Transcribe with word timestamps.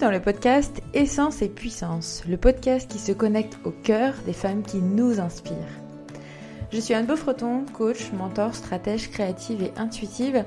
dans 0.00 0.10
le 0.10 0.20
podcast 0.20 0.80
Essence 0.94 1.42
et 1.42 1.48
Puissance, 1.50 2.22
le 2.26 2.38
podcast 2.38 2.90
qui 2.90 2.98
se 2.98 3.12
connecte 3.12 3.58
au 3.64 3.70
cœur 3.70 4.14
des 4.24 4.32
femmes 4.32 4.62
qui 4.62 4.78
nous 4.78 5.20
inspirent. 5.20 5.54
Je 6.72 6.80
suis 6.80 6.94
Anne 6.94 7.04
Beaufreton, 7.04 7.66
coach, 7.74 8.10
mentor, 8.12 8.54
stratège 8.54 9.10
créative 9.10 9.62
et 9.62 9.72
intuitive, 9.76 10.44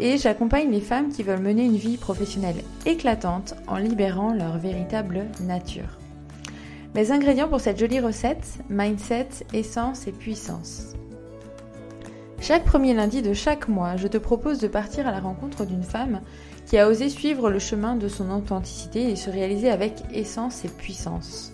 et 0.00 0.18
j'accompagne 0.18 0.72
les 0.72 0.80
femmes 0.80 1.10
qui 1.10 1.22
veulent 1.22 1.38
mener 1.38 1.64
une 1.64 1.76
vie 1.76 1.98
professionnelle 1.98 2.64
éclatante 2.84 3.54
en 3.68 3.76
libérant 3.76 4.34
leur 4.34 4.58
véritable 4.58 5.26
nature. 5.40 5.98
Mes 6.96 7.12
ingrédients 7.12 7.48
pour 7.48 7.60
cette 7.60 7.78
jolie 7.78 8.00
recette, 8.00 8.58
mindset, 8.68 9.28
essence 9.52 10.08
et 10.08 10.12
puissance. 10.12 10.94
Chaque 12.40 12.64
premier 12.64 12.92
lundi 12.92 13.22
de 13.22 13.34
chaque 13.34 13.68
mois, 13.68 13.96
je 13.96 14.08
te 14.08 14.18
propose 14.18 14.58
de 14.58 14.68
partir 14.68 15.06
à 15.06 15.12
la 15.12 15.20
rencontre 15.20 15.64
d'une 15.64 15.84
femme 15.84 16.22
qui 16.66 16.78
a 16.78 16.88
osé 16.88 17.08
suivre 17.08 17.48
le 17.48 17.58
chemin 17.58 17.96
de 17.96 18.08
son 18.08 18.30
authenticité 18.30 19.10
et 19.10 19.16
se 19.16 19.30
réaliser 19.30 19.70
avec 19.70 20.02
essence 20.12 20.64
et 20.64 20.68
puissance. 20.68 21.52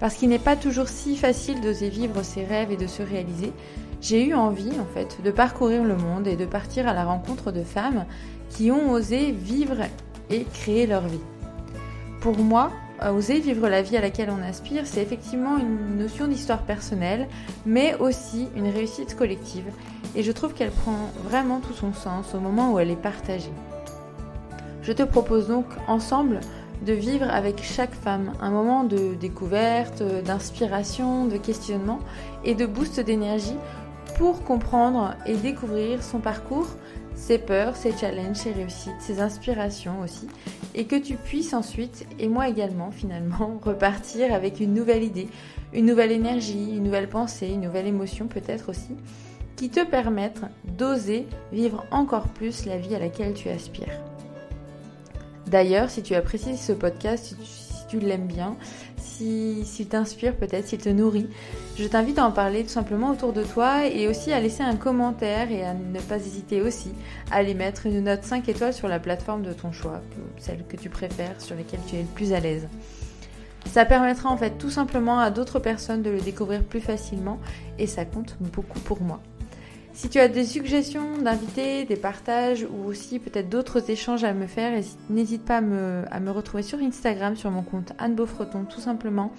Parce 0.00 0.14
qu'il 0.14 0.30
n'est 0.30 0.38
pas 0.38 0.56
toujours 0.56 0.88
si 0.88 1.16
facile 1.16 1.60
d'oser 1.60 1.88
vivre 1.88 2.22
ses 2.22 2.44
rêves 2.44 2.72
et 2.72 2.76
de 2.76 2.86
se 2.86 3.02
réaliser, 3.02 3.52
j'ai 4.00 4.26
eu 4.26 4.34
envie 4.34 4.72
en 4.80 4.86
fait 4.92 5.22
de 5.22 5.30
parcourir 5.30 5.84
le 5.84 5.96
monde 5.96 6.26
et 6.26 6.36
de 6.36 6.46
partir 6.46 6.88
à 6.88 6.94
la 6.94 7.04
rencontre 7.04 7.52
de 7.52 7.62
femmes 7.62 8.04
qui 8.50 8.70
ont 8.72 8.90
osé 8.90 9.30
vivre 9.30 9.82
et 10.28 10.44
créer 10.44 10.86
leur 10.86 11.06
vie. 11.06 11.20
Pour 12.20 12.36
moi, 12.38 12.72
oser 13.10 13.38
vivre 13.38 13.68
la 13.68 13.82
vie 13.82 13.96
à 13.96 14.00
laquelle 14.00 14.30
on 14.30 14.42
aspire, 14.42 14.86
c'est 14.86 15.02
effectivement 15.02 15.58
une 15.58 15.98
notion 15.98 16.26
d'histoire 16.26 16.62
personnelle, 16.62 17.28
mais 17.66 17.94
aussi 17.96 18.48
une 18.56 18.68
réussite 18.68 19.16
collective. 19.16 19.66
Et 20.14 20.22
je 20.22 20.32
trouve 20.32 20.54
qu'elle 20.54 20.70
prend 20.70 21.10
vraiment 21.24 21.60
tout 21.60 21.74
son 21.74 21.92
sens 21.92 22.34
au 22.34 22.40
moment 22.40 22.72
où 22.72 22.78
elle 22.78 22.90
est 22.90 22.96
partagée. 22.96 23.52
Je 24.82 24.92
te 24.92 25.04
propose 25.04 25.46
donc 25.46 25.66
ensemble 25.86 26.40
de 26.84 26.92
vivre 26.92 27.30
avec 27.30 27.62
chaque 27.62 27.94
femme 27.94 28.32
un 28.40 28.50
moment 28.50 28.82
de 28.82 29.14
découverte, 29.14 30.02
d'inspiration, 30.24 31.26
de 31.26 31.36
questionnement 31.36 32.00
et 32.44 32.54
de 32.54 32.66
boost 32.66 32.98
d'énergie 32.98 33.56
pour 34.18 34.42
comprendre 34.42 35.14
et 35.24 35.36
découvrir 35.36 36.02
son 36.02 36.18
parcours, 36.18 36.66
ses 37.14 37.38
peurs, 37.38 37.76
ses 37.76 37.92
challenges, 37.92 38.36
ses 38.36 38.52
réussites, 38.52 39.00
ses 39.00 39.20
inspirations 39.20 40.00
aussi, 40.02 40.26
et 40.74 40.86
que 40.86 40.96
tu 40.96 41.14
puisses 41.14 41.54
ensuite, 41.54 42.04
et 42.18 42.26
moi 42.26 42.48
également 42.48 42.90
finalement, 42.92 43.60
repartir 43.62 44.34
avec 44.34 44.58
une 44.58 44.74
nouvelle 44.74 45.04
idée, 45.04 45.28
une 45.72 45.86
nouvelle 45.86 46.10
énergie, 46.10 46.76
une 46.76 46.84
nouvelle 46.84 47.08
pensée, 47.08 47.48
une 47.48 47.60
nouvelle 47.60 47.86
émotion 47.86 48.26
peut-être 48.26 48.68
aussi, 48.70 48.96
qui 49.54 49.70
te 49.70 49.84
permettent 49.84 50.42
d'oser 50.76 51.26
vivre 51.52 51.84
encore 51.92 52.26
plus 52.28 52.66
la 52.66 52.78
vie 52.78 52.96
à 52.96 52.98
laquelle 52.98 53.34
tu 53.34 53.48
aspires. 53.48 54.11
D'ailleurs, 55.52 55.90
si 55.90 56.02
tu 56.02 56.14
apprécies 56.14 56.56
ce 56.56 56.72
podcast, 56.72 57.36
si 57.44 57.86
tu, 57.86 58.00
l'aimes 58.00 58.26
bien, 58.26 58.56
s'il 58.96 59.86
t'inspire 59.86 60.34
peut-être, 60.34 60.66
s'il 60.66 60.78
te 60.78 60.88
nourrit, 60.88 61.28
je 61.76 61.86
t'invite 61.86 62.18
à 62.18 62.24
en 62.24 62.32
parler 62.32 62.62
tout 62.62 62.70
simplement 62.70 63.10
autour 63.10 63.34
de 63.34 63.42
toi 63.42 63.86
et 63.86 64.08
aussi 64.08 64.32
à 64.32 64.40
laisser 64.40 64.62
un 64.62 64.76
commentaire 64.76 65.52
et 65.52 65.62
à 65.62 65.74
ne 65.74 66.00
pas 66.00 66.16
hésiter 66.16 66.62
aussi 66.62 66.92
à 67.30 67.36
aller 67.36 67.52
mettre 67.52 67.84
une 67.84 68.04
note 68.04 68.24
5 68.24 68.48
étoiles 68.48 68.72
sur 68.72 68.88
la 68.88 68.98
plateforme 68.98 69.42
de 69.42 69.52
ton 69.52 69.72
choix, 69.72 70.00
celle 70.38 70.64
que 70.66 70.78
tu 70.78 70.88
préfères, 70.88 71.38
sur 71.38 71.54
laquelle 71.54 71.80
tu 71.86 71.96
es 71.96 72.00
le 72.00 72.08
plus 72.08 72.32
à 72.32 72.40
l'aise. 72.40 72.66
Ça 73.66 73.84
permettra 73.84 74.30
en 74.30 74.38
fait 74.38 74.56
tout 74.56 74.70
simplement 74.70 75.20
à 75.20 75.30
d'autres 75.30 75.58
personnes 75.58 76.02
de 76.02 76.08
le 76.08 76.20
découvrir 76.22 76.64
plus 76.64 76.80
facilement 76.80 77.38
et 77.78 77.86
ça 77.86 78.06
compte 78.06 78.38
beaucoup 78.40 78.80
pour 78.80 79.02
moi. 79.02 79.20
Si 79.94 80.08
tu 80.08 80.18
as 80.18 80.28
des 80.28 80.44
suggestions 80.44 81.18
d'invités, 81.18 81.84
des 81.84 81.96
partages 81.96 82.66
ou 82.70 82.86
aussi 82.86 83.18
peut-être 83.18 83.50
d'autres 83.50 83.90
échanges 83.90 84.24
à 84.24 84.32
me 84.32 84.46
faire, 84.46 84.80
n'hésite 85.10 85.44
pas 85.44 85.58
à 85.58 85.60
me, 85.60 86.30
retrouver 86.30 86.62
sur 86.62 86.78
Instagram 86.78 87.36
sur 87.36 87.50
mon 87.50 87.62
compte 87.62 87.92
Anne 87.98 88.14
Beaufreton 88.14 88.64
tout 88.64 88.80
simplement 88.80 89.32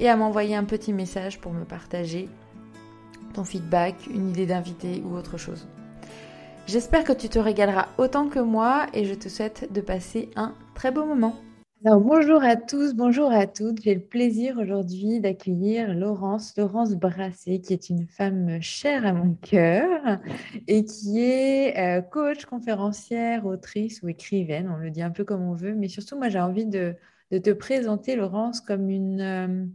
et 0.00 0.08
à 0.08 0.16
m'envoyer 0.16 0.56
un 0.56 0.64
petit 0.64 0.92
message 0.92 1.40
pour 1.40 1.52
me 1.52 1.64
partager 1.64 2.28
ton 3.32 3.44
feedback, 3.44 3.94
une 4.12 4.30
idée 4.30 4.46
d'invité 4.46 5.02
ou 5.06 5.14
autre 5.14 5.38
chose. 5.38 5.68
J'espère 6.66 7.04
que 7.04 7.12
tu 7.12 7.28
te 7.28 7.38
régaleras 7.38 7.88
autant 7.96 8.28
que 8.28 8.40
moi 8.40 8.86
et 8.94 9.04
je 9.04 9.14
te 9.14 9.28
souhaite 9.28 9.72
de 9.72 9.80
passer 9.80 10.30
un 10.34 10.54
très 10.74 10.90
beau 10.90 11.04
moment. 11.04 11.36
Bonjour 11.84 12.44
à 12.44 12.54
tous, 12.54 12.94
bonjour 12.94 13.32
à 13.32 13.48
toutes. 13.48 13.82
J'ai 13.82 13.96
le 13.96 14.00
plaisir 14.00 14.56
aujourd'hui 14.58 15.18
d'accueillir 15.18 15.94
Laurence, 15.94 16.56
Laurence 16.56 16.94
Brassé, 16.94 17.60
qui 17.60 17.72
est 17.72 17.90
une 17.90 18.06
femme 18.06 18.62
chère 18.62 19.04
à 19.04 19.12
mon 19.12 19.34
cœur 19.34 20.20
et 20.68 20.84
qui 20.84 21.20
est 21.20 21.76
euh, 21.76 22.00
coach, 22.00 22.44
conférencière, 22.44 23.46
autrice 23.46 24.00
ou 24.04 24.08
écrivaine. 24.08 24.70
On 24.72 24.76
le 24.76 24.90
dit 24.90 25.02
un 25.02 25.10
peu 25.10 25.24
comme 25.24 25.42
on 25.42 25.54
veut, 25.54 25.74
mais 25.74 25.88
surtout 25.88 26.16
moi 26.16 26.28
j'ai 26.28 26.38
envie 26.38 26.66
de, 26.66 26.94
te 27.30 27.50
présenter 27.50 28.14
Laurence 28.14 28.60
comme 28.60 28.88
une 28.88 29.20
euh, 29.20 29.66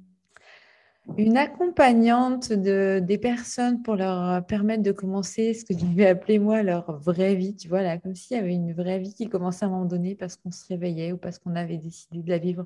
une 1.18 1.38
accompagnante 1.38 2.52
de, 2.52 3.00
des 3.02 3.18
personnes 3.18 3.82
pour 3.82 3.96
leur 3.96 4.46
permettre 4.46 4.84
de 4.84 4.92
commencer 4.92 5.54
ce 5.54 5.64
que 5.64 5.78
je 5.78 5.86
vais 5.86 6.08
appeler 6.08 6.40
moi 6.40 6.64
leur 6.64 7.00
vraie 7.00 7.36
vie, 7.36 7.56
tu 7.56 7.68
vois, 7.70 7.82
là, 7.82 7.98
comme 7.98 8.16
s'il 8.16 8.38
y 8.38 8.40
avait 8.40 8.54
une 8.54 8.74
vraie 8.74 9.00
vie 9.00 9.14
qui 9.14 9.30
commençait 9.30 9.66
à 9.66 9.68
un 9.68 9.72
moment 9.72 9.86
donné 9.86 10.16
parce 10.16 10.36
qu'on 10.36 10.52
se 10.52 10.68
réveillait 10.68 11.14
ou 11.14 11.18
parce 11.18 11.40
qu'on 11.40 11.56
avait 11.56 11.78
décidé 11.78 12.22
de 12.22 12.30
la 12.30 12.38
vivre 12.38 12.66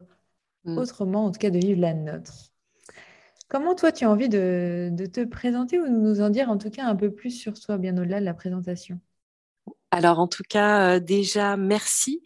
mm. 0.66 0.78
autrement, 0.78 1.25
en 1.25 1.31
tout 1.31 1.40
cas 1.40 1.50
de 1.51 1.59
vivre 1.59 1.80
la 1.80 1.94
nôtre. 1.94 2.51
Comment 3.51 3.75
toi, 3.75 3.91
tu 3.91 4.06
as 4.06 4.09
envie 4.09 4.30
de, 4.30 4.94
te 5.12 5.25
présenter 5.25 5.78
ou 5.78 5.84
de 5.84 5.90
nous 5.90 6.22
en 6.22 6.30
dire 6.30 6.50
en 6.50 6.57
tout 6.57 6.69
cas 6.69 6.85
un 6.85 6.96
peu 6.96 7.12
plus 7.12 7.31
sur 7.31 7.59
toi, 7.59 7.78
bien 7.78 7.97
au-delà 7.97 8.22
de 8.22 8.25
la 8.25 8.34
présentation? 8.34 8.97
Alors 9.91 10.19
en 10.19 10.28
tout 10.28 10.44
cas, 10.47 10.96
euh, 10.96 11.00
déjà, 11.01 11.57
merci. 11.57 12.24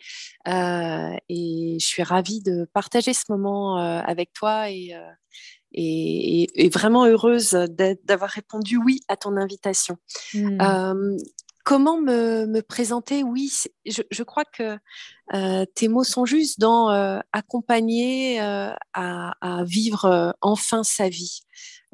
Euh, 0.47 1.15
et 1.27 1.77
je 1.79 1.85
suis 1.85 2.03
ravie 2.03 2.41
de 2.41 2.69
partager 2.73 3.11
ce 3.13 3.23
moment 3.29 3.79
euh, 3.79 4.01
avec 4.05 4.33
toi 4.33 4.69
et, 4.69 4.93
et, 5.75 6.69
vraiment 6.69 7.05
heureuse 7.05 7.51
d'avoir 8.03 8.29
répondu 8.29 8.77
oui 8.77 9.01
à 9.07 9.17
ton 9.17 9.37
invitation. 9.37 9.97
Hmm. 10.33 10.57
Euh, 10.61 11.17
comment 11.63 11.99
me, 11.99 12.61
présenter? 12.61 13.23
Oui, 13.23 13.51
je, 13.85 14.23
crois 14.23 14.45
que 14.45 14.77
euh, 15.33 15.65
tes 15.75 15.87
mots 15.87 16.03
sont 16.03 16.25
justes 16.25 16.59
dans 16.59 16.89
euh, 16.91 17.19
accompagner 17.33 18.39
à, 18.39 19.63
vivre 19.65 20.35
enfin 20.41 20.83
sa 20.83 21.09
vie. 21.09 21.41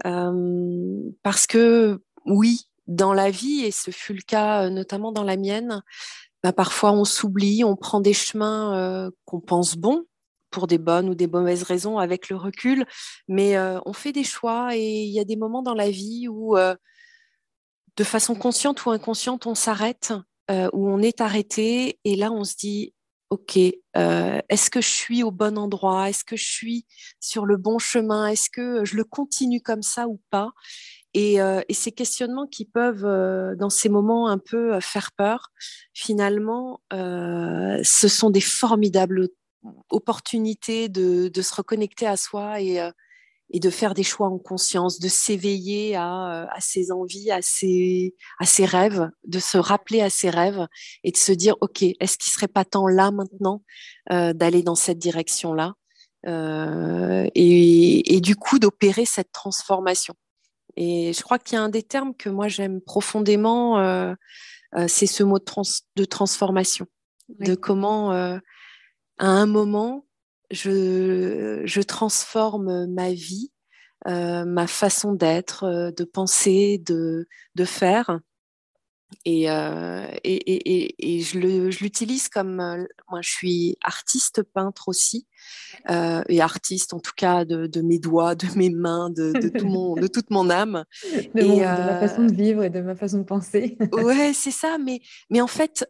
parce 0.03 1.47
que 1.47 2.01
oui, 2.25 2.67
dans 2.87 3.13
la 3.13 3.31
vie, 3.31 3.61
et 3.65 3.71
ce 3.71 3.91
fut 3.91 4.13
le 4.13 4.21
cas 4.21 4.69
notamment 4.69 5.11
dans 5.11 5.23
la 5.23 5.37
mienne, 5.37 5.81
bah, 6.43 6.53
parfois 6.53 6.91
on 6.91 7.05
s'oublie, 7.05 7.63
on 7.63 7.75
prend 7.75 7.99
des 7.99 8.13
chemins 8.13 9.11
qu'on 9.25 9.39
pense 9.39 9.75
bons, 9.75 10.05
pour 10.51 10.67
des 10.67 10.77
bonnes 10.77 11.09
ou 11.09 11.15
des 11.15 11.27
mauvaises 11.27 11.63
raisons 11.63 11.97
avec 11.97 12.29
le 12.29 12.35
recul, 12.35 12.85
mais 13.27 13.57
euh, 13.57 13.79
on 13.85 13.93
fait 13.93 14.11
des 14.11 14.23
choix 14.23 14.75
et 14.75 15.03
il 15.03 15.11
y 15.11 15.19
a 15.19 15.23
des 15.23 15.37
moments 15.37 15.63
dans 15.63 15.73
la 15.73 15.89
vie 15.89 16.27
où, 16.27 16.57
euh, 16.57 16.75
de 17.95 18.03
façon 18.03 18.35
consciente 18.35 18.85
ou 18.85 18.91
inconsciente, 18.91 19.47
on 19.47 19.55
s'arrête, 19.55 20.13
euh, 20.51 20.69
où 20.73 20.89
on 20.89 21.01
est 21.01 21.21
arrêté 21.21 21.99
et 22.03 22.15
là 22.15 22.31
on 22.31 22.43
se 22.43 22.55
dit, 22.55 22.93
OK, 23.29 23.55
est-ce 23.55 24.69
que 24.69 24.81
je 24.81 24.89
suis 24.89 25.23
au 25.23 25.31
bon 25.31 25.57
endroit? 25.57 26.09
Est-ce 26.09 26.25
que 26.25 26.35
je 26.35 26.43
suis 26.43 26.85
sur 27.21 27.45
le 27.45 27.55
bon 27.55 27.79
chemin? 27.79 28.27
Est-ce 28.27 28.49
que 28.49 28.83
je 28.83 28.97
le 28.97 29.05
continue 29.05 29.61
comme 29.61 29.83
ça 29.83 30.09
ou 30.09 30.19
pas? 30.31 30.51
Et, 31.13 31.35
et, 31.35 31.73
ces 31.73 31.93
questionnements 31.93 32.45
qui 32.45 32.65
peuvent, 32.65 33.07
dans 33.55 33.69
ces 33.69 33.87
moments 33.87 34.27
un 34.27 34.37
peu 34.37 34.81
faire 34.81 35.13
peur, 35.13 35.47
finalement, 35.93 36.81
ce 36.91 38.07
sont 38.09 38.31
des 38.31 38.41
formidables 38.41 39.29
opportunité 39.89 40.89
de, 40.89 41.41
se 41.41 41.55
reconnecter 41.55 42.07
à 42.07 42.17
soi 42.17 42.61
et, 42.61 42.79
euh, 42.79 42.91
et, 43.49 43.59
de 43.59 43.69
faire 43.69 43.93
des 43.93 44.03
choix 44.03 44.27
en 44.27 44.37
conscience, 44.37 44.99
de 44.99 45.07
s'éveiller 45.07 45.95
à, 45.95 46.43
euh, 46.43 46.45
à, 46.51 46.61
ses 46.61 46.91
envies, 46.91 47.31
à 47.31 47.41
ses, 47.41 48.15
à 48.39 48.45
ses 48.45 48.65
rêves, 48.65 49.09
de 49.25 49.39
se 49.39 49.57
rappeler 49.57 50.01
à 50.01 50.09
ses 50.09 50.29
rêves 50.29 50.67
et 51.03 51.11
de 51.11 51.17
se 51.17 51.31
dire, 51.31 51.55
OK, 51.61 51.83
est-ce 51.83 52.17
qu'il 52.17 52.29
ne 52.29 52.33
serait 52.33 52.47
pas 52.47 52.65
temps 52.65 52.87
là 52.87 53.11
maintenant 53.11 53.63
euh, 54.11 54.33
d'aller 54.33 54.63
dans 54.63 54.75
cette 54.75 54.99
direction-là 54.99 55.75
et, 56.23 58.15
et, 58.15 58.21
du 58.21 58.35
coup 58.35 58.59
d'opérer 58.59 59.05
cette 59.05 59.31
transformation. 59.31 60.13
Et 60.75 61.13
je 61.13 61.23
crois 61.23 61.39
qu'il 61.39 61.55
y 61.55 61.59
a 61.59 61.63
un 61.63 61.69
des 61.69 61.81
termes 61.81 62.15
que 62.15 62.29
moi 62.29 62.47
j'aime 62.47 62.79
profondément, 62.79 63.77
c'est 64.87 65.07
ce 65.07 65.23
mot 65.23 65.39
de, 65.39 65.45
de 65.95 66.05
transformation, 66.05 66.85
de 67.39 67.55
comment 67.55 68.39
à 69.17 69.27
un 69.27 69.45
moment, 69.45 70.05
je, 70.51 71.81
transforme 71.81 72.87
ma 72.87 73.11
vie, 73.11 73.51
euh, 74.07 74.45
ma 74.45 74.67
façon 74.67 75.13
d'être, 75.13 75.63
euh, 75.63 75.91
de 75.91 76.03
penser, 76.03 76.81
de, 76.85 77.27
faire. 77.65 78.19
Et, 79.25 79.51
euh, 79.51 80.07
et, 80.23 81.19
je 81.21 81.37
l'utilise 81.83 82.29
comme 82.29 82.55
moi, 83.09 83.19
je 83.21 83.29
suis 83.29 83.77
artiste 83.83 84.41
peintre 84.41 84.87
aussi, 84.87 85.27
et 85.89 86.41
artiste 86.41 86.93
en 86.93 86.99
tout 86.99 87.11
cas 87.15 87.43
de, 87.45 87.81
mes 87.81 87.99
doigts, 87.99 88.35
de 88.35 88.47
mes 88.55 88.69
mains, 88.69 89.09
de, 89.09 89.49
tout 89.49 89.67
mon, 89.67 89.95
de 89.95 90.07
toute 90.07 90.31
mon 90.31 90.49
âme. 90.49 90.85
De, 91.35 91.41
de, 91.41 91.59
ma 91.59 91.99
façon 91.99 92.25
de 92.25 92.33
vivre 92.33 92.63
et 92.63 92.69
de 92.69 92.81
ma 92.81 92.95
façon 92.95 93.19
de 93.19 93.23
penser. 93.23 93.77
ouais, 93.91 94.31
c'est 94.33 94.51
ça. 94.51 94.77
Mais, 94.77 95.01
mais 95.29 95.41
en 95.41 95.47
fait, 95.47 95.85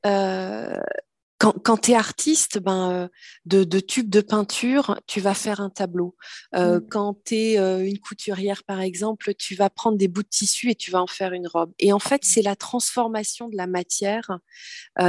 quand, 1.41 1.77
tu 1.77 1.91
es 1.91 1.95
artiste, 1.95 2.59
ben, 2.59 3.09
de, 3.45 3.63
de 3.63 3.79
tubes 3.79 4.09
de 4.09 4.21
peinture, 4.21 4.99
tu 5.07 5.19
vas 5.19 5.33
faire 5.33 5.59
un 5.59 5.71
tableau. 5.71 6.15
Mm. 6.53 6.79
Quand 6.89 7.17
tu 7.25 7.35
es 7.35 7.89
une 7.89 7.99
couturière, 7.99 8.63
par 8.63 8.81
exemple, 8.81 9.33
tu 9.33 9.55
vas 9.55 9.69
prendre 9.69 9.97
des 9.97 10.07
bouts 10.07 10.21
de 10.21 10.27
tissu 10.27 10.69
et 10.69 10.75
tu 10.75 10.91
vas 10.91 11.01
en 11.01 11.07
faire 11.07 11.33
une 11.33 11.47
robe. 11.47 11.71
Et 11.79 11.93
en 11.93 11.99
fait, 11.99 12.23
c'est 12.23 12.43
la 12.43 12.55
transformation 12.55 13.49
de 13.49 13.57
la 13.57 13.65
matière 13.65 14.39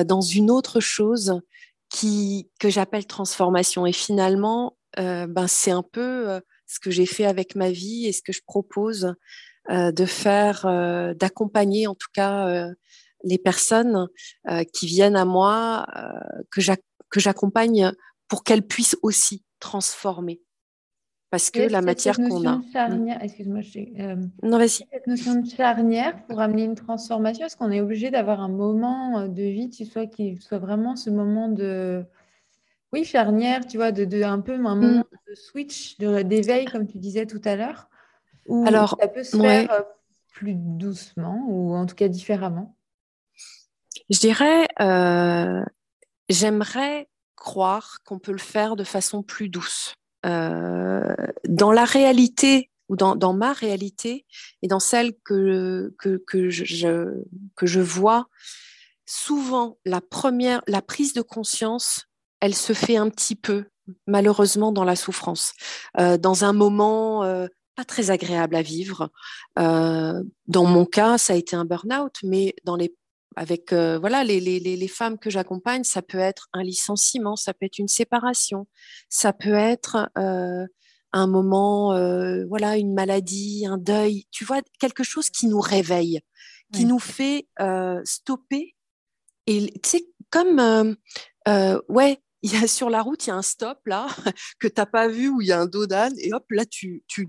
dans 0.06 0.22
une 0.22 0.50
autre 0.50 0.80
chose 0.80 1.40
qui, 1.90 2.48
que 2.58 2.70
j'appelle 2.70 3.06
transformation. 3.06 3.84
Et 3.84 3.92
finalement, 3.92 4.78
ben, 4.96 5.46
c'est 5.48 5.70
un 5.70 5.82
peu 5.82 6.40
ce 6.66 6.80
que 6.80 6.90
j'ai 6.90 7.06
fait 7.06 7.26
avec 7.26 7.56
ma 7.56 7.70
vie 7.70 8.06
et 8.06 8.12
ce 8.12 8.22
que 8.22 8.32
je 8.32 8.40
propose 8.46 9.14
de 9.68 10.06
faire, 10.06 10.62
d'accompagner 11.14 11.86
en 11.86 11.94
tout 11.94 12.10
cas 12.14 12.70
les 13.24 13.38
personnes 13.38 14.08
euh, 14.48 14.64
qui 14.72 14.86
viennent 14.86 15.16
à 15.16 15.24
moi, 15.24 15.86
euh, 15.96 16.42
que 17.10 17.20
j'accompagne 17.20 17.92
pour 18.28 18.44
qu'elles 18.44 18.66
puissent 18.66 18.96
aussi 19.02 19.42
transformer. 19.60 20.40
Parce 21.30 21.50
que 21.50 21.60
la 21.60 21.80
matière 21.80 22.16
qu'on 22.16 22.46
a. 22.46 22.60
Charnière, 22.74 23.22
excuse-moi, 23.22 23.60
euh, 24.00 24.16
non, 24.42 24.58
vas-y. 24.58 24.86
Cette 24.92 25.06
notion 25.06 25.40
de 25.40 25.48
charnière 25.48 26.22
pour 26.26 26.40
amener 26.40 26.64
une 26.64 26.74
transformation, 26.74 27.46
est-ce 27.46 27.56
qu'on 27.56 27.70
est 27.70 27.80
obligé 27.80 28.10
d'avoir 28.10 28.40
un 28.40 28.50
moment 28.50 29.26
de 29.28 29.42
vie 29.42 29.70
qui 29.70 29.86
soit, 29.86 30.06
qui 30.06 30.36
soit 30.36 30.58
vraiment 30.58 30.94
ce 30.94 31.08
moment 31.08 31.48
de. 31.48 32.04
Oui, 32.92 33.04
charnière, 33.04 33.66
tu 33.66 33.78
vois, 33.78 33.92
de, 33.92 34.04
de 34.04 34.22
un 34.22 34.40
peu 34.40 34.52
un 34.52 34.58
mm. 34.58 34.80
moment 34.80 35.04
de 35.26 35.34
switch, 35.34 35.96
d'éveil, 35.98 36.66
comme 36.66 36.86
tu 36.86 36.98
disais 36.98 37.24
tout 37.24 37.40
à 37.44 37.56
l'heure, 37.56 37.88
ou 38.46 38.66
Alors, 38.66 38.96
ça 39.00 39.08
peut 39.08 39.24
se 39.24 39.36
faire 39.36 39.84
plus 40.32 40.54
doucement 40.54 41.44
ou 41.48 41.74
en 41.74 41.86
tout 41.86 41.94
cas 41.94 42.08
différemment? 42.08 42.76
Je 44.12 44.18
dirais, 44.18 44.68
euh, 44.80 45.64
j'aimerais 46.28 47.08
croire 47.34 47.98
qu'on 48.04 48.18
peut 48.18 48.32
le 48.32 48.38
faire 48.38 48.76
de 48.76 48.84
façon 48.84 49.22
plus 49.22 49.48
douce. 49.48 49.94
Euh, 50.24 51.14
dans 51.48 51.72
la 51.72 51.84
réalité 51.84 52.70
ou 52.88 52.96
dans, 52.96 53.32
ma 53.32 53.52
réalité 53.54 54.26
et 54.60 54.68
dans 54.68 54.80
celle 54.80 55.14
que, 55.24 55.94
que, 55.98 56.50
je, 56.50 57.22
que 57.56 57.66
je 57.66 57.80
vois, 57.80 58.26
souvent 59.06 59.78
la 59.86 60.02
première, 60.02 60.62
la 60.68 60.82
prise 60.82 61.14
de 61.14 61.22
conscience, 61.22 62.06
elle 62.40 62.54
se 62.54 62.74
fait 62.74 62.96
un 62.96 63.08
petit 63.08 63.34
peu, 63.34 63.64
malheureusement, 64.06 64.72
dans 64.72 64.84
la 64.84 64.94
souffrance, 64.94 65.54
euh, 65.98 66.18
dans 66.18 66.44
un 66.44 66.52
moment 66.52 67.24
pas 67.76 67.84
très 67.84 68.10
agréable 68.10 68.56
à 68.56 68.62
vivre. 68.62 69.10
Dans 69.56 70.64
mon 70.64 70.84
cas, 70.84 71.16
ça 71.16 71.32
a 71.32 71.36
été 71.36 71.56
un 71.56 71.64
burn-out, 71.64 72.16
mais 72.22 72.54
dans 72.64 72.76
les 72.76 72.94
avec 73.36 73.72
euh, 73.72 73.98
voilà 73.98 74.24
les, 74.24 74.40
les, 74.40 74.60
les, 74.60 74.88
femmes 74.88 75.18
que 75.18 75.30
j'accompagne, 75.30 75.84
ça 75.84 76.02
peut 76.02 76.18
être 76.18 76.48
un 76.52 76.62
licenciement, 76.62 77.36
ça 77.36 77.54
peut 77.54 77.66
être 77.66 77.78
une 77.78 77.88
séparation, 77.88 78.66
ça 79.08 79.32
peut 79.32 79.54
être 79.54 80.10
euh, 80.18 80.66
un 81.12 81.26
moment, 81.26 81.92
euh, 81.92 82.44
voilà, 82.48 82.76
une 82.76 82.94
maladie, 82.94 83.66
un 83.66 83.78
deuil, 83.78 84.24
tu 84.30 84.44
vois, 84.44 84.60
quelque 84.80 85.02
chose 85.02 85.30
qui 85.30 85.46
nous 85.46 85.60
réveille, 85.60 86.20
qui 86.72 86.86
nous 86.86 86.98
fait 86.98 87.46
stopper. 88.04 88.74
Et 89.46 89.72
tu 89.82 89.90
sais, 89.90 90.06
comme 90.30 90.96
ouais, 91.88 92.22
il 92.42 92.52
y 92.52 92.62
a 92.62 92.66
sur 92.66 92.90
la 92.90 93.02
route, 93.02 93.26
il 93.26 93.28
y 93.28 93.32
a 93.32 93.36
un 93.36 93.42
stop 93.42 93.78
là 93.86 94.06
que 94.60 94.68
tu 94.68 94.74
n'as 94.76 94.86
pas 94.86 95.08
vu 95.08 95.28
où 95.28 95.40
il 95.40 95.48
y 95.48 95.52
a 95.52 95.60
un 95.60 95.66
dos 95.66 95.86
d'âne 95.86 96.14
et 96.18 96.32
hop 96.32 96.44
là 96.50 96.64
tu, 96.64 97.02
tu 97.06 97.28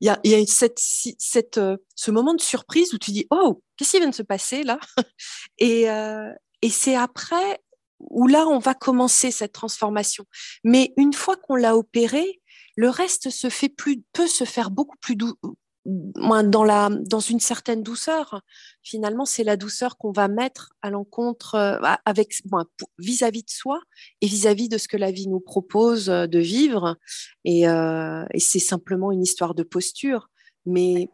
il 0.00 0.06
y 0.06 0.08
a, 0.08 0.20
y 0.24 0.34
a 0.34 0.46
cette, 0.46 0.78
cette, 0.78 1.60
ce 1.94 2.10
moment 2.10 2.34
de 2.34 2.40
surprise 2.40 2.92
où 2.94 2.98
tu 2.98 3.10
dis 3.10 3.26
oh 3.30 3.62
qu'est-ce 3.76 3.92
qui 3.92 3.98
vient 3.98 4.10
de 4.10 4.14
se 4.14 4.22
passer 4.22 4.62
là? 4.62 4.78
Et, 5.58 5.90
euh, 5.90 6.32
et 6.62 6.70
c'est 6.70 6.94
après 6.94 7.60
où 8.00 8.26
là, 8.26 8.46
on 8.46 8.58
va 8.58 8.74
commencer 8.74 9.30
cette 9.30 9.52
transformation. 9.52 10.24
Mais 10.64 10.92
une 10.96 11.12
fois 11.12 11.36
qu'on 11.36 11.56
l'a 11.56 11.76
opéré, 11.76 12.40
le 12.76 12.88
reste 12.90 13.30
se 13.30 13.48
fait 13.48 13.68
plus, 13.68 14.02
peut 14.12 14.28
se 14.28 14.44
faire 14.44 14.70
beaucoup 14.70 14.96
plus 15.00 15.16
doux, 15.16 15.34
dans, 15.88 16.64
la, 16.64 16.90
dans 16.90 17.20
une 17.20 17.40
certaine 17.40 17.82
douceur. 17.82 18.42
Finalement, 18.82 19.24
c'est 19.24 19.44
la 19.44 19.56
douceur 19.56 19.96
qu'on 19.96 20.12
va 20.12 20.28
mettre 20.28 20.70
à 20.82 20.90
l'encontre 20.90 21.54
euh, 21.54 21.78
avec 22.04 22.34
vis-à-vis 22.98 23.42
de 23.42 23.50
soi 23.50 23.80
et 24.20 24.26
vis-à-vis 24.26 24.68
de 24.68 24.78
ce 24.78 24.86
que 24.86 24.96
la 24.96 25.10
vie 25.10 25.28
nous 25.28 25.40
propose 25.40 26.10
euh, 26.10 26.26
de 26.26 26.38
vivre. 26.38 26.96
Et, 27.44 27.62
et 27.62 28.40
c'est 28.40 28.58
simplement 28.58 29.10
une 29.10 29.22
histoire 29.22 29.54
de 29.54 29.62
posture. 29.62 30.28
Mais 30.66 31.08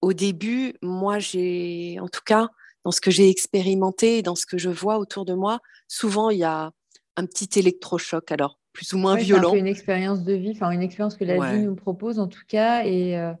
au 0.00 0.12
début, 0.12 0.74
moi, 0.82 1.18
j'ai, 1.18 1.98
en 2.00 2.08
tout 2.08 2.20
cas, 2.24 2.48
dans 2.84 2.90
ce 2.90 3.00
que 3.00 3.10
j'ai 3.10 3.28
expérimenté, 3.28 4.22
dans 4.22 4.34
ce 4.34 4.46
que 4.46 4.58
je 4.58 4.68
vois 4.68 4.98
autour 4.98 5.24
de 5.24 5.34
moi, 5.34 5.60
souvent 5.88 6.30
il 6.30 6.38
y 6.38 6.44
a 6.44 6.72
un 7.16 7.26
petit 7.26 7.58
électrochoc, 7.58 8.32
alors 8.32 8.58
plus 8.72 8.92
ou 8.92 8.98
moins 8.98 9.16
violent. 9.16 9.52
C'est 9.52 9.58
une 9.58 9.66
expérience 9.66 10.24
de 10.24 10.32
vie, 10.32 10.52
enfin 10.52 10.70
une 10.70 10.82
expérience 10.82 11.16
que 11.16 11.24
la 11.24 11.52
vie 11.52 11.62
nous 11.62 11.74
propose 11.74 12.18
en 12.18 12.26
tout 12.26 12.42
cas, 12.48 12.84
et 12.84 13.16
euh, 13.16 13.32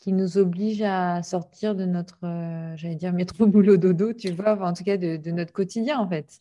qui 0.00 0.12
nous 0.12 0.38
oblige 0.38 0.82
à 0.82 1.22
sortir 1.22 1.74
de 1.74 1.84
notre, 1.84 2.18
euh, 2.24 2.74
j'allais 2.76 2.96
dire, 2.96 3.12
métro 3.12 3.46
boulot 3.46 3.76
dodo, 3.76 4.12
tu 4.12 4.32
vois, 4.32 4.58
en 4.60 4.72
tout 4.72 4.82
cas 4.82 4.96
de, 4.96 5.30
notre 5.30 5.52
quotidien 5.52 5.98
en 5.98 6.08
fait. 6.08 6.40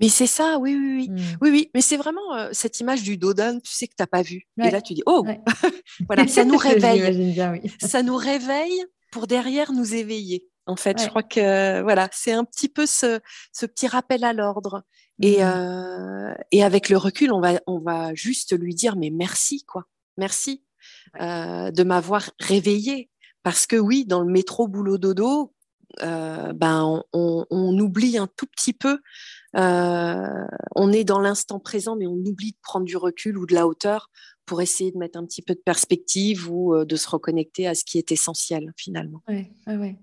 Mais 0.00 0.08
c'est 0.08 0.28
ça, 0.28 0.58
oui, 0.60 0.76
oui, 0.76 0.96
oui. 0.96 1.10
Hmm. 1.10 1.36
Oui, 1.40 1.50
oui, 1.50 1.70
mais 1.74 1.80
c'est 1.80 1.96
vraiment 1.96 2.36
euh, 2.36 2.50
cette 2.52 2.78
image 2.78 3.02
du 3.02 3.16
dodan, 3.16 3.58
tu 3.58 3.72
sais 3.72 3.88
que 3.88 3.94
tu 3.96 4.02
n'as 4.02 4.06
pas 4.06 4.22
vu. 4.22 4.46
Et 4.62 4.70
là, 4.70 4.80
tu 4.80 4.94
dis, 4.94 5.02
oh, 5.06 5.26
voilà, 6.06 6.26
ça 6.28 6.44
nous 6.44 6.56
réveille. 6.56 7.32
Bien, 7.32 7.52
oui. 7.52 7.72
Ça 7.80 8.04
nous 8.04 8.14
réveille 8.14 8.84
pour 9.10 9.26
derrière 9.26 9.72
nous 9.72 9.94
éveiller. 9.94 10.46
En 10.66 10.76
fait, 10.76 11.02
je 11.02 11.08
crois 11.08 11.24
que 11.24 11.80
voilà, 11.82 12.08
c'est 12.12 12.32
un 12.32 12.44
petit 12.44 12.68
peu 12.68 12.86
ce, 12.86 13.18
petit 13.66 13.88
rappel 13.88 14.22
à 14.22 14.32
l'ordre. 14.32 14.84
Et, 15.20 15.38
mmh. 15.38 15.42
euh, 15.42 16.34
et 16.52 16.62
avec 16.62 16.90
le 16.90 16.96
recul, 16.96 17.32
on 17.32 17.40
va, 17.40 17.60
on 17.66 17.80
va 17.80 18.14
juste 18.14 18.56
lui 18.56 18.74
dire 18.74 18.94
mais 18.94 19.10
merci 19.10 19.64
quoi, 19.64 19.84
merci 20.16 20.62
euh, 21.20 21.70
de 21.70 21.82
m'avoir 21.82 22.30
réveillé. 22.40 23.10
Parce 23.42 23.66
que 23.66 23.76
oui, 23.76 24.04
dans 24.04 24.22
le 24.22 24.30
métro 24.30 24.68
boulot 24.68 24.98
dodo, 24.98 25.52
euh, 26.02 26.52
ben 26.52 27.02
on, 27.12 27.46
on, 27.50 27.78
oublie 27.78 28.18
un 28.18 28.28
tout 28.36 28.46
petit 28.46 28.72
peu. 28.72 28.98
on 29.54 30.92
est 30.92 31.04
dans 31.04 31.20
l'instant 31.20 31.58
présent, 31.58 31.96
mais 31.96 32.06
on 32.06 32.16
oublie 32.16 32.52
de 32.52 32.58
prendre 32.62 32.84
du 32.84 32.96
recul 32.96 33.38
ou 33.38 33.46
de 33.46 33.54
la 33.54 33.66
hauteur 33.66 34.10
pour 34.48 34.62
essayer 34.62 34.90
de 34.90 34.98
mettre 34.98 35.18
un 35.18 35.24
petit 35.24 35.42
peu 35.42 35.54
de 35.54 35.60
perspective 35.60 36.50
ou 36.50 36.74
euh, 36.74 36.84
de 36.84 36.96
se 36.96 37.08
reconnecter 37.08 37.68
à 37.68 37.74
ce 37.74 37.84
qui 37.84 37.98
est 37.98 38.10
essentiel 38.10 38.72
finalement. 38.76 39.22
Oui, 39.28 39.52
oui, 39.68 39.96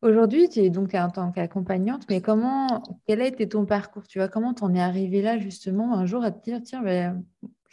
Aujourd'hui, 0.00 0.50
tu 0.50 0.60
es 0.60 0.68
donc 0.68 0.94
en 0.94 1.08
tant 1.08 1.32
qu'accompagnante, 1.32 2.04
mais 2.10 2.20
comment, 2.20 2.82
quel 3.06 3.22
a 3.22 3.26
été 3.26 3.48
ton 3.48 3.64
parcours? 3.64 4.06
Tu 4.06 4.18
vois, 4.18 4.28
comment 4.28 4.52
t'en 4.52 4.74
es 4.74 4.80
arrivé 4.80 5.22
là 5.22 5.38
justement 5.38 5.94
un 5.94 6.04
jour 6.04 6.22
à 6.22 6.30
te 6.30 6.44
dire, 6.44 6.60
tiens, 6.62 6.82
ben, 6.82 7.24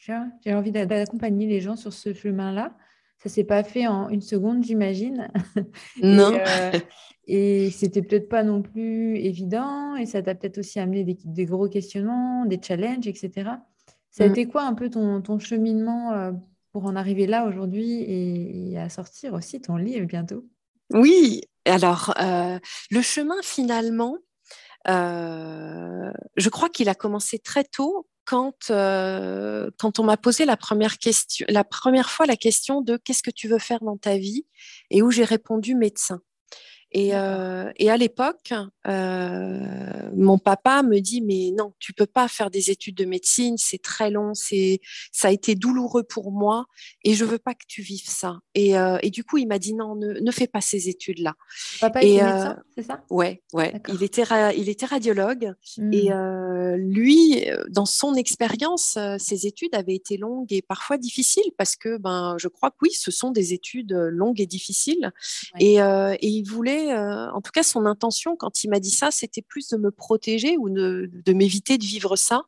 j'ai 0.01 0.53
envie 0.53 0.71
d'accompagner 0.71 1.47
les 1.47 1.61
gens 1.61 1.75
sur 1.75 1.93
ce 1.93 2.13
chemin-là. 2.13 2.75
Ça 3.19 3.29
s'est 3.29 3.43
pas 3.43 3.63
fait 3.63 3.85
en 3.85 4.09
une 4.09 4.21
seconde, 4.21 4.63
j'imagine. 4.63 5.29
Non. 6.01 6.33
Euh, 6.33 6.79
et, 7.27 7.69
c'était 7.69 8.01
peut-être 8.01 8.27
pas 8.27 8.43
non 8.43 8.63
plus 8.63 9.17
évident, 9.17 9.95
et 9.95 10.07
ça 10.07 10.23
t'a 10.23 10.33
peut-être 10.33 10.57
aussi 10.57 10.79
amené 10.79 11.03
des, 11.03 11.17
des, 11.23 11.45
gros 11.45 11.69
questionnements, 11.69 12.45
des 12.45 12.59
challenges, 12.61 13.07
etc. 13.07 13.51
Ça 14.11 14.25
a 14.25 14.27
mm. 14.27 14.31
été 14.31 14.47
quoi 14.47 14.63
un 14.63 14.73
peu 14.73 14.89
ton, 14.89 15.21
ton 15.21 15.39
cheminement 15.39 16.11
euh, 16.13 16.31
pour 16.71 16.85
en 16.85 16.95
arriver 16.95 17.27
là 17.27 17.45
aujourd'hui 17.45 18.03
et, 18.73 18.77
à 18.77 18.89
sortir 18.89 19.33
aussi 19.33 19.61
ton 19.61 19.77
livre 19.77 20.05
bientôt? 20.05 20.45
Oui, 20.91 21.41
alors 21.65 22.13
euh, 22.19 22.59
le 22.89 23.01
chemin 23.01 23.35
finalement, 23.41 24.17
euh, 24.87 26.11
je 26.35 26.49
crois 26.49 26.69
qu'il 26.69 26.89
a 26.89 26.95
commencé 26.95 27.39
très 27.39 27.63
tôt 27.63 28.07
quand, 28.25 28.67
quand 28.67 29.99
on 29.99 30.03
m'a 30.03 30.17
posé 30.17 30.45
la 30.45 30.57
première, 30.57 30.97
question, 30.97 31.45
la 31.49 31.63
première 31.63 32.09
fois 32.09 32.25
la 32.25 32.35
question 32.35 32.81
de 32.81 32.97
qu'est-ce 32.97 33.23
que 33.23 33.31
tu 33.31 33.47
veux 33.47 33.59
faire 33.59 33.79
dans 33.81 33.97
ta 33.97 34.17
vie 34.17 34.45
et 34.89 35.01
où 35.01 35.11
j'ai 35.11 35.23
répondu 35.23 35.75
médecin. 35.75 36.21
Et, 36.93 37.11
euh, 37.13 37.71
et, 37.77 37.89
à 37.89 37.95
l'époque, 37.95 38.53
euh, 38.87 40.09
mon 40.13 40.37
papa 40.37 40.83
me 40.83 40.99
dit 40.99 41.21
mais 41.21 41.51
non, 41.57 41.73
tu 41.79 41.93
peux 41.93 42.05
pas 42.05 42.27
faire 42.27 42.51
des 42.51 42.69
études 42.69 42.95
de 42.95 43.05
médecine, 43.05 43.55
c'est 43.57 43.81
très 43.81 44.11
long, 44.11 44.33
c'est 44.33 44.81
ça 45.13 45.29
a 45.29 45.31
été 45.31 45.55
douloureux 45.55 46.03
pour 46.03 46.33
moi 46.33 46.65
et 47.05 47.13
je 47.13 47.23
veux 47.23 47.37
pas 47.37 47.53
que 47.53 47.63
tu 47.65 47.81
vives 47.81 48.09
ça. 48.09 48.39
Et, 48.55 48.77
euh, 48.77 48.97
et 49.03 49.09
du 49.09 49.23
coup, 49.23 49.37
il 49.37 49.47
m'a 49.47 49.57
dit 49.57 49.73
non, 49.73 49.95
ne, 49.95 50.19
ne, 50.19 50.31
fais 50.31 50.47
pas 50.47 50.59
ces 50.59 50.89
études 50.89 51.19
là. 51.19 51.35
Papa 51.79 52.01
était 52.01 52.23
médecin, 52.23 52.57
c'est 52.75 52.83
ça? 52.83 53.03
Ouais, 53.09 53.41
ouais. 53.53 53.73
Il 53.87 54.03
était 54.03 54.23
il 54.57 54.67
était 54.67 54.85
radiologue 54.85 55.53
et 55.77 56.09
mmh. 56.09 56.75
lui, 56.75 57.45
dans 57.69 57.85
son 57.85 58.15
expérience, 58.15 58.97
ses 59.17 59.47
études 59.47 59.75
avaient 59.75 59.95
été 59.95 60.17
longues 60.17 60.51
et 60.51 60.61
parfois 60.61 60.97
difficiles 60.97 61.51
parce 61.57 61.77
que 61.77 61.97
ben 61.97 62.35
je 62.37 62.49
crois 62.49 62.69
que 62.69 62.77
oui, 62.81 62.91
ce 62.91 63.11
sont 63.11 63.31
des 63.31 63.53
études 63.53 63.93
longues 63.93 64.41
et 64.41 64.45
difficiles 64.45 65.11
et, 65.57 65.75
et 65.77 66.27
il 66.27 66.43
voulait 66.43 66.80
euh, 66.89 67.31
en 67.31 67.41
tout 67.41 67.51
cas, 67.51 67.63
son 67.63 67.85
intention 67.85 68.35
quand 68.35 68.63
il 68.63 68.69
m'a 68.69 68.79
dit 68.79 68.91
ça, 68.91 69.11
c'était 69.11 69.41
plus 69.41 69.67
de 69.69 69.77
me 69.77 69.91
protéger 69.91 70.57
ou 70.57 70.69
de, 70.69 71.09
m'éviter 71.27 71.77
de 71.77 71.83
vivre 71.83 72.15
ça. 72.15 72.43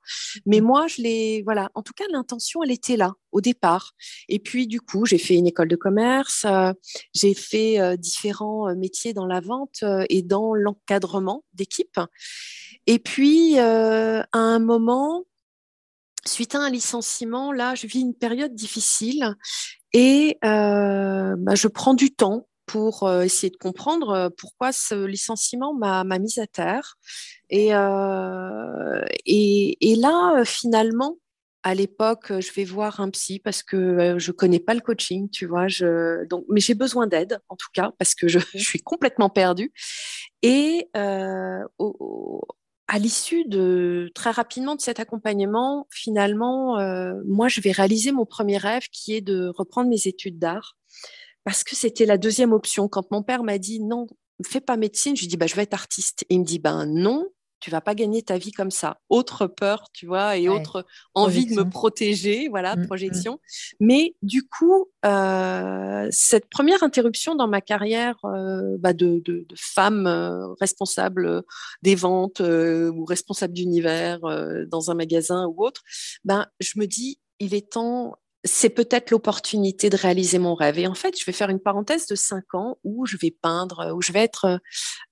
Mais 0.45 0.61
mmh. 0.61 0.65
moi, 0.65 0.87
je 0.87 1.01
l'ai, 1.01 1.41
voilà, 1.43 1.69
en 1.75 1.81
tout 1.81 1.93
cas, 1.93 2.05
l'intention, 2.11 2.63
elle 2.63 2.71
était 2.71 2.97
là 2.97 3.13
au 3.31 3.41
départ. 3.41 3.93
Et 4.29 4.39
puis, 4.39 4.67
du 4.67 4.81
coup, 4.81 5.05
j'ai 5.05 5.17
fait 5.17 5.35
une 5.35 5.47
école 5.47 5.67
de 5.67 5.75
commerce, 5.75 6.45
euh, 6.45 6.73
j'ai 7.13 7.33
fait 7.33 7.79
euh, 7.79 7.95
différents 7.95 8.75
métiers 8.75 9.13
dans 9.13 9.25
la 9.25 9.39
vente 9.39 9.83
et 10.09 10.21
dans 10.21 10.53
l'encadrement 10.53 11.43
d'équipe. 11.53 11.99
Et 12.87 12.99
puis, 12.99 13.57
à 13.57 14.25
un 14.33 14.59
moment, 14.59 15.23
suite 16.25 16.55
à 16.55 16.59
un 16.59 16.69
licenciement, 16.69 17.51
là, 17.51 17.75
je 17.75 17.87
vis 17.87 18.01
une 18.01 18.15
période 18.15 18.53
difficile 18.55 19.35
et 19.93 20.37
bah, 20.41 21.55
je 21.55 21.67
prends 21.67 21.93
du 21.93 22.11
temps 22.11 22.47
pour 22.73 23.03
euh, 23.03 23.21
essayer 23.21 23.51
de 23.51 23.57
comprendre 23.57 24.09
euh, 24.09 24.29
pourquoi 24.35 24.71
ce 24.71 25.05
licenciement 25.05 25.75
m'a 25.75 26.03
mise 26.17 26.39
à 26.39 26.47
terre. 26.47 26.97
Et, 27.51 27.75
euh, 27.75 29.05
et, 29.27 29.95
là, 29.95 30.43
finalement, 30.43 31.17
à 31.61 31.75
l'époque, 31.75 32.33
je 32.39 32.51
vais 32.51 32.63
voir 32.63 32.99
un 32.99 33.11
psy 33.11 33.37
parce 33.37 33.61
que 33.61 34.17
je 34.17 34.31
connais 34.31 34.59
pas 34.59 34.73
le 34.73 34.79
coaching, 34.79 35.29
tu 35.29 35.45
vois. 35.45 35.67
Je, 35.67 36.25
donc, 36.25 36.45
mais 36.49 36.61
j'ai 36.61 36.73
besoin 36.73 37.05
d'aide, 37.05 37.39
en 37.47 37.55
tout 37.55 37.69
cas, 37.75 37.91
parce 37.99 38.15
que 38.15 38.27
je, 38.27 38.39
suis 38.57 38.81
complètement 38.81 39.29
perdue. 39.29 39.71
Et 40.41 40.89
à 40.95 41.67
l'issue 42.97 43.45
de 43.45 44.09
très 44.15 44.31
rapidement 44.31 44.75
de 44.75 44.81
cet 44.81 44.99
accompagnement, 44.99 45.85
finalement, 45.91 46.79
moi, 47.27 47.49
je 47.49 47.61
vais 47.61 47.71
réaliser 47.71 48.11
mon 48.11 48.25
premier 48.25 48.57
rêve 48.57 48.87
qui 48.91 49.13
est 49.13 49.21
de 49.21 49.53
reprendre 49.55 49.91
mes 49.91 50.07
études 50.07 50.39
d'art 50.39 50.75
parce 51.43 51.63
que 51.63 51.75
c'était 51.75 52.05
la 52.05 52.17
deuxième 52.17 52.53
option. 52.53 52.87
Quand 52.87 53.09
mon 53.11 53.23
père 53.23 53.43
m'a 53.43 53.57
dit 53.57 53.79
non, 53.79 54.07
fais 54.45 54.61
pas 54.61 54.77
médecine, 54.77 55.15
je 55.15 55.21
lui 55.21 55.27
dis 55.27 55.37
bah, 55.37 55.47
je 55.47 55.55
vais 55.55 55.63
être 55.63 55.73
artiste. 55.73 56.23
Et 56.29 56.35
il 56.35 56.39
me 56.39 56.45
dit 56.45 56.59
ben 56.59 56.85
non, 56.85 57.27
tu 57.63 57.71
vas 57.71 57.79
pas 57.79 57.95
gagner 57.95 58.21
ta 58.21 58.37
vie 58.37 58.51
comme 58.51 58.71
ça. 58.71 58.97
Autre 59.07 59.47
peur, 59.47 59.87
tu 59.93 60.05
vois, 60.05 60.35
et 60.35 60.49
autre 60.49 60.85
envie 61.13 61.45
de 61.45 61.55
me 61.55 61.63
protéger, 61.69 62.49
voilà, 62.49 62.75
mmh, 62.75 62.81
mmh. 62.81 62.87
projection. 62.87 63.39
Mais 63.79 64.15
du 64.21 64.43
coup, 64.43 64.89
euh, 65.05 66.09
cette 66.11 66.49
première 66.49 66.83
interruption 66.83 67.35
dans 67.35 67.47
ma 67.47 67.61
carrière 67.61 68.17
euh, 68.25 68.75
bah, 68.79 68.91
de, 68.91 69.21
de, 69.23 69.45
de, 69.47 69.55
femme 69.55 70.07
euh, 70.07 70.53
responsable 70.59 71.43
des 71.81 71.95
ventes 71.95 72.41
ou 72.41 73.05
responsable 73.05 73.53
d'univers 73.53 74.19
dans 74.67 74.91
un 74.91 74.95
magasin 74.95 75.47
ou 75.47 75.63
autre, 75.63 75.83
ben, 76.25 76.47
je 76.59 76.77
me 76.77 76.85
dis, 76.85 77.21
il 77.39 77.53
est 77.53 77.71
temps 77.71 78.17
c'est 78.45 78.69
peut-être 78.69 79.11
l'opportunité 79.11 79.89
de 79.89 79.95
réaliser 79.95 80.37
mon 80.37 80.53
rêve. 80.53 80.77
Et 80.77 80.87
en 80.87 80.95
fait, 80.95 81.17
je 81.17 81.25
vais 81.25 81.31
faire 81.31 81.49
une 81.49 81.61
parenthèse 81.61 82.07
de 82.07 82.15
cinq 82.15 82.53
ans 82.53 82.77
où 82.83 83.05
je 83.05 83.15
vais 83.15 83.31
peindre, 83.31 83.93
où 83.95 84.01
je 84.01 84.11
vais 84.11 84.19
être 84.19 84.45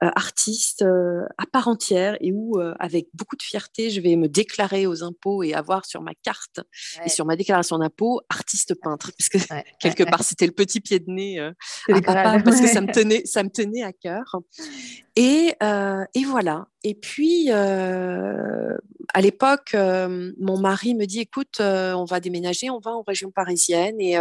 euh, 0.03 0.09
artiste 0.15 0.81
euh, 0.81 1.23
à 1.37 1.45
part 1.45 1.69
entière 1.69 2.17
et 2.19 2.33
où, 2.33 2.59
euh, 2.59 2.73
avec 2.79 3.07
beaucoup 3.13 3.37
de 3.37 3.41
fierté, 3.41 3.89
je 3.89 4.01
vais 4.01 4.17
me 4.17 4.27
déclarer 4.27 4.85
aux 4.85 5.03
impôts 5.03 5.43
et 5.43 5.53
avoir 5.53 5.85
sur 5.85 6.01
ma 6.01 6.13
carte 6.13 6.59
et 7.05 7.09
sur 7.09 7.25
ma 7.25 7.37
déclaration 7.37 7.77
d'impôt 7.77 8.19
artiste 8.29 8.75
peintre, 8.75 9.11
parce 9.17 9.29
que 9.29 9.37
quelque 9.79 10.03
part 10.03 10.23
c'était 10.23 10.45
le 10.45 10.51
petit 10.51 10.81
pied 10.81 10.99
de 10.99 11.09
nez 11.09 11.39
à 11.39 12.01
papa, 12.01 12.41
parce 12.43 12.59
que 12.59 12.67
ça 12.67 12.81
me 12.81 12.91
tenait, 12.91 13.23
ça 13.25 13.43
me 13.43 13.49
tenait 13.49 13.83
à 13.83 13.93
cœur. 13.93 14.39
Et, 15.15 15.53
et 16.13 16.23
voilà. 16.25 16.67
Et 16.83 16.95
puis, 16.95 17.51
euh, 17.51 18.75
à 19.13 19.21
l'époque, 19.21 19.71
euh, 19.75 20.31
mon 20.39 20.59
mari 20.59 20.95
me 20.95 21.05
dit, 21.05 21.19
écoute, 21.19 21.59
euh, 21.59 21.93
on 21.93 22.05
va 22.05 22.19
déménager, 22.19 22.69
on 22.71 22.79
va 22.79 22.91
en 22.91 23.03
région 23.03 23.29
parisienne. 23.29 23.99
Et, 24.01 24.17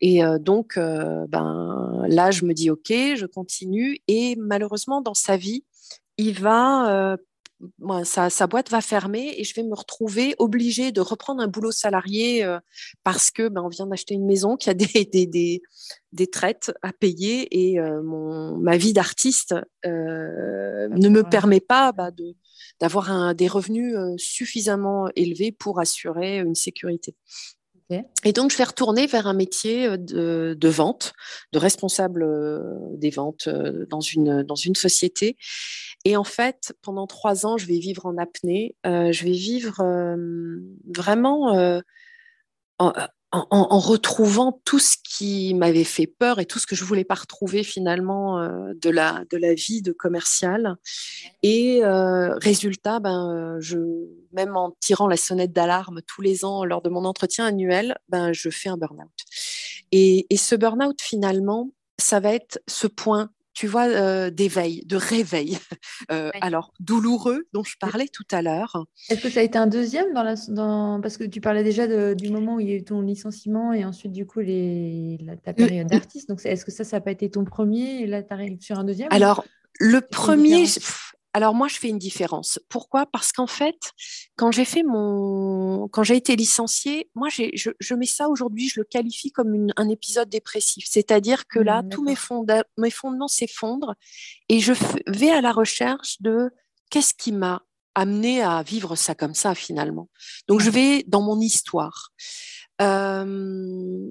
et 0.00 0.22
donc, 0.40 0.78
ben, 0.78 2.04
là, 2.08 2.30
je 2.30 2.44
me 2.44 2.52
dis, 2.52 2.70
OK, 2.70 2.90
je 2.90 3.26
continue. 3.26 3.98
Et 4.08 4.36
malheureusement, 4.36 5.00
dans 5.00 5.14
sa 5.14 5.36
vie, 5.36 5.64
il 6.18 6.38
va 6.38 7.16
sa, 8.04 8.46
boîte 8.46 8.70
va 8.70 8.80
fermer 8.80 9.34
et 9.36 9.44
je 9.44 9.54
vais 9.54 9.62
me 9.62 9.74
retrouver 9.74 10.34
obligée 10.38 10.92
de 10.92 11.00
reprendre 11.00 11.42
un 11.42 11.48
boulot 11.48 11.72
salarié 11.72 12.44
euh, 12.44 12.58
parce 13.02 13.30
que 13.30 13.48
ben, 13.48 13.62
on 13.62 13.68
vient 13.68 13.86
d'acheter 13.86 14.14
une 14.14 14.26
maison 14.26 14.56
qui 14.56 14.70
a 14.70 14.74
des, 14.74 14.86
des, 15.12 15.62
des, 16.12 16.26
traites 16.26 16.72
à 16.82 16.92
payer 16.92 17.48
et 17.50 17.80
euh, 17.80 18.02
mon, 18.02 18.56
ma 18.58 18.76
vie 18.76 18.92
d'artiste 18.92 19.54
euh, 19.84 20.88
ne 20.88 21.08
me 21.08 21.22
permet 21.22 21.60
pas 21.60 21.92
bah, 21.92 22.10
de, 22.10 22.34
d'avoir 22.80 23.34
des 23.34 23.48
revenus 23.48 23.96
suffisamment 24.16 25.08
élevés 25.14 25.52
pour 25.52 25.80
assurer 25.80 26.38
une 26.38 26.54
sécurité. 26.54 27.14
Et 28.24 28.32
donc, 28.32 28.50
je 28.50 28.56
vais 28.56 28.64
retourner 28.64 29.06
vers 29.06 29.26
un 29.26 29.32
métier 29.32 29.96
de, 29.96 30.68
vente, 30.68 31.12
de 31.52 31.58
responsable 31.58 32.26
des 32.98 33.10
ventes 33.10 33.48
dans 33.48 34.00
une, 34.00 34.74
société. 34.74 35.36
Et 36.04 36.16
en 36.16 36.24
fait, 36.24 36.74
pendant 36.82 37.06
trois 37.06 37.46
ans, 37.46 37.56
je 37.56 37.66
vais 37.66 37.78
vivre 37.78 38.06
en 38.06 38.16
apnée. 38.18 38.74
Je 38.84 39.24
vais 39.24 39.30
vivre 39.30 39.76
vraiment 40.86 41.80
en, 42.78 42.92
retrouvant 43.32 44.60
tout 44.64 44.78
ce 44.78 44.96
qui 45.02 45.52
m'avait 45.54 45.84
fait 45.84 46.06
peur 46.06 46.38
et 46.38 46.46
tout 46.46 46.58
ce 46.58 46.66
que 46.66 46.76
je 46.76 46.84
voulais 46.84 47.04
pas 47.04 47.14
retrouver 47.14 47.62
finalement 47.62 48.40
de, 48.74 48.90
la, 48.90 49.24
de 49.30 49.36
la 49.36 49.54
vie 49.54 49.82
de 49.82 49.92
commercial. 49.92 50.76
Et 51.42 51.82
résultat, 51.84 53.00
ben, 53.00 53.56
je, 53.60 53.78
même 54.32 54.56
en 54.56 54.76
tirant 54.80 55.08
la 55.08 55.16
sonnette 55.16 55.52
d'alarme 55.52 56.00
tous 56.06 56.22
les 56.22 56.44
ans 56.44 56.64
lors 56.64 56.82
de 56.82 56.88
mon 56.88 57.04
entretien 57.04 57.46
annuel, 57.46 57.96
ben, 58.08 58.32
je 58.32 58.48
fais 58.48 58.68
un 58.68 58.76
burn-out. 58.76 59.10
Et, 59.92 60.26
et 60.30 60.36
ce 60.36 60.54
burn-out, 60.54 61.00
finalement, 61.00 61.70
ça 61.98 62.20
va 62.20 62.32
être 62.32 62.60
ce 62.68 62.86
point 62.86 63.30
tu 63.56 63.66
vois, 63.66 63.86
euh, 63.86 64.28
d'éveil, 64.30 64.84
de 64.84 64.96
réveil. 64.96 65.58
Euh, 66.12 66.30
alors, 66.42 66.72
douloureux, 66.78 67.46
dont 67.52 67.64
je 67.64 67.76
parlais 67.80 68.06
tout 68.06 68.26
à 68.30 68.42
l'heure. 68.42 68.86
Est-ce 69.08 69.22
que 69.22 69.30
ça 69.30 69.40
a 69.40 69.42
été 69.42 69.56
un 69.56 69.66
deuxième 69.66 70.12
dans 70.12 70.22
la, 70.22 70.34
dans... 70.48 71.00
Parce 71.00 71.16
que 71.16 71.24
tu 71.24 71.40
parlais 71.40 71.64
déjà 71.64 72.14
du 72.14 72.28
moment 72.28 72.56
où 72.56 72.60
il 72.60 72.68
y 72.68 72.72
a 72.72 72.76
eu 72.76 72.84
ton 72.84 73.00
licenciement 73.00 73.72
et 73.72 73.84
ensuite, 73.84 74.12
du 74.12 74.26
coup, 74.26 74.40
les, 74.40 75.18
ta 75.42 75.54
période 75.54 75.88
d'artiste. 75.88 76.28
Donc, 76.28 76.44
est-ce 76.44 76.64
que 76.64 76.70
ça, 76.70 76.84
ça 76.84 76.98
n'a 76.98 77.00
pas 77.00 77.10
été 77.10 77.30
ton 77.30 77.44
premier 77.44 78.02
et 78.02 78.06
là, 78.06 78.22
tu 78.22 78.32
arrives 78.32 78.60
sur 78.60 78.78
un 78.78 78.84
deuxième 78.84 79.08
Alors, 79.10 79.44
le 79.80 80.00
premier, 80.00 80.66
alors 81.36 81.54
moi, 81.54 81.68
je 81.68 81.76
fais 81.76 81.90
une 81.90 81.98
différence. 81.98 82.58
Pourquoi? 82.70 83.04
Parce 83.04 83.30
qu'en 83.30 83.46
fait, 83.46 83.92
quand 84.36 84.52
j'ai 84.52 84.64
fait 84.64 84.82
mon, 84.82 85.86
quand 85.88 86.02
j'ai 86.02 86.16
été 86.16 86.34
licenciée, 86.34 87.10
moi, 87.14 87.28
je, 87.28 87.72
je, 87.78 87.94
mets 87.94 88.06
ça 88.06 88.30
aujourd'hui, 88.30 88.70
je 88.70 88.80
le 88.80 88.84
qualifie 88.84 89.32
comme 89.32 89.66
un 89.76 89.88
épisode 89.90 90.30
dépressif. 90.30 90.86
C'est-à-dire 90.88 91.46
que 91.46 91.58
là, 91.58 91.82
mmh, 91.82 91.88
tous 91.90 92.02
mes, 92.02 92.14
mes 92.78 92.90
fondements 92.90 93.28
s'effondrent 93.28 93.96
et 94.48 94.60
je 94.60 94.72
vais 95.08 95.28
à 95.28 95.42
la 95.42 95.52
recherche 95.52 96.22
de 96.22 96.48
qu'est-ce 96.88 97.12
qui 97.12 97.32
m'a 97.32 97.60
amené 97.94 98.40
à 98.40 98.62
vivre 98.62 98.96
ça 98.96 99.14
comme 99.14 99.34
ça 99.34 99.54
finalement. 99.54 100.08
Donc, 100.48 100.62
je 100.62 100.70
vais 100.70 101.04
dans 101.06 101.20
mon 101.20 101.38
histoire. 101.38 102.12
Euh, 102.80 104.10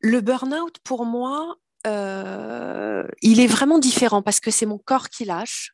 le 0.00 0.20
burn-out, 0.20 0.76
pour 0.84 1.06
moi, 1.06 1.56
euh, 1.86 3.08
il 3.22 3.40
est 3.40 3.46
vraiment 3.46 3.78
différent 3.78 4.20
parce 4.20 4.40
que 4.40 4.50
c'est 4.50 4.66
mon 4.66 4.76
corps 4.76 5.08
qui 5.08 5.24
lâche. 5.24 5.72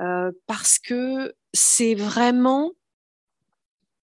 Euh, 0.00 0.30
parce 0.46 0.78
que 0.78 1.34
c'est 1.52 1.94
vraiment, 1.94 2.72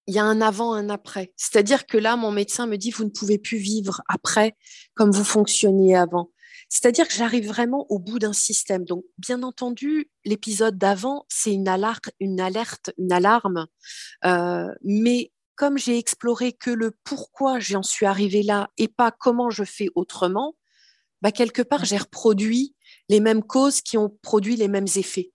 il 0.06 0.14
y 0.14 0.18
a 0.18 0.24
un 0.24 0.40
avant, 0.40 0.72
un 0.72 0.90
après. 0.90 1.32
C'est-à-dire 1.36 1.86
que 1.86 1.96
là, 1.98 2.16
mon 2.16 2.30
médecin 2.30 2.66
me 2.66 2.76
dit, 2.76 2.90
vous 2.90 3.04
ne 3.04 3.10
pouvez 3.10 3.38
plus 3.38 3.58
vivre 3.58 4.02
après 4.08 4.56
comme 4.94 5.10
vous 5.10 5.24
fonctionniez 5.24 5.96
avant. 5.96 6.30
C'est-à-dire 6.68 7.06
que 7.06 7.14
j'arrive 7.14 7.46
vraiment 7.46 7.86
au 7.88 7.98
bout 7.98 8.18
d'un 8.18 8.32
système. 8.32 8.84
Donc, 8.84 9.04
bien 9.18 9.42
entendu, 9.42 10.10
l'épisode 10.24 10.76
d'avant, 10.76 11.24
c'est 11.28 11.52
une, 11.52 11.68
une 12.20 12.40
alerte, 12.40 12.90
une 12.98 13.12
alarme. 13.12 13.66
Euh, 14.24 14.74
mais 14.82 15.30
comme 15.54 15.78
j'ai 15.78 15.98
exploré 15.98 16.52
que 16.52 16.70
le 16.70 16.92
pourquoi 17.04 17.60
j'en 17.60 17.82
suis 17.82 18.06
arrivée 18.06 18.42
là 18.42 18.70
et 18.76 18.88
pas 18.88 19.12
comment 19.12 19.50
je 19.50 19.62
fais 19.62 19.88
autrement, 19.94 20.56
bah 21.22 21.32
quelque 21.32 21.62
part, 21.62 21.84
j'ai 21.84 21.96
reproduit 21.96 22.74
les 23.08 23.20
mêmes 23.20 23.42
causes 23.42 23.80
qui 23.80 23.96
ont 23.96 24.10
produit 24.22 24.56
les 24.56 24.68
mêmes 24.68 24.88
effets. 24.96 25.32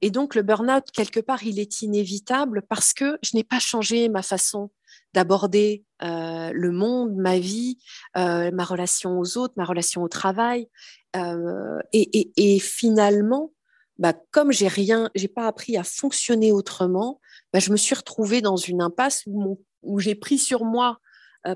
Et 0.00 0.10
donc, 0.10 0.34
le 0.34 0.42
burn-out, 0.42 0.90
quelque 0.92 1.20
part, 1.20 1.42
il 1.44 1.58
est 1.58 1.82
inévitable 1.82 2.62
parce 2.68 2.92
que 2.92 3.18
je 3.22 3.36
n'ai 3.36 3.44
pas 3.44 3.58
changé 3.58 4.08
ma 4.08 4.22
façon 4.22 4.70
d'aborder 5.14 5.84
euh, 6.02 6.50
le 6.52 6.72
monde, 6.72 7.14
ma 7.14 7.38
vie, 7.38 7.78
euh, 8.16 8.50
ma 8.50 8.64
relation 8.64 9.18
aux 9.18 9.38
autres, 9.38 9.54
ma 9.56 9.64
relation 9.64 10.02
au 10.02 10.08
travail. 10.08 10.68
Euh, 11.16 11.78
et, 11.92 12.58
finalement, 12.58 13.52
bah, 13.98 14.12
comme 14.32 14.52
j'ai 14.52 14.68
rien, 14.68 15.08
j'ai 15.14 15.28
pas 15.28 15.46
appris 15.46 15.76
à 15.76 15.84
fonctionner 15.84 16.50
autrement, 16.50 17.20
bah, 17.52 17.60
je 17.60 17.70
me 17.70 17.76
suis 17.76 17.94
retrouvée 17.94 18.40
dans 18.40 18.56
une 18.56 18.82
impasse 18.82 19.22
où, 19.26 19.60
où 19.82 20.00
j'ai 20.00 20.16
pris 20.16 20.38
sur 20.38 20.64
moi 20.64 20.98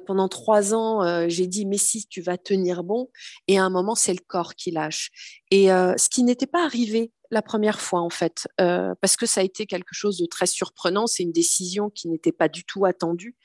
pendant 0.06 0.28
trois 0.28 0.74
ans, 0.74 1.28
j'ai 1.30 1.46
dit 1.46 1.64
mais 1.64 1.78
si 1.78 2.06
tu 2.06 2.20
vas 2.20 2.36
tenir 2.36 2.84
bon, 2.84 3.08
et 3.46 3.58
à 3.58 3.64
un 3.64 3.70
moment 3.70 3.94
c'est 3.94 4.12
le 4.12 4.20
corps 4.20 4.54
qui 4.54 4.70
lâche. 4.70 5.10
Et 5.50 5.68
ce 5.68 6.08
qui 6.10 6.24
n'était 6.24 6.46
pas 6.46 6.62
arrivé 6.62 7.10
la 7.30 7.42
première 7.42 7.80
fois 7.80 8.00
en 8.00 8.10
fait, 8.10 8.48
euh, 8.60 8.94
parce 9.00 9.16
que 9.16 9.26
ça 9.26 9.40
a 9.40 9.44
été 9.44 9.66
quelque 9.66 9.92
chose 9.92 10.18
de 10.18 10.26
très 10.26 10.46
surprenant. 10.46 11.06
C'est 11.06 11.22
une 11.22 11.32
décision 11.32 11.90
qui 11.90 12.08
n'était 12.08 12.32
pas 12.32 12.48
du 12.48 12.64
tout 12.64 12.84
attendue. 12.84 13.36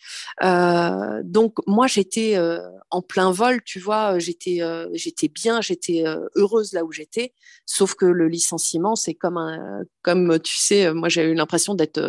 Euh, 0.44 1.22
donc 1.24 1.56
moi 1.68 1.88
j'étais 1.88 2.38
euh, 2.38 2.60
en 2.90 3.02
plein 3.02 3.32
vol, 3.32 3.62
tu 3.64 3.80
vois, 3.80 4.20
j'étais 4.20 4.62
j'étais 4.94 5.28
bien, 5.28 5.62
j'étais 5.62 6.04
heureuse 6.36 6.74
là 6.74 6.84
où 6.84 6.92
j'étais. 6.92 7.34
Sauf 7.66 7.96
que 7.96 8.06
le 8.06 8.28
licenciement, 8.28 8.96
c'est 8.96 9.14
comme 9.14 9.38
un, 9.38 9.82
comme 10.02 10.40
tu 10.40 10.58
sais, 10.58 10.94
moi 10.94 11.10
j'ai 11.10 11.24
eu 11.24 11.34
l'impression 11.34 11.76
d'être 11.76 12.00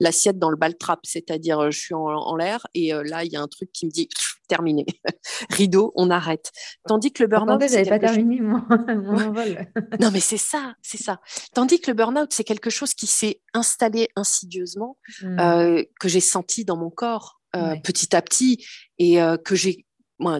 l'assiette 0.00 0.38
dans 0.38 0.50
le 0.50 0.56
bal 0.56 0.76
trap, 0.76 1.00
c'est-à-dire 1.04 1.70
je 1.70 1.78
suis 1.78 1.94
en, 1.94 2.36
l'air 2.36 2.66
et 2.74 2.92
là 2.92 3.24
il 3.24 3.32
y 3.32 3.36
a 3.36 3.40
un 3.40 3.48
truc 3.48 3.70
qui 3.72 3.86
me 3.86 3.90
dit 3.90 4.08
terminé, 4.46 4.86
rideau, 5.50 5.92
on 5.94 6.10
arrête. 6.10 6.52
Tandis 6.86 7.12
que 7.12 7.22
le 7.22 7.28
burn-out, 7.28 7.60
j'avais 7.60 7.88
pas 7.88 7.98
terminé 7.98 8.40
mon, 8.40 8.62
mon 8.88 9.32
vol. 9.32 9.66
non 10.00 10.10
mais 10.10 10.20
c'est 10.20 10.36
ça 10.36 10.74
c'est 10.82 11.02
ça. 11.02 11.20
Tandis 11.54 11.80
que 11.80 11.90
le 11.90 11.94
burn-out, 11.94 12.32
c'est 12.32 12.44
quelque 12.44 12.70
chose 12.70 12.94
qui 12.94 13.06
s'est 13.06 13.40
installé 13.54 14.08
insidieusement, 14.16 14.98
mmh. 15.22 15.40
euh, 15.40 15.84
que 16.00 16.08
j'ai 16.08 16.20
senti 16.20 16.64
dans 16.64 16.76
mon 16.76 16.90
corps 16.90 17.40
euh, 17.54 17.76
petit 17.82 18.14
à 18.14 18.22
petit 18.22 18.64
et 18.98 19.20
euh, 19.20 19.36
que 19.36 19.54
j'ai 19.54 19.84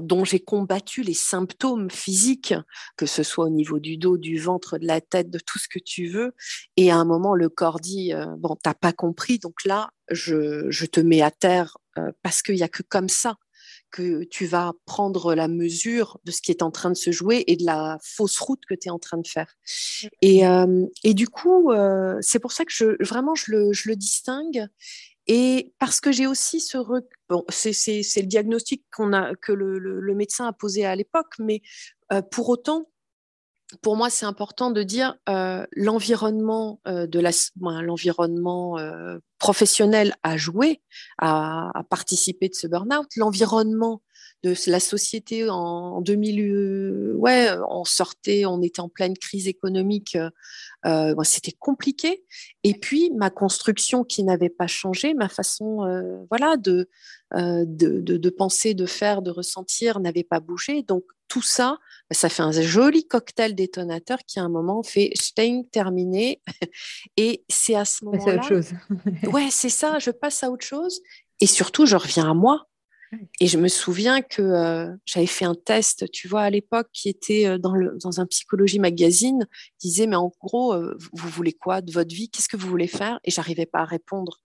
dont 0.01 0.25
j'ai 0.25 0.41
combattu 0.41 1.03
les 1.03 1.13
symptômes 1.13 1.91
physiques, 1.91 2.55
que 2.97 3.05
ce 3.05 3.23
soit 3.23 3.45
au 3.45 3.51
niveau 3.51 3.79
du 3.79 3.99
dos, 3.99 4.17
du 4.17 4.39
ventre, 4.39 4.79
de 4.79 4.87
la 4.87 5.03
tête, 5.03 5.29
de 5.29 5.39
tout 5.39 5.59
ce 5.59 5.69
que 5.69 5.79
tu 5.79 6.07
veux. 6.07 6.33
Et 6.79 6.91
à 6.91 6.97
un 6.97 7.05
moment, 7.05 7.35
le 7.35 7.51
corps 7.51 7.79
dit 7.79 8.15
bon, 8.39 8.57
t'as 8.63 8.73
pas 8.73 8.95
compris, 8.95 9.39
donc 9.39 9.67
là, 9.67 9.91
je, 10.11 10.71
je 10.71 10.87
te 10.87 10.99
mets 10.99 11.21
à 11.21 11.31
terre 11.31 11.77
parce 12.23 12.41
qu'il 12.41 12.57
y 12.57 12.63
a 12.63 12.69
que 12.69 12.83
comme 12.85 13.11
ça 13.11 13.37
que 13.91 14.25
tu 14.25 14.47
vas 14.47 14.73
prendre 14.85 15.35
la 15.35 15.49
mesure 15.49 16.19
de 16.25 16.31
ce 16.31 16.41
qui 16.41 16.51
est 16.51 16.63
en 16.63 16.71
train 16.71 16.91
de 16.91 16.97
se 16.97 17.11
jouer 17.11 17.45
et 17.47 17.57
de 17.57 17.65
la 17.65 17.99
fausse 18.03 18.39
route 18.39 18.61
que 18.69 18.75
tu 18.75 18.89
es 18.89 18.91
en 18.91 18.99
train 18.99 19.19
de 19.19 19.27
faire. 19.27 19.55
Et, 20.23 20.47
euh, 20.47 20.87
et 21.05 21.15
du 21.15 21.29
coup, 21.29 21.73
euh, 21.73 22.19
c'est 22.21 22.39
pour 22.39 22.53
ça 22.53 22.65
que 22.65 22.73
je, 22.73 23.03
vraiment, 23.05 23.35
je 23.35 23.53
le, 23.53 23.73
je 23.73 23.89
le 23.89 23.97
distingue. 23.97 24.67
Et 25.27 25.73
parce 25.79 26.01
que 26.01 26.13
j'ai 26.13 26.27
aussi 26.27 26.61
ce... 26.61 26.79
Bon, 27.29 27.45
c'est 27.49 27.73
le 27.83 28.27
diagnostic 28.27 28.85
qu'on 28.95 29.13
a, 29.13 29.35
que 29.35 29.53
le, 29.53 29.79
le, 29.79 30.15
médecin 30.15 30.47
a 30.47 30.53
posé 30.53 30.85
à 30.85 30.95
l'époque, 30.95 31.35
mais 31.39 31.63
euh, 32.13 32.23
pour 32.23 32.49
autant, 32.49 32.89
pour 33.83 33.97
moi, 33.97 34.11
c'est 34.11 34.27
important 34.27 34.71
de 34.71 34.83
dire 34.83 35.17
euh, 35.29 35.67
l'environnement 35.73 36.81
euh, 36.87 37.07
l'environnement 37.57 38.79
euh, 38.79 39.19
professionnel 39.39 40.15
a 40.23 40.37
joué, 40.37 40.81
à, 41.19 41.71
participer 41.91 42.49
de 42.49 42.55
ce 42.55 42.67
burn-out, 42.67 43.07
l'environnement 43.17 44.03
de 44.43 44.55
la 44.69 44.81
société 44.81 45.49
en, 45.49 46.01
2000, 46.03 47.15
ouais, 47.17 47.51
on 47.69 47.85
sortait, 47.85 48.45
on 48.47 48.63
était 48.63 48.81
en 48.81 48.89
pleine 48.89 49.17
crise 49.17 49.49
économique, 49.49 50.17
c'était 51.25 51.57
compliqué. 51.59 52.25
Et 52.63 52.75
puis 52.75 53.11
ma 53.17 53.31
construction 53.31 54.05
qui 54.05 54.23
n'avait 54.23 54.51
pas 54.51 54.69
changé, 54.69 55.15
ma 55.15 55.29
façon, 55.29 55.79
voilà, 56.31 56.57
de, 56.57 56.89
de 57.33 58.31
penser, 58.31 58.75
de 58.75 58.87
faire, 58.87 59.21
de 59.21 59.33
ressentir 59.33 59.99
n'avait 59.99 60.23
pas 60.23 60.39
bougé. 60.39 60.83
Donc 60.83 61.03
tout 61.29 61.43
ça, 61.43 61.79
ça 62.11 62.29
fait 62.29 62.43
un 62.43 62.53
joli 62.53 63.07
cocktail 63.07 63.55
détonateur 63.55 64.19
qui 64.27 64.39
à 64.39 64.43
un 64.43 64.49
moment 64.49 64.83
fait 64.83 65.11
Stein 65.15 65.63
terminé. 65.71 66.41
Et 67.17 67.45
c'est 67.49 67.75
à 67.75 67.85
ce 67.85 68.05
moment-là. 68.05 68.25
C'est 68.25 68.35
autre 68.35 68.49
chose. 68.49 68.71
ouais, 69.33 69.49
c'est 69.51 69.69
ça, 69.69 69.99
je 69.99 70.11
passe 70.11 70.43
à 70.45 70.51
autre 70.51 70.65
chose. 70.65 71.01
Et 71.41 71.47
surtout, 71.47 71.87
je 71.87 71.97
reviens 71.97 72.31
à 72.31 72.35
moi. 72.35 72.67
Et 73.41 73.47
je 73.47 73.57
me 73.57 73.69
souviens 73.69 74.21
que 74.21 74.43
euh, 74.43 74.93
j'avais 75.05 75.27
fait 75.27 75.45
un 75.45 75.55
test, 75.55 76.11
tu 76.11 76.29
vois, 76.29 76.43
à 76.43 76.51
l'époque, 76.51 76.89
qui 76.93 77.09
était 77.09 77.47
euh, 77.47 77.59
dans, 77.59 77.75
le, 77.75 77.97
dans 78.03 78.21
un 78.21 78.27
psychologie 78.27 78.81
magazine, 78.81 79.47
disait, 79.79 80.07
mais 80.07 80.17
en 80.17 80.33
gros, 80.41 80.75
euh, 80.75 80.97
vous 81.13 81.29
voulez 81.29 81.53
quoi 81.53 81.81
de 81.83 81.93
votre 81.93 82.15
vie? 82.15 82.29
Qu'est-ce 82.31 82.49
que 82.49 82.57
vous 82.57 82.69
voulez 82.69 82.89
faire? 82.89 83.21
Et 83.25 83.31
j'arrivais 83.31 83.67
pas 83.67 83.81
à 83.81 83.85
répondre. 83.85 84.41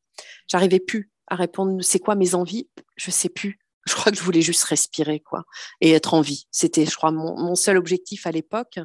J'arrivais 0.48 0.80
plus 0.80 1.12
à 1.28 1.36
répondre, 1.36 1.82
c'est 1.82 2.00
quoi 2.00 2.16
mes 2.16 2.36
envies? 2.36 2.70
Je 2.98 3.10
sais 3.10 3.30
plus. 3.30 3.60
Je 3.88 3.94
crois 3.96 4.12
que 4.12 4.18
je 4.18 4.24
voulais 4.24 4.42
juste 4.42 4.64
respirer, 4.64 5.20
quoi, 5.20 5.44
et 5.80 5.92
être 5.92 6.14
en 6.14 6.22
vie. 6.22 6.46
C'était, 6.52 6.86
je 6.86 6.96
crois, 6.96 7.12
mon, 7.12 7.56
seul 7.56 7.78
objectif 7.78 8.28
à 8.28 8.32
l'époque. 8.32 8.80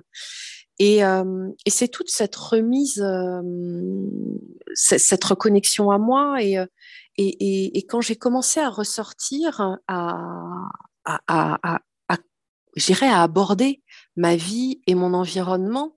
Et, 0.78 1.04
euh, 1.04 1.48
et 1.64 1.70
c'est 1.70 1.88
toute 1.88 2.10
cette 2.10 2.36
remise, 2.36 3.00
euh, 3.00 3.42
cette 4.74 5.24
reconnexion 5.24 5.90
à 5.90 5.98
moi. 5.98 6.42
Et, 6.42 6.58
euh, 6.58 6.66
et, 7.16 7.78
et, 7.78 7.86
quand 7.86 8.00
j'ai 8.00 8.16
commencé 8.16 8.60
à 8.60 8.68
ressortir, 8.68 9.60
à, 9.60 9.78
à, 11.04 11.20
à, 11.26 11.58
à, 12.08 12.16
j'irais 12.76 13.08
à 13.08 13.22
aborder 13.22 13.82
ma 14.16 14.36
vie 14.36 14.82
et 14.86 14.94
mon 14.94 15.14
environnement 15.14 15.96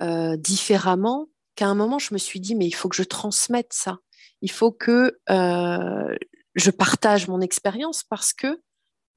euh, 0.00 0.36
différemment, 0.36 1.28
qu'à 1.56 1.66
un 1.68 1.74
moment, 1.74 1.98
je 1.98 2.14
me 2.14 2.18
suis 2.18 2.40
dit, 2.40 2.54
mais 2.54 2.66
il 2.66 2.72
faut 2.72 2.88
que 2.88 2.96
je 2.96 3.02
transmette 3.02 3.72
ça. 3.72 3.98
Il 4.40 4.50
faut 4.50 4.72
que 4.72 5.18
euh, 5.28 6.16
je 6.54 6.70
partage 6.70 7.28
mon 7.28 7.40
expérience 7.40 8.02
parce 8.02 8.32
que 8.32 8.60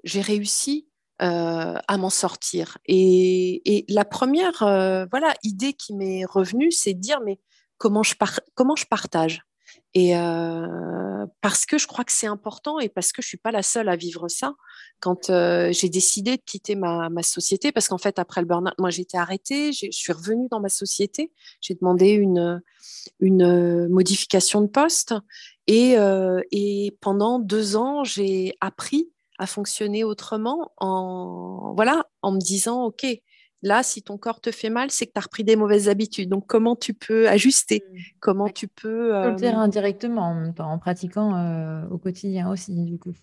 j'ai 0.03 0.21
réussi 0.21 0.87
euh, 1.21 1.75
à 1.87 1.97
m'en 1.97 2.09
sortir. 2.09 2.79
Et, 2.85 3.85
la 3.87 4.03
première 4.03 4.63
euh, 4.63 5.05
voilà 5.11 5.33
idée 5.43 5.73
qui 5.73 5.93
m'est 5.93 6.25
revenue, 6.25 6.71
c'est 6.71 6.93
de 6.93 6.99
dire 6.99 7.21
mais 7.23 7.39
comment 7.77 8.03
je, 8.03 8.15
comment 8.55 8.75
je 8.75 8.85
partage? 8.85 9.41
Et 9.93 10.17
euh, 10.17 11.25
parce 11.41 11.65
que 11.65 11.77
je 11.77 11.87
crois 11.87 12.03
que 12.03 12.11
c'est 12.11 12.27
important 12.27 12.79
et 12.79 12.89
parce 12.89 13.11
que 13.11 13.21
je 13.21 13.27
suis 13.27 13.37
pas 13.37 13.51
la 13.51 13.63
seule 13.63 13.89
à 13.89 13.95
vivre 13.95 14.27
ça. 14.27 14.55
Quand 14.99 15.27
j'ai 15.27 15.89
décidé 15.89 16.37
de 16.37 16.41
quitter 16.43 16.75
ma, 16.75 17.09
société, 17.21 17.71
parce 17.71 17.87
qu'en 17.87 17.97
fait 17.97 18.17
après 18.19 18.41
le 18.41 18.47
burn-out, 18.47 18.73
moi 18.79 18.89
j'étais 18.89 19.17
arrêtée, 19.17 19.71
je 19.71 19.91
suis 19.91 20.13
revenue 20.13 20.47
dans 20.49 20.59
ma 20.59 20.69
société, 20.69 21.31
j'ai 21.61 21.75
demandé 21.75 22.09
une 22.09 22.61
une 23.19 23.87
modification 23.87 24.61
de 24.61 24.67
poste 24.67 25.13
et, 25.67 25.97
euh, 25.97 26.41
et 26.51 26.97
pendant 27.01 27.39
deux 27.39 27.75
ans, 27.75 28.03
j'ai 28.03 28.55
appris 28.61 29.09
à 29.39 29.47
fonctionner 29.47 30.03
autrement 30.03 30.71
en, 30.77 31.73
voilà, 31.75 32.05
en 32.21 32.31
me 32.31 32.39
disant, 32.39 32.83
OK, 32.85 33.05
là, 33.61 33.81
si 33.81 34.03
ton 34.03 34.17
corps 34.17 34.41
te 34.41 34.51
fait 34.51 34.69
mal, 34.69 34.91
c'est 34.91 35.07
que 35.07 35.13
tu 35.13 35.19
as 35.19 35.23
repris 35.23 35.43
des 35.43 35.55
mauvaises 35.55 35.89
habitudes. 35.89 36.29
Donc, 36.29 36.45
comment 36.47 36.75
tu 36.75 36.93
peux 36.93 37.27
ajuster? 37.29 37.83
Mmh. 37.89 37.97
Comment 38.19 38.49
tu 38.49 38.67
peux... 38.67 39.15
Euh... 39.15 39.31
le 39.31 39.35
dire 39.35 39.57
indirectement, 39.57 40.51
en, 40.59 40.79
pratiquant 40.79 41.35
euh, 41.35 41.87
au 41.89 41.97
quotidien 41.97 42.49
aussi, 42.49 42.73
du 42.83 42.99
coup. 42.99 43.13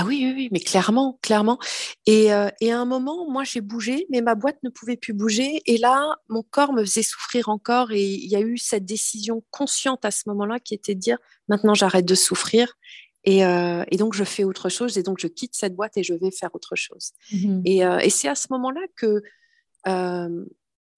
Ah 0.00 0.04
oui, 0.06 0.22
oui, 0.24 0.32
oui, 0.34 0.48
mais 0.50 0.60
clairement, 0.60 1.18
clairement. 1.20 1.58
Et, 2.06 2.32
euh, 2.32 2.48
et 2.62 2.72
à 2.72 2.80
un 2.80 2.86
moment, 2.86 3.30
moi, 3.30 3.44
j'ai 3.44 3.60
bougé, 3.60 4.06
mais 4.08 4.22
ma 4.22 4.34
boîte 4.34 4.56
ne 4.62 4.70
pouvait 4.70 4.96
plus 4.96 5.12
bouger. 5.12 5.60
Et 5.66 5.76
là, 5.76 6.16
mon 6.30 6.42
corps 6.42 6.72
me 6.72 6.82
faisait 6.82 7.02
souffrir 7.02 7.50
encore. 7.50 7.92
Et 7.92 8.04
il 8.04 8.30
y 8.30 8.34
a 8.34 8.40
eu 8.40 8.56
cette 8.56 8.86
décision 8.86 9.44
consciente 9.50 10.06
à 10.06 10.10
ce 10.10 10.22
moment-là 10.28 10.58
qui 10.58 10.72
était 10.72 10.94
de 10.94 11.00
dire, 11.00 11.18
maintenant, 11.48 11.74
j'arrête 11.74 12.06
de 12.06 12.14
souffrir. 12.14 12.78
Et, 13.24 13.44
euh, 13.44 13.84
et, 13.90 13.98
donc, 13.98 14.14
je 14.14 14.24
fais 14.24 14.42
autre 14.42 14.70
chose. 14.70 14.96
Et 14.96 15.02
donc, 15.02 15.18
je 15.20 15.26
quitte 15.26 15.54
cette 15.54 15.76
boîte 15.76 15.98
et 15.98 16.02
je 16.02 16.14
vais 16.14 16.30
faire 16.30 16.54
autre 16.54 16.76
chose. 16.76 17.10
Mmh 17.32 17.60
et, 17.66 17.84
euh, 17.84 17.98
et 17.98 18.08
c'est 18.08 18.28
à 18.28 18.34
ce 18.34 18.46
moment-là 18.52 18.80
que 18.96 19.20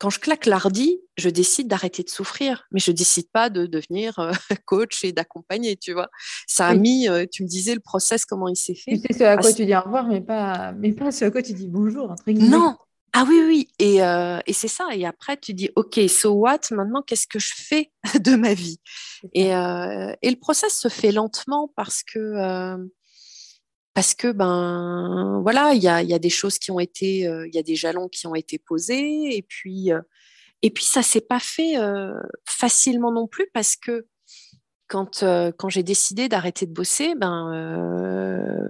quand 0.03 0.11
je 0.11 0.19
claque 0.19 0.47
l'ardi, 0.47 0.99
je 1.17 1.29
décide 1.29 1.69
d'arrêter 1.69 2.03
de 2.03 2.09
souffrir, 2.09 2.67
mais 2.73 2.81
je 2.81 2.91
décide 2.91 3.31
pas 3.31 3.51
de 3.51 3.67
devenir 3.67 4.19
euh, 4.19 4.33
coach 4.67 5.05
et 5.05 5.12
d'accompagner, 5.12 5.77
tu 5.77 5.93
vois. 5.93 6.09
Ça 6.49 6.67
a 6.67 6.75
mis, 6.75 7.09
euh, 7.09 7.25
tu 7.31 7.45
me 7.45 7.49
disais 7.49 7.73
le 7.73 7.81
process, 7.81 8.25
comment 8.25 8.49
il 8.49 8.57
s'est 8.57 8.75
fait. 8.75 8.97
Tu 8.97 8.99
sais 8.99 9.12
ce 9.12 9.23
à 9.23 9.37
quoi 9.37 9.53
tu 9.53 9.65
dis 9.65 9.77
au 9.77 9.81
revoir, 9.81 10.09
mais 10.09 10.21
pas, 10.21 10.73
mais 10.73 10.91
pas 10.91 11.12
ce 11.12 11.27
à 11.27 11.31
quoi 11.31 11.41
tu 11.41 11.53
dis 11.53 11.69
bonjour. 11.69 12.17
non, 12.27 12.75
ah 13.12 13.25
oui, 13.29 13.43
oui, 13.47 13.69
et, 13.79 14.03
euh, 14.03 14.41
et 14.45 14.53
c'est 14.53 14.67
ça. 14.67 14.88
Et 14.93 15.07
après, 15.07 15.37
tu 15.37 15.55
dis, 15.55 15.71
OK, 15.77 16.01
so 16.09 16.33
what? 16.33 16.59
Maintenant, 16.73 17.03
qu'est-ce 17.03 17.29
que 17.29 17.38
je 17.38 17.53
fais 17.55 17.93
de 18.19 18.35
ma 18.35 18.55
vie? 18.55 18.81
Et, 19.35 19.51
et, 19.51 20.31
le 20.31 20.37
process 20.41 20.77
se 20.77 20.88
fait 20.88 21.12
lentement 21.12 21.73
parce 21.77 22.03
que 22.03 22.19
parce 23.95 24.15
que 24.15 24.33
ben 24.33 25.41
voilà, 25.43 25.75
il 25.75 25.83
y 25.83 25.89
a, 25.89 26.03
y 26.03 26.15
a, 26.15 26.19
des 26.19 26.31
choses 26.31 26.59
qui 26.59 26.71
ont 26.71 26.81
été, 26.81 27.27
euh, 27.27 27.47
il 27.49 27.55
y 27.55 27.59
a 27.59 27.63
des 27.63 27.77
jalons 27.77 28.09
qui 28.09 28.27
ont 28.27 28.35
été 28.35 28.59
posés, 28.59 29.37
et 29.37 29.43
puis 29.43 29.93
euh, 29.93 30.01
et 30.63 30.71
puis 30.71 30.85
ça 30.85 31.03
s'est 31.03 31.21
pas 31.21 31.41
fait 31.41 31.79
euh, 31.79 32.15
facilement 32.47 33.13
non 33.13 33.27
plus 33.27 33.49
parce 33.53 33.77
que 33.77 34.07
quand 34.89 35.25
quand 35.59 35.69
j'ai 35.69 35.83
décidé 35.83 36.29
d'arrêter 36.29 36.67
de 36.67 36.73
bosser, 36.73 37.15
ben 37.15 37.51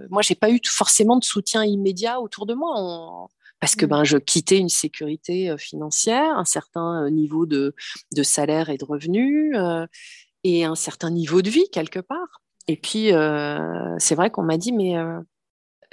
moi 0.09 0.21
j'ai 0.21 0.35
pas 0.35 0.49
eu 0.49 0.59
forcément 0.65 1.17
de 1.17 1.23
soutien 1.23 1.63
immédiat 1.65 2.19
autour 2.21 2.45
de 2.45 2.53
moi. 2.53 3.27
parce 3.59 3.75
que 3.75 3.85
mmh. 3.85 3.89
ben 3.89 4.03
je 4.03 4.17
quittais 4.17 4.57
une 4.57 4.69
sécurité 4.69 5.55
financière, 5.57 6.37
un 6.37 6.45
certain 6.45 7.09
niveau 7.09 7.45
de, 7.45 7.75
de 8.15 8.23
salaire 8.23 8.69
et 8.69 8.77
de 8.77 8.85
revenus 8.85 9.55
et 10.45 10.65
un 10.65 10.75
certain 10.75 11.11
niveau 11.11 11.41
de 11.41 11.49
vie 11.49 11.69
quelque 11.71 11.99
part. 11.99 12.42
Et 12.67 12.77
puis, 12.77 13.13
euh, 13.13 13.95
c'est 13.97 14.15
vrai 14.15 14.29
qu'on 14.29 14.43
m'a 14.43 14.57
dit, 14.57 14.71
mais 14.71 14.97
euh, 14.97 15.19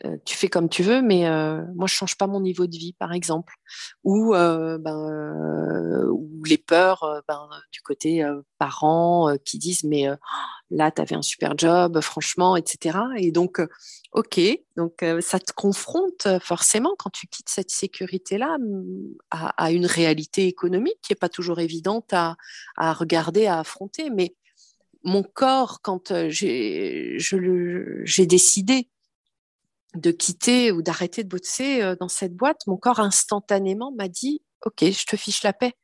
euh, 0.04 0.16
tu 0.24 0.36
fais 0.36 0.48
comme 0.48 0.68
tu 0.68 0.82
veux, 0.82 1.02
mais 1.02 1.28
moi, 1.74 1.86
je 1.86 1.94
change 1.94 2.16
pas 2.16 2.26
mon 2.26 2.40
niveau 2.40 2.66
de 2.66 2.76
vie, 2.76 2.94
par 2.98 3.12
exemple. 3.12 3.54
Ou, 4.04 4.32
ben, 4.32 6.06
les 6.46 6.58
peurs 6.58 7.22
ben, 7.28 7.48
du 7.72 7.82
côté 7.82 8.26
parents 8.58 9.36
qui 9.44 9.58
disent, 9.58 9.84
mais 9.84 10.06
là, 10.70 10.90
tu 10.90 11.02
avais 11.02 11.16
un 11.16 11.22
super 11.22 11.54
job, 11.58 12.00
franchement, 12.00 12.56
etc. 12.56 12.98
Et 13.18 13.30
donc, 13.32 13.60
ok, 14.12 14.40
donc 14.76 15.04
ça 15.20 15.38
te 15.38 15.52
confronte 15.52 16.28
forcément 16.40 16.94
quand 16.98 17.10
tu 17.10 17.26
quittes 17.26 17.50
cette 17.50 17.70
sécurité-là 17.70 18.56
à, 19.30 19.70
une 19.70 19.86
réalité 19.86 20.46
économique 20.46 20.98
qui 21.02 21.12
n'est 21.12 21.18
pas 21.18 21.28
toujours 21.28 21.60
évidente 21.60 22.12
à, 22.14 22.36
à, 22.76 22.94
regarder, 22.94 23.46
à 23.46 23.58
affronter. 23.58 24.08
Mais 24.08 24.34
mon 25.02 25.22
corps, 25.22 25.80
quand 25.82 26.12
j'ai 26.28 27.16
décidé 28.18 28.88
de 29.94 30.10
quitter 30.10 30.70
ou 30.72 30.82
d'arrêter 30.82 31.24
de 31.24 31.28
bosser 31.28 31.94
dans 31.98 32.08
cette 32.08 32.34
boîte, 32.34 32.66
mon 32.66 32.76
corps 32.76 33.00
instantanément 33.00 33.92
m'a 33.92 34.08
dit, 34.08 34.42
ok, 34.64 34.84
je 34.84 35.04
te 35.04 35.16
fiche 35.16 35.42
la 35.42 35.52
paix 35.52 35.74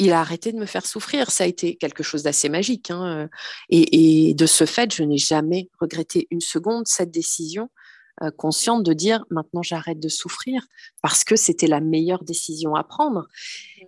il 0.00 0.12
a 0.12 0.20
arrêté 0.20 0.50
de 0.50 0.58
me 0.58 0.64
faire 0.64 0.86
souffrir. 0.86 1.30
Ça 1.30 1.44
a 1.44 1.46
été 1.46 1.76
quelque 1.76 2.02
chose 2.02 2.22
d'assez 2.22 2.48
magique. 2.48 2.90
Hein. 2.90 3.28
Et, 3.68 4.32
de 4.34 4.46
ce 4.46 4.64
fait, 4.64 4.92
je 4.94 5.02
n'ai 5.02 5.18
jamais 5.18 5.68
regretté 5.78 6.26
une 6.30 6.40
seconde 6.40 6.88
cette 6.88 7.10
décision 7.10 7.68
euh, 8.22 8.30
consciente 8.30 8.84
de 8.84 8.92
dire 8.92 9.24
maintenant 9.30 9.62
j'arrête 9.62 10.00
de 10.00 10.08
souffrir 10.08 10.66
parce 11.02 11.24
que 11.24 11.36
c'était 11.36 11.66
la 11.66 11.80
meilleure 11.80 12.24
décision 12.24 12.74
à 12.74 12.84
prendre. 12.84 13.26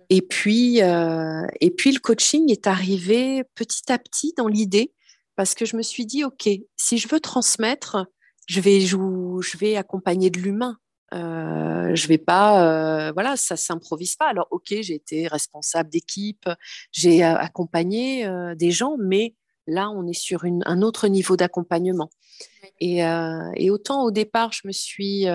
Et 0.09 0.21
puis, 0.21 0.81
euh, 0.81 1.45
et 1.61 1.71
puis 1.71 1.91
le 1.91 1.99
coaching 1.99 2.51
est 2.51 2.67
arrivé 2.67 3.43
petit 3.55 3.91
à 3.91 3.97
petit 3.97 4.33
dans 4.37 4.47
l'idée 4.47 4.93
parce 5.35 5.55
que 5.55 5.65
je 5.65 5.75
me 5.75 5.81
suis 5.81 6.05
dit 6.05 6.23
ok, 6.23 6.49
si 6.77 6.97
je 6.97 7.07
veux 7.07 7.19
transmettre, 7.19 8.05
je 8.47 8.59
vais, 8.59 8.81
je 8.81 9.57
vais 9.57 9.77
accompagner 9.77 10.29
de 10.29 10.39
l'humain. 10.39 10.77
Euh, 11.13 11.93
je 11.95 12.07
vais 12.07 12.17
pas, 12.17 13.07
euh, 13.07 13.11
voilà, 13.11 13.37
ça 13.37 13.55
s'improvise 13.55 14.15
pas. 14.15 14.27
Alors, 14.27 14.47
ok, 14.51 14.73
j'ai 14.81 14.95
été 14.95 15.27
responsable 15.27 15.89
d'équipe, 15.89 16.49
j'ai 16.91 17.23
euh, 17.23 17.35
accompagné 17.35 18.27
des 18.55 18.71
gens, 18.71 18.95
mais 18.99 19.35
là, 19.67 19.89
on 19.89 20.07
est 20.07 20.13
sur 20.13 20.43
un 20.45 20.81
autre 20.81 21.07
niveau 21.07 21.37
d'accompagnement. 21.37 22.09
Et, 22.79 23.03
autant 23.69 24.03
au 24.03 24.11
départ, 24.11 24.51
je 24.51 24.67
me 24.67 24.71
suis 24.71 25.25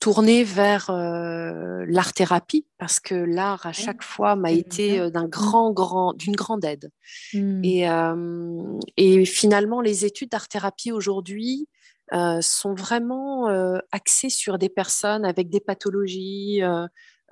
tournée 0.00 0.44
vers 0.44 0.90
l'art-thérapie 0.90 2.66
parce 2.78 3.00
que 3.00 3.14
l'art 3.14 3.64
à 3.66 3.72
chaque 3.72 4.02
fois 4.02 4.36
m'a 4.36 4.52
été 4.52 5.10
d'un 5.10 5.26
mmh. 5.26 5.30
grand, 5.30 5.72
grand, 5.72 6.12
d'une 6.14 6.36
grande 6.36 6.64
aide. 6.64 6.90
Mmh. 7.32 7.64
Et, 7.64 7.86
et 8.96 9.24
finalement, 9.24 9.80
les 9.80 10.04
études 10.04 10.30
d'art-thérapie 10.30 10.92
aujourd'hui 10.92 11.68
euh, 12.12 12.42
sont 12.42 12.74
vraiment 12.74 13.48
euh, 13.48 13.78
axés 13.90 14.28
sur 14.28 14.58
des 14.58 14.68
personnes 14.68 15.24
avec 15.24 15.48
des 15.48 15.60
pathologies 15.60 16.62
euh, 16.62 16.86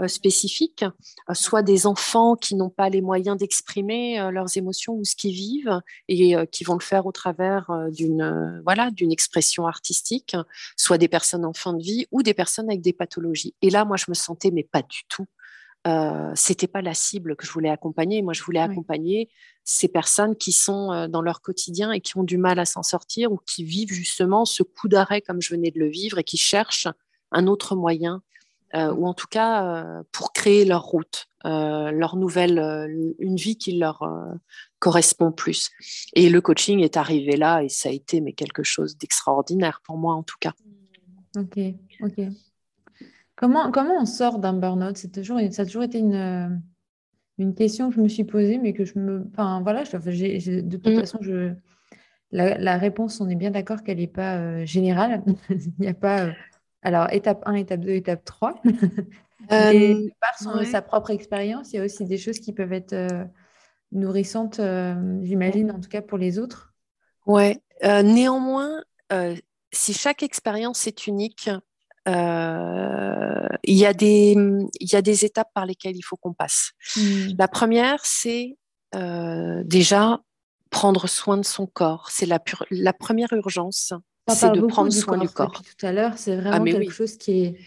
spécifiques, 0.07 0.85
soit 1.33 1.63
des 1.63 1.87
enfants 1.87 2.35
qui 2.35 2.55
n'ont 2.55 2.71
pas 2.71 2.89
les 2.89 3.01
moyens 3.01 3.37
d'exprimer 3.37 4.31
leurs 4.33 4.57
émotions 4.57 4.95
ou 4.95 5.05
ce 5.05 5.15
qu'ils 5.15 5.35
vivent 5.35 5.81
et 6.09 6.35
qui 6.51 6.65
vont 6.65 6.75
le 6.75 6.81
faire 6.81 7.07
au 7.07 7.13
travers 7.13 7.71
d'une 7.91 8.61
voilà 8.65 8.91
d'une 8.91 9.13
expression 9.13 9.67
artistique, 9.67 10.37
soit 10.77 10.99
des 10.99 11.09
personnes 11.09 11.45
en 11.45 11.53
fin 11.53 11.75
de 11.75 11.83
vie 11.83 12.07
ou 12.11 12.23
des 12.23 12.35
personnes 12.35 12.69
avec 12.69 12.81
des 12.81 12.93
pathologies. 12.93 13.55
Et 13.63 13.71
là, 13.71 13.85
moi, 13.85 13.97
je 13.97 14.07
me 14.09 14.15
sentais 14.15 14.51
mais 14.51 14.65
pas 14.65 14.83
du 14.83 15.03
tout 15.09 15.27
euh, 15.87 16.31
c'était 16.37 16.69
pas 16.69 16.81
la 16.81 16.95
cible 16.95 17.35
que 17.35 17.45
je 17.45 17.53
voulais 17.53 17.69
accompagner. 17.69 18.23
Moi, 18.23 18.35
je 18.35 18.43
voulais 18.43 18.61
accompagner 18.61 19.29
ces 19.65 19.89
personnes 19.89 20.37
qui 20.37 20.53
sont 20.53 20.93
euh, 20.93 21.09
dans 21.09 21.23
leur 21.23 21.41
quotidien 21.41 21.91
et 21.91 22.01
qui 22.01 22.17
ont 22.17 22.23
du 22.23 22.39
mal 22.39 22.61
à 22.61 22.65
s'en 22.65 22.85
sortir 22.85 23.33
ou 23.33 23.39
qui 23.47 23.65
vivent 23.65 23.93
justement 23.93 24.45
ce 24.45 24.63
coup 24.63 24.89
d'arrêt 24.89 25.21
comme 25.21 25.43
je 25.43 25.53
venais 25.55 25.73
de 25.73 25.81
le 25.81 25.89
vivre 25.89 26.19
et 26.19 26.25
qui 26.25 26.37
cherchent 26.37 26.89
un 27.33 27.49
autre 27.49 27.75
moyen 27.75 28.17
euh, 28.17 28.42
ou 28.75 29.07
en 29.07 29.15
tout 29.15 29.27
cas 29.29 30.03
pour 30.13 30.33
créer 30.33 30.65
leur 30.65 30.85
route, 30.85 31.27
leur 31.45 32.17
nouvelle, 32.17 32.59
une 33.19 33.37
vie 33.37 33.57
qui 33.57 33.79
leur 33.79 34.03
correspond 34.79 35.33
plus. 35.33 35.71
Et 36.15 36.31
le 36.31 36.41
coaching 36.41 36.81
est 36.81 36.97
arrivé 36.97 37.37
là 37.37 37.63
et 37.63 37.69
ça 37.69 37.89
a 37.89 37.93
été 37.93 38.21
mais 38.21 38.33
quelque 38.33 38.63
chose 38.63 38.97
d'extraordinaire 38.97 39.81
pour 39.85 39.97
moi 39.99 40.15
en 40.15 40.23
tout 40.23 40.39
cas. 40.41 40.53
Ok, 41.37 41.59
ok. 42.01 42.27
Comment, 43.37 43.71
on 44.01 44.07
sort 44.07 44.39
d'un 44.39 44.53
burn-out? 44.53 44.97
C'est 44.97 45.11
toujours, 45.11 45.41
Ça 45.51 45.63
a 45.63 45.65
toujours 45.65 45.83
été 45.83 45.99
une, 45.99 46.63
une 47.39 47.55
question 47.55 47.89
que 47.91 47.97
je 47.97 48.01
me 48.01 48.09
suis 48.09 48.25
posée, 48.25 48.59
mais 48.59 48.73
que 48.73 48.85
je 48.85 48.99
me. 48.99 49.27
Enfin, 49.33 49.61
voilà, 49.63 49.83
de 49.83 50.77
toute 50.77 50.87
mm. 50.87 51.01
façon, 51.01 51.19
je, 51.21 51.53
la, 52.31 52.79
réponse, 52.79 53.21
on 53.21 53.29
est 53.29 53.35
bien 53.35 53.51
d'accord 53.51 53.83
qu'elle 53.83 53.99
n'est 53.99 54.07
pas 54.07 54.39
euh, 54.39 54.65
générale. 54.65 55.23
Il 55.51 55.73
n'y 55.81 55.89
a 55.89 55.95
pas. 55.95 56.27
Euh, 56.27 56.33
alors, 56.83 57.13
étape 57.13 57.43
1, 57.47 57.55
étape 57.55 57.81
2, 57.81 57.91
étape 57.91 58.25
3. 58.25 58.55
Et 59.51 59.95
euh, 59.95 60.09
par 60.21 60.65
sa 60.65 60.83
propre 60.83 61.11
expérience, 61.11 61.73
il 61.73 61.77
y 61.77 61.79
a 61.79 61.85
aussi 61.85 62.05
des 62.05 62.19
choses 62.19 62.39
qui 62.39 62.53
peuvent 62.53 62.73
être 62.73 62.95
nourrissantes, 63.93 64.61
j'imagine, 65.23 65.71
en 65.71 65.81
tout 65.81 65.89
cas 65.89 66.03
pour 66.03 66.19
les 66.19 66.39
autres. 66.39 66.75
Ouais. 67.27 67.61
néanmoins, 67.83 68.83
si 69.73 69.95
chaque 69.95 70.23
expérience 70.23 70.87
est 70.87 71.07
unique, 71.07 71.51
euh, 72.09 73.47
il, 73.63 73.77
y 73.77 73.87
a 73.87 73.95
des, 73.95 74.37
y 74.81 74.97
a 74.97 75.03
des 75.03 75.25
étapes 75.25 75.51
par 75.55 75.67
lesquelles 75.67 75.97
il 75.97 76.03
faut 76.03 76.17
qu'on 76.17 76.33
passe. 76.33 76.73
Hmm. 76.97 77.31
La 77.39 77.49
première, 77.49 78.05
c'est 78.05 78.57
euh, 78.95 79.63
déjà 79.65 80.21
prendre 80.71 81.07
soin 81.07 81.37
de 81.37 81.45
son 81.45 81.67
corps. 81.67 82.09
C'est 82.11 82.27
la, 82.27 82.41
la 82.71 82.93
première 82.93 83.33
urgence, 83.33 83.93
c'est 84.29 84.53
de 84.53 84.61
prendre 84.63 84.93
soin 84.93 85.19
du 85.19 85.29
corps. 85.29 85.53
Tout 85.53 85.87
à 85.87 85.93
l'heure, 85.93 86.17
c'est 86.17 86.37
vraiment 86.37 86.65
ah, 86.67 86.71
quelque 86.71 86.93
chose 86.93 87.17
qui 87.17 87.45
est, 87.45 87.59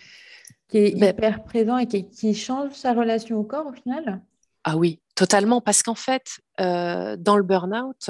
qui 0.68 0.78
est 0.78 1.00
ben 1.00 1.10
hyper 1.10 1.44
présent 1.44 1.78
et 1.78 1.88
qui, 1.88 2.10
qui, 2.10 2.34
change 2.34 2.74
sa 2.74 2.94
relation 2.94 3.38
au 3.38 3.44
corps 3.44 3.68
au 3.68 3.74
final. 3.74 4.22
Ah 4.64 4.78
oui, 4.78 5.00
totalement. 5.16 5.62
Parce 5.62 5.84
qu'en 5.84 5.96
fait, 5.96 6.40
euh, 6.60 7.18
dans 7.18 7.38
le 7.38 7.44
burn-out, 7.44 8.10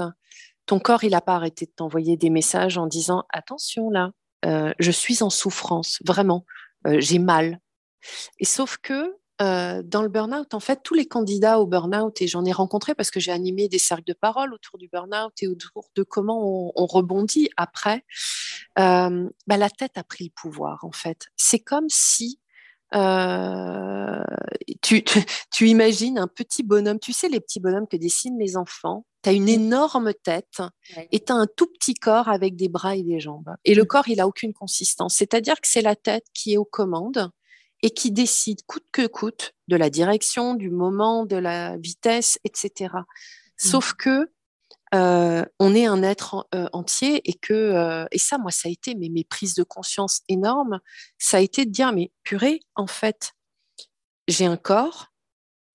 ton 0.66 0.80
corps, 0.80 1.04
il 1.04 1.12
n'a 1.12 1.22
pas 1.22 1.36
arrêté 1.36 1.66
de 1.66 1.72
t'envoyer 1.72 2.18
des 2.18 2.30
messages 2.30 2.78
en 2.78 2.88
disant 2.88 3.26
attention 3.30 3.90
là, 3.90 4.12
euh, 4.46 4.74
je 4.80 4.92
suis 4.92 5.24
en 5.24 5.30
souffrance, 5.30 6.00
vraiment, 6.06 6.46
euh, 6.88 6.98
j'ai 7.00 7.20
mal. 7.20 7.60
Et 8.40 8.46
sauf 8.46 8.78
que 8.78 9.16
euh, 9.42 9.82
dans 9.84 10.02
le 10.02 10.10
burn-out, 10.10 10.54
en 10.54 10.60
fait, 10.60 10.82
tous 10.84 10.94
les 10.94 11.06
candidats 11.06 11.60
au 11.60 11.68
burn-out, 11.68 12.22
et 12.22 12.28
j'en 12.28 12.46
ai 12.46 12.52
rencontré 12.52 12.96
parce 12.96 13.12
que 13.12 13.20
j'ai 13.20 13.32
animé 13.32 13.68
des 13.68 13.80
cercles 13.80 14.06
de 14.06 14.14
parole 14.14 14.54
autour 14.54 14.78
du 14.78 14.88
burn-out 14.88 15.34
et 15.42 15.48
autour 15.48 15.86
de 15.96 16.04
comment 16.04 16.72
on, 16.76 16.86
rebondit 16.86 17.50
après, 17.58 18.06
bah, 18.76 19.10
la 19.48 19.70
tête 19.70 19.98
a 19.98 20.04
pris 20.04 20.26
le 20.26 20.32
pouvoir, 20.34 20.86
en 20.86 20.92
fait. 20.92 21.28
C'est 21.36 21.60
comme 21.60 21.90
si 21.90 22.40
tu, 24.82 25.04
tu, 25.52 25.68
imagines 25.68 26.18
un 26.18 26.28
petit 26.28 26.64
bonhomme, 26.64 27.00
tu 27.00 27.12
sais 27.12 27.28
les 27.28 27.42
petits 27.42 27.60
bonhommes 27.60 27.88
que 27.88 27.98
dessinent 27.98 28.40
les 28.40 28.56
enfants, 28.56 29.06
tu 29.22 29.30
as 29.30 29.34
une 29.34 29.50
énorme 29.50 30.14
tête 30.14 30.62
et 31.12 31.20
tu 31.20 31.34
as 31.34 31.36
un 31.36 31.48
tout 31.48 31.68
petit 31.68 31.96
corps 31.96 32.30
avec 32.30 32.56
des 32.56 32.70
bras 32.70 32.96
et 32.96 33.04
des 33.04 33.20
jambes. 33.20 33.56
Et 33.66 33.76
le 33.76 33.84
mmh. 33.84 33.88
corps, 33.88 34.08
il 34.08 34.22
a 34.22 34.28
aucune 34.28 34.54
consistance. 34.54 35.16
C'est-à-dire 35.16 35.56
que 35.56 35.68
c'est 35.68 35.82
la 35.82 35.96
tête 35.96 36.26
qui 36.34 36.54
est 36.54 36.58
aux 36.58 36.64
commandes 36.64 37.32
et 37.82 37.92
qui 37.92 38.12
décide 38.12 38.64
coûte 38.66 38.86
que 38.92 39.08
coûte 39.08 39.54
de 39.68 39.76
la 39.76 39.90
direction, 39.90 40.54
du 40.54 40.70
moment, 40.70 41.26
de 41.26 41.36
la 41.36 41.78
vitesse, 41.78 42.40
etc. 42.44 42.94
Mmh. 42.94 43.04
Sauf 43.58 43.94
que 43.94 44.30
euh, 44.94 45.44
on 45.60 45.74
est 45.74 45.86
un 45.88 46.04
être 46.04 46.48
euh, 46.54 46.68
entier 46.72 47.22
et 47.30 47.34
que 47.34 47.54
euh, 47.54 48.06
et 48.12 48.20
ça 48.20 48.38
moi 48.38 48.52
ça 48.52 48.70
a 48.70 48.72
été 48.72 48.94
mes, 48.96 49.10
mes 49.10 49.24
prises 49.24 49.56
de 49.56 49.64
conscience 49.64 50.22
énormes 50.30 50.80
ça 51.18 51.38
a 51.38 51.40
été 51.40 51.66
de 51.66 51.72
dire 51.72 51.92
mais 51.92 52.12
purée 52.24 52.60
en 52.76 52.86
fait 52.86 53.34
j'ai 54.28 54.46
un 54.46 54.58
corps 54.58 55.12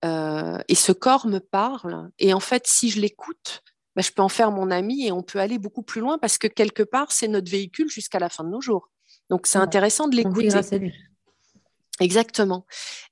et 0.03 0.75
ce 0.75 0.91
corps 0.91 1.27
me 1.27 1.39
parle. 1.39 2.09
Et 2.17 2.33
en 2.33 2.39
fait, 2.39 2.65
si 2.65 2.89
je 2.89 2.99
l'écoute, 2.99 3.61
bah, 3.95 4.01
je 4.01 4.11
peux 4.11 4.23
en 4.23 4.29
faire 4.29 4.51
mon 4.51 4.71
ami 4.71 5.05
et 5.05 5.11
on 5.11 5.21
peut 5.21 5.39
aller 5.39 5.59
beaucoup 5.59 5.83
plus 5.83 6.01
loin 6.01 6.17
parce 6.17 6.37
que 6.37 6.47
quelque 6.47 6.83
part, 6.83 7.11
c'est 7.11 7.27
notre 7.27 7.51
véhicule 7.51 7.89
jusqu'à 7.89 8.17
la 8.19 8.29
fin 8.29 8.43
de 8.43 8.49
nos 8.49 8.61
jours. 8.61 8.89
Donc, 9.29 9.45
c'est 9.45 9.59
intéressant 9.59 10.07
de 10.07 10.15
l'écouter. 10.15 10.49
Exactement. 12.01 12.65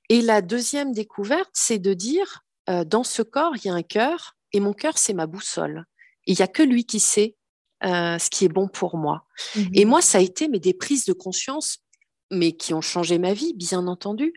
Et 0.08 0.20
la 0.20 0.42
deuxième 0.42 0.92
découverte, 0.92 1.50
c'est 1.54 1.78
de 1.78 1.94
dire, 1.94 2.44
euh, 2.68 2.84
dans 2.84 3.04
ce 3.04 3.22
corps, 3.22 3.52
il 3.56 3.66
y 3.66 3.70
a 3.70 3.74
un 3.74 3.82
cœur 3.82 4.36
et 4.52 4.58
mon 4.58 4.72
cœur, 4.72 4.98
c'est 4.98 5.14
ma 5.14 5.26
boussole. 5.26 5.84
Il 6.26 6.34
n'y 6.34 6.42
a 6.42 6.48
que 6.48 6.64
lui 6.64 6.84
qui 6.84 6.98
sait 6.98 7.36
euh, 7.84 8.18
ce 8.18 8.28
qui 8.28 8.44
est 8.44 8.48
bon 8.48 8.66
pour 8.66 8.96
moi. 8.96 9.24
Mmh 9.54 9.60
et 9.74 9.84
moi, 9.84 10.02
ça 10.02 10.18
a 10.18 10.20
été 10.20 10.48
mais 10.48 10.58
des 10.58 10.74
prises 10.74 11.04
de 11.04 11.12
conscience 11.12 11.78
mais 12.32 12.52
qui 12.52 12.74
ont 12.74 12.80
changé 12.80 13.18
ma 13.18 13.32
vie, 13.32 13.54
bien 13.54 13.86
entendu. 13.86 14.34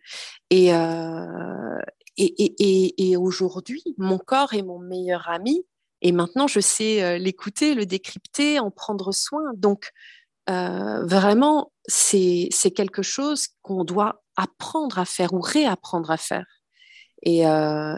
Et, 0.49 0.73
euh, 0.73 1.79
et, 2.17 3.15
aujourd'hui, 3.17 3.83
mon 3.97 4.17
corps 4.17 4.53
est 4.53 4.63
mon 4.63 4.79
meilleur 4.79 5.29
ami. 5.29 5.63
Et 6.01 6.11
maintenant, 6.11 6.47
je 6.47 6.59
sais 6.59 7.19
l'écouter, 7.19 7.75
le 7.75 7.85
décrypter, 7.85 8.59
en 8.59 8.71
prendre 8.71 9.11
soin. 9.11 9.43
Donc, 9.55 9.91
vraiment, 10.47 11.71
c'est 11.85 12.71
quelque 12.75 13.01
chose 13.01 13.47
qu'on 13.61 13.83
doit 13.83 14.23
apprendre 14.35 14.99
à 14.99 15.05
faire 15.05 15.33
ou 15.33 15.41
réapprendre 15.41 16.11
à 16.11 16.17
faire. 16.17 16.45
Et, 17.21 17.47
euh, 17.47 17.95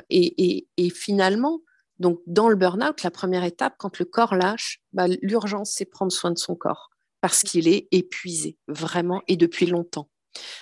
finalement, 0.93 1.61
donc 1.99 2.19
dans 2.27 2.49
le 2.49 2.55
burn-out, 2.55 3.03
la 3.03 3.11
première 3.11 3.43
étape, 3.43 3.75
quand 3.77 3.97
le 3.99 4.05
corps 4.05 4.35
lâche, 4.35 4.81
bah, 4.93 5.07
l'urgence, 5.21 5.73
c'est 5.75 5.85
prendre 5.85 6.11
soin 6.11 6.31
de 6.31 6.37
son 6.37 6.55
corps 6.55 6.89
parce 7.21 7.41
qu'il 7.41 7.67
est 7.67 7.87
épuisé, 7.91 8.57
vraiment, 8.67 9.23
et 9.27 9.35
depuis 9.35 9.65
longtemps. 9.65 10.09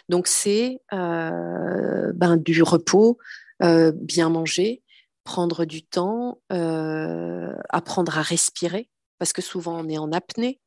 Donc, 0.07 0.27
c'est 0.27 0.79
ben, 0.91 2.37
du 2.37 2.63
repos, 2.63 3.17
euh, 3.63 3.91
bien 3.93 4.29
manger, 4.29 4.81
prendre 5.25 5.65
du 5.65 5.83
temps, 5.83 6.39
apprendre 6.49 8.17
à 8.17 8.21
respirer, 8.21 8.89
parce 9.19 9.33
que 9.33 9.41
souvent 9.41 9.79
on 9.79 9.89
est 9.89 9.97
en 9.97 10.11
apnée, 10.11 10.59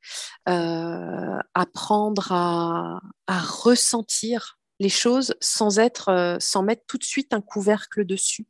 apprendre 1.54 2.32
à, 2.32 3.00
ressentir 3.28 4.58
les 4.78 4.88
choses 4.88 5.34
sans 5.40 5.78
être, 5.78 6.36
sans 6.40 6.62
mettre 6.62 6.82
tout 6.86 6.98
de 6.98 7.04
suite 7.04 7.32
un 7.32 7.40
couvercle 7.40 8.04
dessus. 8.04 8.46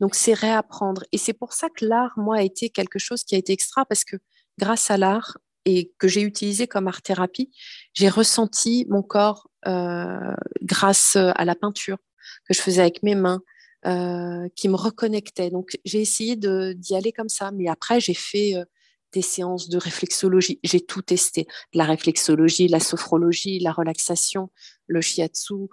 Donc 0.00 0.14
c'est 0.14 0.34
réapprendre. 0.34 1.04
Et 1.12 1.18
c'est 1.18 1.32
pour 1.32 1.52
ça 1.52 1.68
que 1.68 1.84
l'art, 1.84 2.12
moi, 2.16 2.38
a 2.38 2.42
été 2.42 2.70
quelque 2.70 2.98
chose 2.98 3.22
qui 3.24 3.34
a 3.34 3.38
été 3.38 3.52
extra, 3.52 3.84
parce 3.84 4.04
que 4.04 4.16
grâce 4.58 4.90
à 4.90 4.96
l'art, 4.96 5.36
et 5.66 5.92
que 5.98 6.08
j'ai 6.08 6.22
utilisé 6.22 6.66
comme 6.66 6.88
art 6.88 7.02
thérapie, 7.02 7.50
j'ai 7.92 8.08
ressenti 8.08 8.86
mon 8.88 9.02
corps 9.02 9.48
euh, 9.66 10.34
grâce 10.62 11.16
à 11.16 11.44
la 11.44 11.54
peinture 11.54 11.98
que 12.46 12.54
je 12.54 12.60
faisais 12.60 12.80
avec 12.80 13.02
mes 13.02 13.14
mains, 13.14 13.42
euh, 13.86 14.48
qui 14.56 14.68
me 14.68 14.76
reconnectait. 14.76 15.50
Donc 15.50 15.78
j'ai 15.84 16.00
essayé 16.00 16.36
d'y 16.36 16.94
aller 16.94 17.12
comme 17.12 17.28
ça, 17.28 17.50
mais 17.50 17.68
après 17.68 18.00
j'ai 18.00 18.14
fait 18.14 18.56
euh, 18.56 18.64
des 19.12 19.22
séances 19.22 19.68
de 19.68 19.78
réflexologie. 19.78 20.60
J'ai 20.62 20.80
tout 20.80 21.02
testé, 21.02 21.46
la 21.72 21.84
réflexologie, 21.84 22.68
la 22.68 22.80
sophrologie, 22.80 23.58
la 23.58 23.72
relaxation, 23.72 24.50
le 24.86 25.00
shiatsu. 25.00 25.68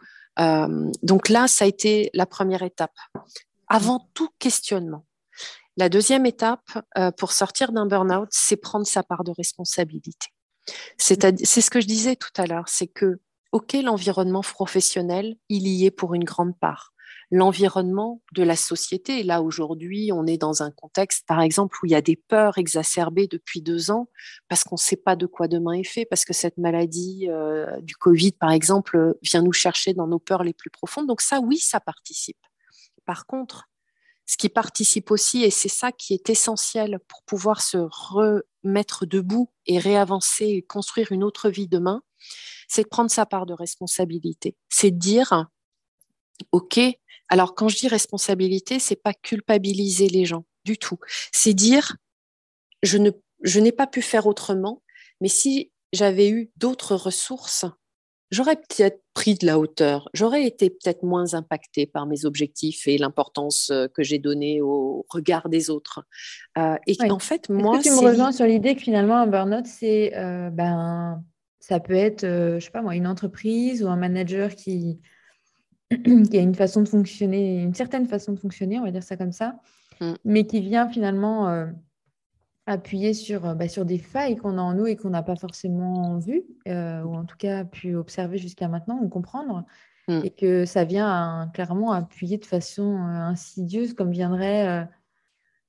donc 1.04 1.30
là, 1.30 1.48
ça 1.48 1.66
a 1.66 1.68
été 1.68 2.10
la 2.14 2.26
première 2.26 2.64
étape. 2.64 2.96
Avant 3.68 4.10
tout 4.14 4.30
questionnement. 4.40 5.06
La 5.78 5.90
deuxième 5.90 6.26
étape 6.26 6.84
euh, 6.98 7.12
pour 7.12 7.32
sortir 7.32 7.72
d'un 7.72 7.86
burn-out, 7.86 8.30
c'est 8.32 8.58
prendre 8.58 8.88
sa 8.88 9.04
part 9.04 9.24
de 9.24 9.32
responsabilité. 9.32 10.28
C'est 10.98 11.22
ce 11.22 11.70
que 11.70 11.80
je 11.80 11.86
disais 11.86 12.16
tout 12.16 12.32
à 12.36 12.48
l'heure, 12.48 12.68
c'est 12.68 12.88
que, 12.88 13.20
OK, 13.52 13.74
l'environnement 13.74 14.42
professionnel, 14.42 15.36
il 15.50 15.68
y 15.68 15.86
est 15.86 15.92
pour 15.92 16.16
une 16.16 16.24
grande 16.24 16.58
part. 16.60 16.94
L'environnement 17.30 18.22
de 18.34 18.44
la 18.44 18.56
société, 18.56 19.22
là 19.24 19.42
aujourd'hui, 19.42 20.12
on 20.14 20.26
est 20.26 20.38
dans 20.38 20.64
un 20.64 20.72
contexte, 20.72 21.28
par 21.28 21.42
exemple, 21.42 21.78
où 21.82 21.86
il 21.86 21.92
y 21.92 21.96
a 21.96 22.02
des 22.02 22.16
peurs 22.16 22.58
exacerbées 22.58 23.28
depuis 23.28 23.62
deux 23.62 23.92
ans, 23.92 24.10
parce 24.48 24.64
qu'on 24.64 24.76
ne 24.76 24.80
sait 24.80 24.96
pas 24.96 25.18
de 25.18 25.26
quoi 25.26 25.50
demain 25.50 25.74
est 25.74 25.84
fait, 25.84 26.06
parce 26.06 26.24
que 26.24 26.34
cette 26.34 26.58
maladie 26.58 27.28
euh, 27.30 27.82
du 27.82 27.98
Covid, 27.98 28.32
par 28.32 28.52
exemple, 28.52 29.16
vient 29.22 29.42
nous 29.42 29.52
chercher 29.52 29.94
dans 29.94 30.08
nos 30.08 30.20
peurs 30.20 30.44
les 30.44 30.54
plus 30.54 30.70
profondes. 30.70 31.08
Donc 31.08 31.20
ça, 31.20 31.42
oui, 31.42 31.58
ça 31.58 31.82
participe. 31.82 32.40
Par 33.06 33.26
contre, 33.26 33.68
ce 34.26 34.38
qui 34.38 34.50
participe 34.50 35.10
aussi, 35.10 35.44
et 35.44 35.50
c'est 35.50 35.70
ça 35.70 35.92
qui 35.92 36.14
est 36.14 36.30
essentiel 36.30 37.00
pour 37.08 37.24
pouvoir 37.24 37.62
se 37.62 37.78
remettre 37.78 39.06
debout 39.06 39.50
et 39.66 39.80
réavancer 39.80 40.46
et 40.46 40.62
construire 40.62 41.12
une 41.12 41.24
autre 41.24 41.50
vie 41.50 41.68
demain, 41.68 42.02
c'est 42.68 42.84
de 42.84 42.90
prendre 42.90 43.10
sa 43.10 43.26
part 43.26 43.46
de 43.46 43.54
responsabilité. 43.54 44.58
C'est 44.70 44.92
de 44.92 44.98
dire, 44.98 45.50
OK, 46.52 46.80
alors 47.30 47.56
quand 47.56 47.68
je 47.68 47.78
dis 47.78 47.88
responsabilité, 47.88 48.80
c'est 48.80 49.02
pas 49.02 49.14
culpabiliser 49.14 50.08
les 50.08 50.26
gens 50.26 50.46
du 50.66 50.78
tout. 50.78 50.98
C'est 51.32 51.54
dire, 51.54 51.98
je 52.84 52.98
ne, 52.98 53.12
je 53.44 53.60
n'ai 53.60 53.72
pas 53.72 53.88
pu 53.88 54.02
faire 54.02 54.28
autrement, 54.28 54.82
mais 55.22 55.28
si 55.28 55.72
j'avais 55.94 56.30
eu 56.30 56.52
d'autres 56.58 56.96
ressources, 56.96 57.66
j'aurais 58.32 58.56
peut-être 58.56 59.02
pris 59.14 59.36
de 59.36 59.46
la 59.46 59.58
hauteur, 59.58 60.10
j'aurais 60.14 60.46
été 60.46 60.70
peut-être 60.70 61.04
moins 61.04 61.34
impactée 61.34 61.86
par 61.86 62.06
mes 62.06 62.26
objectifs 62.26 62.88
et 62.88 62.98
l'importance 62.98 63.70
euh, 63.72 63.88
que 63.88 64.04
j'ai 64.04 64.20
donnée 64.20 64.62
au 64.62 65.06
regard 65.10 65.50
des 65.50 65.70
autres. 65.70 66.04
Euh, 66.58 66.76
et 66.86 66.98
en 67.10 67.20
fait, 67.20 67.50
moi, 67.50 67.80
tu 67.80 67.90
me 67.90 68.00
rejoins 68.00 68.32
sur 68.32 68.46
l'idée 68.46 68.76
que 68.76 68.82
finalement 68.82 69.18
un 69.18 69.28
burn-out, 69.28 69.66
c'est 69.66 70.16
euh, 70.16 70.50
ben 70.50 71.24
ça 71.60 71.80
peut 71.82 71.96
être, 71.96 72.22
je 72.24 72.60
sais 72.60 72.72
pas 72.72 72.82
moi, 72.82 72.96
une 72.96 73.08
entreprise 73.08 73.84
ou 73.84 73.88
un 73.88 73.98
manager 73.98 74.56
qui 74.56 75.02
qui 75.90 76.38
a 76.38 76.42
une 76.42 76.56
façon 76.56 76.82
de 76.82 76.90
fonctionner, 76.90 77.62
une 77.62 77.74
certaine 77.74 78.08
façon 78.08 78.34
de 78.34 78.40
fonctionner, 78.40 78.80
on 78.80 78.84
va 78.84 78.92
dire 78.92 79.04
ça 79.04 79.18
comme 79.18 79.32
ça, 79.32 79.60
mmh. 80.02 80.14
mais 80.26 80.46
qui 80.46 80.62
vient 80.62 80.90
finalement 80.90 81.68
appuyer 82.68 83.14
sur, 83.14 83.46
euh, 83.46 83.56
bah, 83.56 83.68
sur 83.68 83.86
des 83.86 83.98
failles 83.98 84.36
qu'on 84.36 84.58
a 84.58 84.62
en 84.62 84.74
nous 84.74 84.86
et 84.86 84.96
qu'on 84.96 85.10
n'a 85.10 85.24
pas 85.24 85.36
forcément 85.36 86.18
vues, 86.20 86.44
euh, 86.68 87.02
ou 87.02 87.16
en 87.16 87.26
tout 87.26 87.38
cas 87.38 87.64
pu 87.64 87.96
observer 87.96 88.38
jusqu'à 88.38 88.68
maintenant 88.68 89.00
ou 89.02 89.08
comprendre, 89.08 89.66
mmh. 90.08 90.20
et 90.24 90.30
que 90.30 90.66
ça 90.66 90.84
vient 90.84 91.50
clairement 91.54 91.94
appuyer 91.94 92.38
de 92.38 92.46
façon 92.46 92.98
euh, 92.98 93.32
insidieuse, 93.32 93.94
comme 93.94 94.12
viendrait, 94.12 94.88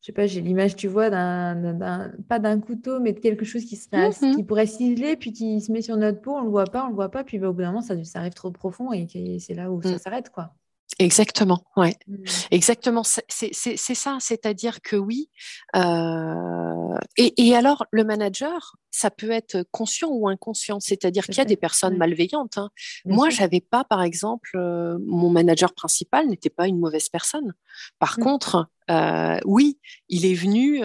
je 0.01 0.07
sais 0.07 0.13
pas, 0.13 0.27
j'ai 0.27 0.41
l'image, 0.41 0.77
tu 0.77 0.87
vois, 0.89 1.11
d'un, 1.11 2.13
pas 2.29 2.39
d'un 2.39 2.61
couteau, 2.61 3.01
mais 3.01 3.13
de 3.13 3.21
quelque 3.21 3.45
chose 3.45 3.65
qui, 3.65 3.77
serait, 3.77 4.15
qui 4.31 4.45
pourrait 4.45 4.67
ciseler, 4.67 5.17
puis 5.17 5.33
qui 5.33 5.61
se 5.61 5.73
met 5.73 5.83
sur 5.83 5.97
notre 5.97 6.21
peau, 6.21 6.35
on 6.37 6.43
le 6.45 6.51
voit 6.51 6.71
pas, 6.71 6.85
on 6.85 6.89
le 6.89 6.95
voit 6.95 7.11
pas, 7.11 7.25
puis 7.25 7.39
bah, 7.39 7.49
au 7.49 7.53
bout 7.53 7.63
d'un 7.63 7.69
moment, 7.69 7.81
ça, 7.83 8.03
ça 8.05 8.21
arrive 8.21 8.35
trop 8.35 8.51
profond 8.53 8.93
et 8.93 9.07
c'est 9.41 9.55
là 9.55 9.73
où 9.73 9.83
ça 9.83 9.99
s'arrête, 9.99 10.31
quoi. 10.31 10.55
Exactement, 10.99 11.63
ouais, 11.77 11.97
mmh. 12.09 12.17
exactement. 12.51 13.03
C'est 13.05 13.53
ça, 13.53 14.19
c'est-à-dire 14.21 14.81
que 14.81 14.97
oui. 14.97 15.31
Euh, 15.77 16.99
et, 17.17 17.55
alors, 17.55 17.85
le 17.93 18.05
manager, 18.05 18.75
ça 18.91 19.11
peut 19.11 19.31
être 19.31 19.65
conscient 19.71 20.09
ou 20.09 20.29
inconscient, 20.29 20.81
c'est-à-dire 20.81 21.25
qu'il 21.25 21.37
y 21.37 21.41
a 21.41 21.45
des 21.45 21.57
personnes 21.57 21.97
malveillantes. 21.97 22.59
Hein. 22.59 22.71
Moi, 23.05 23.31
j'avais 23.31 23.61
pas, 23.61 23.85
par 23.85 24.03
exemple, 24.03 24.51
euh, 24.57 24.99
mon 25.07 25.31
manager 25.31 25.73
principal 25.73 26.27
n'était 26.27 26.51
pas 26.51 26.67
une 26.67 26.81
mauvaise 26.81 27.09
personne. 27.09 27.55
Par 28.01 28.19
mmh. 28.19 28.23
contre, 28.23 28.69
euh, 28.91 29.39
oui, 29.45 29.79
il 30.09 30.27
est 30.27 30.35
venu 30.35 30.83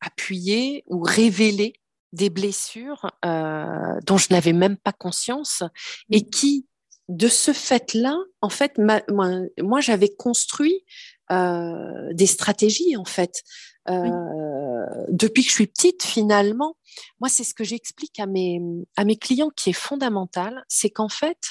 appuyer 0.00 0.84
ou 0.86 1.00
révéler 1.00 1.74
des 2.12 2.28
blessures 2.28 3.10
dont 3.22 4.18
je 4.18 4.26
n'avais 4.30 4.52
même 4.52 4.76
pas 4.76 4.92
conscience 4.92 5.62
et 6.10 6.20
mmh. 6.20 6.30
qui 6.30 6.66
de 7.10 7.26
ce 7.26 7.52
fait-là, 7.52 8.16
en 8.40 8.48
fait, 8.48 8.78
moi, 8.78 9.80
j'avais 9.80 10.08
construit 10.08 10.84
euh, 11.32 12.12
des 12.12 12.26
stratégies, 12.26 12.96
en 12.96 13.04
fait. 13.04 13.42
Euh, 13.88 14.86
depuis 15.08 15.42
que 15.42 15.48
je 15.48 15.54
suis 15.54 15.66
petite, 15.66 16.04
finalement, 16.04 16.76
moi, 17.18 17.28
c'est 17.28 17.42
ce 17.42 17.52
que 17.52 17.64
j'explique 17.64 18.20
à 18.20 18.26
mes, 18.26 18.60
à 18.96 19.04
mes 19.04 19.16
clients 19.16 19.50
qui 19.50 19.70
est 19.70 19.74
fondamental, 19.74 20.64
c'est 20.68 20.90
qu'en 20.90 21.08
fait, 21.08 21.50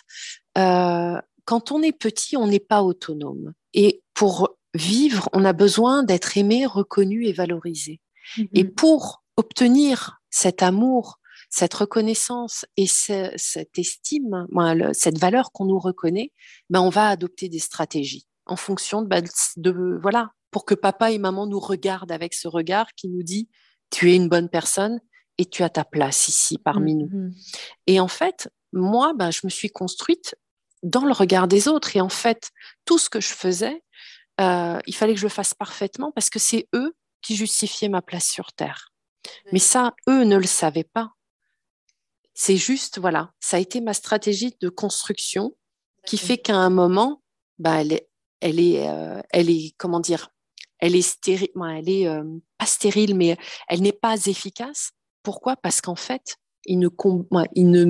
euh, 0.57 1.19
quand 1.43 1.73
on 1.73 1.81
est 1.81 1.91
petit, 1.91 2.37
on 2.37 2.47
n'est 2.47 2.59
pas 2.59 2.81
autonome. 2.81 3.53
Et 3.73 4.01
pour 4.13 4.55
vivre, 4.73 5.27
on 5.33 5.43
a 5.43 5.53
besoin 5.53 6.03
d'être 6.03 6.37
aimé, 6.37 6.65
reconnu 6.65 7.25
et 7.25 7.33
valorisé. 7.33 7.99
Et 8.53 8.63
mm-hmm. 8.63 8.73
pour 8.75 9.23
obtenir 9.35 10.21
cet 10.29 10.63
amour, 10.63 11.19
cette 11.49 11.73
reconnaissance 11.73 12.65
et 12.77 12.85
cette 12.87 13.77
estime, 13.77 14.47
cette 14.93 15.17
valeur 15.17 15.51
qu'on 15.51 15.65
nous 15.65 15.79
reconnaît, 15.79 16.31
ben 16.69 16.81
on 16.81 16.89
va 16.89 17.09
adopter 17.09 17.49
des 17.49 17.59
stratégies 17.59 18.27
en 18.45 18.55
fonction 18.55 19.01
de, 19.01 19.07
ben, 19.07 19.23
de, 19.57 19.99
voilà, 20.01 20.31
pour 20.51 20.65
que 20.65 20.73
papa 20.73 21.11
et 21.11 21.17
maman 21.17 21.45
nous 21.45 21.59
regardent 21.59 22.11
avec 22.11 22.33
ce 22.33 22.47
regard 22.47 22.93
qui 22.95 23.07
nous 23.07 23.23
dit 23.23 23.49
tu 23.89 24.11
es 24.11 24.15
une 24.15 24.29
bonne 24.29 24.49
personne 24.49 24.99
et 25.37 25.45
tu 25.45 25.63
as 25.63 25.69
ta 25.69 25.85
place 25.85 26.27
ici 26.27 26.57
parmi 26.57 26.95
nous. 26.95 27.07
Mmh 27.07 27.33
et 27.87 27.99
en 27.99 28.07
fait, 28.07 28.49
moi, 28.71 29.13
ben, 29.15 29.31
je 29.31 29.41
me 29.43 29.49
suis 29.49 29.69
construite 29.69 30.35
dans 30.83 31.05
le 31.05 31.11
regard 31.11 31.47
des 31.47 31.67
autres. 31.67 31.95
Et 31.95 32.01
en 32.01 32.09
fait, 32.09 32.51
tout 32.85 32.97
ce 32.97 33.09
que 33.09 33.19
je 33.19 33.29
faisais, 33.29 33.83
euh, 34.39 34.79
il 34.85 34.95
fallait 34.95 35.13
que 35.13 35.19
je 35.19 35.25
le 35.25 35.29
fasse 35.29 35.53
parfaitement 35.53 36.11
parce 36.11 36.29
que 36.29 36.39
c'est 36.39 36.67
eux 36.75 36.93
qui 37.21 37.35
justifiaient 37.35 37.89
ma 37.89 38.01
place 38.01 38.27
sur 38.27 38.53
Terre. 38.53 38.91
Mais 39.51 39.59
ça, 39.59 39.93
eux 40.07 40.23
ne 40.23 40.37
le 40.37 40.45
savaient 40.45 40.83
pas. 40.83 41.11
C'est 42.41 42.55
juste, 42.55 42.99
voilà, 42.99 43.33
ça 43.41 43.57
a 43.57 43.59
été 43.59 43.81
ma 43.81 43.93
stratégie 43.93 44.55
de 44.61 44.69
construction 44.69 45.57
qui 46.05 46.17
fait 46.17 46.37
qu'à 46.37 46.55
un 46.55 46.69
moment, 46.69 47.21
bah, 47.57 47.81
elle 47.81 47.91
est, 47.91 48.07
elle 48.39 48.61
est, 48.61 48.87
euh, 48.87 49.21
elle 49.31 49.49
est, 49.49 49.75
comment 49.77 49.99
dire, 49.99 50.29
elle 50.79 50.95
est 50.95 51.01
stérile, 51.01 51.49
elle 51.69 51.89
est 51.89 52.07
euh, 52.07 52.23
pas 52.57 52.65
stérile, 52.65 53.13
mais 53.13 53.35
elle 53.67 53.81
n'est 53.81 53.91
pas 53.91 54.15
efficace. 54.25 54.91
Pourquoi? 55.21 55.57
Parce 55.57 55.81
qu'en 55.81 55.97
fait, 55.97 56.37
ils 56.63 56.79
ne, 56.79 56.87
ils 57.55 57.69
ne, 57.69 57.83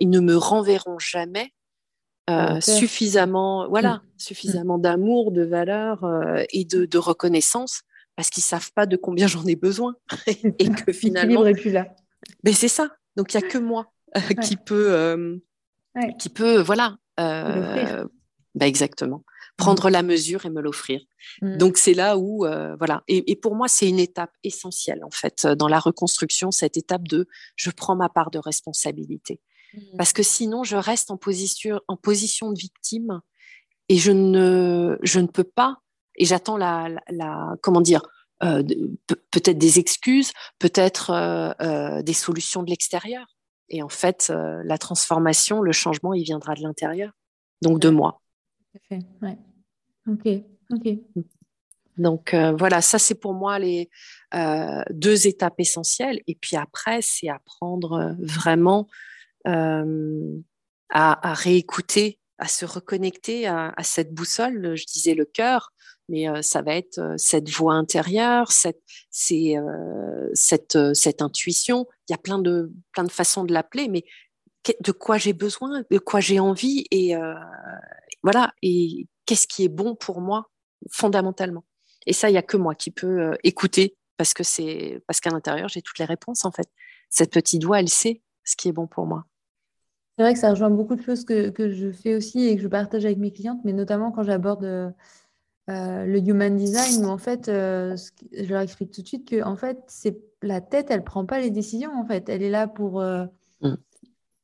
ils 0.00 0.10
ne 0.10 0.20
me 0.20 0.36
renverront 0.36 0.98
jamais 0.98 1.52
euh, 2.28 2.60
suffisamment, 2.60 3.68
voilà, 3.68 3.98
mmh. 3.98 4.02
suffisamment 4.18 4.78
d'amour, 4.78 5.30
de 5.30 5.44
valeur 5.44 6.04
et 6.50 6.64
de, 6.64 6.86
de, 6.86 6.98
reconnaissance, 6.98 7.82
parce 8.16 8.30
qu'ils 8.30 8.42
savent 8.42 8.72
pas 8.72 8.86
de 8.86 8.96
combien 8.96 9.28
j'en 9.28 9.46
ai 9.46 9.54
besoin 9.54 9.94
et 10.26 10.70
que 10.70 10.92
finalement, 10.92 11.44
plus 11.52 11.70
là. 11.70 11.94
Mais 12.42 12.52
c'est 12.52 12.66
ça. 12.66 12.95
Donc 13.16 13.32
il 13.32 13.40
y 13.40 13.44
a 13.44 13.48
que 13.48 13.58
moi 13.58 13.92
euh, 14.16 14.20
qui 14.42 14.56
peut, 14.56 14.92
euh, 14.92 15.36
qui 16.18 16.28
peut, 16.28 16.60
voilà, 16.60 16.96
euh, 17.20 18.06
bah, 18.54 18.66
exactement, 18.66 19.24
prendre 19.56 19.88
mmh. 19.88 19.92
la 19.92 20.02
mesure 20.02 20.46
et 20.46 20.50
me 20.50 20.60
l'offrir. 20.60 21.00
Mmh. 21.42 21.56
Donc 21.56 21.76
c'est 21.76 21.94
là 21.94 22.18
où, 22.18 22.46
voilà, 22.78 23.02
et, 23.08 23.36
pour 23.36 23.56
moi 23.56 23.68
c'est 23.68 23.88
une 23.88 23.98
étape 23.98 24.32
essentielle 24.44 25.02
en 25.04 25.10
fait 25.10 25.46
dans 25.46 25.68
la 25.68 25.78
reconstruction, 25.78 26.50
cette 26.50 26.76
étape 26.76 27.08
de 27.08 27.26
je 27.56 27.70
prends 27.70 27.96
ma 27.96 28.08
part 28.08 28.30
de 28.30 28.38
responsabilité, 28.38 29.40
mmh. 29.74 29.80
parce 29.98 30.12
que 30.12 30.22
sinon 30.22 30.62
je 30.62 30.76
reste 30.76 31.10
en 31.10 31.16
position, 31.16 31.80
en 31.88 31.96
position 31.96 32.52
de 32.52 32.58
victime 32.58 33.20
et 33.88 33.96
je 33.96 34.12
ne, 34.12 34.98
je 35.02 35.20
ne 35.20 35.26
peux 35.26 35.44
pas, 35.44 35.78
et 36.16 36.24
j'attends 36.24 36.56
la, 36.56 36.88
la, 37.10 37.54
comment 37.62 37.80
dire, 37.80 38.02
euh, 38.42 38.62
peut-être 39.06 39.56
des 39.56 39.78
excuses, 39.78 40.32
peut-être 40.58 41.10
euh, 41.10 41.52
euh, 41.62 42.02
des 42.02 42.12
solutions 42.12 42.62
de 42.62 42.68
l'extérieur. 42.68 43.26
Et 43.68 43.82
en 43.82 43.88
fait, 43.88 44.32
la 44.64 44.78
transformation, 44.78 45.60
le 45.60 45.72
changement, 45.72 46.14
il 46.14 46.22
viendra 46.22 46.54
de 46.54 46.62
l'intérieur, 46.62 47.10
donc 47.62 47.80
de 47.80 47.88
moi. 47.88 48.22
Tout 48.60 48.78
à 48.78 48.80
fait, 48.88 49.06
ouais. 49.22 49.38
Ok, 50.08 50.44
ok. 50.70 51.24
Donc 51.96 52.32
voilà, 52.32 52.80
ça 52.80 53.00
c'est 53.00 53.16
pour 53.16 53.34
moi 53.34 53.58
les 53.58 53.90
deux 54.90 55.26
étapes 55.26 55.58
essentielles. 55.58 56.20
Et 56.28 56.36
puis 56.36 56.54
après, 56.54 57.02
c'est 57.02 57.28
apprendre 57.28 58.14
vraiment 58.20 58.86
à, 59.44 59.82
à, 60.90 61.34
réécouter, 61.34 62.20
à 62.38 62.46
se 62.46 62.64
reconnecter 62.64 63.48
à, 63.48 63.74
à, 63.76 63.82
cette 63.82 64.14
boussole. 64.14 64.76
Je 64.76 64.86
disais 64.86 65.14
le 65.14 65.24
cœur, 65.24 65.72
mais 66.08 66.26
ça 66.42 66.62
va 66.62 66.76
être 66.76 67.14
cette 67.16 67.48
voix 67.50 67.74
intérieure, 67.74 68.52
cette, 68.52 68.80
c'est, 69.10 69.54
cette, 70.34 70.78
cette 70.94 71.22
intuition. 71.22 71.86
Il 72.08 72.12
y 72.12 72.14
a 72.14 72.18
plein 72.18 72.38
de, 72.38 72.72
plein 72.92 73.04
de 73.04 73.10
façons 73.10 73.44
de 73.44 73.52
l'appeler, 73.52 73.88
mais 73.88 74.04
de 74.80 74.92
quoi 74.92 75.18
j'ai 75.18 75.32
besoin, 75.32 75.82
de 75.90 75.98
quoi 75.98 76.20
j'ai 76.20 76.38
envie, 76.38 76.86
et 76.90 77.14
voilà, 78.22 78.52
et 78.62 79.08
qu'est-ce 79.24 79.46
qui 79.46 79.64
est 79.64 79.68
bon 79.68 79.94
pour 79.94 80.20
moi 80.20 80.50
fondamentalement. 80.90 81.64
Et 82.06 82.12
ça, 82.12 82.28
il 82.28 82.32
n'y 82.32 82.38
a 82.38 82.42
que 82.42 82.56
moi 82.56 82.74
qui 82.74 82.90
peux 82.90 83.36
écouter 83.42 83.96
parce 84.16 84.32
qu'à 84.34 85.30
l'intérieur, 85.30 85.68
j'ai 85.68 85.82
toutes 85.82 85.98
les 85.98 86.04
réponses 86.04 86.44
en 86.44 86.50
fait. 86.50 86.68
Cette 87.10 87.32
petite 87.32 87.64
voix, 87.64 87.80
elle 87.80 87.88
sait 87.88 88.22
ce 88.44 88.56
qui 88.56 88.68
est 88.68 88.72
bon 88.72 88.86
pour 88.86 89.06
moi. 89.06 89.24
C'est 90.16 90.22
vrai 90.22 90.32
que 90.32 90.40
ça 90.40 90.50
rejoint 90.50 90.70
beaucoup 90.70 90.94
de 90.94 91.02
choses 91.02 91.24
que, 91.24 91.50
que, 91.50 91.70
je 91.70 91.92
fais 91.92 92.14
aussi 92.14 92.46
et 92.46 92.56
que 92.56 92.62
je 92.62 92.68
partage 92.68 93.04
avec 93.04 93.18
mes 93.18 93.32
clientes, 93.32 93.60
mais 93.64 93.74
notamment 93.74 94.12
quand 94.12 94.22
j'aborde 94.22 94.94
euh, 95.68 96.04
le 96.04 96.18
human 96.20 96.56
design, 96.56 97.04
où 97.04 97.08
en 97.08 97.18
fait, 97.18 97.48
euh, 97.48 97.96
je 98.32 98.48
leur 98.48 98.60
explique 98.60 98.92
tout 98.92 99.02
de 99.02 99.06
suite 99.06 99.28
que 99.28 99.42
en 99.42 99.56
fait, 99.56 99.78
c'est 99.88 100.16
la 100.40 100.60
tête, 100.60 100.90
elle 100.90 101.02
prend 101.02 101.26
pas 101.26 101.40
les 101.40 101.50
décisions. 101.50 101.90
En 101.92 102.06
fait, 102.06 102.28
elle 102.28 102.44
est 102.44 102.50
là 102.50 102.68
pour 102.68 103.00
euh, 103.00 103.26
mm. 103.62 103.74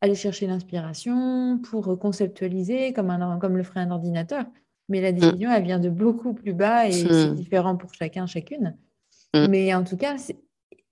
aller 0.00 0.16
chercher 0.16 0.48
l'inspiration, 0.48 1.60
pour 1.62 1.96
conceptualiser 2.00 2.92
comme 2.92 3.10
un 3.10 3.38
comme 3.38 3.56
le 3.56 3.62
ferait 3.62 3.80
un 3.80 3.92
ordinateur. 3.92 4.44
Mais 4.88 5.00
la 5.00 5.12
mm. 5.12 5.14
décision, 5.14 5.52
elle 5.52 5.62
vient 5.62 5.78
de 5.78 5.90
beaucoup 5.90 6.34
plus 6.34 6.54
bas 6.54 6.88
et 6.88 6.92
c'est 6.92 7.30
mm. 7.30 7.34
différent 7.36 7.76
pour 7.76 7.94
chacun, 7.94 8.26
chacune. 8.26 8.76
Mais 9.48 9.72
en 9.72 9.84
tout 9.84 9.96
cas, 9.96 10.16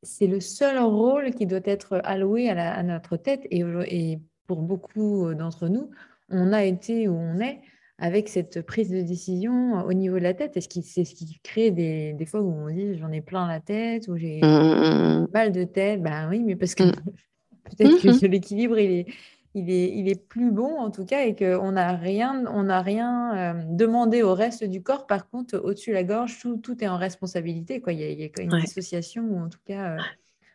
c'est 0.03 0.27
le 0.27 0.41
seul 0.41 0.79
rôle 0.79 1.35
qui 1.35 1.45
doit 1.45 1.61
être 1.65 2.01
alloué 2.05 2.49
à, 2.49 2.73
à 2.73 2.83
notre 2.83 3.17
tête 3.17 3.43
et, 3.51 3.65
et 3.89 4.21
pour 4.47 4.63
beaucoup 4.63 5.35
d'entre 5.35 5.69
nous, 5.69 5.91
on 6.31 6.53
a 6.53 6.65
été 6.65 7.09
où 7.09 7.17
on 7.17 7.39
est 7.41 7.61
avec 8.01 8.31
cette 8.31 8.63
prise 8.63 8.89
de 8.91 9.03
décision 9.03 9.85
au 9.85 9.93
niveau 9.93 10.17
de 10.17 10.23
la 10.23 10.35
tête? 10.35 10.57
Est-ce 10.57 10.81
c'est 10.83 11.05
ce 11.05 11.15
qui 11.15 11.39
crée 11.43 11.71
des, 11.71 12.15
des, 12.15 12.27
fois 12.27 12.41
où 12.41 12.51
on 12.51 12.69
dit 12.69 12.99
j'en 12.99 13.13
ai 13.13 13.21
plein 13.21 13.47
la 13.47 13.61
tête 13.61 14.09
ou 14.09 14.17
j'ai 14.17 14.41
mmh, 14.41 14.47
mmh, 14.47 15.21
mmh, 15.23 15.29
mal 15.33 15.53
de 15.53 15.65
tête? 15.65 16.03
Ben 16.03 16.29
oui, 16.29 16.43
mais 16.43 16.57
parce 16.57 16.75
que 16.75 16.85
peut-être 17.65 18.03
que 18.03 18.27
l'équilibre 18.27 18.79
il 18.79 18.91
est, 18.91 19.07
il, 19.55 19.71
est, 19.71 19.95
il 19.95 20.09
est 20.09 20.27
plus 20.29 20.51
bon 20.51 20.79
en 20.79 20.91
tout 20.91 21.05
cas 21.05 21.25
et 21.27 21.37
qu'on 21.37 21.73
n'a 21.73 21.93
rien, 21.93 22.45
on 22.47 22.65
n'a 22.65 22.81
rien 22.81 23.37
euh, 23.37 23.63
demandé 23.69 24.23
au 24.23 24.35
reste 24.35 24.65
du 24.65 24.83
corps. 24.83 25.07
Par 25.07 25.29
contre, 25.29 25.59
au-dessus 25.59 25.91
de 25.91 25.95
la 25.97 26.05
gorge, 26.05 26.39
tout, 26.41 26.57
tout, 26.57 26.83
est 26.83 26.89
en 26.89 26.97
responsabilité. 26.97 27.83
Quoi. 27.83 27.93
Il, 27.93 28.01
y 28.01 28.05
a, 28.05 28.09
il 28.09 28.21
y 28.21 28.25
a 28.25 28.43
une 28.43 28.59
dissociation 28.61 29.25
ou 29.25 29.39
en 29.41 29.51
tout 29.51 29.61
cas 29.67 29.97
euh, 29.97 30.03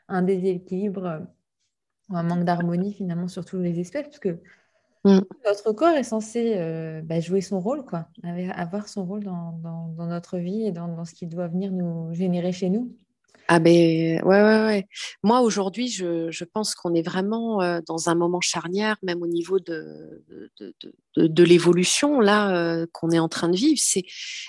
un 0.08 0.24
déséquilibre 0.24 1.06
euh, 1.06 1.20
ou 2.10 2.18
un 2.18 2.24
manque 2.24 2.44
d'harmonie 2.44 2.94
finalement 2.94 3.28
sur 3.28 3.46
toutes 3.46 3.62
les 3.62 3.80
espèces 3.80 4.08
parce 4.08 4.20
que 4.20 4.40
Mm. 5.06 5.20
Notre 5.46 5.72
corps 5.72 5.96
est 5.96 6.04
censé 6.04 6.56
euh, 6.58 7.02
bah, 7.04 7.20
jouer 7.20 7.41
son 7.41 7.60
rôle, 7.60 7.86
quoi, 7.86 8.08
avoir 8.56 8.89
son 8.89 9.06
rôle 9.06 9.24
dans, 9.24 9.94
notre 10.00 10.39
vie 10.39 10.65
et 10.65 10.72
dans, 10.72 11.06
ce 11.06 11.13
qui 11.13 11.28
doit 11.28 11.48
venir 11.48 11.72
nous 11.72 12.12
générer 12.13 12.52
chez 12.52 12.70
nous. 12.70 12.91
Ah 13.48 13.60
ben 13.60 13.72
ouais, 14.24 14.41
ouais, 14.41 14.65
ouais. 14.65 14.88
Moi 15.22 15.41
aujourd'hui, 15.41 15.88
je, 15.89 16.44
pense 16.46 16.74
qu'on 16.74 16.96
est 16.96 17.04
vraiment 17.04 17.62
euh, 17.62 17.80
dans 17.86 18.10
un 18.10 18.15
moment 18.15 18.41
charnière, 18.41 18.98
même 19.04 19.22
au 19.22 19.28
niveau 19.28 19.60
de, 19.60 20.24
de, 21.15 21.44
l'évolution 21.44 22.20
là 22.20 22.56
euh, 22.56 22.88
qu'on 22.91 23.12
est 23.12 23.20
en 23.20 23.30
train 23.30 23.50
de 23.50 23.56
vivre. 23.56 23.80
C'est 23.80 24.06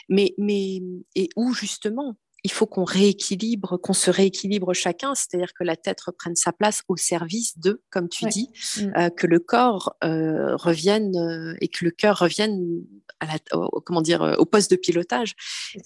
mais 0.09 0.33
mais 0.39 0.81
et 1.15 1.29
où 1.37 1.53
justement 1.53 2.17
il 2.47 2.53
faut 2.53 2.67
qu'on 2.67 2.85
rééquilibre, 2.85 3.77
qu'on 3.77 3.93
se 3.93 4.09
rééquilibre 4.09 4.73
chacun, 4.73 5.17
c'est-à-dire 5.17 5.53
que 5.53 5.65
la 5.65 5.75
tête 5.75 6.01
reprenne 6.03 6.37
sa 6.37 6.53
place 6.53 6.85
au 6.87 6.97
service 6.97 7.59
de, 7.59 7.83
comme 7.91 8.09
tu 8.09 8.25
dis, 8.27 8.51
mm. 8.77 8.93
euh, 8.97 9.11
que 9.11 9.27
le 9.27 9.41
corps 9.41 9.97
euh, 10.05 10.55
revienne 10.55 11.17
euh, 11.17 11.57
et 11.61 11.67
que 11.67 11.85
le 11.85 11.91
cœur 11.91 12.21
revienne 12.21 12.85
à 13.19 13.27
la, 13.27 13.59
au, 13.59 13.81
comment 13.81 14.01
dire, 14.01 14.37
au 14.39 14.45
poste 14.45 14.71
de 14.71 14.77
pilotage. 14.77 15.35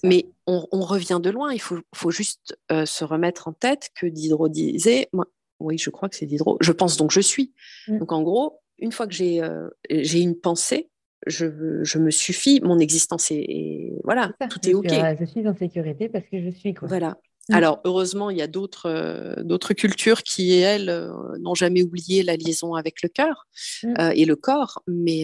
Mais 0.03 0.29
on, 0.45 0.81
revient 0.81 1.19
de 1.19 1.31
loin, 1.31 1.51
il 1.51 1.61
faut, 1.61 1.79
faut 1.95 2.11
juste 2.11 2.55
se 2.69 3.03
remettre 3.03 3.47
en 3.47 3.53
tête 3.53 3.89
que 3.99 4.05
Diderot 4.05 4.49
disait, 4.49 5.09
moi, 5.13 5.25
oui, 5.59 5.79
je 5.79 5.89
crois 5.89 6.09
que 6.09 6.15
c'est 6.15 6.27
Diderot, 6.27 6.59
je 6.61 6.71
pense 6.71 6.95
donc 6.95 7.09
je 7.09 7.21
suis. 7.21 7.55
Mm. 7.87 7.97
Donc 7.97 8.11
en 8.11 8.21
gros, 8.21 8.61
une 8.77 8.91
fois 8.91 9.07
que 9.07 9.13
j'ai 9.13 10.19
une 10.19 10.39
pensée, 10.39 10.90
je, 11.27 11.83
je, 11.83 11.97
me 11.99 12.11
suffis, 12.11 12.61
mon 12.63 12.79
existence 12.79 13.31
est, 13.31 13.93
voilà, 14.03 14.31
tout 14.49 14.67
est 14.67 14.73
ok. 14.73 14.91
je 15.19 15.25
suis 15.25 15.47
en 15.47 15.55
sécurité 15.55 16.09
parce 16.09 16.25
que 16.25 16.41
je 16.41 16.49
suis 16.49 16.73
quoi. 16.73 16.87
Voilà. 16.87 17.17
Mm. 17.49 17.55
Alors 17.55 17.81
heureusement, 17.85 18.29
il 18.29 18.37
y 18.37 18.41
a 18.41 18.47
d'autres 18.47 18.87
euh, 18.87 19.35
d'autres 19.43 19.73
cultures 19.73 20.23
qui 20.23 20.53
elles 20.53 20.89
euh, 20.89 21.11
n'ont 21.39 21.55
jamais 21.55 21.83
oublié 21.83 22.23
la 22.23 22.35
liaison 22.35 22.75
avec 22.75 23.01
le 23.01 23.09
cœur 23.09 23.47
mm. 23.83 23.93
euh, 23.99 24.11
et 24.15 24.25
le 24.25 24.35
corps, 24.35 24.81
mais 24.87 25.23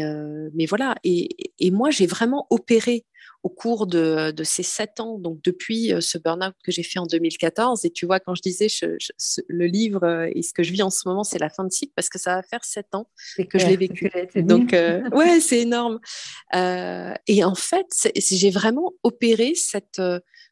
mais 0.54 0.66
voilà. 0.66 0.96
Et, 1.04 1.30
et 1.60 1.72
moi, 1.72 1.90
j'ai 1.90 2.08
vraiment 2.08 2.48
opéré 2.50 3.06
au 3.44 3.50
cours 3.50 3.88
de, 3.88 4.34
ces 4.44 4.64
sept 4.64 5.00
ans, 5.00 5.18
donc 5.18 5.40
depuis 5.42 5.94
euh, 5.94 6.02
ce 6.02 6.18
burn-out 6.18 6.56
que 6.64 6.72
j'ai 6.72 6.84
fait 6.84 7.00
en 7.00 7.06
2014. 7.06 7.86
Et 7.86 7.92
tu 7.92 8.06
vois, 8.06 8.20
quand 8.20 8.36
je 8.36 8.42
disais 8.42 8.68
le 9.48 9.66
livre 9.66 10.04
euh, 10.04 10.30
et 10.34 10.42
ce 10.42 10.54
que 10.54 10.64
je 10.64 10.72
vis 10.72 10.84
en 10.84 10.90
ce 10.90 11.08
moment, 11.08 11.24
c'est 11.24 11.40
la 11.40 11.50
fin 11.50 11.64
de 11.64 11.72
cycle 11.72 11.94
parce 11.96 12.10
que 12.10 12.20
ça 12.20 12.36
va 12.36 12.44
faire 12.44 12.66
sept 12.66 12.94
ans 12.94 13.10
que 13.50 13.58
je 13.58 13.68
l'ai 13.68 13.78
vécu. 13.78 14.12
Donc, 14.36 14.74
euh, 14.74 15.08
ouais, 15.14 15.40
c'est 15.40 15.62
énorme. 15.62 16.00
et 16.54 17.44
en 17.44 17.56
fait, 17.56 18.10
j'ai 18.16 18.50
vraiment 18.50 18.94
opéré 19.04 19.54
cette 19.56 20.02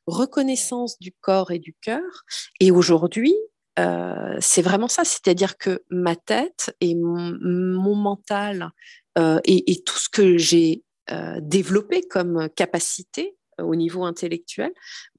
reconnaissance 0.07 0.99
du 0.99 1.11
corps 1.11 1.51
et 1.51 1.59
du 1.59 1.75
cœur. 1.81 2.25
Et 2.59 2.71
aujourd'hui, 2.71 3.35
c'est 3.77 4.61
vraiment 4.61 4.87
ça, 4.87 5.03
c'est-à-dire 5.03 5.57
que 5.57 5.83
ma 5.89 6.15
tête 6.15 6.73
et 6.79 6.95
mon, 6.95 7.95
mental 7.95 8.71
et, 9.17 9.83
tout 9.85 9.97
ce 9.97 10.07
que 10.09 10.37
j'ai 10.37 10.84
euh, 11.11 11.39
développer 11.41 12.01
comme 12.01 12.49
capacité 12.55 13.35
euh, 13.59 13.63
au 13.63 13.75
niveau 13.75 14.03
intellectuel 14.03 14.71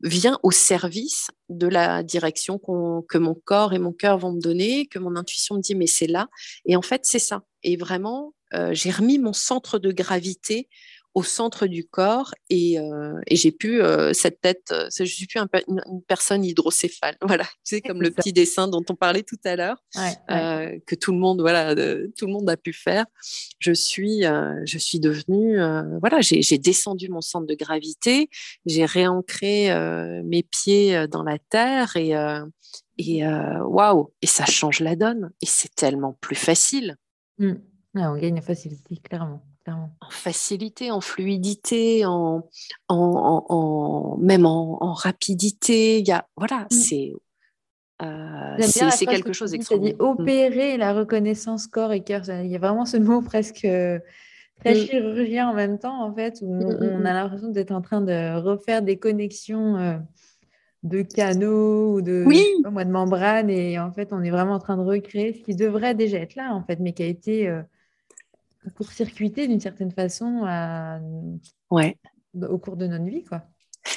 vient 0.02 0.38
au 0.42 0.50
service 0.50 1.28
de 1.48 1.66
la 1.66 2.02
direction 2.02 2.58
que 2.58 3.18
mon 3.18 3.34
corps 3.34 3.72
et 3.72 3.78
mon 3.78 3.92
cœur 3.92 4.18
vont 4.18 4.32
me 4.32 4.40
donner, 4.40 4.86
que 4.86 4.98
mon 4.98 5.16
intuition 5.16 5.56
me 5.56 5.60
dit 5.60 5.74
mais 5.74 5.86
c'est 5.86 6.06
là. 6.06 6.28
Et 6.64 6.76
en 6.76 6.82
fait, 6.82 7.02
c'est 7.04 7.18
ça. 7.18 7.42
Et 7.62 7.76
vraiment, 7.76 8.34
euh, 8.54 8.72
j'ai 8.72 8.90
remis 8.90 9.18
mon 9.18 9.32
centre 9.32 9.78
de 9.78 9.90
gravité 9.90 10.68
au 11.16 11.22
centre 11.22 11.66
du 11.66 11.88
corps 11.88 12.34
et, 12.50 12.78
euh, 12.78 13.18
et 13.26 13.36
j'ai 13.36 13.50
pu 13.50 13.80
euh, 13.80 14.12
cette 14.12 14.42
tête, 14.42 14.70
euh, 14.70 14.88
je 14.94 15.04
suis 15.04 15.26
plus 15.26 15.40
une, 15.66 16.02
personne 16.06 16.44
hydrocéphale, 16.44 17.16
voilà, 17.22 17.46
c'est 17.64 17.80
comme 17.80 18.02
le 18.02 18.10
petit 18.10 18.34
dessin 18.34 18.68
dont 18.68 18.84
on 18.90 18.94
parlait 18.94 19.22
tout 19.22 19.38
à 19.46 19.56
l'heure, 19.56 19.82
que 20.28 20.94
tout 20.94 21.12
le 21.12 21.18
monde, 21.18 21.40
voilà, 21.40 21.74
tout 21.74 22.26
le 22.26 22.32
monde 22.32 22.50
a 22.50 22.58
pu 22.58 22.74
faire. 22.74 23.06
Je 23.58 23.72
suis, 23.72 24.24
je 24.24 24.78
suis 24.78 25.00
devenue, 25.00 25.58
voilà, 26.00 26.20
j'ai 26.20 26.58
descendu 26.58 27.08
mon 27.08 27.22
centre 27.22 27.46
de 27.46 27.54
gravité, 27.54 28.28
j'ai 28.66 28.84
réancré 28.84 29.70
mes 30.22 30.42
pieds 30.42 31.08
dans 31.08 31.22
la 31.22 31.38
terre 31.38 31.96
et 31.96 32.12
et 32.98 33.26
waouh, 33.26 34.12
et 34.20 34.26
ça 34.26 34.44
change 34.44 34.80
la 34.80 34.96
donne 34.96 35.30
et 35.40 35.46
c'est 35.46 35.74
tellement 35.74 36.12
plus 36.20 36.36
facile. 36.36 36.96
Mmh. 37.38 37.54
on 37.94 38.16
gagne 38.18 38.38
en 38.38 38.42
facilité, 38.42 38.96
clairement. 38.98 39.45
En 39.72 40.10
facilité, 40.10 40.90
en 40.90 41.00
fluidité, 41.00 42.04
en, 42.06 42.48
en, 42.88 44.16
même 44.20 44.46
en, 44.46 44.92
rapidité. 44.92 45.98
Il 45.98 46.06
y 46.06 46.12
a, 46.12 46.26
voilà, 46.36 46.66
mmh. 46.70 46.74
c'est 46.74 47.12
euh, 48.02 48.56
c'est 48.58 49.06
quelque 49.06 49.32
chose 49.32 49.52
d'extraordinaire. 49.52 49.96
Mmh. 49.98 50.04
opérer 50.04 50.76
la 50.76 50.92
reconnaissance 50.92 51.66
corps 51.66 51.92
et 51.92 52.02
cœur. 52.02 52.22
Il 52.28 52.50
y 52.50 52.56
a 52.56 52.58
vraiment 52.58 52.84
ce 52.84 52.96
mot 52.96 53.22
presque 53.22 53.64
euh, 53.64 53.98
très 54.60 54.74
mmh. 54.74 54.86
chirurgien 54.86 55.48
en 55.48 55.54
même 55.54 55.78
temps, 55.78 56.02
en 56.02 56.14
fait, 56.14 56.38
où 56.42 56.52
on, 56.52 57.04
a 57.04 57.12
l'impression 57.12 57.48
d'être 57.48 57.72
en 57.72 57.80
train 57.80 58.02
de 58.02 58.38
refaire 58.38 58.82
des 58.82 58.98
connexions 58.98 59.76
euh, 59.76 59.96
de 60.82 61.02
canaux 61.02 61.94
ou 61.94 62.02
de, 62.02 62.22
oui. 62.26 62.44
de 62.64 62.84
membranes. 62.84 63.50
Et 63.50 63.78
en 63.78 63.90
fait, 63.90 64.12
on 64.12 64.22
est 64.22 64.30
vraiment 64.30 64.54
en 64.54 64.60
train 64.60 64.76
de 64.76 64.82
recréer 64.82 65.32
ce 65.32 65.40
qui 65.42 65.56
devrait 65.56 65.94
déjà 65.94 66.18
être 66.18 66.36
là, 66.36 66.54
en 66.54 66.62
fait, 66.62 66.78
mais 66.78 66.92
qui 66.92 67.02
a 67.02 67.06
été 67.06 67.48
pour 67.48 67.64
circuiter 68.90 69.48
d'une 69.48 69.60
certaine 69.60 69.90
façon 69.90 70.42
ouais. 71.70 71.98
au 72.48 72.58
cours 72.58 72.76
de 72.76 72.86
notre 72.86 73.04
vie. 73.04 73.24
Quoi. 73.24 73.42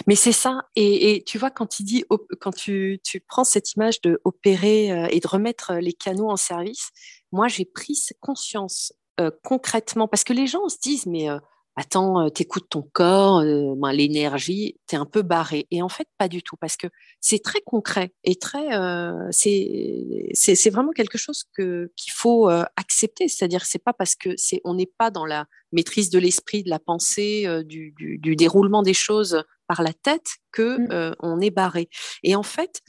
Mais 0.07 0.15
c'est 0.15 0.31
ça. 0.31 0.61
Et, 0.75 1.23
tu 1.25 1.37
vois, 1.37 1.51
quand, 1.51 1.79
il 1.79 1.83
dit, 1.83 2.05
quand 2.39 2.51
tu, 2.51 2.99
tu 3.03 3.19
prends 3.19 3.43
cette 3.43 3.73
image 3.73 4.01
de 4.01 4.19
opérer 4.23 4.91
euh, 4.91 5.07
et 5.11 5.19
de 5.19 5.27
remettre 5.27 5.75
les 5.75 5.93
canaux 5.93 6.29
en 6.29 6.37
service, 6.37 6.89
moi, 7.31 7.47
j'ai 7.47 7.65
pris 7.65 7.97
conscience 8.19 8.93
euh, 9.19 9.31
concrètement, 9.43 10.07
parce 10.07 10.23
que 10.23 10.33
les 10.33 10.47
gens 10.47 10.67
se 10.69 10.77
disent, 10.81 11.05
mais 11.05 11.29
euh, 11.29 11.39
attends, 11.79 12.25
euh, 12.25 12.29
t'écoutes 12.29 12.67
ton 12.69 12.81
corps, 12.81 13.39
euh, 13.39 13.73
ben, 13.77 13.93
l'énergie, 13.93 14.75
t'es 14.85 14.97
un 14.97 15.05
peu 15.05 15.21
barré. 15.21 15.65
Et 15.71 15.81
en 15.81 15.87
fait, 15.87 16.07
pas 16.17 16.27
du 16.27 16.43
tout, 16.43 16.57
parce 16.57 16.75
que 16.75 16.87
c'est 17.21 17.41
très 17.41 17.61
concret 17.61 18.11
et 18.25 18.35
très, 18.35 18.73
euh, 18.77 19.29
c'est 19.31 20.69
vraiment 20.69 20.91
quelque 20.91 21.17
chose 21.17 21.45
que 21.55 21.91
qu'il 21.95 22.11
faut 22.11 22.49
accepter. 22.49 23.27
C'est-à-dire, 23.27 23.65
c'est 23.65 23.83
pas 23.83 23.93
parce 23.93 24.15
que 24.15 24.31
c'est, 24.35 24.61
on 24.65 24.73
n'est 24.73 24.91
pas 24.97 25.09
dans 25.09 25.25
la 25.25 25.45
maîtrise 25.71 26.09
de 26.09 26.19
l'esprit, 26.19 26.63
de 26.63 26.69
la 26.69 26.79
pensée, 26.79 27.45
du, 27.63 27.93
du, 27.95 28.35
déroulement 28.35 28.81
des 28.81 28.93
choses 28.93 29.43
par 29.67 29.83
la 29.83 29.93
tête 29.93 30.37
que 30.51 30.79
mmh. 30.79 31.15
on 31.19 31.39
est 31.39 31.51
barré. 31.51 31.89
Et 32.23 32.35
en 32.35 32.43
fait, 32.43 32.81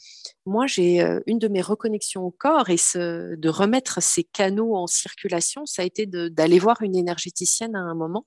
moi, 0.46 0.66
j'ai 0.66 1.00
une 1.26 1.38
de 1.38 1.48
mes 1.48 1.60
reconnexions 1.60 2.22
au 2.22 2.30
corps 2.30 2.70
et 2.70 2.78
ce, 2.78 3.36
de 3.36 3.48
remettre 3.50 4.02
ces 4.02 4.24
canaux 4.24 4.74
en 4.74 4.86
circulation, 4.86 5.66
ça 5.66 5.82
a 5.82 5.84
été 5.84 6.06
d'aller 6.06 6.58
voir 6.58 6.80
une 6.80 6.96
énergéticienne 6.96 7.76
à 7.76 7.80
un 7.80 7.94
moment 7.94 8.24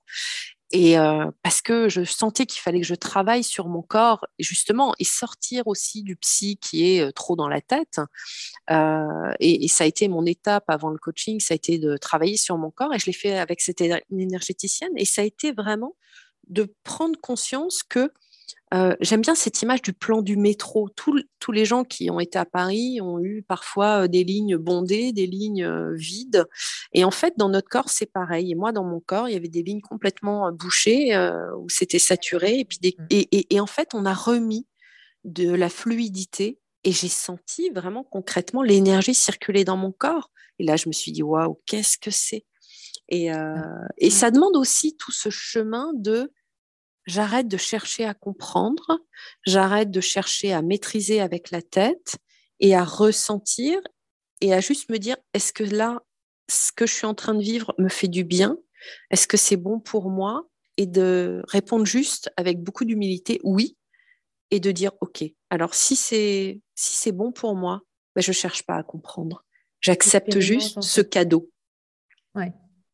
et 0.72 0.96
parce 1.42 1.60
que 1.62 1.88
je 1.88 2.04
sentais 2.04 2.46
qu'il 2.46 2.60
fallait 2.60 2.80
que 2.80 2.86
je 2.86 2.94
travaille 2.94 3.44
sur 3.44 3.68
mon 3.68 3.82
corps, 3.82 4.26
justement, 4.38 4.94
et 4.98 5.04
sortir 5.04 5.66
aussi 5.66 6.02
du 6.02 6.16
psy 6.16 6.58
qui 6.60 6.88
est 6.88 7.12
trop 7.12 7.36
dans 7.36 7.48
la 7.48 7.60
tête. 7.60 8.00
et, 9.40 9.68
ça 9.68 9.84
a 9.84 9.86
été 9.86 10.08
mon 10.08 10.26
étape 10.26 10.64
avant 10.68 10.90
le 10.90 10.98
coaching, 10.98 11.40
ça 11.40 11.54
a 11.54 11.56
été 11.56 11.78
de 11.78 11.96
travailler 11.96 12.36
sur 12.36 12.58
mon 12.58 12.70
corps, 12.70 12.92
et 12.94 12.98
je 12.98 13.06
l'ai 13.06 13.12
fait 13.12 13.38
avec 13.38 13.60
cette 13.60 13.82
énergéticienne, 14.10 14.92
et 14.96 15.04
ça 15.04 15.22
a 15.22 15.24
été 15.24 15.52
vraiment 15.52 15.94
de 16.48 16.74
prendre 16.82 17.18
conscience 17.20 17.82
que 17.82 18.12
euh, 18.74 18.96
j'aime 19.00 19.20
bien 19.20 19.36
cette 19.36 19.62
image 19.62 19.82
du 19.82 19.92
plan 19.92 20.20
du 20.20 20.36
métro. 20.36 20.88
tous 20.88 21.52
les 21.52 21.64
gens 21.64 21.84
qui 21.84 22.10
ont 22.10 22.18
été 22.18 22.38
à 22.38 22.44
Paris 22.44 23.00
ont 23.00 23.20
eu 23.20 23.42
parfois 23.42 24.04
euh, 24.04 24.08
des 24.08 24.24
lignes 24.24 24.56
bondées, 24.56 25.12
des 25.12 25.26
lignes 25.26 25.64
euh, 25.64 25.94
vides. 25.94 26.46
Et 26.92 27.04
en 27.04 27.12
fait, 27.12 27.34
dans 27.36 27.48
notre 27.48 27.68
corps, 27.68 27.88
c'est 27.88 28.10
pareil. 28.10 28.50
Et 28.50 28.54
moi, 28.54 28.72
dans 28.72 28.82
mon 28.82 29.00
corps, 29.00 29.28
il 29.28 29.32
y 29.32 29.36
avait 29.36 29.48
des 29.48 29.62
lignes 29.62 29.80
complètement 29.80 30.50
bouchées 30.50 31.16
où 31.58 31.68
c'était 31.68 31.98
saturé. 31.98 32.60
Et, 32.60 32.64
puis 32.64 32.78
mmh. 32.82 33.06
et, 33.10 33.60
en 33.60 33.66
fait, 33.66 33.94
on 33.94 34.04
a 34.06 34.14
remis 34.14 34.66
de 35.24 35.50
la 35.50 35.68
fluidité. 35.68 36.58
Et 36.82 36.92
j'ai 36.92 37.08
senti 37.08 37.70
vraiment 37.70 38.04
concrètement 38.04 38.62
l'énergie 38.62 39.14
circuler 39.14 39.64
dans 39.64 39.76
mon 39.76 39.92
corps. 39.92 40.30
Et 40.58 40.64
là, 40.64 40.76
je 40.76 40.88
me 40.88 40.92
suis 40.92 41.12
dit, 41.12 41.22
waouh, 41.22 41.60
qu'est-ce 41.66 41.96
que 41.96 42.10
c'est? 42.10 42.44
Et, 43.08 43.30
et 43.98 44.10
ça 44.10 44.30
demande 44.30 44.56
aussi 44.56 44.96
tout 44.96 45.12
ce 45.12 45.30
chemin 45.30 45.92
de 45.94 46.30
j'arrête 47.06 47.48
de 47.48 47.56
chercher 47.56 48.04
à 48.04 48.14
comprendre, 48.14 49.00
j'arrête 49.46 49.90
de 49.90 50.00
chercher 50.00 50.52
à 50.52 50.62
maîtriser 50.62 51.20
avec 51.20 51.50
la 51.50 51.62
tête 51.62 52.16
et 52.60 52.74
à 52.74 52.84
ressentir 52.84 53.80
et 54.40 54.52
à 54.52 54.60
juste 54.60 54.90
me 54.90 54.98
dire, 54.98 55.16
est-ce 55.32 55.52
que 55.52 55.64
là, 55.64 56.02
ce 56.50 56.72
que 56.72 56.86
je 56.86 56.94
suis 56.94 57.06
en 57.06 57.14
train 57.14 57.34
de 57.34 57.42
vivre 57.42 57.74
me 57.78 57.88
fait 57.88 58.08
du 58.08 58.24
bien? 58.24 58.58
Est-ce 59.10 59.26
que 59.26 59.36
c'est 59.36 59.56
bon 59.56 59.80
pour 59.80 60.10
moi? 60.10 60.48
Et 60.76 60.86
de 60.86 61.42
répondre 61.48 61.86
juste 61.86 62.32
avec 62.36 62.60
beaucoup 62.60 62.84
d'humilité, 62.84 63.40
oui, 63.44 63.76
et 64.50 64.60
de 64.60 64.72
dire, 64.72 64.92
OK, 65.00 65.24
alors 65.50 65.74
si 65.74 65.94
c'est 65.94 66.60
si 66.74 66.96
c'est 66.96 67.12
bon 67.12 67.32
pour 67.32 67.54
moi, 67.54 67.82
ben, 68.14 68.22
je 68.22 68.30
ne 68.30 68.34
cherche 68.34 68.64
pas 68.64 68.76
à 68.76 68.82
comprendre. 68.82 69.44
J'accepte 69.80 70.38
juste 70.40 70.80
ce 70.80 71.00
cadeau. 71.00 71.50
Oui, 72.34 72.46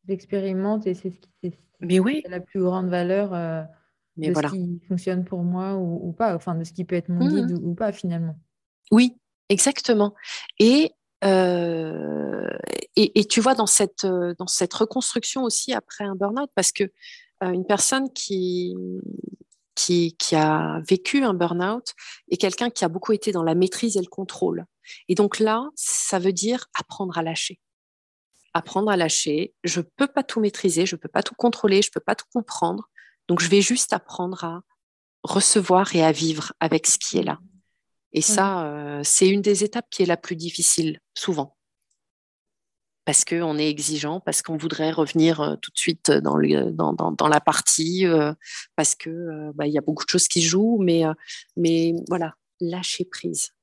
j'expérimente 0.07 0.85
et 0.85 0.93
c'est 0.93 1.09
ce 1.09 1.19
qui 1.19 1.55
Mais 1.79 1.99
oui. 1.99 2.23
la 2.27 2.39
plus 2.39 2.61
grande 2.61 2.89
valeur. 2.89 3.33
Euh, 3.33 3.63
de 4.29 4.33
ce 4.33 4.53
qui 4.53 4.81
fonctionne 4.87 5.25
pour 5.25 5.43
moi 5.43 5.75
ou, 5.75 6.11
pas, 6.13 6.35
enfin 6.35 6.55
de 6.55 6.63
ce 6.63 6.73
qui 6.73 6.85
peut 6.85 6.95
être 6.95 7.09
mon 7.09 7.27
guide 7.27 7.59
mmh. 7.59 7.65
ou, 7.65 7.73
pas 7.73 7.91
finalement. 7.91 8.37
Oui, 8.91 9.17
exactement. 9.49 10.13
Et, 10.59 10.91
euh, 11.23 12.49
et, 12.95 13.25
tu 13.25 13.41
vois, 13.41 13.55
dans 13.55 13.67
cette, 13.67 14.05
dans 14.05 14.47
cette 14.47 14.73
reconstruction 14.73 15.43
aussi 15.43 15.73
après 15.73 16.03
un 16.03 16.15
burn-out, 16.15 16.49
parce 16.55 16.71
que 16.71 16.83
euh, 17.43 17.51
une 17.51 17.65
personne 17.65 18.11
qui, 18.13 18.75
qui, 19.75 20.15
qui, 20.17 20.35
a 20.35 20.81
vécu 20.87 21.23
un 21.23 21.33
burn-out 21.33 21.93
est 22.29 22.37
quelqu'un 22.37 22.69
qui 22.69 22.85
a 22.85 22.87
beaucoup 22.87 23.13
été 23.13 23.31
dans 23.31 23.43
la 23.43 23.55
maîtrise 23.55 23.97
et 23.97 24.01
le 24.01 24.07
contrôle. 24.07 24.65
Et 25.07 25.15
donc 25.15 25.39
là, 25.39 25.67
ça 25.75 26.19
veut 26.19 26.33
dire 26.33 26.67
apprendre 26.79 27.17
à 27.17 27.23
lâcher. 27.23 27.59
Apprendre 28.53 28.91
à 28.91 28.97
lâcher. 28.97 29.53
Je 29.63 29.79
ne 29.79 29.85
peux 29.95 30.07
pas 30.07 30.23
tout 30.23 30.39
maîtriser, 30.39 30.85
je 30.85 30.95
ne 30.95 30.99
peux 30.99 31.09
pas 31.09 31.23
tout 31.23 31.35
contrôler, 31.35 31.81
je 31.81 31.89
ne 31.89 31.93
peux 31.93 32.03
pas 32.03 32.15
tout 32.15 32.25
comprendre. 32.33 32.89
Donc, 33.27 33.41
je 33.41 33.49
vais 33.49 33.61
juste 33.61 33.93
apprendre 33.93 34.43
à 34.43 34.63
recevoir 35.23 35.95
et 35.95 36.03
à 36.03 36.11
vivre 36.11 36.53
avec 36.59 36.87
ce 36.87 36.97
qui 36.97 37.17
est 37.17 37.23
là. 37.23 37.39
Et 38.13 38.21
ça, 38.21 38.65
euh, 38.65 39.01
c'est 39.03 39.29
une 39.29 39.41
des 39.41 39.63
étapes 39.63 39.87
qui 39.89 40.03
est 40.03 40.05
la 40.05 40.17
plus 40.17 40.35
difficile, 40.35 40.99
souvent. 41.13 41.57
Parce 43.05 43.23
qu'on 43.23 43.57
est 43.57 43.69
exigeant, 43.69 44.19
parce 44.19 44.41
qu'on 44.41 44.57
voudrait 44.57 44.91
revenir 44.91 45.41
euh, 45.41 45.55
tout 45.55 45.71
de 45.71 45.77
suite 45.77 46.11
dans, 46.11 46.33
dans, 46.93 47.27
la 47.27 47.39
partie, 47.39 48.05
euh, 48.05 48.33
parce 48.75 48.95
qu'il 48.95 49.51
bah, 49.55 49.65
y 49.65 49.77
a 49.77 49.81
beaucoup 49.81 50.03
de 50.03 50.09
choses 50.09 50.27
qui 50.27 50.41
jouent, 50.41 50.79
mais, 50.81 51.03
mais 51.55 51.93
voilà, 52.09 52.35
lâcher 52.59 53.05
prise. 53.05 53.53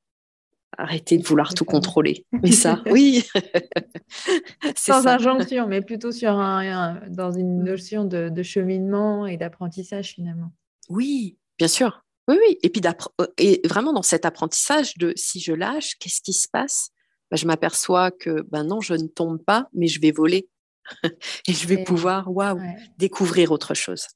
Arrêtez 0.77 1.19
de 1.19 1.27
vouloir 1.27 1.55
tout 1.55 1.65
contrôler. 1.65 2.27
Mais 2.33 2.53
ça, 2.53 2.83
oui. 2.91 3.25
Sans 4.77 5.07
injonction, 5.07 5.67
mais 5.67 5.81
plutôt 5.81 6.13
sur 6.13 6.31
un, 6.31 7.01
dans 7.09 7.33
une 7.33 7.61
mm. 7.61 7.65
notion 7.65 8.05
de, 8.05 8.43
cheminement 8.43 9.27
et 9.27 9.37
d'apprentissage 9.37 10.13
finalement. 10.15 10.53
Oui, 10.89 11.39
bien 11.59 11.69
sûr. 11.69 12.05
Oui, 12.29 12.37
oui. 12.47 12.59
Et 12.63 12.69
puis 12.69 12.83
euh, 13.21 13.27
et 13.39 13.61
vraiment 13.67 13.93
dans 13.93 14.03
cet 14.03 14.27
apprentissage 14.27 14.97
de 14.99 15.13
si 15.17 15.41
je 15.41 15.53
lâche, 15.53 15.97
qu'est-ce 15.99 16.21
qui 16.21 16.35
se 16.35 16.47
passe? 16.49 16.91
Bah, 17.31 17.37
Je 17.37 17.47
m'aperçois 17.47 18.11
que 18.11 18.43
ben 18.51 18.65
non, 18.65 18.81
je 18.81 18.95
ne 18.95 19.07
tombe 19.07 19.43
pas, 19.43 19.69
mais 19.73 19.87
je 19.87 20.01
vais 20.01 20.13
voler 20.13 20.49
et 21.49 21.53
je 21.53 21.67
vais 21.67 21.83
pouvoir, 21.83 22.31
waouh, 22.31 22.61
découvrir 22.99 23.53
autre 23.53 23.75
chose 23.75 24.07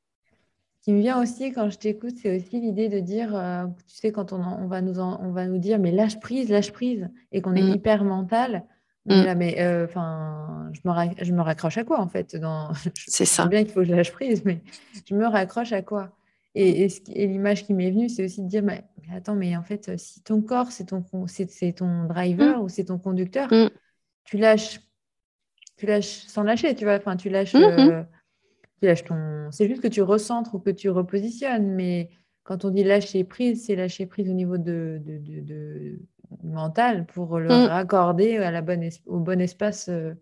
qui 0.83 0.93
me 0.93 1.01
vient 1.01 1.22
aussi 1.22 1.53
quand 1.53 1.70
je 1.70 1.78
t'écoute, 1.78 2.14
c'est 2.20 2.37
aussi 2.37 2.61
l'idée 2.61 2.89
de 2.89 2.99
dire, 2.99 3.35
euh, 3.37 3.66
tu 3.87 3.97
sais, 3.97 4.11
quand 4.11 4.33
on, 4.33 4.43
on, 4.43 4.66
va 4.66 4.83
nous 4.83 4.99
on 4.99 5.30
va 5.30 5.47
nous 5.47 5.59
dire, 5.59 5.78
mais 5.78 5.93
lâche 5.93 6.18
prise, 6.18 6.51
lâche 6.51 6.72
prise, 6.72 7.09
et 7.30 7.41
qu'on 7.41 7.55
est 7.55 7.62
mm. 7.62 7.74
hyper 7.74 8.05
mental. 8.05 8.64
Mm. 9.07 9.22
Là, 9.22 9.35
mais 9.37 9.61
euh, 9.61 9.87
je, 9.87 10.80
me 10.85 11.24
je 11.24 11.33
me 11.33 11.41
raccroche 11.41 11.78
à 11.78 11.85
quoi 11.85 12.01
en 12.01 12.09
fait 12.09 12.37
dans... 12.37 12.72
C'est 12.95 13.24
ça. 13.24 13.47
bien 13.47 13.62
qu'il 13.62 13.72
faut 13.72 13.80
que 13.80 13.87
je 13.87 13.95
lâche 13.95 14.12
prise, 14.12 14.45
mais 14.45 14.61
je 15.09 15.14
me 15.14 15.26
raccroche 15.26 15.72
à 15.72 15.83
quoi? 15.83 16.11
Et, 16.55 16.89
et, 17.09 17.26
l'image 17.28 17.64
qui 17.64 17.74
m'est 17.74 17.91
venue, 17.91 18.09
c'est 18.09 18.24
aussi 18.24 18.43
de 18.43 18.49
dire, 18.49 18.62
mais, 18.62 18.85
attends, 19.14 19.37
mais 19.37 19.57
en 19.57 19.62
fait, 19.62 19.97
si 19.99 20.20
ton 20.22 20.43
corps, 20.43 20.70
c'est 20.70 20.87
ton, 20.87 21.05
c'est, 21.26 21.72
ton 21.72 22.05
driver 22.05 22.59
mm. 22.59 22.62
ou 22.62 22.68
c'est 22.68 22.85
ton 22.85 22.99
conducteur, 22.99 23.49
tu 24.24 24.37
lâches, 24.37 24.80
tu 25.76 25.87
lâches 25.87 26.24
sans 26.26 26.43
lâcher, 26.43 26.74
tu 26.74 26.85
vois, 26.85 26.97
enfin, 26.97 27.16
tu 27.16 27.28
lâches. 27.30 27.55
Ton. 29.07 29.51
C'est 29.51 29.68
juste 29.68 29.83
que 29.83 29.89
tu 29.89 30.03
recentres 30.03 30.55
ou 30.55 30.59
que 30.59 30.70
tu 30.70 30.91
repositionnes, 30.91 31.74
mais 31.74 32.11
quand 32.45 32.64
on 32.64 32.70
dit 32.70 32.85
lâcher 32.85 33.24
prise, 33.24 33.66
c'est 33.66 33.76
lâcher 33.76 34.07
prise 34.07 34.28
au 34.28 34.35
niveau 34.35 34.59
de, 34.59 35.01
de, 35.05 36.01
mental 36.43 37.07
pour 37.07 37.39
le 37.39 37.49
mm. 37.49 37.66
raccorder 37.66 38.39
à 38.39 38.51
la 38.51 38.62
bonne 38.62 38.89
au 39.07 39.18
bon 39.18 39.41
espace 39.41 39.89
euh, 39.89 40.14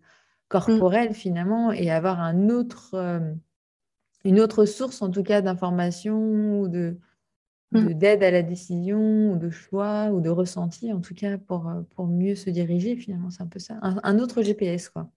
corporel 0.49 1.13
finalement 1.13 1.71
et 1.71 1.89
avoir 1.89 2.19
un 2.19 2.49
autre, 2.49 2.91
euh, 2.93 3.33
une 4.25 4.39
autre 4.39 4.65
source 4.65 5.01
en 5.01 5.09
tout 5.09 5.23
cas 5.23 5.41
d'information 5.41 6.59
ou 6.59 6.67
de 6.67 6.97
mm. 7.71 7.93
d'aide 7.93 8.23
à 8.23 8.31
la 8.31 8.43
décision 8.43 9.31
ou 9.31 9.37
de 9.37 9.49
choix 9.49 10.09
ou 10.11 10.21
de 10.21 10.29
ressenti 10.29 10.91
en 10.93 10.99
tout 10.99 11.15
cas 11.15 11.37
pour, 11.37 11.67
euh, 11.69 11.81
pour 11.95 12.07
mieux 12.07 12.35
se 12.35 12.49
diriger 12.49 12.95
finalement 12.97 13.29
c'est 13.29 13.41
un 13.41 13.47
peu 13.47 13.59
ça 13.59 13.79
un 13.81 14.19
autre 14.19 14.41
GPS 14.43 14.89
quoi 14.89 15.09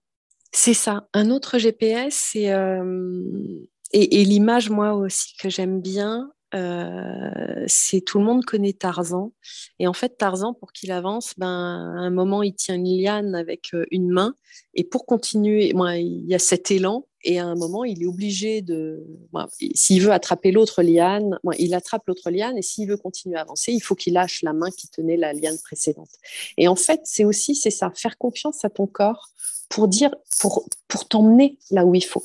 c'est 0.55 0.73
ça. 0.73 1.07
Un 1.13 1.29
autre 1.31 1.57
GPS, 1.57 2.31
euh, 2.37 3.65
et, 3.91 4.23
l'image, 4.23 4.69
moi 4.69 4.93
aussi, 4.93 5.35
que 5.37 5.49
j'aime 5.49 5.81
bien, 5.81 6.31
euh, 6.53 7.65
c'est 7.67 8.01
tout 8.01 8.19
le 8.19 8.25
monde 8.25 8.45
connaît 8.45 8.73
Tarzan. 8.73 9.33
Et 9.79 9.87
en 9.87 9.93
fait, 9.93 10.17
Tarzan, 10.17 10.53
pour 10.53 10.71
qu'il 10.71 10.91
avance, 10.91 11.33
ben, 11.37 11.47
à 11.47 11.99
un 11.99 12.09
moment, 12.09 12.43
il 12.43 12.53
tient 12.53 12.75
une 12.75 12.85
liane 12.85 13.35
avec 13.35 13.73
euh, 13.73 13.85
une 13.91 14.09
main. 14.09 14.35
Et 14.73 14.83
pour 14.83 15.05
continuer, 15.05 15.73
moi, 15.73 15.97
il 15.97 16.25
y 16.27 16.35
a 16.35 16.39
cet 16.39 16.71
élan. 16.71 17.07
Et 17.23 17.39
à 17.39 17.45
un 17.45 17.55
moment, 17.55 17.83
il 17.83 18.03
est 18.03 18.05
obligé 18.05 18.61
de. 18.61 19.03
s'il 19.73 20.01
veut 20.03 20.11
attraper 20.11 20.51
l'autre 20.51 20.83
liane, 20.83 21.39
il 21.57 21.73
attrape 21.73 22.03
l'autre 22.07 22.29
liane. 22.29 22.57
Et 22.57 22.61
s'il 22.61 22.87
veut 22.87 22.97
continuer 22.97 23.37
à 23.37 23.41
avancer, 23.41 23.71
il 23.71 23.81
faut 23.81 23.95
qu'il 23.95 24.13
lâche 24.13 24.43
la 24.43 24.53
main 24.53 24.69
qui 24.69 24.87
tenait 24.89 25.17
la 25.17 25.33
liane 25.33 25.57
précédente. 25.63 26.11
Et 26.57 26.67
en 26.67 26.75
fait, 26.75 27.01
c'est 27.03 27.25
aussi 27.25 27.55
c'est 27.55 27.71
ça, 27.71 27.91
faire 27.95 28.17
confiance 28.17 28.63
à 28.63 28.69
ton 28.69 28.85
corps 28.85 29.29
pour 29.69 29.87
dire, 29.87 30.11
pour, 30.39 30.69
pour 30.87 31.07
t'emmener 31.07 31.57
là 31.71 31.85
où 31.85 31.95
il 31.95 32.05
faut. 32.05 32.23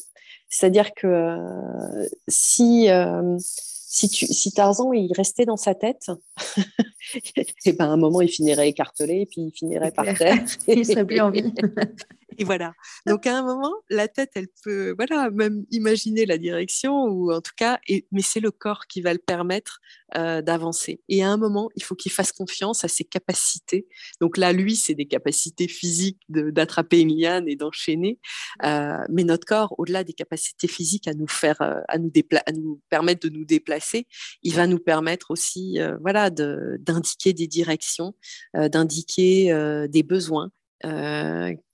C'est-à-dire 0.51 0.93
que 0.95 1.07
euh, 1.07 2.07
si, 2.29 2.89
si, 3.93 4.09
tu, 4.09 4.25
si 4.27 4.53
Tarzan 4.53 4.93
il 4.93 5.13
restait 5.13 5.47
dans 5.47 5.57
sa 5.57 5.75
tête, 5.75 6.13
et 7.65 7.73
ben 7.73 7.87
à 7.87 7.93
un 7.93 7.97
moment 7.97 8.21
il 8.21 8.29
finirait 8.29 8.69
écartelé, 8.69 9.23
et 9.23 9.27
puis 9.27 9.41
il 9.41 9.51
finirait 9.51 9.91
par 9.91 10.07
terre. 10.17 10.45
il 10.69 10.87
serait 10.87 11.05
plus 11.05 11.21
en 11.21 11.33
vie. 11.33 11.53
Et 12.39 12.45
voilà. 12.45 12.73
Donc 13.07 13.27
à 13.27 13.37
un 13.37 13.43
moment, 13.43 13.73
la 13.89 14.09
tête, 14.09 14.31
elle 14.35 14.49
peut, 14.63 14.95
voilà, 14.97 15.31
même 15.31 15.65
imaginer 15.71 16.27
la 16.27 16.39
direction 16.39 17.05
ou 17.05 17.33
en 17.33 17.41
tout 17.41 17.53
cas, 17.57 17.79
mais 18.13 18.23
c'est 18.23 18.41
le 18.41 18.51
corps 18.51 18.87
qui 18.87 19.01
va 19.01 19.13
le 19.13 19.19
permettre 19.19 19.81
euh, 20.17 20.43
d'avancer. 20.43 21.01
Et 21.09 21.23
à 21.23 21.31
un 21.31 21.37
moment, 21.37 21.71
il 21.77 21.85
faut 21.85 21.95
qu'il 21.95 22.11
fasse 22.11 22.33
confiance 22.33 22.83
à 22.85 22.89
ses 22.89 23.05
capacités. 23.05 23.87
Donc 24.21 24.37
là, 24.37 24.53
lui, 24.53 24.75
c'est 24.75 24.95
des 24.95 25.07
capacités 25.07 25.69
physiques 25.69 26.21
d'attraper 26.29 27.01
une 27.01 27.11
et 27.47 27.55
d'enchaîner. 27.55 28.19
Euh, 28.65 28.99
mais 29.09 29.23
notre 29.23 29.47
corps, 29.47 29.73
au-delà 29.79 30.03
des 30.03 30.13
capacités 30.13 30.67
physiques 30.67 31.07
à 31.07 31.15
nous 31.15 31.29
faire, 31.29 31.61
euh, 31.63 31.81
à 31.89 31.99
nous, 31.99 32.81
permettre 32.89 33.29
de 33.29 33.33
nous 33.33 33.45
déplacer, 33.45 34.09
il 34.43 34.55
va 34.55 34.67
nous 34.67 34.81
permettre 34.81 35.31
aussi, 35.31 35.79
voilà, 36.01 36.31
d'indiquer 36.31 37.33
des 37.33 37.47
directions, 37.47 38.15
d'indiquer 38.55 39.87
des 39.89 40.03
besoins. 40.03 40.51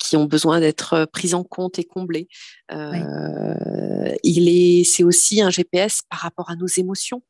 Qui 0.08 0.16
ont 0.16 0.24
besoin 0.24 0.60
d'être 0.60 1.06
pris 1.06 1.34
en 1.34 1.44
compte 1.44 1.78
et 1.78 1.84
comblés. 1.84 2.28
Euh, 2.72 4.14
il 4.22 4.48
est, 4.48 4.84
c'est 4.84 5.04
aussi 5.04 5.40
un 5.40 5.50
GPS 5.50 6.02
par 6.08 6.20
rapport 6.20 6.50
à 6.50 6.56
nos 6.56 6.66
émotions. 6.66 7.22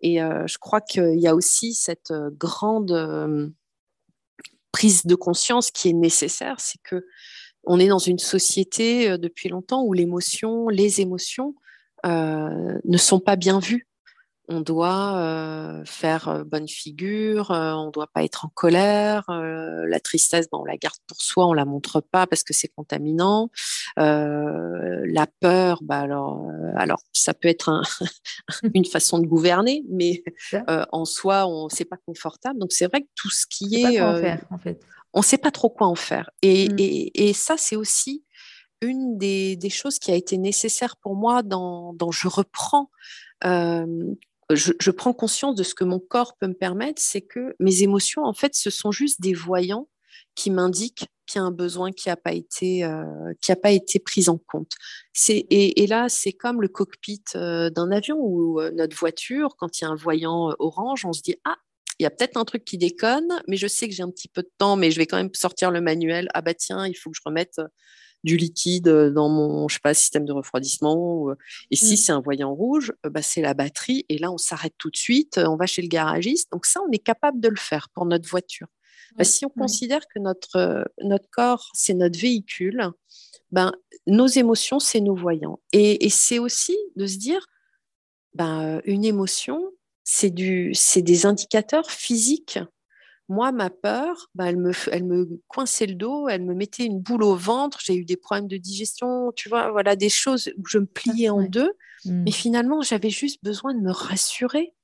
Et 0.00 0.18
je 0.18 0.58
crois 0.58 0.80
qu'il 0.80 1.18
y 1.18 1.26
a 1.26 1.34
aussi 1.34 1.74
cette 1.74 2.12
grande 2.38 3.52
prise 4.70 5.06
de 5.06 5.14
conscience 5.16 5.72
qui 5.72 5.88
est 5.88 5.92
nécessaire, 5.92 6.60
c'est 6.60 6.80
que 6.84 7.04
on 7.64 7.80
est 7.80 7.88
dans 7.88 7.98
une 7.98 8.20
société 8.20 9.18
depuis 9.18 9.48
longtemps 9.48 9.82
où 9.82 9.92
l'émotion, 9.92 10.68
les 10.68 11.00
émotions 11.00 11.56
ne 12.04 12.96
sont 12.96 13.18
pas 13.18 13.34
bien 13.34 13.58
vues 13.58 13.88
on 14.48 14.60
doit 14.60 15.18
euh, 15.18 15.84
faire 15.84 16.44
bonne 16.46 16.68
figure, 16.68 17.50
euh, 17.50 17.72
on 17.74 17.86
ne 17.86 17.90
doit 17.90 18.06
pas 18.06 18.24
être 18.24 18.46
en 18.46 18.48
colère. 18.48 19.24
la 19.28 20.00
tristesse, 20.00 20.46
on 20.52 20.64
la 20.64 20.76
garde 20.76 20.96
pour 21.06 21.20
soi, 21.20 21.46
on 21.46 21.52
la 21.52 21.66
montre 21.66 22.00
pas 22.00 22.26
parce 22.26 22.42
que 22.42 22.54
c'est 22.54 22.68
contaminant. 22.68 23.50
la 23.96 25.26
peur, 25.40 25.80
bah 25.82 26.00
alors, 26.00 26.46
alors 26.76 27.02
ça 27.12 27.34
peut 27.34 27.48
être 27.48 27.82
une 28.74 28.86
façon 28.86 29.18
de 29.18 29.26
gouverner, 29.26 29.84
mais 29.90 30.22
en 30.66 31.04
soi, 31.04 31.46
on 31.46 31.68
c'est 31.68 31.84
pas 31.84 31.98
confortable. 32.06 32.58
Donc 32.58 32.72
c'est 32.72 32.86
vrai 32.86 33.02
que 33.02 33.08
tout 33.14 33.30
ce 33.30 33.44
qui 33.48 33.82
est, 33.82 34.00
en 34.00 34.16
fait. 34.58 34.80
on 35.12 35.20
ne 35.20 35.24
sait 35.24 35.38
pas 35.38 35.50
trop 35.50 35.68
quoi 35.68 35.86
en 35.86 35.94
faire. 35.94 36.30
Et, 36.40 36.68
mmh. 37.18 37.34
ça, 37.34 37.56
c'est 37.58 37.76
aussi 37.76 38.24
une 38.80 39.18
des, 39.18 39.58
choses 39.70 39.98
qui 39.98 40.10
a 40.10 40.14
été 40.14 40.38
nécessaire 40.38 40.96
pour 40.96 41.16
moi 41.16 41.42
dans, 41.42 41.92
dans 41.92 42.10
je 42.10 42.28
reprends 42.28 42.90
je, 44.50 44.90
prends 44.90 45.12
conscience 45.12 45.54
de 45.54 45.62
ce 45.62 45.74
que 45.74 45.84
mon 45.84 45.98
corps 45.98 46.36
peut 46.38 46.46
me 46.46 46.54
permettre, 46.54 47.00
c'est 47.02 47.20
que 47.20 47.54
mes 47.60 47.82
émotions, 47.82 48.24
en 48.24 48.32
fait, 48.32 48.54
ce 48.54 48.70
sont 48.70 48.92
juste 48.92 49.20
des 49.20 49.34
voyants 49.34 49.88
qui 50.34 50.50
m'indiquent 50.50 51.06
qu'il 51.26 51.40
y 51.40 51.42
a 51.42 51.44
un 51.44 51.50
besoin 51.50 51.92
qui 51.92 52.08
n'a 52.08 52.16
pas 52.16 52.32
été 52.32 52.84
euh, 52.84 53.34
pas 53.62 53.70
été 53.70 53.98
pris 53.98 54.28
en 54.28 54.38
compte. 54.38 54.72
Et, 55.28 55.86
là 55.86 56.08
c'est 56.08 56.32
comme 56.32 56.62
le 56.62 56.68
cockpit 56.68 57.22
euh, 57.34 57.68
d'un 57.70 57.90
avion 57.90 58.16
ou 58.18 58.60
euh, 58.60 58.70
notre 58.70 58.96
voiture 58.96 59.56
quand 59.58 59.78
il 59.78 59.84
y 59.84 59.86
a 59.86 59.90
un 59.90 59.94
voyant 59.94 60.54
orange, 60.58 61.04
on 61.04 61.12
se 61.12 61.20
dit 61.22 61.36
ah 61.44 61.56
il 61.98 62.04
y 62.04 62.06
a 62.06 62.10
peut-être 62.10 62.36
un 62.36 62.44
truc 62.44 62.64
qui 62.64 62.78
déconne, 62.78 63.42
mais 63.48 63.56
je 63.56 63.66
sais 63.66 63.88
que 63.88 63.94
j'ai 63.94 64.04
un 64.04 64.10
petit 64.10 64.28
peu 64.28 64.42
de 64.42 64.50
temps, 64.56 64.76
mais 64.76 64.92
je 64.92 64.98
vais 64.98 65.06
quand 65.06 65.16
même 65.16 65.34
sortir 65.34 65.72
le 65.72 65.80
manuel. 65.80 66.28
Ah 66.32 66.42
bah 66.42 66.54
tiens, 66.54 66.86
il 66.86 66.94
faut 66.94 67.10
que 67.10 67.16
je 67.16 67.22
remette 67.24 67.60
du 68.24 68.36
liquide 68.36 68.88
dans 68.88 69.28
mon 69.28 69.68
je 69.68 69.74
sais 69.74 69.80
pas, 69.80 69.94
système 69.94 70.24
de 70.24 70.32
refroidissement. 70.32 71.28
Et 71.70 71.76
si 71.76 71.94
mmh. 71.94 71.96
c'est 71.96 72.12
un 72.12 72.20
voyant 72.20 72.54
rouge, 72.54 72.92
bah, 73.04 73.22
c'est 73.22 73.42
la 73.42 73.54
batterie. 73.54 74.04
Et 74.08 74.18
là, 74.18 74.30
on 74.30 74.38
s'arrête 74.38 74.74
tout 74.78 74.90
de 74.90 74.96
suite, 74.96 75.38
on 75.38 75.56
va 75.56 75.66
chez 75.66 75.82
le 75.82 75.88
garagiste. 75.88 76.50
Donc 76.52 76.66
ça, 76.66 76.80
on 76.86 76.90
est 76.90 76.98
capable 76.98 77.40
de 77.40 77.48
le 77.48 77.56
faire 77.56 77.88
pour 77.90 78.06
notre 78.06 78.28
voiture. 78.28 78.66
Bah, 79.16 79.24
si 79.24 79.46
on 79.46 79.48
considère 79.48 80.06
que 80.06 80.18
notre, 80.18 80.88
notre 81.02 81.28
corps, 81.30 81.70
c'est 81.74 81.94
notre 81.94 82.18
véhicule, 82.18 82.90
ben, 83.50 83.72
nos 84.06 84.26
émotions, 84.26 84.78
c'est 84.78 85.00
nos 85.00 85.14
voyants. 85.14 85.60
Et, 85.72 86.08
c'est 86.10 86.38
aussi 86.38 86.76
de 86.96 87.06
se 87.06 87.16
dire, 87.16 87.46
ben, 88.34 88.80
une 88.84 89.04
émotion, 89.04 89.72
c'est 90.04 90.30
des 90.30 91.26
indicateurs 91.26 91.90
physiques 91.90 92.58
moi, 93.28 93.52
ma 93.52 93.68
peur, 93.68 94.30
bah, 94.34 94.48
elle, 94.48 94.56
me, 94.56 94.72
elle 94.90 95.04
me 95.04 95.40
coinçait 95.48 95.86
le 95.86 95.94
dos, 95.94 96.28
elle 96.28 96.44
me 96.44 96.54
mettait 96.54 96.84
une 96.84 97.00
boule 97.00 97.22
au 97.22 97.34
ventre, 97.34 97.78
j'ai 97.84 97.94
eu 97.94 98.04
des 98.04 98.16
problèmes 98.16 98.48
de 98.48 98.56
digestion, 98.56 99.32
tu 99.36 99.48
vois, 99.48 99.70
voilà, 99.70 99.96
des 99.96 100.08
choses 100.08 100.50
où 100.56 100.66
je 100.66 100.78
me 100.78 100.86
pliais 100.86 101.28
en 101.28 101.42
deux. 101.42 101.72
Mmh. 102.04 102.22
Mais 102.22 102.30
finalement, 102.30 102.80
j'avais 102.80 103.10
juste 103.10 103.42
besoin 103.42 103.74
de 103.74 103.80
me 103.80 103.90
rassurer. 103.92 104.74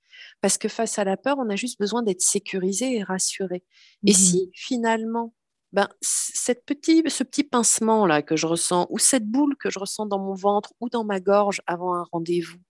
Parce 0.41 0.59
que 0.59 0.69
face 0.69 0.99
à 0.99 1.05
la 1.05 1.17
peur, 1.17 1.37
on 1.39 1.49
a 1.49 1.57
juste 1.57 1.79
besoin 1.79 2.03
d'être 2.03 2.21
sécurisé 2.21 2.97
et 2.97 3.03
rassuré. 3.03 3.65
Et 4.07 4.11
mmh 4.11 4.15
si 4.15 4.51
finalement, 4.53 5.33
ben, 5.73 5.89
cette 6.03 6.65
petit, 6.67 7.03
ce 7.09 7.25
petit 7.25 7.45
pincement 7.45 8.07
là 8.07 8.21
que 8.21 8.37
je 8.37 8.47
ressens, 8.47 8.87
ou 8.91 8.99
cette 8.99 9.27
boule 9.27 9.57
que 9.57 9.71
je 9.71 9.79
ressens 9.79 10.07
dans 10.07 10.19
mon 10.19 10.35
ventre 10.35 10.73
ou 10.81 10.89
dans 10.89 11.05
ma 11.05 11.19
gorge 11.19 11.63
avant 11.67 11.95
un 11.95 12.05
rendez-vous, 12.13 12.61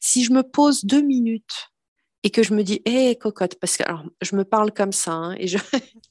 si 0.00 0.24
je 0.24 0.32
me 0.32 0.42
pose 0.42 0.84
deux 0.84 1.02
minutes 1.02 1.71
et 2.22 2.30
que 2.30 2.42
je 2.42 2.54
me 2.54 2.62
dis, 2.62 2.80
hé 2.84 3.16
cocotte, 3.16 3.56
parce 3.56 3.76
que 3.76 3.82
alors, 3.84 4.04
je 4.20 4.36
me 4.36 4.44
parle 4.44 4.72
comme 4.72 4.92
ça, 4.92 5.12
hein, 5.12 5.36
et 5.38 5.46
je... 5.46 5.58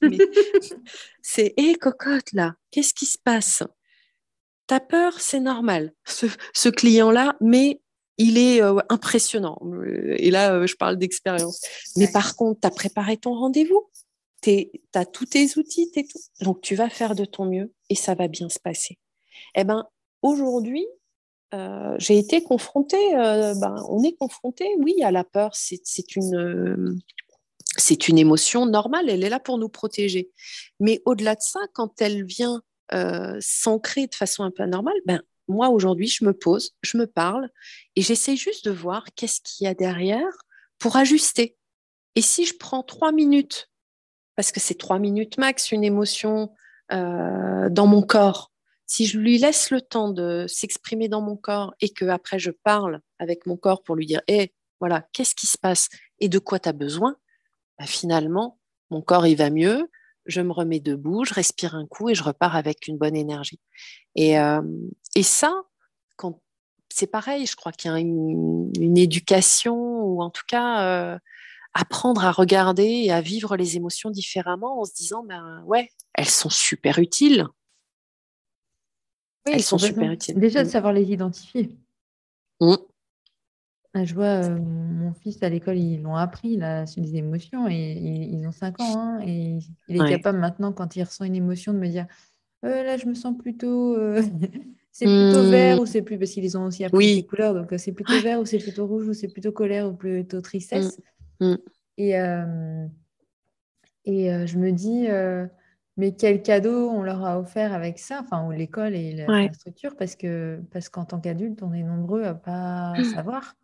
c'est, 1.22 1.54
hé 1.56 1.74
cocotte, 1.74 2.32
là, 2.32 2.54
qu'est-ce 2.70 2.94
qui 2.94 3.06
se 3.06 3.18
passe? 3.18 3.62
Ta 4.66 4.80
peur, 4.80 5.20
c'est 5.20 5.40
normal, 5.40 5.92
ce, 6.04 6.68
client-là, 6.68 7.36
mais 7.40 7.80
il 8.18 8.38
est 8.38 8.62
euh, 8.62 8.78
impressionnant. 8.88 9.58
Et 10.16 10.30
là, 10.30 10.54
euh, 10.54 10.66
je 10.66 10.76
parle 10.76 10.96
d'expérience. 10.96 11.60
Mais 11.96 12.10
par 12.10 12.36
contre, 12.36 12.60
tu 12.60 12.66
as 12.66 12.70
préparé 12.70 13.16
ton 13.16 13.34
rendez-vous, 13.34 13.90
tu 14.42 14.70
as 14.94 15.04
tous 15.04 15.26
tes 15.26 15.58
outils, 15.58 15.90
tout. 15.92 16.44
donc 16.44 16.60
tu 16.60 16.74
vas 16.74 16.88
faire 16.88 17.14
de 17.14 17.24
ton 17.24 17.46
mieux 17.46 17.72
et 17.88 17.94
ça 17.94 18.14
va 18.14 18.28
bien 18.28 18.48
se 18.48 18.58
passer. 18.58 18.98
Eh 19.54 19.64
ben, 19.64 19.86
aujourd'hui, 20.20 20.86
euh, 21.54 21.94
j'ai 21.98 22.18
été 22.18 22.42
confrontée, 22.42 23.14
euh, 23.16 23.54
ben, 23.54 23.74
on 23.88 24.02
est 24.02 24.16
confronté, 24.16 24.66
oui, 24.78 25.02
à 25.02 25.10
la 25.10 25.24
peur. 25.24 25.50
C'est 25.54 26.16
une, 26.16 26.34
euh, 26.34 26.96
une 28.08 28.18
émotion 28.18 28.66
normale, 28.66 29.10
elle 29.10 29.22
est 29.22 29.28
là 29.28 29.40
pour 29.40 29.58
nous 29.58 29.68
protéger. 29.68 30.30
Mais 30.80 31.02
au-delà 31.04 31.34
de 31.34 31.42
ça, 31.42 31.60
quand 31.74 32.00
elle 32.00 32.24
vient 32.24 32.62
s'ancrer 33.40 34.06
de 34.06 34.14
façon 34.14 34.44
un 34.44 34.50
peu 34.50 34.62
anormale, 34.62 34.98
ben, 35.06 35.22
moi 35.48 35.70
aujourd'hui, 35.70 36.08
je 36.08 36.26
me 36.26 36.34
pose, 36.34 36.76
je 36.82 36.98
me 36.98 37.06
parle 37.06 37.48
et 37.96 38.02
j'essaie 38.02 38.36
juste 38.36 38.66
de 38.66 38.70
voir 38.70 39.06
qu'est-ce 39.16 39.40
qu'il 39.40 39.64
y 39.64 39.66
a 39.66 39.72
derrière 39.72 40.28
pour 40.78 40.96
ajuster. 40.96 41.56
Et 42.16 42.20
si 42.20 42.44
je 42.44 42.54
prends 42.54 42.82
trois 42.82 43.10
minutes, 43.10 43.70
parce 44.36 44.52
que 44.52 44.60
c'est 44.60 44.74
trois 44.74 44.98
minutes 44.98 45.38
max, 45.38 45.72
une 45.72 45.84
émotion 45.84 46.50
dans 46.90 47.86
mon 47.86 48.02
corps, 48.02 48.51
si 48.92 49.06
je 49.06 49.18
lui 49.18 49.38
laisse 49.38 49.70
le 49.70 49.80
temps 49.80 50.10
de 50.10 50.44
s'exprimer 50.46 51.08
dans 51.08 51.22
mon 51.22 51.34
corps 51.34 51.72
et 51.80 51.88
que 51.88 52.04
après 52.04 52.38
je 52.38 52.50
parle 52.50 53.00
avec 53.18 53.46
mon 53.46 53.56
corps 53.56 53.82
pour 53.82 53.96
lui 53.96 54.04
dire 54.04 54.20
hé, 54.28 54.52
voilà, 54.80 55.08
qu'est-ce 55.14 55.34
qui 55.34 55.46
se 55.46 55.56
passe 55.56 55.88
et 56.20 56.28
de 56.28 56.38
quoi 56.38 56.58
tu 56.58 56.68
as 56.68 56.74
besoin 56.74 57.16
bah, 57.78 57.86
Finalement, 57.86 58.58
mon 58.90 59.00
corps, 59.00 59.26
il 59.26 59.36
va 59.36 59.48
mieux, 59.48 59.88
je 60.26 60.42
me 60.42 60.52
remets 60.52 60.78
debout, 60.78 61.24
je 61.24 61.32
respire 61.32 61.74
un 61.74 61.86
coup 61.86 62.10
et 62.10 62.14
je 62.14 62.22
repars 62.22 62.54
avec 62.54 62.86
une 62.86 62.98
bonne 62.98 63.16
énergie. 63.16 63.60
Et, 64.14 64.38
euh, 64.38 64.60
ça, 65.22 65.62
c'est 66.90 67.06
pareil, 67.06 67.46
je 67.46 67.56
crois 67.56 67.72
qu'il 67.72 67.90
y 67.90 67.94
a 67.94 67.98
une, 67.98 68.98
éducation 68.98 70.02
ou 70.02 70.20
en 70.20 70.28
tout 70.28 70.44
cas 70.46 70.84
euh, 70.84 71.18
apprendre 71.72 72.26
à 72.26 72.30
regarder 72.30 73.04
et 73.06 73.10
à 73.10 73.22
vivre 73.22 73.56
les 73.56 73.78
émotions 73.78 74.10
différemment 74.10 74.82
en 74.82 74.84
se 74.84 74.92
disant 74.92 75.24
ben 75.24 75.62
ouais, 75.64 75.88
elles 76.12 76.28
sont 76.28 76.50
super 76.50 76.98
utiles. 76.98 77.46
Elles 79.44 79.62
sont 79.62 79.78
super 79.78 80.10
utiles. 80.10 80.38
Déjà 80.38 80.62
de 80.62 80.68
mm. 80.68 80.70
savoir 80.70 80.92
les 80.92 81.10
identifier. 81.10 81.76
Mm. 82.60 82.74
Ah, 83.94 84.04
je 84.04 84.14
vois 84.14 84.24
euh, 84.24 84.58
mon 84.58 85.12
fils 85.12 85.42
à 85.42 85.50
l'école, 85.50 85.76
ils 85.76 86.00
l'ont 86.00 86.16
appris 86.16 86.56
là, 86.56 86.86
sur 86.86 87.02
les 87.02 87.16
émotions 87.16 87.68
et 87.68 87.92
ils, 88.32 88.46
ont 88.46 88.52
5 88.52 88.80
ans. 88.80 88.98
Hein, 88.98 89.20
et 89.26 89.58
il 89.88 89.96
est 90.02 90.08
capable 90.08 90.38
maintenant, 90.38 90.72
quand 90.72 90.96
il 90.96 91.02
ressent 91.02 91.24
une 91.24 91.34
émotion, 91.34 91.74
de 91.74 91.78
me 91.78 91.88
dire 91.88 92.06
euh, 92.64 92.84
là, 92.84 92.96
je 92.96 93.06
me 93.06 93.12
sens 93.12 93.36
plutôt. 93.36 93.94
Euh, 93.96 94.22
c'est 94.92 95.04
plutôt 95.04 95.50
vert 95.50 95.80
ou 95.80 95.84
c'est 95.84 96.00
plus. 96.00 96.18
Parce 96.18 96.30
qu'ils 96.30 96.56
ont 96.56 96.66
aussi 96.66 96.84
appris 96.84 96.96
oui. 96.96 97.14
les 97.16 97.26
couleurs. 97.26 97.54
Donc, 97.54 97.74
c'est 97.76 97.92
plutôt 97.92 98.18
vert 98.20 98.40
ou 98.40 98.46
c'est 98.46 98.58
plutôt 98.58 98.86
rouge 98.86 99.08
ou 99.08 99.12
c'est 99.12 99.28
plutôt 99.28 99.52
colère 99.52 99.88
ou 99.88 99.92
plutôt 99.92 100.40
tristesse. 100.40 100.98
Mm. 101.40 101.54
Et, 101.98 102.12
et 104.04 104.46
je 104.46 104.58
me 104.58 104.70
dis 104.72 105.06
mais 105.96 106.12
quel 106.12 106.42
cadeau 106.42 106.88
on 106.90 107.02
leur 107.02 107.24
a 107.24 107.38
offert 107.38 107.72
avec 107.72 107.98
ça, 107.98 108.20
enfin, 108.22 108.46
ou 108.46 108.50
l'école 108.50 108.94
et 108.94 109.12
la, 109.12 109.52
structure, 109.52 109.96
parce 109.96 110.16
que 110.16 110.60
parce 110.70 110.88
qu'en 110.88 111.04
tant 111.04 111.20
qu'adulte, 111.20 111.62
on 111.62 111.72
est 111.72 111.82
nombreux 111.82 112.24
à 112.24 112.34
pas 112.34 112.94
mmh. 112.98 113.04
savoir. 113.04 113.54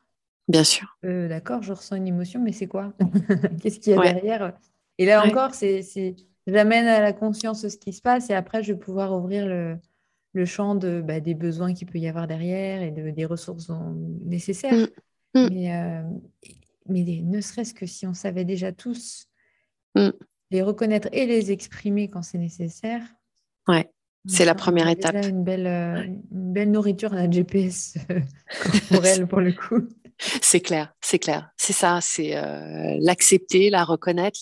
Bien 0.47 0.64
sûr. 0.64 0.99
Euh, 1.05 1.29
d'accord, 1.29 1.62
je 1.62 1.72
ressens 1.72 1.97
une 1.97 2.07
émotion, 2.07 2.41
mais 2.41 2.53
c'est 2.53 2.66
quoi? 2.66 2.93
Qu'est-ce 3.62 3.81
qu'il 3.81 3.95
y 3.95 3.97
a 3.97 4.01
derrière? 4.01 4.55
Et 4.99 5.07
là 5.07 5.24
encore, 5.24 5.55
c'est 5.55 5.83
j'amène 6.47 6.87
à 6.87 7.01
la 7.01 7.12
conscience 7.12 7.66
ce 7.66 7.76
qui 7.76 7.93
se 7.93 8.03
passe, 8.03 8.31
et 8.31 8.35
après, 8.35 8.62
je 8.62 8.72
vais 8.72 8.79
pouvoir 8.79 9.12
ouvrir 9.12 9.47
le, 9.47 9.79
le 10.33 10.45
champ 10.45 10.74
de, 10.74 11.01
bah, 11.01 11.20
des 11.20 11.35
besoins 11.35 11.72
qu'il 11.72 11.87
peut 11.87 11.99
y 11.99 12.09
avoir 12.09 12.26
derrière 12.26 12.83
et 12.83 12.91
de, 12.91 13.11
des 13.11 13.24
ressources 13.24 13.70
nécessaires. 14.24 14.74
Mmh. 15.35 15.41
Mmh. 15.41 15.49
Mais, 15.53 15.74
euh, 15.74 16.03
mais 16.89 17.05
ne 17.05 17.41
serait-ce 17.41 17.74
que 17.74 17.87
si 17.87 18.07
on 18.07 18.14
savait 18.14 18.45
déjà 18.45 18.72
tous 18.72 19.29
les 20.51 20.62
reconnaître 20.62 21.09
et 21.12 21.26
les 21.26 21.53
exprimer 21.53 22.09
quand 22.09 22.22
c'est 22.22 22.38
nécessaire. 22.38 23.03
Ouais, 23.66 23.90
c'est 24.26 24.44
la 24.44 24.55
première 24.55 24.88
étape. 24.88 25.16
Une 25.24 25.44
belle, 25.44 25.66
euh, 25.66 26.03
une 26.05 26.53
belle 26.53 26.70
nourriture 26.70 27.12
à 27.12 27.16
la 27.16 27.30
GPS 27.30 27.96
corporelle 28.90 29.26
pour 29.26 29.40
le 29.40 29.53
coup. 29.53 29.88
C'est 30.42 30.61
clair, 30.61 30.92
c'est 31.01 31.20
clair. 31.20 31.51
C'est 31.57 31.72
ça, 31.72 32.01
c'est 32.03 32.36
euh, 32.36 32.96
l'accepter, 33.01 33.70
la 33.70 33.84
reconnaître, 33.84 34.40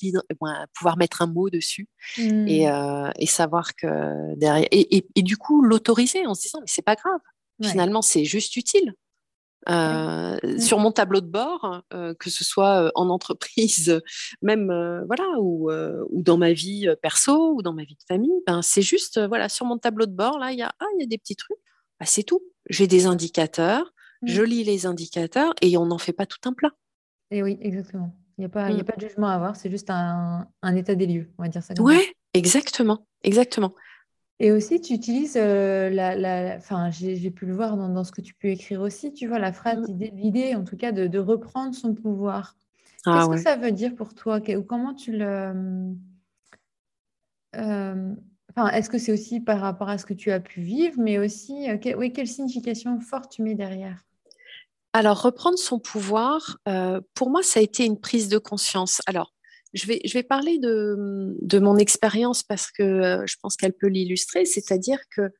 pouvoir 0.75 0.97
mettre 0.97 1.21
un 1.21 1.27
mot 1.27 1.51
dessus 1.51 1.89
mmh. 2.17 2.49
euh, 2.49 3.11
et, 3.19 3.27
savoir 3.27 3.75
que 3.75 4.35
derrière. 4.37 4.67
Et, 4.71 5.07
et, 5.15 5.23
du 5.23 5.37
coup, 5.37 5.63
l'autoriser 5.63 6.27
en 6.27 6.35
se 6.35 6.43
disant, 6.43 6.61
mais 6.61 6.67
c'est 6.67 6.85
pas 6.85 6.95
grave. 6.95 7.21
Finalement, 7.63 8.03
c'est 8.03 8.25
juste 8.25 8.57
utile. 8.57 8.95
Euh, 9.69 10.37
sur 10.59 10.79
mon 10.79 10.93
tableau 10.93 11.21
de 11.21 11.27
bord, 11.27 11.83
euh, 11.93 12.15
que 12.15 12.31
ce 12.31 12.45
soit 12.45 12.85
euh, 12.85 12.91
en 12.95 13.09
entreprise, 13.09 14.01
même 14.43 14.67
voilà, 15.07 15.25
ou, 15.41 15.71
ou, 15.71 16.23
dans 16.23 16.37
ma 16.37 16.53
vie 16.53 16.89
perso 17.03 17.55
ou 17.55 17.63
dans 17.63 17.73
ma 17.73 17.85
vie 17.85 17.97
de 17.97 18.05
famille, 18.07 18.43
ben, 18.47 18.63
c'est 18.63 18.83
juste 18.83 19.21
voilà, 19.27 19.49
sur 19.49 19.67
mon 19.67 19.79
tableau 19.79 20.07
de 20.07 20.15
bord, 20.15 20.39
là, 20.39 20.53
il 20.53 20.59
y 20.59 20.63
a, 20.63 20.73
ah, 20.79 20.87
y 20.99 21.03
a 21.03 21.07
des 21.07 21.19
petits 21.19 21.37
trucs, 21.37 21.59
bah, 21.99 22.07
c'est 22.07 22.23
tout. 22.23 22.43
J'ai 22.69 22.87
des 22.87 23.07
indicateurs, 23.07 23.93
je 24.23 24.43
lis 24.43 24.65
les 24.65 24.87
indicateurs 24.87 25.55
et 25.63 25.77
on 25.77 25.87
n'en 25.87 25.99
fait 25.99 26.13
pas 26.13 26.27
tout 26.27 26.39
un 26.47 26.53
plat. 26.53 26.71
Et 27.31 27.43
oui, 27.43 27.59
exactement. 27.61 28.15
Il 28.39 28.43
n'y 28.43 28.47
a, 28.47 28.49
pas, 28.49 28.65
a 28.67 28.71
mm. 28.71 28.85
pas 28.85 28.97
de 28.97 29.09
jugement 29.09 29.29
à 29.29 29.35
avoir, 29.35 29.57
c'est 29.57 29.71
juste 29.71 29.89
un, 29.91 30.47
état 30.77 30.95
des 30.95 31.07
lieux, 31.07 31.33
on 31.39 31.43
va 31.43 31.49
dire 31.49 31.63
ça. 31.63 31.75
Oui, 31.79 32.01
exactement, 32.35 33.07
exactement. 33.23 33.75
Et 34.39 34.53
aussi, 34.53 34.81
tu 34.81 34.93
utilises 34.93 35.37
euh, 35.37 35.89
la, 35.89 36.57
Enfin, 36.57 36.91
j'ai 36.91 37.31
pu 37.31 37.47
le 37.47 37.55
voir 37.55 37.77
dans, 37.77 38.05
ce 38.05 38.13
que 38.13 38.21
tu 38.21 38.35
peux 38.35 38.49
écrire 38.49 38.83
aussi, 38.83 39.13
tu 39.13 39.27
vois, 39.27 39.39
la 39.39 39.53
phrase, 39.53 39.89
mm. 39.89 39.99
l'idée, 40.15 40.55
en 40.55 40.65
tout 40.65 40.77
cas, 40.77 40.93
de, 40.93 41.19
reprendre 41.19 41.75
son 41.75 41.95
pouvoir. 41.95 42.57
Ah 43.07 43.13
Qu'est-ce 43.13 43.31
que 43.31 43.49
ça 43.49 43.57
veut 43.57 43.73
dire 43.73 43.95
pour 43.95 44.15
toi? 44.15 44.41
Ou 44.49 44.63
comment 44.63 44.95
tu 44.95 45.13
le... 45.13 45.95
Euh, 47.55 48.15
enfin, 48.51 48.69
est-ce 48.73 48.91
que 48.91 48.99
c'est 48.99 49.13
aussi 49.13 49.41
par 49.41 49.61
rapport 49.61 49.89
à 49.89 49.97
ce 49.97 50.05
que 50.05 50.13
tu 50.13 50.31
as 50.31 50.41
pu 50.41 50.61
vivre, 50.61 50.97
mais 50.99 51.19
aussi, 51.19 51.69
oui, 51.97 52.13
quelle 52.13 52.29
signification 52.29 53.01
forte 53.01 53.31
tu 53.31 53.43
mets 53.43 53.55
derrière? 53.55 54.05
Alors, 54.93 55.21
reprendre 55.21 55.59
son 55.59 55.79
pouvoir, 55.79 56.57
euh, 56.69 57.03
pour 57.13 57.29
moi, 57.29 57.43
ça 57.43 57.61
a 57.61 57.63
été 57.63 57.85
une 57.85 58.01
prise 58.01 58.29
de 58.29 58.39
conscience. 58.39 59.03
Alors, 59.07 59.35
je 59.77 60.13
vais, 60.13 60.23
parler 60.23 60.59
de, 60.59 61.59
mon 61.59 61.77
expérience 61.77 62.43
parce 62.43 62.71
que 62.71 62.83
euh, 62.83 63.27
je 63.27 63.37
pense 63.41 63.57
qu'elle 63.57 63.73
peut 63.73 63.87
l'illustrer, 63.87 64.45
c'est-à-dire 64.45 64.99
que 65.15 65.31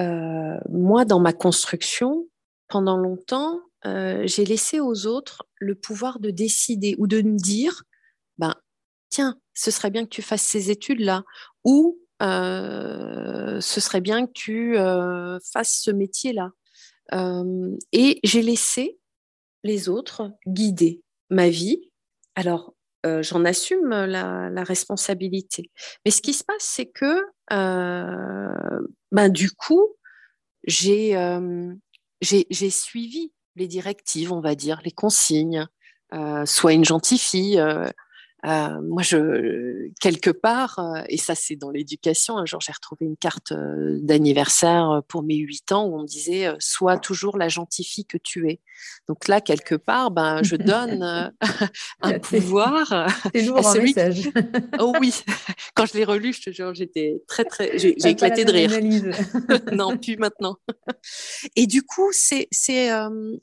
euh, 0.00 0.58
moi, 0.68 1.04
dans 1.04 1.20
ma 1.20 1.32
construction, 1.32 2.26
pendant 2.68 2.96
longtemps, 2.96 3.60
j'ai 3.84 4.44
laissé 4.44 4.80
aux 4.80 5.06
autres 5.06 5.46
le 5.60 5.74
pouvoir 5.74 6.18
de 6.18 6.30
décider 6.30 6.94
ou 6.98 7.06
de 7.06 7.22
me 7.22 7.38
dire, 7.38 7.84
ben, 8.36 8.54
tiens, 9.08 9.38
ce 9.54 9.70
serait 9.70 9.90
bien 9.90 10.04
que 10.04 10.10
tu 10.10 10.20
fasses 10.20 10.42
ces 10.42 10.70
études-là, 10.70 11.24
ou 11.64 11.98
ce 12.20 13.60
serait 13.60 14.02
bien 14.02 14.26
que 14.26 14.32
tu 14.32 14.76
fasses 15.52 15.80
ce 15.80 15.90
métier-là. 15.90 16.50
Euh, 17.14 17.76
et 17.92 18.20
j'ai 18.22 18.42
laissé 18.42 18.98
les 19.64 19.88
autres 19.88 20.30
guider 20.46 21.02
ma 21.30 21.48
vie. 21.48 21.90
Alors, 22.34 22.74
euh, 23.06 23.22
j'en 23.22 23.44
assume 23.44 23.88
la, 23.88 24.64
responsabilité. 24.64 25.70
Mais 26.04 26.10
ce 26.10 26.20
qui 26.20 26.32
se 26.32 26.44
passe, 26.44 26.62
c'est 26.62 26.86
que 26.86 27.22
euh, 27.52 28.80
ben, 29.12 29.28
du 29.28 29.50
coup, 29.50 29.86
j'ai 30.64 31.14
suivi 32.70 33.32
les 33.56 33.68
directives, 33.68 34.32
on 34.32 34.40
va 34.40 34.54
dire, 34.54 34.80
les 34.84 34.90
consignes. 34.90 35.66
soit 36.44 36.72
une 36.72 36.84
gentille 36.84 37.18
fille, 37.18 37.62
euh, 38.46 38.80
moi, 38.82 39.02
je, 39.02 39.88
quelque 40.00 40.30
part, 40.30 40.78
euh, 40.78 41.02
et 41.08 41.16
ça 41.16 41.34
c'est 41.34 41.56
dans 41.56 41.70
l'éducation, 41.70 42.38
un 42.38 42.46
jour 42.46 42.60
j'ai 42.60 42.72
retrouvé 42.72 43.04
une 43.04 43.16
carte 43.16 43.50
euh, 43.50 43.98
d'anniversaire 44.00 45.02
pour 45.08 45.24
mes 45.24 45.36
huit 45.36 45.72
ans 45.72 45.86
où 45.86 45.96
on 45.96 46.02
me 46.02 46.06
disait 46.06 46.48
Sois 46.60 46.98
toujours 46.98 47.36
la 47.36 47.48
gentille 47.48 47.84
fille 47.84 48.06
que 48.06 48.18
tu 48.18 48.48
es. 48.48 48.60
Donc 49.08 49.26
là, 49.26 49.40
quelque 49.40 49.74
part, 49.74 50.12
ben, 50.12 50.44
je 50.44 50.54
donne 50.54 51.32
un 52.02 52.18
pouvoir. 52.20 53.08
Lourd 53.34 53.66
en 53.66 53.74
message. 53.74 54.30
oh 54.78 54.92
oui, 55.00 55.12
quand 55.74 55.86
je 55.86 55.94
l'ai 55.94 56.04
relu, 56.04 56.32
je 56.32 56.42
te 56.42 56.50
jure, 56.50 56.72
j'étais 56.74 57.20
très, 57.26 57.44
très. 57.44 57.76
J'ai 57.76 57.96
éclaté 58.06 58.44
de 58.44 58.52
rire. 58.52 58.70
non, 59.72 59.96
plus 59.96 60.16
maintenant. 60.16 60.56
et 61.56 61.66
du 61.66 61.82
coup, 61.82 62.10
c'est. 62.12 62.48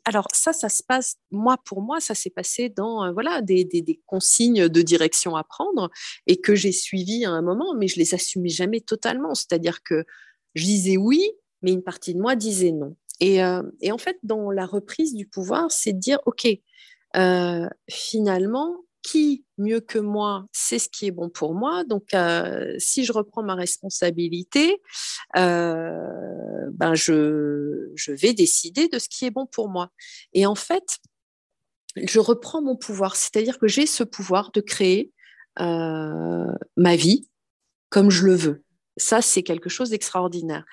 alors, 0.06 0.28
ça, 0.32 0.54
ça 0.54 0.70
se 0.70 0.84
passe, 0.84 1.18
moi, 1.32 1.58
pour 1.66 1.82
moi, 1.82 2.00
ça 2.00 2.16
s'est 2.16 2.30
passé 2.30 2.70
dans 2.70 3.12
voilà, 3.12 3.41
des, 3.41 3.66
des, 3.66 3.82
des 3.82 4.00
consignes 4.06 4.70
de 4.70 4.85
direction 4.86 5.36
à 5.36 5.44
prendre 5.44 5.90
et 6.28 6.40
que 6.40 6.56
j'ai 6.56 6.72
suivi 6.72 7.26
à 7.26 7.32
un 7.32 7.42
moment, 7.42 7.76
mais 7.76 7.88
je 7.88 7.98
les 7.98 8.14
assumais 8.14 8.50
jamais 8.50 8.82
totalement. 8.82 9.36
C'est-à-dire 9.36 9.84
que 9.84 10.06
je 10.54 10.64
disais 10.64 10.98
oui, 10.98 11.30
mais 11.62 11.74
une 11.74 11.84
partie 11.84 12.14
de 12.14 12.20
moi 12.20 12.36
disait 12.36 12.72
non. 12.72 12.96
Et, 13.20 13.44
euh, 13.44 13.62
en 13.90 13.98
fait, 13.98 14.18
dans 14.24 14.52
la 14.52 14.66
reprise 14.66 15.14
du 15.14 15.28
pouvoir, 15.28 15.72
c'est 15.72 15.94
de 15.94 16.00
dire, 16.00 16.20
OK, 16.26 16.48
euh, 17.16 17.68
finalement, 17.90 18.78
qui 19.02 19.46
mieux 19.60 19.82
que 19.82 20.00
moi 20.00 20.48
sait 20.52 20.80
ce 20.80 20.90
qui 20.90 21.06
est 21.06 21.12
bon 21.12 21.30
pour 21.30 21.54
moi 21.54 21.84
Donc, 21.84 22.14
euh, 22.16 22.74
si 22.80 23.06
je 23.06 23.14
reprends 23.14 23.44
ma 23.44 23.54
responsabilité, 23.54 24.82
ben 25.36 26.94
je, 26.94 27.92
je 27.96 28.12
vais 28.12 28.34
décider 28.34 28.88
de 28.88 28.98
ce 28.98 29.08
qui 29.08 29.26
est 29.26 29.32
bon 29.32 29.46
pour 29.46 29.70
moi. 29.70 29.92
Et 30.34 30.46
en 30.48 30.56
fait, 30.56 30.98
je 31.96 32.20
reprends 32.20 32.62
mon 32.62 32.76
pouvoir, 32.76 33.16
c'est-à-dire 33.16 33.58
que 33.58 33.68
j'ai 33.68 33.86
ce 33.86 34.04
pouvoir 34.04 34.52
de 34.52 34.62
créer 34.62 35.12
euh, 35.60 36.52
ma 36.76 36.96
vie 36.96 37.30
comme 37.89 38.10
je 38.10 38.26
le 38.26 38.36
veux. 38.36 38.64
Ça, 38.98 39.22
c'est 39.22 39.43
quelque 39.43 39.70
chose 39.70 39.91
d'extraordinaire. 39.91 40.66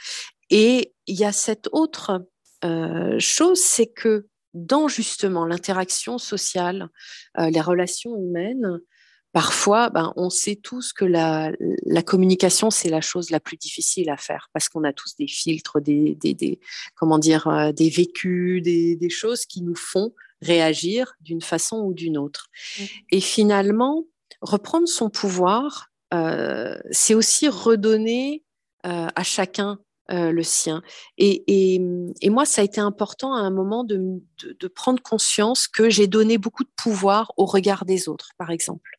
Et 0.51 0.93
il 1.07 1.17
y 1.17 1.25
a 1.25 1.33
cette 1.33 1.69
autre 1.73 2.27
euh, 2.65 3.19
chose, 3.19 3.61
c'est 3.61 3.87
que 3.87 4.27
dans 4.55 4.89
justement 4.89 5.47
l'interaction 5.47 6.19
sociale, 6.19 6.89
euh, 7.39 7.49
les 7.51 7.61
relations 7.61 8.17
humaines, 8.17 8.81
parfois, 9.33 9.89
ben, 9.91 10.13
on 10.17 10.31
sait 10.31 10.57
tous 10.57 10.93
que 10.93 11.05
la, 11.05 11.53
communication, 12.05 12.71
c'est 12.71 12.91
la 12.91 13.01
chose 13.01 13.31
la 13.31 13.41
plus 13.41 13.57
difficile 13.57 14.11
à 14.11 14.17
faire 14.17 14.49
parce 14.53 14.69
qu'on 14.69 14.85
a 14.85 14.93
tous 14.93 15.17
des 15.17 15.29
filtres, 15.29 15.81
des, 15.81 16.61
comment 16.97 17.19
dire, 17.19 17.73
des 17.73 17.89
vécus, 17.89 18.63
des, 18.63 18.97
des, 18.97 19.11
choses 19.11 19.47
qui 19.47 19.63
nous 19.63 19.77
font 19.77 20.13
réagir 20.43 21.15
d'une 21.21 21.41
façon 21.41 21.79
ou 21.79 21.95
d'une 21.95 22.19
autre. 22.19 22.49
Mmh. 22.79 22.85
Et 23.13 23.21
finalement, 23.21 24.05
reprendre 24.43 24.89
son 24.89 25.09
pouvoir, 25.09 25.91
euh, 26.13 26.77
c'est 26.91 27.15
aussi 27.15 27.49
redonner 27.49 28.45
euh, 28.85 29.07
à 29.15 29.23
chacun 29.23 29.79
euh, 30.11 30.33
le 30.33 30.43
sien. 30.43 30.83
Et, 31.17 31.79
moi, 32.25 32.45
ça 32.45 32.61
a 32.61 32.65
été 32.65 32.81
important 32.81 33.35
à 33.35 33.41
un 33.41 33.51
moment 33.51 33.85
de, 33.85 34.21
prendre 34.75 35.03
conscience 35.03 35.69
que 35.69 35.89
j'ai 35.89 36.09
donné 36.09 36.39
beaucoup 36.39 36.65
de 36.65 36.73
pouvoir 36.77 37.33
au 37.37 37.47
regard 37.47 37.85
des 37.85 38.09
autres, 38.09 38.31
par 38.37 38.51
exemple. 38.51 38.91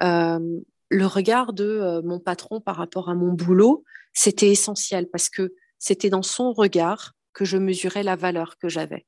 Mmh. 0.00 0.60
le 0.90 1.06
regard 1.06 1.52
de 1.52 2.00
mon 2.04 2.20
patron 2.20 2.60
par 2.60 2.76
rapport 2.76 3.08
à 3.08 3.14
mon 3.14 3.32
boulot, 3.32 3.84
c'était 4.12 4.50
essentiel 4.50 5.08
parce 5.10 5.28
que 5.28 5.54
c'était 5.78 6.10
dans 6.10 6.22
son 6.22 6.52
regard 6.52 7.12
que 7.32 7.44
je 7.44 7.58
mesurais 7.58 8.02
la 8.02 8.16
valeur 8.16 8.56
que 8.56 8.68
j'avais. 8.68 9.06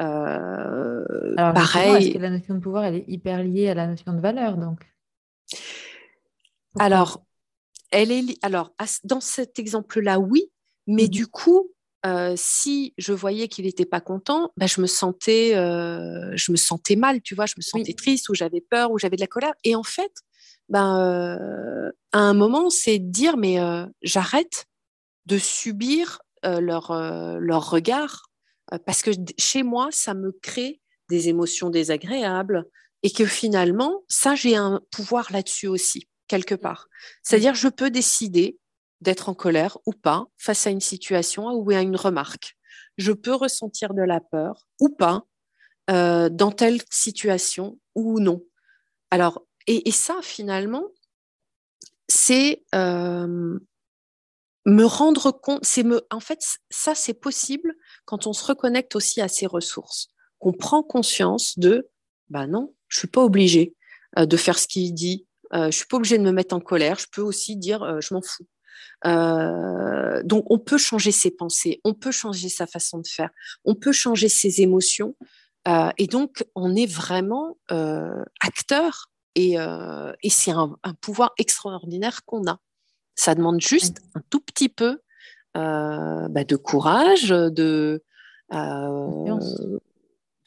Euh, 0.00 1.04
pareil. 1.36 2.16
la 2.18 2.30
notion 2.30 2.54
de 2.54 2.60
pouvoir, 2.60 2.84
elle 2.84 2.96
est 2.96 3.04
hyper 3.08 3.42
liée 3.42 3.68
à 3.68 3.74
la 3.74 3.86
notion 3.86 4.12
de 4.12 4.20
valeur, 4.20 4.56
donc? 4.56 4.80
Alors, 6.78 7.22
elle 7.90 8.12
est 8.12 8.38
alors 8.42 8.72
dans 9.04 9.20
cet 9.20 9.58
exemple-là, 9.58 10.18
oui, 10.20 10.50
mais 10.86 11.04
mmh 11.04 11.08
du 11.08 11.26
coup, 11.26 11.70
euh, 12.06 12.34
si 12.36 12.94
je 12.96 13.12
voyais 13.12 13.48
qu'il 13.48 13.66
n'était 13.66 13.84
pas 13.84 14.00
content, 14.00 14.52
bah, 14.56 14.66
je 14.66 14.80
me 14.80 14.86
sentais, 14.86 15.54
euh, 15.56 16.32
je 16.34 16.52
me 16.52 16.56
sentais 16.56 16.96
mal, 16.96 17.20
tu 17.20 17.34
vois, 17.34 17.46
je 17.46 17.54
me 17.58 17.62
sentais 17.62 17.92
triste 17.92 18.28
ou 18.28 18.34
j'avais 18.34 18.60
peur 18.60 18.90
ou 18.92 18.98
j'avais 18.98 19.16
de 19.16 19.20
la 19.20 19.26
colère. 19.26 19.52
Et 19.64 19.74
en 19.74 19.82
fait, 19.82 20.12
ben, 20.68 21.92
à 22.12 22.18
un 22.18 22.34
moment, 22.34 22.70
c'est 22.70 22.98
de 23.00 23.10
dire 23.10 23.36
mais 23.36 23.58
j'arrête 24.02 24.66
de 25.26 25.36
subir 25.36 26.20
leur 26.44 26.92
leur 27.38 27.68
regard 27.68 28.29
parce 28.78 29.02
que 29.02 29.10
chez 29.38 29.62
moi, 29.62 29.88
ça 29.90 30.14
me 30.14 30.32
crée 30.32 30.80
des 31.08 31.28
émotions 31.28 31.70
désagréables 31.70 32.64
et 33.02 33.10
que 33.10 33.26
finalement, 33.26 34.04
ça, 34.08 34.34
j'ai 34.34 34.56
un 34.56 34.80
pouvoir 34.90 35.32
là-dessus 35.32 35.66
aussi, 35.66 36.08
quelque 36.28 36.54
part. 36.54 36.88
C'est-à-dire, 37.22 37.54
je 37.54 37.68
peux 37.68 37.90
décider 37.90 38.58
d'être 39.00 39.28
en 39.28 39.34
colère 39.34 39.78
ou 39.86 39.92
pas 39.92 40.26
face 40.36 40.66
à 40.66 40.70
une 40.70 40.80
situation 40.80 41.50
ou 41.50 41.70
à 41.70 41.80
une 41.80 41.96
remarque. 41.96 42.56
Je 42.98 43.12
peux 43.12 43.34
ressentir 43.34 43.94
de 43.94 44.02
la 44.02 44.20
peur 44.20 44.66
ou 44.78 44.90
pas 44.90 45.24
euh, 45.90 46.28
dans 46.28 46.52
telle 46.52 46.80
situation 46.90 47.78
ou 47.94 48.20
non. 48.20 48.42
Alors, 49.10 49.44
et, 49.66 49.90
ça, 49.90 50.18
finalement, 50.22 50.84
c'est 52.08 52.64
euh, 52.74 53.58
me 54.66 54.84
rendre 54.84 55.30
compte, 55.30 55.64
c'est 55.64 55.82
me, 55.82 56.02
en 56.10 56.20
fait, 56.20 56.40
ça 56.70 56.94
c'est 56.94 57.14
possible 57.14 57.74
quand 58.04 58.26
on 58.26 58.32
se 58.32 58.44
reconnecte 58.44 58.94
aussi 58.94 59.20
à 59.20 59.28
ses 59.28 59.46
ressources, 59.46 60.08
qu'on 60.38 60.52
prend 60.52 60.82
conscience 60.82 61.58
de, 61.58 61.88
bah 62.28 62.46
non, 62.46 62.74
je 62.88 62.98
suis 62.98 63.08
pas 63.08 63.22
obligé 63.22 63.74
euh, 64.18 64.26
de 64.26 64.36
faire 64.36 64.58
ce 64.58 64.66
qu'il 64.66 64.92
dit, 64.92 65.26
euh, 65.54 65.66
je 65.66 65.76
suis 65.76 65.86
pas 65.86 65.96
obligé 65.96 66.18
de 66.18 66.22
me 66.22 66.32
mettre 66.32 66.54
en 66.54 66.60
colère, 66.60 66.98
je 66.98 67.06
peux 67.10 67.22
aussi 67.22 67.56
dire, 67.56 67.82
euh, 67.82 68.00
je 68.00 68.14
m'en 68.14 68.22
fous. 68.22 68.46
Donc 69.04 70.44
on 70.50 70.58
peut 70.58 70.78
changer 70.78 71.12
ses 71.12 71.30
pensées, 71.30 71.80
on 71.84 71.94
peut 71.94 72.10
changer 72.10 72.48
sa 72.48 72.66
façon 72.66 72.98
de 72.98 73.06
faire, 73.06 73.30
on 73.64 73.74
peut 73.74 73.92
changer 73.92 74.28
ses 74.28 74.60
émotions, 74.60 75.16
et 75.96 76.06
donc 76.06 76.44
on 76.54 76.74
est 76.76 76.86
vraiment 76.86 77.56
acteur, 78.40 79.10
et, 79.34 79.56
et 80.22 80.30
c'est 80.30 80.50
un, 80.50 80.76
un 80.82 80.94
pouvoir 80.94 81.32
extraordinaire 81.38 82.24
qu'on 82.26 82.46
a. 82.46 82.58
Ça 83.14 83.34
demande 83.34 83.60
juste 83.60 84.00
un 84.14 84.20
tout 84.30 84.40
petit 84.40 84.68
peu 84.68 84.98
euh, 85.56 86.28
bah, 86.28 86.44
de 86.44 86.56
courage, 86.56 87.30
de, 87.30 88.02
euh, 88.52 89.38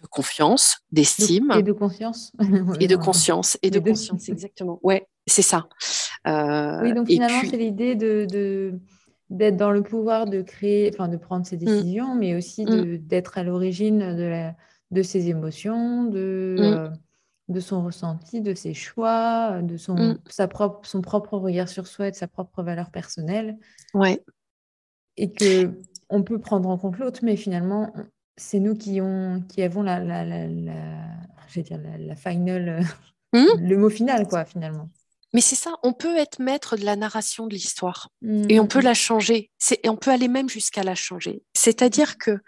confiance, 0.09 0.79
d'estime. 0.91 1.51
Et 1.57 1.63
de 1.63 1.71
conscience. 1.73 2.31
et 2.79 2.87
de 2.87 2.95
conscience, 2.95 3.57
et 3.61 3.69
de 3.69 3.79
conscience, 3.79 4.29
exactement. 4.29 4.79
Ouais, 4.83 5.07
c'est 5.27 5.41
ça. 5.41 5.67
Euh, 6.27 6.81
oui, 6.83 6.93
donc 6.93 7.07
finalement, 7.07 7.41
c'est 7.49 7.57
l'idée 7.57 7.95
de, 7.95 8.79
d'être 9.29 9.57
dans 9.57 9.71
le 9.71 9.83
pouvoir 9.83 10.25
de 10.25 10.41
créer, 10.41 10.89
enfin 10.93 11.07
de 11.07 11.17
prendre 11.17 11.45
ses 11.45 11.57
mmh. 11.57 11.59
décisions, 11.59 12.15
mais 12.15 12.35
aussi 12.35 12.65
mmh. 12.65 12.97
d'être 12.99 13.37
à 13.37 13.43
l'origine 13.43 14.15
de, 14.15 14.51
de 14.91 15.01
ses 15.01 15.29
émotions, 15.29 16.05
de, 16.05 16.55
mmh. 16.59 16.97
De 17.49 17.59
son 17.59 17.83
ressenti, 17.83 18.41
de 18.41 18.53
ses 18.53 18.73
choix, 18.73 19.61
de 19.61 19.77
son, 19.77 19.95
mm. 19.95 20.19
sa 20.29 20.47
propre, 20.47 20.87
son 20.87 21.01
propre 21.01 21.37
regard 21.37 21.67
sur 21.67 21.87
soi 21.87 22.07
et 22.07 22.11
de 22.11 22.15
sa 22.15 22.27
propre 22.27 22.63
valeur 22.63 22.89
personnelle. 22.91 23.57
Ouais. 23.93 24.23
Et 25.17 25.31
que 25.31 25.71
on 26.09 26.23
peut 26.23 26.39
prendre 26.39 26.69
en 26.69 26.77
compte 26.77 26.97
l'autre, 26.97 27.19
mais 27.23 27.35
finalement, 27.35 27.93
c'est 28.37 28.59
nous 28.59 28.75
qui, 28.75 29.01
ont, 29.01 29.43
qui 29.49 29.61
avons 29.61 29.83
la, 29.83 29.99
la, 29.99 30.25
la, 30.25 30.47
la 30.47 31.61
dire 31.61 31.79
la, 31.99 32.15
final, 32.15 32.85
mm. 33.33 33.45
le 33.59 33.77
mot 33.77 33.89
final, 33.89 34.27
quoi, 34.27 34.45
finalement. 34.45 34.89
Mais 35.33 35.41
c'est 35.41 35.55
ça, 35.55 35.73
on 35.81 35.93
peut 35.93 36.15
être 36.17 36.39
maître 36.39 36.77
de 36.77 36.85
la 36.85 36.95
narration 36.95 37.47
de 37.47 37.53
l'histoire 37.53 38.09
mm. 38.21 38.45
et 38.49 38.59
on 38.59 38.67
peut 38.67 38.81
la 38.81 38.93
changer. 38.93 39.51
Et 39.83 39.89
on 39.89 39.97
peut 39.97 40.11
aller 40.11 40.27
même 40.27 40.49
jusqu'à 40.49 40.83
la 40.83 40.95
changer. 40.95 41.43
C'est-à-dire 41.53 42.17
que 42.17 42.39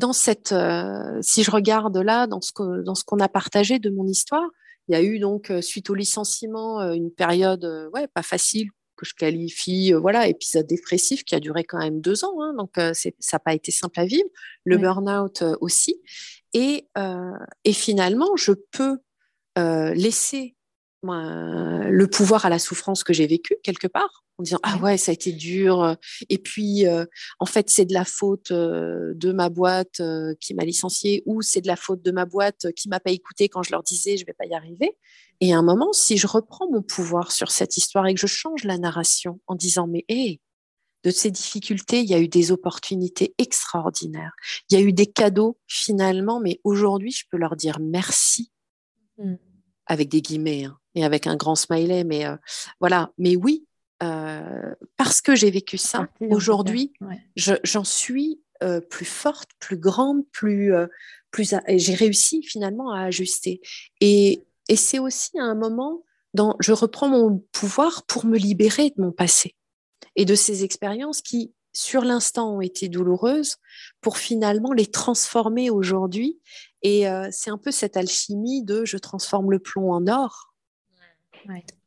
dans 0.00 0.12
cette, 0.12 0.50
euh, 0.50 1.20
si 1.22 1.44
je 1.44 1.50
regarde 1.50 1.96
là, 1.96 2.26
dans 2.26 2.40
ce, 2.40 2.50
que, 2.52 2.82
dans 2.82 2.96
ce 2.96 3.04
qu'on 3.04 3.20
a 3.20 3.28
partagé 3.28 3.78
de 3.78 3.90
mon 3.90 4.06
histoire, 4.06 4.48
il 4.88 4.94
y 4.94 4.96
a 4.96 5.02
eu 5.02 5.20
donc, 5.20 5.50
euh, 5.50 5.60
suite 5.60 5.90
au 5.90 5.94
licenciement, 5.94 6.80
euh, 6.80 6.94
une 6.94 7.12
période 7.12 7.64
ouais, 7.92 8.08
pas 8.08 8.22
facile 8.22 8.70
que 8.96 9.06
je 9.06 9.14
qualifie, 9.14 9.92
voilà, 9.92 10.26
épisode 10.26 10.66
dépressif 10.66 11.24
qui 11.24 11.34
a 11.34 11.40
duré 11.40 11.64
quand 11.64 11.78
même 11.78 12.00
deux 12.00 12.24
ans, 12.24 12.42
hein, 12.42 12.52
donc 12.58 12.72
ça 12.74 13.10
n'a 13.32 13.38
pas 13.38 13.54
été 13.54 13.70
simple 13.72 13.98
à 13.98 14.04
vivre, 14.04 14.28
le 14.64 14.76
burn-out 14.76 15.42
aussi. 15.62 16.02
Et, 16.52 16.86
et 17.64 17.72
finalement, 17.72 18.36
je 18.36 18.52
peux 18.52 18.98
laisser 19.56 20.54
le 21.02 22.06
pouvoir 22.06 22.46
à 22.46 22.48
la 22.48 22.58
souffrance 22.58 23.04
que 23.04 23.12
j'ai 23.12 23.26
vécue 23.26 23.56
quelque 23.62 23.86
part, 23.86 24.24
en 24.38 24.42
disant 24.42 24.58
ah 24.62 24.78
ouais 24.78 24.96
ça 24.96 25.10
a 25.10 25.14
été 25.14 25.32
dur, 25.32 25.96
et 26.28 26.38
puis 26.38 26.86
euh, 26.86 27.04
en 27.38 27.46
fait 27.46 27.70
c'est 27.70 27.84
de 27.84 27.94
la 27.94 28.04
faute 28.04 28.50
euh, 28.50 29.12
de 29.14 29.32
ma 29.32 29.48
boîte 29.48 30.00
euh, 30.00 30.34
qui 30.40 30.54
m'a 30.54 30.64
licencié 30.64 31.22
ou 31.26 31.42
c'est 31.42 31.60
de 31.60 31.66
la 31.66 31.76
faute 31.76 32.02
de 32.02 32.10
ma 32.10 32.24
boîte 32.24 32.72
qui 32.76 32.88
m'a 32.88 33.00
pas 33.00 33.10
écouté 33.10 33.48
quand 33.48 33.62
je 33.62 33.70
leur 33.70 33.82
disais 33.82 34.16
je 34.16 34.26
vais 34.26 34.34
pas 34.34 34.46
y 34.46 34.54
arriver. 34.54 34.96
Et 35.42 35.54
à 35.54 35.58
un 35.58 35.62
moment, 35.62 35.92
si 35.92 36.18
je 36.18 36.26
reprends 36.26 36.70
mon 36.70 36.82
pouvoir 36.82 37.32
sur 37.32 37.50
cette 37.50 37.78
histoire 37.78 38.06
et 38.06 38.14
que 38.14 38.20
je 38.20 38.26
change 38.26 38.64
la 38.64 38.76
narration 38.76 39.40
en 39.46 39.54
disant 39.54 39.86
mais 39.86 40.04
hé, 40.08 40.40
de 41.02 41.10
ces 41.10 41.30
difficultés, 41.30 42.00
il 42.00 42.10
y 42.10 42.14
a 42.14 42.18
eu 42.18 42.28
des 42.28 42.52
opportunités 42.52 43.34
extraordinaires. 43.38 44.32
Il 44.68 44.78
y 44.78 44.82
a 44.82 44.84
eu 44.84 44.92
des 44.92 45.06
cadeaux 45.06 45.58
finalement, 45.66 46.40
mais 46.40 46.60
aujourd'hui, 46.62 47.10
je 47.10 47.24
peux 47.30 47.38
leur 47.38 47.56
dire 47.56 47.78
merci. 47.80 48.52
Mmh. 49.16 49.36
Avec 49.90 50.08
des 50.08 50.22
guillemets, 50.22 50.64
hein 50.64 50.80
et 50.94 51.04
avec 51.04 51.26
un 51.26 51.36
grand 51.36 51.54
smiley. 51.54 52.04
Mais 52.04 52.26
euh, 52.26 52.36
voilà, 52.80 53.12
mais 53.18 53.36
oui, 53.36 53.66
euh, 54.02 54.74
parce 54.96 55.20
que 55.20 55.34
j'ai 55.34 55.50
vécu 55.50 55.78
ça, 55.78 56.08
aujourd'hui, 56.30 56.92
j'en 57.36 57.84
suis 57.84 58.40
euh, 58.62 58.80
plus 58.80 59.04
forte, 59.04 59.50
plus 59.58 59.76
grande, 59.76 60.26
plus, 60.32 60.72
plus 61.30 61.54
j'ai 61.68 61.94
réussi 61.94 62.42
finalement 62.42 62.92
à 62.92 63.02
ajuster. 63.02 63.60
Et, 64.00 64.44
et 64.68 64.76
c'est 64.76 64.98
aussi 64.98 65.38
un 65.38 65.54
moment 65.54 66.02
dans 66.32 66.56
je 66.60 66.72
reprends 66.72 67.08
mon 67.08 67.44
pouvoir 67.52 68.04
pour 68.06 68.24
me 68.24 68.38
libérer 68.38 68.90
de 68.90 69.02
mon 69.02 69.10
passé 69.10 69.56
et 70.16 70.24
de 70.24 70.34
ces 70.34 70.64
expériences 70.64 71.22
qui, 71.22 71.52
sur 71.72 72.04
l'instant, 72.04 72.56
ont 72.56 72.60
été 72.60 72.88
douloureuses, 72.88 73.56
pour 74.00 74.18
finalement 74.18 74.72
les 74.72 74.86
transformer 74.86 75.70
aujourd'hui. 75.70 76.40
Et 76.82 77.04
c'est 77.30 77.50
un 77.50 77.58
peu 77.58 77.70
cette 77.70 77.96
alchimie 77.96 78.64
de 78.64 78.84
je 78.84 78.96
transforme 78.96 79.50
le 79.50 79.58
plomb 79.58 79.92
en 79.92 80.06
or 80.06 80.50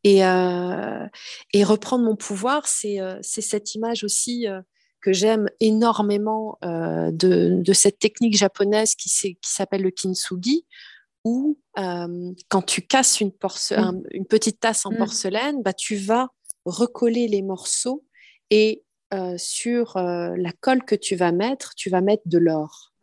et, 0.04 0.26
euh, 0.26 1.08
et, 1.54 1.64
reprendre 1.64 2.04
mon 2.04 2.16
pouvoir, 2.16 2.68
c'est 2.68 3.00
euh, 3.00 3.20
cette 3.22 3.76
image 3.76 4.04
aussi 4.04 4.48
euh, 4.48 4.62
que 5.02 5.14
j'aime 5.14 5.50
énormément 5.60 6.58
de, 6.62 7.62
de, 7.62 7.74
cette 7.74 8.00
technique 8.00 8.38
japonaise 8.38 8.96
qui, 8.96 9.38
s'appelle 9.42 9.82
le 9.82 9.92
kintsugi, 9.92 10.66
où 11.26 11.60
quand 11.76 12.62
tu 12.66 12.82
casses 12.84 13.20
une, 13.20 13.32
mm. 13.32 14.04
une 14.12 14.26
petite 14.26 14.62
tasse 14.62 14.86
en 14.86 14.92
mm. 14.92 14.98
porcelaine, 14.98 15.62
bah, 15.62 15.74
tu 15.74 15.98
vas 15.98 16.30
recoller 16.64 17.28
les 17.28 17.42
morceaux 17.42 18.06
et 18.50 18.84
sur 19.38 19.98
la 19.98 20.52
colle 20.62 20.86
que 20.86 20.96
tu 20.96 21.18
vas 21.18 21.34
mettre, 21.34 21.76
tu 21.76 21.90
vas 21.90 22.00
mettre 22.00 22.24
de 22.26 22.38
l'or. 22.38 22.94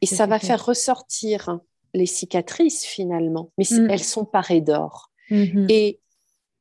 Et 0.00 0.06
ça 0.06 0.26
va 0.26 0.38
faire 0.38 0.64
ressortir 0.64 1.60
les 1.94 2.06
cicatrices 2.06 2.84
finalement, 2.84 3.50
mais 3.58 3.64
mm. 3.70 3.90
elles 3.90 4.04
sont 4.04 4.24
parées 4.24 4.60
d'or. 4.60 5.10
Mm-hmm. 5.30 5.66
Et 5.70 6.00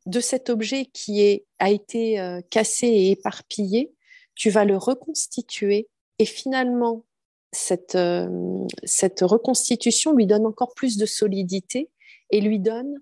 de 0.05 0.19
cet 0.19 0.49
objet 0.49 0.85
qui 0.85 1.21
est, 1.21 1.45
a 1.59 1.69
été 1.69 2.19
euh, 2.19 2.41
cassé 2.49 2.87
et 2.87 3.11
éparpillé, 3.11 3.93
tu 4.35 4.49
vas 4.49 4.65
le 4.65 4.77
reconstituer 4.77 5.89
et 6.19 6.25
finalement, 6.25 7.03
cette, 7.51 7.95
euh, 7.95 8.65
cette 8.83 9.21
reconstitution 9.21 10.13
lui 10.13 10.25
donne 10.25 10.45
encore 10.45 10.73
plus 10.75 10.97
de 10.97 11.05
solidité 11.05 11.89
et 12.29 12.41
lui 12.41 12.59
donne 12.59 12.95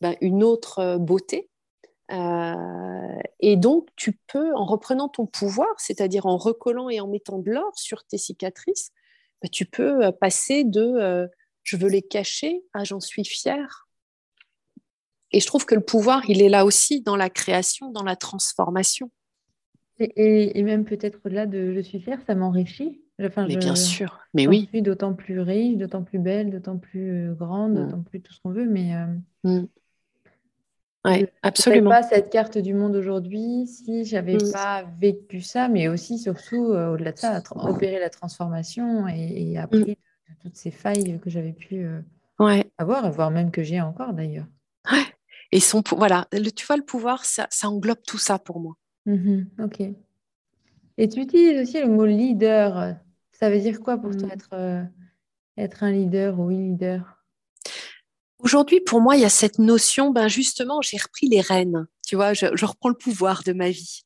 ben, 0.00 0.16
une 0.20 0.42
autre 0.42 0.78
euh, 0.80 0.98
beauté. 0.98 1.48
et 3.40 3.56
donc, 3.56 3.88
tu 3.96 4.12
peux, 4.26 4.54
en 4.54 4.66
reprenant 4.66 5.08
ton 5.08 5.26
pouvoir, 5.26 5.68
c'est-à-dire 5.78 6.26
en 6.26 6.36
recollant 6.36 6.90
et 6.90 7.00
en 7.00 7.08
mettant 7.08 7.38
de 7.38 7.50
l'or 7.50 7.72
sur 7.74 8.04
tes 8.04 8.18
cicatrices, 8.18 8.92
ben, 9.42 9.48
tu 9.50 9.66
peux 9.66 10.12
passer 10.12 10.64
de 10.64 11.28
je 11.62 11.76
veux 11.76 11.88
les 11.88 12.02
cacher 12.02 12.62
à 12.74 12.84
j'en 12.84 13.00
suis 13.00 13.24
fière 13.24 13.82
et 15.32 15.40
je 15.40 15.46
trouve 15.46 15.64
que 15.64 15.74
le 15.74 15.80
pouvoir, 15.80 16.22
il 16.28 16.42
est 16.42 16.48
là 16.48 16.64
aussi 16.64 17.00
dans 17.00 17.16
la 17.16 17.30
création, 17.30 17.90
dans 17.90 18.04
la 18.04 18.16
transformation. 18.16 19.10
Et, 19.98 20.62
même 20.62 20.84
peut-être 20.84 21.20
au-delà 21.24 21.46
de 21.46 21.72
je 21.74 21.80
suis 21.80 22.00
fière, 22.00 22.20
ça 22.26 22.34
m'enrichit. 22.34 23.00
Enfin, 23.22 23.46
mais 23.46 23.56
bien 23.56 23.76
sûr, 23.76 24.18
mais 24.34 24.48
oui. 24.48 24.62
Je 24.64 24.68
suis 24.68 24.82
d'autant 24.82 25.14
plus 25.14 25.38
riche, 25.38 25.76
d'autant 25.76 26.02
plus 26.02 26.18
belle, 26.18 26.50
d'autant 26.50 26.76
plus 26.76 27.30
euh, 27.30 27.34
grande, 27.34 27.72
mm. 27.72 27.84
d'autant 27.84 28.02
plus 28.02 28.20
tout 28.20 28.32
ce 28.32 28.40
qu'on 28.40 28.50
veut. 28.50 28.66
Mais 28.66 28.96
euh, 28.96 29.60
mm. 29.60 29.66
Ouais, 31.04 31.32
absolument. 31.42 31.90
pas 31.90 32.02
cette 32.02 32.30
carte 32.30 32.58
du 32.58 32.74
monde 32.74 32.96
aujourd'hui 32.96 33.66
si 33.66 34.04
j'avais 34.04 34.36
mm. 34.36 34.52
pas 34.52 34.84
vécu 35.00 35.40
ça, 35.40 35.68
mais 35.68 35.88
aussi 35.88 36.18
surtout 36.18 36.72
euh, 36.72 36.94
au-delà 36.94 37.12
de 37.12 37.18
ça, 37.18 37.42
opérer 37.54 37.98
la 37.98 38.10
transformation 38.10 39.08
et, 39.08 39.58
appris 39.58 39.84
de, 39.84 39.96
toutes 40.40 40.56
ces 40.56 40.70
failles 40.70 41.18
que 41.20 41.30
j'avais 41.30 41.52
pu 41.52 41.86
ouais. 42.38 42.70
avoir, 42.78 43.10
voire 43.10 43.30
même 43.30 43.50
que 43.50 43.62
j'ai 43.62 43.80
encore 43.80 44.12
d'ailleurs. 44.12 44.46
Ouais. 44.90 45.04
Et 45.52 45.60
son, 45.60 45.82
voilà, 45.96 46.26
le, 46.32 46.50
tu 46.50 46.66
vois, 46.66 46.76
le 46.76 46.84
pouvoir, 46.84 47.24
ça, 47.24 47.46
ça 47.50 47.68
englobe 47.68 48.02
tout 48.06 48.18
ça 48.18 48.38
pour 48.38 48.58
moi. 48.58 48.74
Mmh 49.04 49.42
ok. 49.58 49.82
Et 50.98 51.08
tu 51.08 51.20
utilises 51.20 51.60
aussi 51.60 51.80
le 51.80 51.88
mot 51.88 52.06
leader. 52.06 52.96
Ça 53.32 53.50
veut 53.50 53.60
dire 53.60 53.80
quoi 53.80 53.98
pour 53.98 54.16
toi 54.16 54.28
mmh. 54.28 54.32
être, 54.32 54.50
euh, 54.52 54.82
être 55.56 55.82
un 55.82 55.92
leader 55.92 56.38
ou 56.38 56.50
une 56.50 56.72
leader? 56.72 57.21
Aujourd'hui, 58.42 58.80
pour 58.80 59.00
moi, 59.00 59.16
il 59.16 59.22
y 59.22 59.24
a 59.24 59.30
cette 59.30 59.58
notion, 59.58 60.10
ben 60.10 60.28
justement, 60.28 60.80
j'ai 60.82 60.96
repris 60.96 61.28
les 61.28 61.40
rênes. 61.40 61.86
Tu 62.06 62.16
vois, 62.16 62.34
je, 62.34 62.46
reprends 62.64 62.88
le 62.88 62.96
pouvoir 62.96 63.42
de 63.44 63.52
ma 63.52 63.70
vie. 63.70 64.02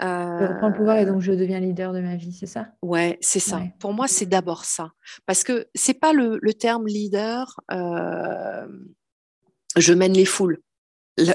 Je 0.00 0.06
reprends 0.46 0.68
le 0.68 0.74
pouvoir 0.74 0.98
et 0.98 1.06
donc 1.06 1.20
je 1.20 1.32
deviens 1.32 1.58
leader 1.58 1.92
de 1.92 2.00
ma 2.00 2.14
vie, 2.14 2.32
c'est 2.32 2.46
ça? 2.46 2.68
Ouais, 2.82 3.18
c'est 3.20 3.40
ça. 3.40 3.62
Pour 3.80 3.92
moi, 3.92 4.06
c'est 4.06 4.26
d'abord 4.26 4.64
ça. 4.64 4.92
Parce 5.26 5.42
que 5.42 5.66
c'est 5.74 5.94
pas 5.94 6.12
le, 6.12 6.38
le, 6.40 6.54
terme 6.54 6.86
leader, 6.86 7.60
euh, 7.72 8.68
je 9.76 9.92
mène 9.92 10.12
les 10.12 10.24
foules 10.24 10.60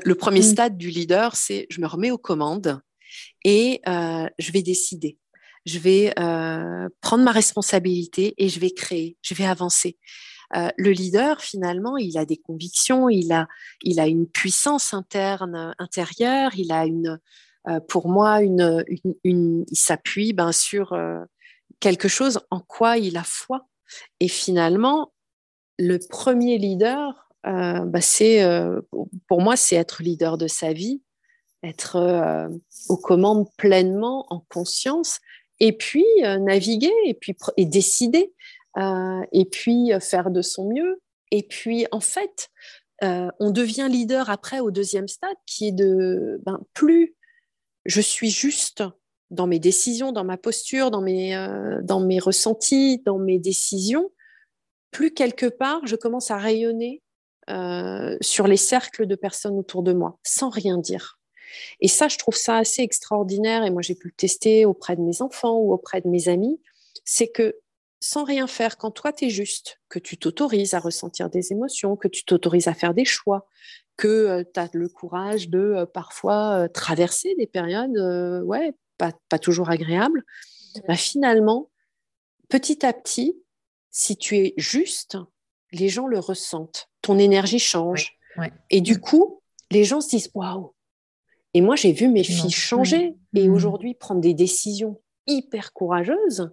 le 0.04 0.16
premier 0.16 0.39
mm. 0.39 0.43
stade 0.43 0.78
du 0.78 0.89
leader, 0.89 1.36
c'est 1.36 1.68
je 1.70 1.82
me 1.82 1.88
remets 1.88 2.12
aux 2.12 2.18
commandes 2.18 2.82
et 3.43 3.82
euh, 3.88 4.28
je 4.39 4.51
vais 4.51 4.62
décider. 4.62 5.18
Je 5.66 5.80
vais 5.80 6.14
euh, 6.20 6.89
prendre 7.01 7.24
ma 7.24 7.32
responsabilité 7.32 8.34
et 8.38 8.49
je 8.49 8.60
vais 8.60 8.72
créer, 8.72 9.18
je 9.22 9.34
vais 9.34 9.45
avancer. 9.45 9.97
Euh, 10.56 10.70
le 10.78 10.91
leader, 10.91 11.41
finalement, 11.41 11.97
il 11.97 12.18
a 12.18 12.26
des 12.26 12.38
convictions, 12.38 13.10
il 13.10 13.32
a, 13.32 13.47
il 13.82 13.99
a 13.99 14.08
une 14.08 14.28
puissance 14.28 14.93
interne, 14.93 15.74
intérieure, 15.80 16.51
il 16.56 16.72
a 16.72 16.86
une, 16.86 17.20
pour 17.88 18.10
moi, 18.10 18.41
une, 18.41 18.84
il 19.24 19.66
s'appuie 19.72 20.34
ben, 20.34 20.51
sur 20.51 20.97
quelque 21.80 22.08
chose 22.08 22.39
en 22.51 22.60
quoi 22.60 22.97
il 22.97 23.18
a 23.18 23.24
foi. 23.24 23.68
Et 24.20 24.28
finalement, 24.28 25.12
le 25.80 25.97
premier 25.97 26.58
leader, 26.58 27.30
euh, 27.45 27.80
bah, 27.86 28.01
c'est 28.01 28.43
euh, 28.43 28.82
pour 29.28 29.41
moi 29.41 29.56
c'est 29.56 29.76
être 29.76 30.01
leader 30.04 30.38
de 30.38 30.47
sa 30.47 30.74
vie, 30.74 31.01
être 31.62 31.97
euh, 31.97 32.47
aux 32.89 32.97
commandes 32.97 33.47
pleinement 33.58 34.26
en 34.30 34.39
conscience 34.49 35.20
et 35.60 35.74
puis 35.74 36.06
naviguer 36.22 36.91
et 37.06 37.14
puis 37.14 37.36
et 37.58 37.66
décider 37.66 38.33
et 38.78 39.46
puis 39.52 39.92
faire 40.00 40.32
de 40.32 40.42
son 40.42 40.70
mieux 40.70 41.02
et 41.32 41.44
puis 41.44 41.86
en 41.92 42.00
fait 42.00 42.50
on 43.02 43.52
devient 43.52 43.88
leader 43.90 44.30
après 44.30 44.60
au 44.60 44.72
deuxième 44.72 45.08
stade 45.08 45.36
qui 45.46 45.68
est 45.68 45.72
de 45.72 46.42
ben, 46.46 46.60
plus 46.74 47.16
je 47.86 48.02
suis 48.02 48.30
juste 48.30 48.84
dans 49.30 49.46
mes 49.46 49.60
décisions, 49.60 50.12
dans 50.12 50.24
ma 50.24 50.38
posture, 50.38 50.90
dans 50.90 51.02
mes, 51.02 51.36
dans 51.84 52.00
mes 52.00 52.20
ressentis, 52.20 53.02
dans 53.06 53.20
mes 53.20 53.40
décisions, 53.40 54.12
plus 54.92 55.12
quelque 55.12 55.48
part 55.48 55.86
je 55.86 55.96
commence 55.96 56.32
à 56.32 56.38
rayonner 56.38 57.04
euh, 57.50 58.16
sur 58.22 58.48
les 58.48 58.58
cercles 58.58 59.06
de 59.06 59.16
personnes 59.16 59.60
autour 59.60 59.84
de 59.84 59.92
moi, 59.92 60.18
sans 60.24 60.50
rien 60.50 60.78
dire. 60.78 61.20
Et 61.82 61.90
ça, 61.90 62.08
je 62.08 62.18
trouve 62.18 62.38
ça 62.38 62.58
assez 62.58 62.82
extraordinaire, 62.82 63.66
et 63.66 63.70
moi 63.70 63.82
j'ai 63.82 63.96
pu 63.96 64.08
le 64.08 64.14
tester 64.14 64.66
auprès 64.66 64.96
de 64.96 65.02
mes 65.02 65.22
enfants 65.22 65.58
ou 65.58 65.74
auprès 65.74 66.00
de 66.00 66.08
mes 66.08 66.30
amis, 66.30 66.62
c'est 67.04 67.28
que 67.28 67.58
sans 68.06 68.26
rien 68.26 68.47
faire, 68.47 68.78
quand 68.78 68.91
toi, 68.91 69.14
tu 69.14 69.28
es 69.28 69.30
juste, 69.30 69.80
que 69.88 69.97
tu 69.97 70.18
t'autorises 70.18 70.74
à 70.74 70.80
ressentir 70.80 71.30
des 71.30 71.54
émotions, 71.54 71.95
que 71.95 72.10
tu 72.10 72.26
t'autorises 72.26 72.68
à 72.68 72.74
faire 72.74 72.93
des 72.93 73.06
choix, 73.06 73.47
que 73.95 74.43
tu 74.54 74.60
as 74.60 74.70
le 74.74 74.89
courage 74.89 75.47
de 75.47 75.86
parfois 75.93 76.68
traverser 76.68 77.34
des 77.36 77.47
périodes 77.47 77.97
ouais, 78.43 78.74
pas, 78.97 79.14
pas, 79.30 79.39
toujours 79.39 79.70
agréables, 79.70 80.26
bah, 80.86 80.97
finalement, 80.97 81.70
petit 82.49 82.86
à 82.86 82.91
petit, 82.91 83.38
si 83.89 84.18
tu 84.18 84.36
es 84.36 84.54
juste, 84.58 85.18
les 85.72 85.88
gens 85.88 86.08
le 86.08 86.20
ressentent. 86.20 86.89
Ton 87.01 87.18
énergie 87.18 87.58
change. 87.58 88.20
Et 88.70 88.82
du 88.82 88.99
coup, 88.99 89.41
les 89.72 89.86
gens 89.86 90.01
se 90.01 90.10
disent 90.10 90.30
Waouh 90.34 90.76
Et 91.54 91.62
moi, 91.62 91.78
j'ai 91.78 91.93
vu 91.93 92.10
mes 92.10 92.26
filles 92.26 92.51
changer 92.51 93.16
et 93.34 93.47
mmh. 93.47 93.54
aujourd'hui 93.54 93.93
prendre 93.93 94.20
des 94.20 94.34
décisions 94.34 95.01
hyper 95.26 95.72
courageuses. 95.72 96.51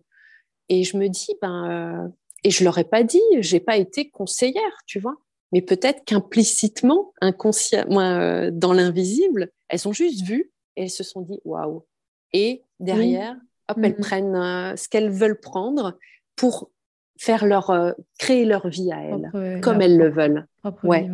Et 0.70 0.84
je 0.84 0.96
me 0.96 1.08
dis 1.08 1.36
Ben, 1.42 1.68
euh, 1.70 2.08
et 2.44 2.50
je 2.50 2.64
leur 2.64 2.78
ai 2.78 2.84
pas 2.84 3.02
dit, 3.02 3.20
j'ai 3.40 3.60
pas 3.60 3.76
été 3.76 4.08
conseillère, 4.08 4.82
tu 4.86 4.98
vois. 4.98 5.16
Mais 5.52 5.60
peut-être 5.60 6.04
qu'implicitement, 6.06 7.12
inconsciemment, 7.20 8.00
euh, 8.00 8.50
dans 8.50 8.72
l'invisible, 8.72 9.50
elles 9.68 9.86
ont 9.86 9.92
juste 9.92 10.22
vu 10.22 10.50
et 10.76 10.84
elles 10.84 10.90
se 10.90 11.04
sont 11.04 11.20
dit 11.20 11.40
Waouh 11.44 11.84
Et 12.32 12.64
derrière, 12.78 13.36
hop, 13.68 13.78
elles 13.82 13.92
mmh. 13.92 14.00
prennent 14.00 14.36
euh, 14.36 14.76
ce 14.76 14.88
qu'elles 14.88 15.10
veulent 15.10 15.40
prendre 15.40 15.98
pour 16.36 16.70
faire 17.18 17.44
leur, 17.44 17.68
euh, 17.68 17.92
créer 18.18 18.46
leur 18.46 18.68
vie 18.68 18.90
à 18.92 19.02
elles, 19.02 19.60
comme 19.60 19.82
elles 19.82 19.98
le 19.98 20.08
veulent. 20.08 20.46
Ouais. 20.84 21.10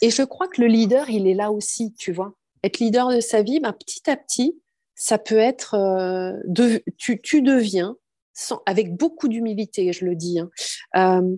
Et 0.00 0.08
je 0.08 0.22
crois 0.22 0.48
que 0.48 0.62
le 0.62 0.66
leader, 0.66 1.10
il 1.10 1.26
est 1.26 1.34
là 1.34 1.52
aussi, 1.52 1.92
tu 1.92 2.10
vois. 2.10 2.32
Être 2.62 2.78
leader 2.78 3.10
de 3.10 3.20
sa 3.20 3.42
vie, 3.42 3.60
ben, 3.60 3.74
petit 3.74 4.08
à 4.08 4.16
petit, 4.16 4.58
ça 4.94 5.18
peut 5.18 5.38
être, 5.38 5.74
euh, 5.74 6.32
de, 6.46 6.82
tu, 6.96 7.20
tu, 7.20 7.42
deviens, 7.42 7.96
sans, 8.34 8.62
avec 8.66 8.94
beaucoup 8.94 9.28
d'humilité, 9.28 9.92
je 9.92 10.04
le 10.04 10.14
dis, 10.14 10.38
hein, 10.38 10.50
euh, 10.96 11.36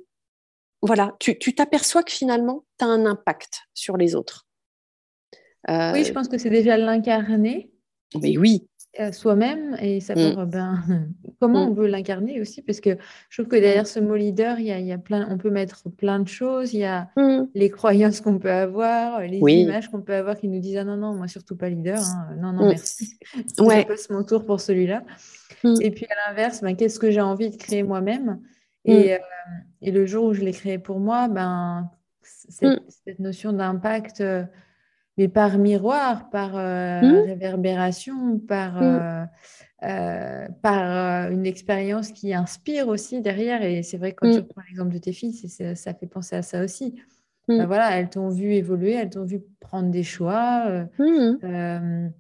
voilà, 0.83 1.15
tu 1.21 1.55
t'aperçois 1.55 2.03
que 2.03 2.13
finalement, 2.13 2.65
tu 2.79 2.85
as 2.85 2.89
un 2.89 3.07
impact 3.07 3.61
sur 3.75 3.97
les 3.97 4.15
autres. 4.15 4.47
oui, 5.69 6.05
je 6.05 6.13
pense 6.13 6.29
que 6.29 6.39
c'est 6.39 6.51
déjà 6.51 6.77
l'incarner. 6.77 7.71
Mais 8.21 8.39
oui, 8.39 8.69
soi-même 9.13 9.77
et 9.81 10.01
savoir 10.01 10.47
mmh. 10.47 10.51
ben, 10.51 10.83
comment 11.41 11.67
mmh. 11.67 11.71
on 11.71 11.75
veut 11.75 11.87
l'incarner 11.87 12.41
aussi 12.41 12.63
parce 12.63 12.81
que 12.81 12.97
je 13.29 13.43
trouve 13.43 13.51
que 13.51 13.57
derrière 13.57 13.87
ce 13.87 14.01
mot 14.01 14.17
leader 14.17 14.59
il 14.59 14.67
y 14.67 14.73
a, 14.73 14.79
il 14.79 14.87
y 14.87 14.93
a 14.93 14.99
plein 14.99 15.27
on 15.31 15.39
peut 15.39 15.51
mettre 15.51 15.89
plein 15.91 16.19
de 16.19 16.29
choses 16.29 16.75
il 16.75 16.81
y 16.81 16.85
a 16.85 17.09
mmh. 17.17 17.49
les 17.55 17.71
croyances 17.71 18.21
qu'on 18.21 18.39
peut 18.39 18.51
avoir 18.51 19.21
les 19.21 19.39
images 19.39 19.91
qu'on 19.91 20.03
peut 20.03 20.15
avoir 20.15 20.37
qui 20.37 20.49
nous 20.49 20.61
disent 20.61 20.79
ah 20.79 20.85
non 20.85 20.97
non 20.97 21.15
moi 21.15 21.29
surtout 21.29 21.57
pas 21.57 21.69
leader 21.69 21.99
hein. 21.99 22.37
non 22.41 22.53
non 22.53 22.69
merci 22.69 23.19
ouais. 23.59 23.83
je 23.83 23.87
passe 23.87 24.11
mon 24.11 24.25
tour 24.25 24.45
pour 24.45 24.61
celui-là 24.61 25.03
et 25.81 25.91
puis 25.91 26.07
à 26.07 26.29
l'inverse 26.29 26.63
ben, 26.63 26.77
qu'est-ce 26.77 26.99
que 26.99 27.11
j'ai 27.11 27.21
envie 27.21 27.51
de 27.51 27.57
créer 27.57 27.83
moi-même? 27.83 28.41
Et, 28.85 29.15
euh, 29.15 29.19
et, 29.83 29.91
le 29.91 30.07
jour 30.07 30.27
où 30.27 30.33
je 30.33 30.43
l'ai 30.43 30.53
créé 30.53 30.79
pour 30.79 31.01
moi 31.01 31.27
ben 31.27 31.91
cette, 32.23 32.81
cette 33.05 33.19
notion 33.19 33.53
d'impact 33.53 34.21
euh, 34.21 34.45
mais 35.17 35.29
par 35.29 35.59
miroir, 35.59 36.29
par 36.31 36.57
euh, 36.57 37.01
mmh. 37.01 37.27
réverbération, 37.27 38.39
par, 38.39 38.81
mmh. 38.81 38.85
euh, 38.85 39.25
euh, 39.85 40.49
par 40.63 41.31
une 41.31 41.47
expérience 41.47 42.13
qui 42.13 42.35
inspire 42.35 42.89
aussi 42.89 43.23
derrière. 43.23 43.63
Et 43.63 43.83
c'est 43.83 43.97
vrai 43.97 44.13
que 44.13 44.19
quand 44.21 44.33
tu 44.33 44.41
mmh. 44.41 44.49
prends 44.49 44.63
l'exemple 44.69 44.93
de 44.93 44.99
tes 44.99 45.13
filles, 45.13 45.33
ça 45.33 45.95
fait 45.95 46.07
penser 46.07 46.37
à 46.37 46.43
ça 46.43 46.63
aussi. 46.63 47.01
Ben 47.49 47.67
voilà, 47.67 47.97
elles 47.97 48.11
t'ont 48.11 48.29
vu 48.29 48.55
évoluer, 48.55 48.95
elles 48.95 49.11
t'ont 49.11 49.25
vu 49.25 49.41
prendre 49.61 49.93
des 49.93 50.03
choix, 50.03 50.67
peut-être 50.99 52.13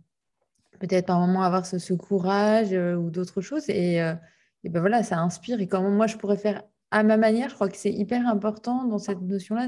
par 1.07 1.19
moment 1.19 1.43
avoir 1.43 1.67
ce, 1.67 1.95
courage 1.95 2.73
ou 2.73 3.11
d'autres 3.11 3.41
choses. 3.41 3.69
Et, 3.69 3.97
et, 3.97 4.69
ben 4.69 4.79
voilà, 4.79 5.03
ça 5.03 5.19
inspire. 5.19 5.61
Et 5.61 5.67
comment 5.67 5.91
moi 5.91 6.07
je 6.07 6.17
pourrais 6.17 6.37
faire 6.37 6.63
à 6.93 7.03
ma 7.03 7.17
manière, 7.17 7.49
je 7.49 7.57
crois 7.57 7.69
que 7.69 7.77
c'est 7.77 7.93
hyper 7.93 8.29
important 8.29 8.85
dans 8.85 8.99
cette 8.99 9.21
notion-là 9.21 9.67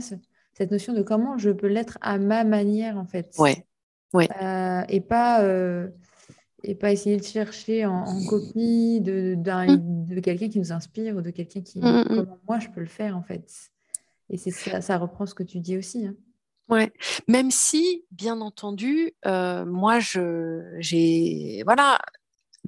cette 0.58 0.72
notion 0.72 0.92
de 0.92 1.02
comment 1.02 1.38
je 1.38 1.50
peux 1.50 1.68
l'être 1.68 1.98
à 2.00 2.18
ma 2.18 2.42
manière, 2.42 2.98
en 2.98 3.06
fait. 3.06 3.34
Ouais. 3.38 3.64
ouais. 4.12 4.28
Euh, 4.42 4.82
et 4.88 5.00
pas. 5.00 5.42
Euh, 5.42 5.88
et 6.64 6.74
pas 6.74 6.90
essayer 6.90 7.16
de 7.16 7.22
chercher 7.22 7.86
en, 7.86 8.04
copie 8.26 9.00
de, 9.00 9.36
mm. 9.36 10.06
de 10.12 10.20
quelqu'un 10.20 10.48
qui 10.48 10.58
nous 10.58 10.72
inspire 10.72 11.14
ou 11.14 11.20
de 11.20 11.30
quelqu'un 11.30 11.60
qui, 11.60 11.78
mm, 11.78 12.00
mm, 12.00 12.04
comment 12.08 12.38
moi 12.48 12.58
je 12.58 12.68
peux 12.68 12.80
le 12.80 12.86
faire 12.86 13.16
en 13.16 13.22
fait. 13.22 13.48
Et 14.28 14.36
c'est 14.36 14.50
ça, 14.50 14.80
ça 14.80 14.98
reprend 14.98 15.24
ce 15.24 15.34
que 15.34 15.44
tu 15.44 15.60
dis 15.60 15.78
aussi. 15.78 16.04
Hein. 16.04 16.16
Ouais, 16.68 16.92
même 17.28 17.52
si, 17.52 18.04
bien 18.10 18.40
entendu, 18.40 19.14
euh, 19.24 19.64
moi, 19.64 20.00
je, 20.00 20.76
j'ai, 20.80 21.62
voilà, 21.64 21.98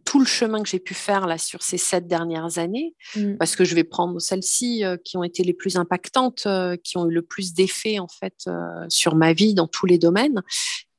tout 0.05 0.18
le 0.18 0.26
chemin 0.26 0.62
que 0.62 0.68
j'ai 0.68 0.78
pu 0.78 0.95
faire 0.95 1.26
là 1.26 1.38
sur 1.38 1.62
ces 1.62 1.78
sept 1.78 2.07
dernières 2.07 2.59
années, 2.59 2.95
mm. 3.16 3.36
parce 3.36 3.57
que 3.57 3.64
je 3.64 3.74
vais 3.74 3.84
prendre 3.84 4.20
celles-ci 4.20 4.84
euh, 4.84 4.97
qui 4.97 5.16
ont 5.16 5.24
été 5.24 5.43
les 5.43 5.53
plus 5.53 5.76
impactantes, 5.76 6.45
euh, 6.47 6.76
qui 6.76 6.97
ont 6.97 7.09
eu 7.09 7.12
le 7.12 7.22
plus 7.22 7.55
d'effet 7.55 7.99
en 7.99 8.09
fait 8.09 8.34
euh, 8.49 8.86
sur 8.88 9.14
ma 9.14 9.32
vie 9.32 9.55
dans 9.55 9.68
tous 9.68 9.86
les 9.86 9.99
domaines. 9.99 10.43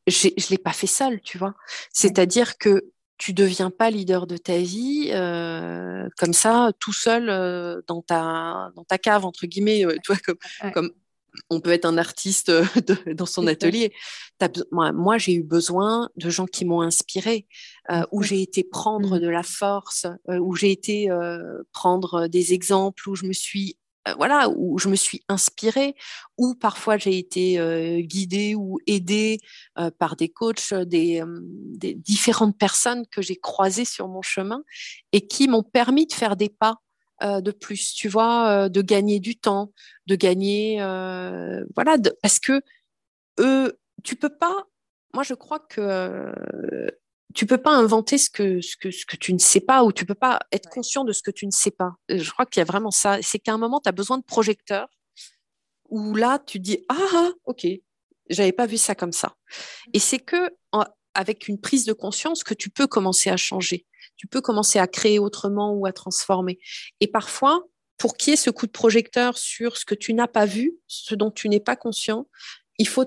Je 0.07 0.29
l'ai 0.49 0.57
pas 0.57 0.73
fait 0.73 0.87
seule, 0.87 1.21
tu 1.21 1.37
vois. 1.37 1.53
C'est-à-dire 1.93 2.57
que 2.57 2.85
tu 3.17 3.33
deviens 3.33 3.69
pas 3.69 3.91
leader 3.91 4.25
de 4.25 4.35
ta 4.35 4.57
vie 4.57 5.11
comme 6.17 6.33
ça, 6.33 6.71
tout 6.79 6.91
seul 6.91 7.27
dans 7.85 8.01
ta 8.01 8.71
dans 8.75 8.83
ta 8.83 8.97
cave 8.97 9.25
entre 9.25 9.45
guillemets, 9.45 9.85
tu 10.03 10.11
vois, 10.11 10.17
comme, 10.25 10.71
comme 10.73 10.91
on 11.49 11.59
peut 11.59 11.71
être 11.71 11.85
un 11.85 11.97
artiste 11.97 12.49
euh, 12.49 12.65
dans 13.13 13.25
son 13.25 13.47
atelier. 13.47 13.93
moi, 14.71 15.17
j'ai 15.17 15.33
eu 15.33 15.43
besoin 15.43 16.09
de 16.15 16.29
gens 16.29 16.45
qui 16.45 16.65
m'ont 16.65 16.81
inspiré, 16.81 17.47
euh, 17.91 18.03
où 18.11 18.23
j'ai 18.23 18.41
été 18.41 18.63
prendre 18.63 19.17
mmh. 19.17 19.19
de 19.19 19.27
la 19.27 19.43
force, 19.43 20.05
euh, 20.29 20.39
où 20.39 20.55
j'ai 20.55 20.71
été 20.71 21.09
prendre 21.73 22.27
des 22.27 22.53
exemples, 22.53 23.09
où 23.09 23.15
je 23.15 23.25
me 23.25 23.33
suis 23.33 23.77
voilà, 24.17 24.49
où 24.49 24.79
je 24.79 24.89
me 24.89 24.95
suis 24.95 25.21
inspirée, 25.29 25.93
où 26.35 26.55
parfois 26.55 26.97
j'ai 26.97 27.19
été 27.19 28.03
guidée 28.03 28.55
ou 28.55 28.79
aidée 28.87 29.37
par 29.99 30.15
des 30.15 30.27
coachs, 30.27 30.73
des, 30.73 31.23
des, 31.77 31.93
différentes 31.93 32.57
personnes 32.57 33.05
que 33.11 33.21
j'ai 33.21 33.35
croisées 33.35 33.85
sur 33.85 34.07
mon 34.07 34.23
chemin 34.23 34.63
et 35.11 35.27
qui 35.27 35.47
m'ont 35.47 35.61
permis 35.61 36.07
de 36.07 36.13
faire 36.13 36.35
des 36.35 36.49
pas 36.49 36.81
euh, 37.23 37.41
de 37.41 37.51
plus, 37.51 37.93
tu 37.93 38.07
vois, 38.07 38.65
euh, 38.65 38.69
de 38.69 38.81
gagner 38.81 39.19
du 39.19 39.37
temps, 39.37 39.71
de 40.07 40.15
gagner, 40.15 40.81
euh, 40.81 41.63
voilà, 41.75 41.97
parce 42.21 42.39
que 42.39 42.61
eux, 43.39 43.77
tu 44.03 44.15
peux 44.15 44.35
pas. 44.35 44.65
Moi, 45.13 45.23
je 45.23 45.33
crois 45.33 45.59
que 45.59 46.31
tu 47.33 47.45
peux 47.45 47.57
pas 47.57 47.71
inventer 47.71 48.17
ce 48.17 48.29
que, 48.29 48.61
ce 48.61 48.75
que, 48.77 48.91
ce 48.91 49.05
que 49.05 49.15
tu 49.15 49.33
ne 49.33 49.39
sais 49.39 49.59
pas 49.61 49.83
ou 49.83 49.91
tu 49.91 50.05
peux 50.05 50.15
pas 50.15 50.39
être 50.51 50.69
conscient 50.69 51.03
de 51.03 51.13
ce 51.13 51.21
que 51.21 51.31
tu 51.31 51.45
ne 51.45 51.51
sais 51.51 51.71
pas. 51.71 51.95
Je 52.09 52.29
crois 52.31 52.45
qu'il 52.45 52.59
y 52.59 52.61
a 52.61 52.65
vraiment 52.65 52.91
ça. 52.91 53.21
C'est 53.21 53.39
qu'à 53.39 53.53
un 53.53 53.57
moment, 53.57 53.79
tu 53.79 53.89
as 53.89 53.93
besoin 53.93 54.17
de 54.17 54.23
projecteurs 54.23 54.89
où 55.89 56.15
là, 56.15 56.39
tu 56.39 56.59
dis 56.59 56.85
Ah, 56.89 56.95
ah 57.13 57.31
ok, 57.45 57.67
j'avais 58.29 58.51
pas 58.51 58.65
vu 58.65 58.77
ça 58.77 58.95
comme 58.95 59.11
ça. 59.11 59.35
Et 59.93 59.99
c'est 59.99 60.19
que 60.19 60.49
avec 61.13 61.47
une 61.47 61.59
prise 61.59 61.85
de 61.85 61.93
conscience 61.93 62.43
que 62.43 62.53
tu 62.53 62.69
peux 62.69 62.87
commencer 62.87 63.29
à 63.29 63.37
changer 63.37 63.85
tu 64.21 64.27
peux 64.27 64.41
commencer 64.41 64.77
à 64.77 64.85
créer 64.85 65.17
autrement 65.17 65.73
ou 65.73 65.87
à 65.87 65.93
transformer. 65.93 66.59
Et 66.99 67.07
parfois, 67.07 67.65
pour 67.97 68.17
qu'il 68.17 68.29
y 68.29 68.33
ait 68.35 68.37
ce 68.37 68.51
coup 68.51 68.67
de 68.67 68.71
projecteur 68.71 69.35
sur 69.35 69.77
ce 69.77 69.83
que 69.83 69.95
tu 69.95 70.13
n'as 70.13 70.27
pas 70.27 70.45
vu, 70.45 70.75
ce 70.85 71.15
dont 71.15 71.31
tu 71.31 71.49
n'es 71.49 71.59
pas 71.59 71.75
conscient, 71.75 72.27
il 72.77 72.87
faut. 72.87 73.03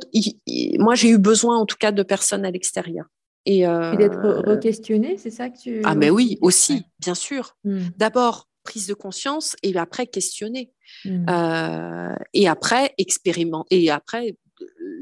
moi, 0.81 0.97
j'ai 0.97 1.11
eu 1.11 1.19
besoin, 1.19 1.57
en 1.57 1.67
tout 1.67 1.77
cas, 1.77 1.93
de 1.93 2.03
personnes 2.03 2.45
à 2.45 2.51
l'extérieur. 2.51 3.07
Et, 3.47 3.65
euh, 3.65 3.95
d'être 3.95 4.19
re-questionné, 4.19 5.17
c'est 5.17 5.31
ça 5.31 5.51
que 5.51 5.59
tu. 5.59 5.83
Ah, 5.85 5.95
mais 5.95 6.11
oui, 6.11 6.37
aussi, 6.41 6.83
bien 6.99 7.15
sûr. 7.15 7.57
Hmm. 7.63 7.87
D'abord, 7.97 8.49
prise 8.65 8.89
de 8.89 8.95
conscience 8.95 9.55
et 9.63 9.77
après 9.77 10.09
questionner. 10.09 10.73
Hmm. 11.05 11.29
Euh, 11.29 12.17
et 12.33 12.49
après, 12.49 12.93
expérimenter. 12.99 13.85
Et 13.85 13.91
après, 13.93 14.37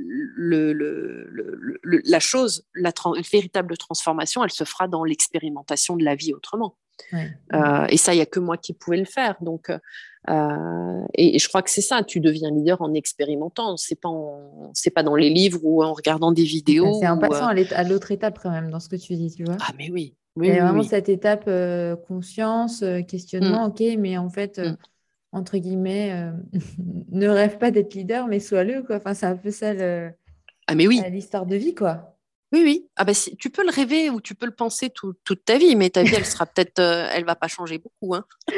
le, 0.03 1.71
la 1.83 2.21
chose, 2.21 2.67
la 2.75 2.93
véritable 3.31 3.77
transformation, 3.77 4.45
elle 4.45 4.51
se 4.51 4.65
fera 4.65 4.89
dans 4.89 5.05
l'expérimentation 5.05 5.97
de 5.97 6.05
la 6.05 6.15
vie 6.15 6.35
autrement. 6.35 6.77
Euh, 7.53 7.87
et 7.89 7.97
ça, 7.97 8.13
il 8.15 8.17
n'y 8.17 8.23
a 8.23 8.27
que 8.27 8.41
moi 8.41 8.57
qui 8.57 8.73
pouvais 8.73 8.97
le 8.97 9.05
faire. 9.05 9.37
Donc, 9.41 9.71
euh, 10.31 11.05
et, 11.15 11.39
je 11.39 11.49
crois 11.49 11.63
que 11.63 11.71
c'est 11.71 11.83
ça, 11.83 12.03
tu 12.03 12.21
deviens 12.21 12.51
leader 12.51 12.81
en 12.81 12.95
expérimentant. 12.95 13.77
C'est 13.77 14.01
pas, 14.01 14.11
c'est 14.73 14.91
pas 14.91 15.03
dans 15.03 15.17
les 15.17 15.31
livres 15.31 15.61
ou 15.63 15.83
en 15.83 15.93
regardant 15.93 16.33
des 16.33 16.45
vidéos. 16.45 16.99
C'est 17.01 17.09
en 17.09 17.19
passant 17.19 17.55
euh, 17.57 17.65
à 17.73 17.85
l'autre 17.85 18.13
étape 18.13 18.39
quand 18.43 18.51
même 18.51 18.71
dans 18.71 18.81
ce 18.81 18.89
que 18.89 18.97
tu 18.97 19.15
dis, 19.15 19.35
tu 19.35 19.45
vois. 19.45 19.57
Ah 19.61 19.73
mais 19.77 19.91
oui. 19.91 20.17
oui 20.37 20.49
il 20.49 20.55
y 20.55 20.59
a 20.59 20.65
vraiment 20.65 20.83
cette 20.83 21.09
étape 21.09 21.51
conscience, 22.07 22.85
questionnement. 23.09 23.67
Mm. 23.67 23.71
Ok, 23.71 23.83
mais 23.99 24.19
en 24.19 24.31
fait. 24.31 24.59
Mm 24.59 24.77
entre 25.33 25.57
guillemets, 25.59 26.13
euh, 26.13 26.31
ne 27.11 27.29
rêve 27.29 27.59
pas 27.59 27.71
d'être 27.71 27.95
leader, 27.95 28.29
mais 28.29 28.41
sois-le. 28.41 28.83
Quoi. 28.83 28.97
Enfin, 28.97 29.15
c'est 29.15 29.27
un 29.27 29.37
peu 29.37 29.51
ça 29.51 29.73
ah, 30.69 30.75
mais 30.77 30.87
oui. 30.87 31.03
l'histoire 31.11 31.47
de 31.47 31.57
vie. 31.57 31.75
quoi. 31.75 32.17
Oui, 32.53 32.63
oui. 32.63 32.89
Ah, 32.97 33.05
bah, 33.05 33.15
si, 33.15 33.37
tu 33.37 33.51
peux 33.51 33.65
le 33.65 33.73
rêver 33.73 34.11
ou 34.11 34.21
tu 34.21 34.35
peux 34.35 34.47
le 34.47 34.55
penser 34.55 34.91
toute 34.91 35.45
ta 35.45 35.59
vie, 35.59 35.75
mais 35.75 35.91
ta 35.91 36.03
vie, 36.03 36.15
elle 36.15 36.27
sera 36.27 36.47
peut-être, 36.47 36.79
euh, 36.79 37.09
elle 37.13 37.25
va 37.25 37.35
pas 37.35 37.49
changer 37.49 37.79
beaucoup. 37.79 38.15
Hein. 38.15 38.25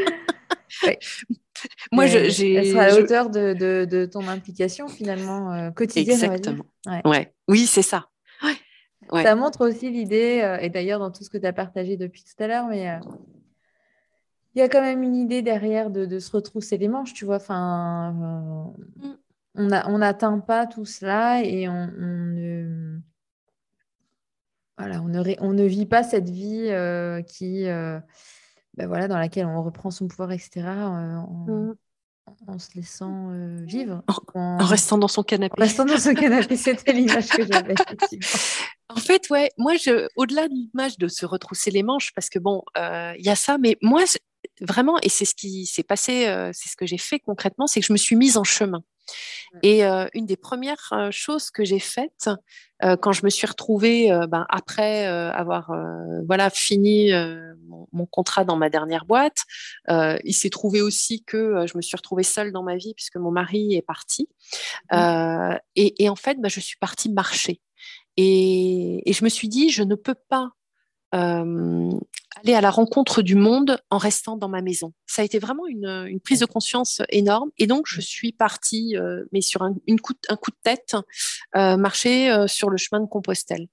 Moi, 1.92 2.06
j'ai. 2.06 2.54
Elle 2.54 2.66
sera 2.66 2.82
à 2.82 2.88
la 2.88 2.98
hauteur 2.98 3.30
de, 3.30 3.54
de, 3.84 4.04
ton 4.06 4.26
implication 4.26 4.88
finalement 4.88 5.52
euh, 5.52 5.70
quotidienne. 5.70 6.16
Exactement. 6.16 6.66
Ouais. 7.04 7.32
Oui, 7.48 7.66
c'est 7.66 7.82
ça. 7.82 8.08
Ça 9.12 9.34
montre 9.36 9.68
aussi 9.68 9.90
l'idée, 9.90 10.58
et 10.62 10.70
d'ailleurs 10.70 10.98
dans 10.98 11.10
tout 11.10 11.22
ce 11.22 11.30
que 11.30 11.36
tu 11.36 11.46
as 11.46 11.52
partagé 11.52 11.96
depuis 11.96 12.24
tout 12.24 12.42
à 12.42 12.48
l'heure, 12.48 12.66
mais 12.66 12.98
il 14.54 14.60
y 14.60 14.62
a 14.62 14.68
quand 14.68 14.80
même 14.80 15.02
une 15.02 15.16
idée 15.16 15.42
derrière 15.42 15.90
de, 15.90 16.18
se 16.18 16.30
retrousser 16.30 16.78
les 16.78 16.88
manches, 16.88 17.12
tu 17.12 17.24
vois. 17.24 17.36
Enfin, 17.36 18.12
mm. 18.12 19.82
on 19.86 19.98
n'atteint 19.98 20.38
pas 20.38 20.66
tout 20.66 20.84
cela 20.84 21.42
et 21.42 21.68
on, 21.68 21.88
ne, 21.88 22.98
voilà, 24.78 25.02
on, 25.02 25.08
ne, 25.08 25.22
on 25.40 25.52
ne 25.52 25.64
vit 25.64 25.86
pas 25.86 26.04
cette 26.04 26.30
vie 26.30 26.68
euh, 26.68 27.20
qui, 27.22 27.66
euh, 27.66 27.98
ben 28.74 28.86
voilà, 28.86 29.08
dans 29.08 29.18
laquelle 29.18 29.46
on 29.46 29.62
reprend 29.62 29.90
son 29.90 30.06
pouvoir, 30.06 30.30
etc. 30.30 30.50
Euh, 30.56 31.18
mm. 31.48 31.74
en, 32.46 32.58
se 32.60 32.76
laissant 32.76 33.32
vivre. 33.64 34.04
En, 34.34 34.58
restant 34.58 34.98
dans 34.98 35.08
son 35.08 35.24
canapé. 35.24 35.54
En 35.58 35.62
restant 35.62 35.84
dans 35.84 35.98
son 35.98 36.14
canapé, 36.14 36.56
c'était 36.56 36.92
l'image 36.92 37.28
que 37.28 37.44
j'avais. 37.44 37.74
En 38.90 39.00
fait, 39.00 39.28
ouais, 39.30 39.50
moi, 39.58 39.74
je, 39.76 40.06
au-delà 40.14 40.46
de 40.46 40.52
l'image 40.52 40.98
de 40.98 41.08
se 41.08 41.26
retrousser 41.26 41.72
les 41.72 41.82
manches, 41.82 42.12
parce 42.14 42.28
que 42.28 42.38
bon, 42.38 42.62
il 42.76 43.24
y 43.24 43.30
a 43.30 43.34
ça, 43.34 43.58
mais 43.58 43.76
moi, 43.82 44.04
vraiment, 44.60 44.98
et 45.02 45.08
c'est 45.08 45.24
ce 45.24 45.34
qui 45.34 45.66
s'est 45.66 45.82
passé, 45.82 46.26
euh, 46.26 46.50
c'est 46.52 46.68
ce 46.68 46.76
que 46.76 46.86
j'ai 46.86 46.98
fait 46.98 47.18
concrètement, 47.18 47.66
c'est 47.66 47.80
que 47.80 47.86
je 47.86 47.92
me 47.92 47.98
suis 47.98 48.16
mise 48.16 48.36
en 48.36 48.44
chemin. 48.44 48.82
Et 49.62 49.84
euh, 49.84 50.06
une 50.14 50.24
des 50.24 50.36
premières 50.36 50.88
euh, 50.92 51.10
choses 51.10 51.50
que 51.50 51.62
j'ai 51.62 51.78
faites 51.78 52.30
quand 53.00 53.12
je 53.12 53.24
me 53.24 53.30
suis 53.30 53.46
retrouvée, 53.46 54.10
ben, 54.28 54.44
après 54.50 55.06
avoir 55.06 55.72
voilà 56.28 56.50
fini 56.50 57.12
mon, 57.94 58.04
contrat 58.04 58.44
dans 58.44 58.56
ma 58.56 58.68
dernière 58.68 59.06
boîte, 59.06 59.44
il 59.88 60.34
s'est 60.34 60.50
trouvé 60.50 60.82
aussi 60.82 61.24
que 61.24 61.64
je 61.66 61.78
me 61.78 61.80
suis 61.80 61.96
retrouvée 61.96 62.24
seule 62.24 62.52
dans 62.52 62.62
ma 62.62 62.76
vie 62.76 62.92
puisque 62.92 63.16
mon 63.16 63.30
mari 63.30 63.74
est 63.74 63.80
parti. 63.80 64.28
Mmh. 64.92 65.56
Et, 65.76 66.08
en 66.10 66.16
fait, 66.16 66.38
ben, 66.38 66.50
je 66.50 66.60
suis 66.60 66.76
partie 66.76 67.10
marcher. 67.10 67.58
Et, 68.18 69.08
et, 69.08 69.14
je 69.14 69.24
me 69.24 69.30
suis 69.30 69.48
dit, 69.48 69.70
je 69.70 69.82
ne 69.82 69.94
peux 69.94 70.16
pas 70.28 70.50
euh, 71.14 71.90
aller 72.42 72.54
à 72.54 72.60
la 72.60 72.70
rencontre 72.70 73.22
du 73.22 73.36
monde 73.36 73.78
en 73.90 73.98
restant 73.98 74.36
dans 74.36 74.48
ma 74.48 74.60
maison. 74.60 74.92
Ça 75.06 75.22
a 75.22 75.24
été 75.24 75.38
vraiment 75.38 75.66
une, 75.66 76.18
prise 76.24 76.40
de 76.40 76.46
conscience 76.46 77.00
énorme. 77.10 77.50
Et 77.58 77.66
donc, 77.68 77.86
je 77.86 78.00
suis 78.00 78.32
partie, 78.32 78.96
euh, 78.96 79.24
mais 79.32 79.40
sur 79.40 79.62
un, 79.62 79.76
une 79.86 80.00
coup, 80.00 80.14
un 80.28 80.36
coup 80.36 80.50
de 80.50 80.56
tête, 80.62 80.96
euh, 81.56 81.76
marcher 81.76 82.44
sur 82.48 82.70
le 82.70 82.76
chemin 82.76 83.00
de 83.00 83.06
Compostelle. 83.06 83.68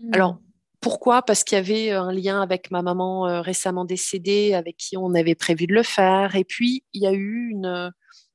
Mmh. 0.00 0.10
Alors, 0.14 0.38
pourquoi? 0.80 1.22
Parce 1.22 1.44
qu'il 1.44 1.56
y 1.56 1.58
avait 1.58 1.90
un 1.90 2.12
lien 2.12 2.40
avec 2.40 2.70
ma 2.70 2.80
maman 2.80 3.42
récemment 3.42 3.84
décédée, 3.84 4.54
avec 4.54 4.76
qui 4.76 4.96
on 4.96 5.14
avait 5.14 5.34
prévu 5.34 5.66
de 5.66 5.74
le 5.74 5.82
faire. 5.82 6.36
Et 6.36 6.44
puis, 6.44 6.84
il 6.94 7.02
y 7.02 7.06
a 7.06 7.12
eu 7.12 7.48
une... 7.50 7.92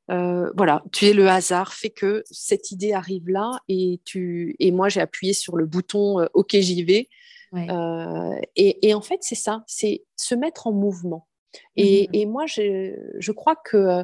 voilà, 0.09 0.83
tu 0.91 1.05
es 1.07 1.13
le 1.13 1.27
hasard 1.27 1.73
fait 1.73 1.89
que 1.89 2.23
cette 2.29 2.71
idée 2.71 2.93
arrive 2.93 3.29
là 3.29 3.59
et 3.67 4.01
tu 4.05 4.55
et 4.59 4.71
moi 4.71 4.89
j'ai 4.89 4.99
appuyé 4.99 5.33
sur 5.33 5.55
le 5.55 5.65
bouton 5.65 6.27
OK 6.33 6.49
j'y 6.51 6.83
vais 6.83 7.07
euh, 7.53 8.39
et, 8.55 8.93
en 8.93 9.01
fait, 9.01 9.19
c'est 9.21 9.35
ça, 9.35 9.63
c'est 9.67 10.05
se 10.15 10.35
mettre 10.35 10.67
en 10.67 10.71
mouvement. 10.71 11.27
Et, 11.75 12.25
mmh 12.25 12.29
moi, 12.29 12.45
je, 12.45 13.31
crois 13.31 13.55
que 13.55 13.77
euh, 13.77 14.03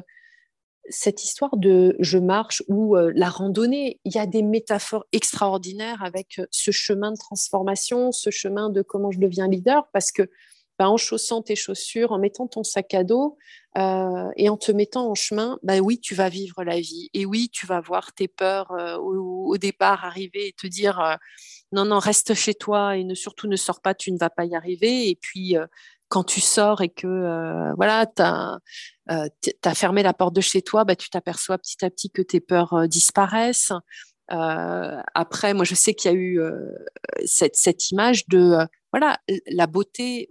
cette 0.90 1.24
histoire 1.24 1.56
de 1.56 1.96
je 1.98 2.18
marche 2.18 2.62
ou 2.68 2.96
euh, 2.96 3.10
la 3.14 3.30
randonnée, 3.30 4.00
il 4.04 4.14
y 4.14 4.18
a 4.18 4.26
des 4.26 4.42
métaphores 4.42 5.06
extraordinaires 5.12 6.02
avec 6.02 6.40
ce 6.50 6.70
chemin 6.70 7.12
de 7.12 7.16
transformation, 7.16 8.12
ce 8.12 8.30
chemin 8.30 8.70
de 8.70 8.82
comment 8.82 9.10
je 9.10 9.18
deviens 9.18 9.48
leader, 9.48 9.88
parce 9.92 10.12
que 10.12 10.30
bah, 10.78 10.90
en 10.90 10.96
chaussant 10.96 11.42
tes 11.42 11.56
chaussures, 11.56 12.12
en 12.12 12.18
mettant 12.18 12.46
ton 12.46 12.62
sac 12.62 12.94
à 12.94 13.02
dos 13.02 13.36
et 13.76 14.48
en 14.48 14.56
te 14.56 14.72
mettant 14.72 15.08
en 15.08 15.14
chemin, 15.14 15.58
bah 15.62 15.78
oui, 15.78 16.00
tu 16.00 16.16
vas 16.16 16.28
vivre 16.28 16.64
la 16.64 16.80
vie. 16.80 17.10
Et 17.14 17.26
oui, 17.26 17.48
tu 17.52 17.64
vas 17.64 17.80
voir 17.80 18.12
tes 18.12 18.26
peurs 18.26 18.72
au, 19.00 19.52
au, 19.52 19.56
départ 19.56 20.04
arriver 20.04 20.48
et 20.48 20.52
te 20.52 20.66
dire 20.66 21.18
non, 21.72 21.84
non, 21.84 21.98
reste 21.98 22.34
chez 22.34 22.54
toi 22.54 22.96
et 22.96 23.04
ne, 23.04 23.14
surtout 23.14 23.46
ne 23.46 23.56
sors 23.56 23.80
pas, 23.80 23.94
tu 23.94 24.12
ne 24.12 24.18
vas 24.18 24.30
pas 24.30 24.44
y 24.44 24.54
arriver. 24.54 25.08
Et 25.08 25.16
puis, 25.16 25.56
euh, 25.56 25.66
quand 26.08 26.24
tu 26.24 26.40
sors 26.40 26.80
et 26.80 26.88
que 26.88 27.06
euh, 27.06 27.74
voilà, 27.76 28.06
tu 28.06 28.22
as, 28.22 28.58
euh, 29.10 29.28
fermé 29.74 30.02
la 30.02 30.14
porte 30.14 30.34
de 30.34 30.40
chez 30.40 30.62
toi, 30.62 30.84
bah, 30.84 30.96
tu 30.96 31.10
t'aperçois 31.10 31.58
petit 31.58 31.84
à 31.84 31.90
petit 31.90 32.10
que 32.10 32.22
tes 32.22 32.40
peurs 32.40 32.88
disparaissent. 32.88 33.72
après, 34.28 35.54
moi, 35.54 35.64
je 35.64 35.74
sais 35.74 35.94
qu'il 35.94 36.10
y 36.10 36.14
a 36.14 36.16
eu 36.16 36.40
cette, 37.26 37.56
cette, 37.56 37.90
image 37.90 38.26
de 38.28 38.58
voilà, 38.92 39.18
la 39.50 39.66
beauté. 39.66 40.26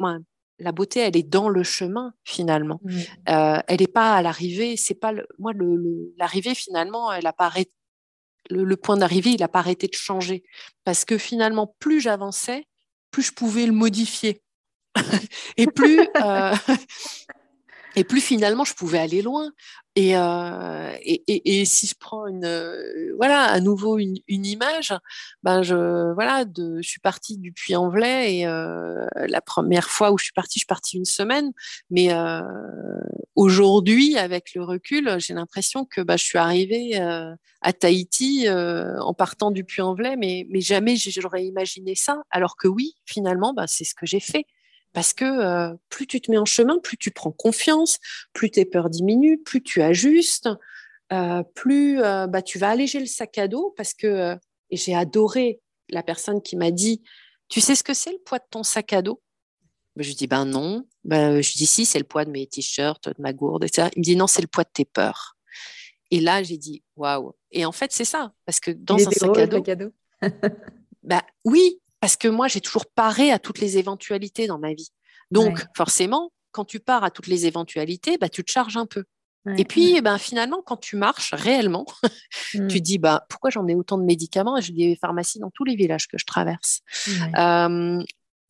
la 0.59 0.71
beauté, 0.71 1.01
elle 1.01 1.17
est 1.17 1.29
dans 1.29 1.49
le 1.49 1.61
chemin 1.61 2.13
finalement. 2.23 2.81
elle 3.25 3.79
n'est 3.79 3.87
pas 3.87 4.15
à 4.15 4.21
l'arrivée. 4.23 4.77
C'est 4.77 4.95
pas 4.95 5.11
le, 5.11 5.27
moi 5.37 5.53
l'arrivée 6.17 6.55
finalement, 6.55 7.11
elle 7.11 7.27
apparaît 7.27 7.67
le, 8.49 8.77
point 8.77 8.97
d'arrivée, 8.97 9.31
il 9.31 9.39
n'a 9.39 9.47
pas 9.47 9.59
arrêté 9.59 9.87
de 9.87 9.93
changer. 9.93 10.43
Parce 10.83 11.05
que 11.05 11.17
finalement, 11.17 11.75
plus 11.79 12.01
j'avançais, 12.01 12.65
plus 13.11 13.23
je 13.23 13.33
pouvais 13.33 13.65
le 13.65 13.71
modifier. 13.71 14.41
et 15.57 15.67
plus, 15.67 15.99
euh, 15.99 16.55
et 17.97 18.03
plus 18.03 18.21
finalement, 18.21 18.63
je 18.63 18.75
pouvais 18.75 18.99
aller 18.99 19.23
loin. 19.23 19.51
Et, 19.95 20.15
euh, 20.15 20.93
si 21.65 21.87
je 21.87 21.95
prends 21.99 22.27
une, 22.27 22.45
euh, 22.45 23.15
voilà, 23.17 23.45
à 23.45 23.59
nouveau 23.59 23.97
une, 23.97 24.19
image, 24.27 24.93
ben 25.41 25.63
je, 25.63 26.13
voilà, 26.13 26.45
je 26.55 26.79
suis 26.83 26.99
partie 26.99 27.39
du 27.39 27.51
Puy-en-Velay 27.53 28.35
et 28.35 28.47
euh, 28.47 29.07
la 29.15 29.41
première 29.41 29.89
fois 29.89 30.11
où 30.11 30.19
je 30.19 30.25
suis 30.25 30.33
partie, 30.33 30.59
je 30.59 30.65
suis 30.65 30.67
partie 30.67 30.97
une 30.97 31.05
semaine. 31.05 31.51
Mais 31.89 32.09
aujourd'hui, 33.33 34.15
avec 34.15 34.53
le 34.53 34.63
recul, 34.63 35.15
j'ai 35.17 35.33
l'impression 35.33 35.83
que 35.83 36.01
bah, 36.01 36.17
je 36.17 36.23
suis 36.23 36.37
arrivée 36.37 36.99
à 36.99 37.73
Tahiti 37.73 38.47
en 38.47 39.15
partant 39.15 39.49
du 39.49 39.63
Puy-en-Velay, 39.63 40.17
mais, 40.17 40.45
mais 40.51 40.61
jamais 40.61 40.97
j'aurais 40.97 41.45
imaginé 41.45 41.95
ça. 41.95 42.21
Alors 42.29 42.57
que 42.57 42.67
oui, 42.67 42.93
finalement, 43.07 43.55
bah, 43.55 43.65
c'est 43.65 43.85
ce 43.85 43.95
que 43.95 44.05
j'ai 44.05 44.19
fait. 44.19 44.45
Parce 44.97 45.13
que 45.13 45.25
euh, 45.25 45.75
plus 45.89 46.07
tu 46.07 46.19
te 46.19 46.31
mets 46.31 46.39
en 46.39 46.45
chemin, 46.45 46.79
plus 46.79 46.97
tu 46.97 47.11
prends 47.11 47.31
confiance, 47.31 47.99
plus 48.33 48.49
tes 48.49 48.65
peurs 48.65 48.89
diminuent, 48.89 49.37
plus 49.45 49.61
tu 49.61 49.83
ajustes, 49.83 50.49
euh, 51.13 51.43
plus 51.53 52.01
euh, 52.01 52.25
bah, 52.25 52.41
tu 52.41 52.57
vas 52.57 52.71
alléger 52.71 52.99
le 52.99 53.05
sac 53.05 53.37
à 53.37 53.47
dos. 53.47 53.75
Parce 53.77 53.93
que, 53.93 54.35
et 54.71 54.75
j'ai 54.75 54.95
adoré 54.95 55.61
la 55.89 56.01
personne 56.01 56.41
qui 56.41 56.55
m'a 56.55 56.71
dit, 56.71 57.03
tu 57.47 57.61
sais 57.61 57.75
ce 57.75 57.83
que 57.83 57.93
c'est 57.93 58.11
le 58.11 58.17
poids 58.17 58.39
de 58.39 58.45
ton 58.49 58.63
sac 58.63 58.91
à 58.91 59.03
dos? 59.03 59.21
Bah, 59.95 60.01
Je 60.01 60.13
dis, 60.13 60.25
ben 60.25 60.45
non. 60.45 60.83
Ben, 61.03 61.43
je 61.43 61.53
dis, 61.53 61.67
si, 61.67 61.85
c'est 61.85 61.99
le 61.99 62.05
poids 62.05 62.25
de 62.25 62.31
mes 62.31 62.47
t-shirts, 62.47 63.07
de 63.07 63.21
ma 63.21 63.33
gourde, 63.33 63.65
etc. 63.65 63.89
Il 63.95 63.99
me 63.99 64.03
dit, 64.03 64.15
non, 64.15 64.25
c'est 64.25 64.41
le 64.41 64.47
poids 64.47 64.63
de 64.63 64.71
tes 64.73 64.85
peurs. 64.85 65.37
Et 66.09 66.19
là, 66.21 66.41
j'ai 66.41 66.57
dit, 66.57 66.81
waouh. 66.95 67.35
Et 67.51 67.65
en 67.65 67.71
fait, 67.71 67.91
c'est 67.91 68.03
ça. 68.03 68.33
Parce 68.47 68.59
que 68.59 68.71
dans 68.71 68.95
un 68.95 69.11
sac 69.11 69.37
à 69.37 69.45
dos. 69.45 69.57
Sac 69.57 69.69
à 69.69 69.75
dos. 69.75 69.91
bah, 71.03 71.21
oui, 71.45 71.79
parce 72.07 72.15
que 72.15 72.29
moi, 72.29 72.47
j'ai 72.47 72.61
toujours 72.61 72.85
paré 72.85 73.33
à 73.33 73.37
toutes 73.37 73.59
les 73.59 73.77
éventualités 73.77 74.47
dans 74.47 74.59
ma 74.59 74.73
vie. 74.73 74.93
Donc, 75.29 75.65
forcément, 75.75 76.31
quand 76.51 76.63
tu 76.63 76.79
pars 76.79 77.03
à 77.03 77.11
toutes 77.11 77.27
les 77.27 77.47
éventualités, 77.47 78.17
bah, 78.17 78.29
tu 78.29 78.45
te 78.45 78.49
charges 78.49 78.77
un 78.77 78.85
peu. 78.85 79.03
et 79.57 79.65
puis, 79.65 79.99
ben, 79.99 80.17
finalement, 80.17 80.61
quand 80.65 80.77
tu 80.77 80.95
marches 80.95 81.33
réellement, 81.33 81.85
tu 82.51 82.61
mmh. 82.61 82.67
dis 82.67 82.97
bah, 82.97 83.25
pourquoi 83.27 83.49
j'en 83.49 83.67
ai 83.67 83.75
autant 83.75 83.97
de 83.97 84.05
médicaments 84.05 84.57
J'ai 84.61 84.71
des 84.71 84.95
pharmacies 84.95 85.39
dans 85.39 85.51
tous 85.51 85.65
les 85.65 85.75
villages 85.75 86.07
que 86.07 86.17
je 86.17 86.25
traverse? 86.25 86.79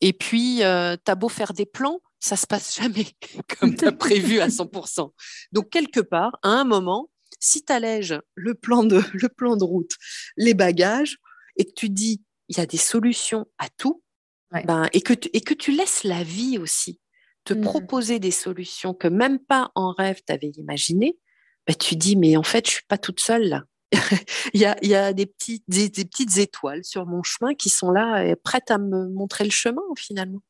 et 0.00 0.12
puis, 0.12 0.62
euh, 0.62 0.96
tu 1.04 1.10
as 1.10 1.14
beau 1.16 1.28
faire 1.28 1.52
des 1.52 1.66
plans, 1.66 1.98
ça 2.20 2.36
se 2.36 2.46
passe 2.46 2.76
jamais 2.76 3.08
comme 3.58 3.74
tu 3.74 3.86
as 3.86 3.90
prévu 3.90 4.38
à 4.38 4.46
100%. 4.46 5.10
Donc, 5.50 5.68
quelque 5.70 5.98
part, 5.98 6.38
à 6.44 6.50
un 6.50 6.64
moment, 6.64 7.10
si 7.40 7.64
tu 7.64 7.72
allèges 7.72 8.20
le 8.36 8.54
plan, 8.54 8.84
de, 8.84 9.02
le 9.14 9.28
plan 9.28 9.56
de 9.56 9.64
route, 9.64 9.96
les 10.36 10.54
bagages, 10.54 11.18
et 11.56 11.64
que 11.64 11.72
tu 11.74 11.88
dis 11.88 12.22
il 12.48 12.58
y 12.58 12.60
a 12.60 12.66
des 12.66 12.76
solutions 12.78 13.46
à 13.58 13.68
tout, 13.76 14.02
ben, 14.50 14.88
et, 14.92 15.02
que 15.02 15.12
tu, 15.12 15.28
et 15.32 15.40
que 15.40 15.54
tu 15.54 15.72
laisses 15.72 16.04
la 16.04 16.22
vie 16.22 16.58
aussi 16.58 17.00
te 17.44 17.54
mmh 17.54 17.60
proposer 17.62 18.18
des 18.18 18.30
solutions 18.30 18.92
que 18.92 19.08
même 19.08 19.38
pas 19.38 19.70
en 19.74 19.92
rêve 19.92 20.20
tu 20.26 20.32
avais 20.32 20.50
imaginées, 20.56 21.18
ben, 21.66 21.74
tu 21.74 21.96
dis, 21.96 22.16
mais 22.16 22.36
en 22.36 22.42
fait, 22.42 22.66
je 22.66 22.72
suis 22.72 22.86
pas 22.86 22.98
toute 22.98 23.20
seule 23.20 23.44
là. 23.44 23.64
il, 24.52 24.60
y 24.60 24.66
a, 24.66 24.76
il 24.82 24.90
y 24.90 24.94
a, 24.94 25.14
des, 25.14 25.24
petites, 25.24 25.64
des, 25.66 25.88
petites 25.88 26.36
étoiles 26.36 26.84
sur 26.84 27.06
mon 27.06 27.22
chemin 27.22 27.54
qui 27.54 27.70
sont 27.70 27.90
là, 27.90 28.22
et 28.22 28.36
prêtes 28.36 28.70
à 28.70 28.76
me 28.76 29.08
montrer 29.08 29.44
le 29.44 29.50
chemin 29.50 29.80
finalement 29.96 30.42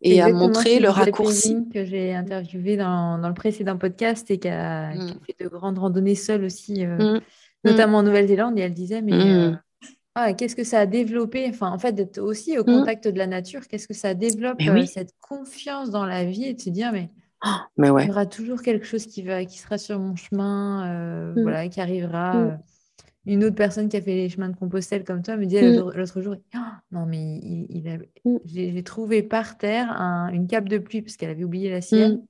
et 0.00 0.20
à 0.20 0.28
montrer 0.28 0.78
le 0.78 0.90
raccourci. 0.90 1.56
que 1.72 1.84
j'ai 1.84 2.14
interviewé 2.14 2.76
dans, 2.76 3.18
dans, 3.18 3.28
le 3.28 3.34
précédent 3.34 3.76
podcast 3.76 4.30
et 4.30 4.38
qui 4.38 4.48
a, 4.48 4.94
mmh. 4.94 5.18
fait 5.26 5.44
de 5.44 5.48
grandes 5.48 5.78
randonnées 5.78 6.14
seule 6.14 6.44
aussi, 6.44 6.84
euh, 6.84 7.16
mmh. 7.16 7.20
notamment 7.64 7.98
en 7.98 8.02
Nouvelle-Zélande, 8.02 8.58
et 8.58 8.62
elle 8.62 8.74
disait, 8.74 9.02
mais 9.02 9.14
euh, 9.14 9.52
ah, 10.14 10.32
qu'est-ce 10.32 10.56
que 10.56 10.64
ça 10.64 10.80
a 10.80 10.86
développé? 10.86 11.46
Enfin, 11.48 11.70
en 11.70 11.78
fait, 11.78 11.92
d'être 11.92 12.18
aussi 12.18 12.58
au 12.58 12.62
mmh. 12.62 12.64
contact 12.64 13.08
de 13.08 13.18
la 13.18 13.26
nature, 13.26 13.66
qu'est-ce 13.68 13.86
que 13.86 13.94
ça 13.94 14.14
développe 14.14 14.60
euh, 14.62 14.84
cette 14.84 15.12
confiance 15.20 15.90
dans 15.90 16.04
la 16.04 16.24
vie 16.24 16.46
et 16.46 16.54
de 16.54 16.60
se 16.60 16.70
dire, 16.70 16.92
mais, 16.92 17.10
mais 17.76 17.90
ouais. 17.90 18.04
il 18.04 18.08
y 18.08 18.10
aura 18.10 18.26
toujours 18.26 18.62
quelque 18.62 18.84
chose 18.84 19.06
qui, 19.06 19.22
va, 19.22 19.44
qui 19.44 19.58
sera 19.58 19.78
sur 19.78 19.98
mon 19.98 20.16
chemin, 20.16 20.86
euh, 20.88 21.34
mmh. 21.34 21.42
voilà, 21.42 21.68
qui 21.68 21.80
arrivera. 21.80 22.34
Mmh. 22.34 22.46
Euh. 22.48 22.56
Une 23.26 23.44
autre 23.44 23.56
personne 23.56 23.88
qui 23.90 23.96
a 23.96 24.00
fait 24.00 24.14
les 24.14 24.28
chemins 24.30 24.48
de 24.48 24.56
Compostelle 24.56 25.04
comme 25.04 25.22
toi 25.22 25.36
me 25.36 25.44
dit 25.44 25.60
l'autre 25.60 26.22
jour, 26.22 26.34
oh, 26.54 26.58
non, 26.92 27.04
mais 27.04 27.18
il, 27.18 28.00
j'ai 28.46 28.82
trouvé 28.82 29.22
par 29.22 29.58
terre 29.58 29.90
une 30.32 30.46
cape 30.46 30.66
de 30.66 30.78
pluie 30.78 31.02
parce 31.02 31.18
qu'elle 31.18 31.28
avait 31.28 31.44
oublié 31.44 31.70
la 31.70 31.82
sienne. 31.82 32.22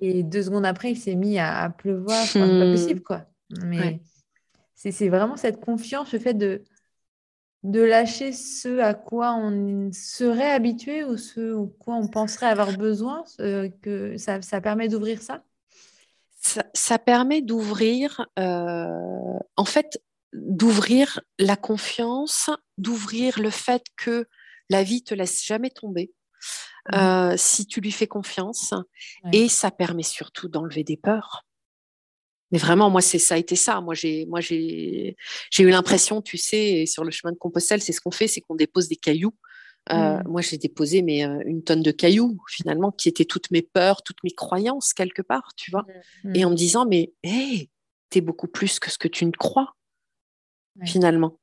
Et 0.00 0.22
deux 0.22 0.44
secondes 0.44 0.64
après, 0.64 0.92
il 0.92 0.96
s'est 0.96 1.16
mis 1.16 1.40
à, 1.40 1.70
pleuvoir. 1.70 2.22
Enfin, 2.22 2.46
pas 2.46 2.70
possible, 2.70 3.00
quoi. 3.00 3.24
Mais 3.64 4.00
c'est 4.76 5.08
vraiment 5.08 5.36
cette 5.36 5.60
confiance, 5.60 6.12
le 6.12 6.20
fait 6.20 6.34
de 6.34 6.62
de 7.64 7.80
lâcher 7.80 8.32
ce 8.32 8.78
à 8.78 8.94
quoi 8.94 9.34
on 9.34 9.90
serait 9.92 10.50
habitué 10.50 11.04
ou 11.04 11.16
ce 11.16 11.54
à 11.54 11.68
quoi 11.78 11.96
on 11.96 12.08
penserait 12.08 12.46
avoir 12.46 12.76
besoin, 12.76 13.24
que 13.38 14.16
ça, 14.16 14.40
ça 14.42 14.60
permet 14.60 14.88
d'ouvrir 14.88 15.20
ça, 15.20 15.42
ça 16.72 16.98
permet 16.98 17.42
d'ouvrir, 17.42 18.26
en 18.36 19.64
fait, 19.64 20.00
d'ouvrir 20.32 21.20
la 21.38 21.56
confiance, 21.56 22.50
d'ouvrir 22.76 23.40
le 23.40 23.50
fait 23.50 23.82
que 23.96 24.26
la 24.70 24.82
vie 24.82 25.02
te 25.02 25.14
laisse 25.14 25.44
jamais 25.44 25.70
tomber 25.70 26.12
mmh. 26.92 26.96
euh, 26.96 27.34
si 27.36 27.66
tu 27.66 27.80
lui 27.80 27.92
fais 27.92 28.06
confiance. 28.06 28.74
Et 29.32 29.48
ça 29.48 29.70
permet 29.70 30.02
surtout 30.02 30.48
d'enlever 30.48 30.84
des 30.84 30.96
peurs. 30.96 31.44
Mais 32.50 32.58
vraiment, 32.58 32.90
moi, 32.90 33.00
c'est 33.00 33.18
ça 33.18 33.34
a 33.34 33.38
été 33.38 33.56
ça. 33.56 33.80
Moi, 33.80 33.94
j'ai, 33.94 34.26
moi, 34.26 34.40
j'ai, 34.40 35.16
j'ai 35.50 35.62
eu 35.62 35.70
l'impression, 35.70 36.22
tu 36.22 36.38
sais, 36.38 36.86
sur 36.86 37.04
le 37.04 37.10
chemin 37.10 37.32
de 37.32 37.38
Compostelle, 37.38 37.82
c'est 37.82 37.92
ce 37.92 38.00
qu'on 38.00 38.10
fait, 38.10 38.28
c'est 38.28 38.40
qu'on 38.40 38.54
dépose 38.54 38.88
des 38.88 38.96
cailloux. 38.96 39.34
Euh, 39.90 40.18
mmh. 40.18 40.28
Moi, 40.28 40.40
j'ai 40.42 40.58
déposé 40.58 41.02
mais 41.02 41.24
euh, 41.24 41.42
une 41.46 41.62
tonne 41.62 41.82
de 41.82 41.90
cailloux 41.90 42.38
finalement, 42.48 42.90
qui 42.90 43.08
étaient 43.08 43.24
toutes 43.24 43.50
mes 43.50 43.62
peurs, 43.62 44.02
toutes 44.02 44.22
mes 44.22 44.30
croyances 44.30 44.92
quelque 44.92 45.22
part, 45.22 45.52
tu 45.56 45.70
vois. 45.70 45.86
Mmh. 46.24 46.36
Et 46.36 46.44
en 46.44 46.50
me 46.50 46.56
disant, 46.56 46.86
mais 46.86 47.12
hé, 47.22 47.70
t'es 48.10 48.20
beaucoup 48.20 48.48
plus 48.48 48.78
que 48.78 48.90
ce 48.90 48.98
que 48.98 49.08
tu 49.08 49.24
ne 49.24 49.32
crois 49.32 49.74
finalement. 50.84 51.38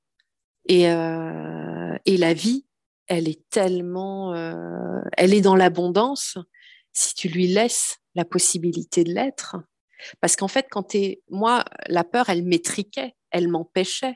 Et, 0.68 0.90
euh, 0.90 1.98
et 2.06 2.18
la 2.18 2.34
vie, 2.34 2.66
elle 3.08 3.28
est 3.28 3.48
tellement, 3.50 4.34
euh, 4.34 5.02
elle 5.18 5.34
est 5.34 5.42
dans 5.42 5.56
l'abondance 5.56 6.38
si 6.94 7.14
tu 7.14 7.28
lui 7.28 7.48
laisses 7.48 7.98
la 8.16 8.26
possibilité 8.26 9.04
de 9.04 9.14
l'être. 9.14 9.58
Parce 10.22 10.36
qu'en 10.36 10.48
fait, 10.48 10.68
quand 10.70 10.96
moi, 11.30 11.66
la 11.88 12.04
peur, 12.04 12.30
elle 12.30 12.44
m'étriquait, 12.44 13.16
elle 13.32 13.48
m'empêchait. 13.48 14.16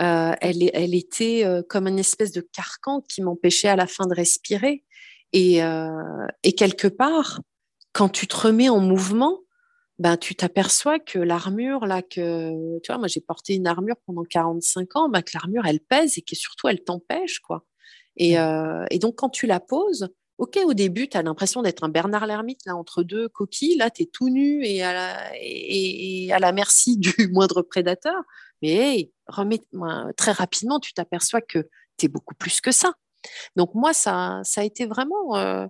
Euh, 0.00 0.32
elle, 0.40 0.70
elle 0.72 0.94
était 0.94 1.44
comme 1.68 1.86
une 1.86 1.98
espèce 1.98 2.32
de 2.32 2.40
carcan 2.40 3.02
qui 3.02 3.22
m'empêchait 3.22 3.68
à 3.68 3.76
la 3.76 3.86
fin 3.86 4.06
de 4.06 4.14
respirer. 4.14 4.84
Et, 5.32 5.60
et 6.42 6.52
quelque 6.52 6.88
part, 6.88 7.40
quand 7.92 8.08
tu 8.08 8.26
te 8.26 8.36
remets 8.36 8.68
en 8.68 8.80
mouvement, 8.80 9.40
ben, 10.00 10.16
tu 10.16 10.34
t'aperçois 10.34 10.98
que 10.98 11.18
l'armure, 11.18 11.84
là, 11.84 12.00
que, 12.00 12.78
tu 12.80 12.90
vois, 12.90 12.96
moi 12.96 13.06
j'ai 13.06 13.20
porté 13.20 13.54
une 13.54 13.66
armure 13.66 13.96
pendant 14.06 14.24
45 14.24 14.96
ans, 14.96 15.08
ben, 15.10 15.20
que 15.20 15.32
l'armure, 15.34 15.66
elle 15.66 15.80
pèse 15.80 16.16
et 16.16 16.22
que 16.22 16.34
surtout, 16.34 16.68
elle 16.68 16.82
t'empêche, 16.82 17.38
quoi. 17.40 17.66
Et, 18.16 18.38
euh, 18.38 18.86
et, 18.90 18.98
donc, 18.98 19.16
quand 19.16 19.28
tu 19.28 19.46
la 19.46 19.60
poses, 19.60 20.08
ok, 20.40 20.58
au 20.64 20.72
début, 20.72 21.06
tu 21.06 21.18
as 21.18 21.22
l'impression 21.22 21.60
d'être 21.60 21.84
un 21.84 21.90
Bernard 21.90 22.26
l'ermite, 22.26 22.64
là, 22.64 22.74
entre 22.74 23.02
deux 23.02 23.28
coquilles, 23.28 23.76
là, 23.76 23.90
tu 23.90 24.04
es 24.04 24.06
tout 24.06 24.30
nu 24.30 24.64
et 24.64 24.82
à, 24.82 26.38
la, 26.38 26.52
merci 26.52 26.96
du 26.98 27.28
moindre 27.28 27.60
prédateur. 27.60 28.22
Mais 28.62 28.70
hey, 28.70 29.12
très 30.16 30.32
rapidement, 30.32 30.80
tu 30.80 30.94
t'aperçois 30.94 31.42
que 31.42 31.68
tu 31.98 32.06
es 32.06 32.08
beaucoup 32.08 32.34
plus 32.34 32.62
que 32.62 32.72
ça. 32.72 32.94
Donc, 33.54 33.74
moi, 33.74 33.92
ça, 33.92 34.40
ça 34.44 34.62
a 34.62 34.64
été 34.64 34.86
vraiment. 34.86 35.36
Euh, 35.36 35.66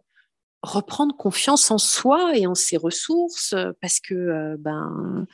reprendre 0.62 1.16
confiance 1.16 1.70
en 1.70 1.78
soi 1.78 2.36
et 2.36 2.46
en 2.46 2.54
ses 2.54 2.76
ressources 2.76 3.54
euh, 3.54 3.72
parce 3.80 3.98
que 3.98 4.12
euh, 4.12 4.56
ben 4.58 5.26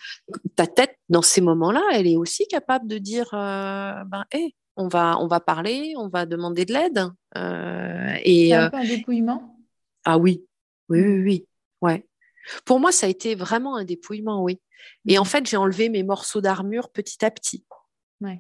ta 0.55 0.69
tête 0.69 0.97
dans 1.09 1.21
ces 1.21 1.41
moments-là, 1.41 1.83
elle 1.95 2.07
est 2.07 2.15
aussi 2.15 2.47
capable 2.47 2.87
de 2.87 2.99
dire 2.99 3.31
ben 3.33 4.25
on 4.77 4.89
va 4.89 5.19
on 5.19 5.27
va 5.27 5.41
parler, 5.41 5.95
on 5.97 6.09
va 6.09 6.27
demander 6.27 6.65
de 6.65 6.73
l'aide 6.73 7.11
et 8.25 8.55
un 8.55 8.71
peu 8.71 8.77
un 8.77 8.85
dépouillement? 8.85 9.59
Ah 10.05 10.19
oui. 10.19 10.45
Oui 10.89 11.01
oui 11.01 11.23
oui. 11.23 11.47
Ouais. 11.83 12.07
Pour 12.65 12.79
moi, 12.79 12.93
ça 12.93 13.07
a 13.07 13.09
été 13.11 13.35
vraiment 13.35 13.77
un 13.77 13.85
dépouillement, 13.85 14.43
oui. 14.43 14.61
Et 15.09 15.19
en 15.19 15.23
mmh. 15.23 15.27
fait, 15.27 15.47
j'ai 15.47 15.57
enlevé 15.57 15.89
mes 15.89 16.05
morceaux 16.05 16.41
d'armure 16.41 16.91
petit 16.91 17.25
à 17.25 17.31
petit. 17.31 17.65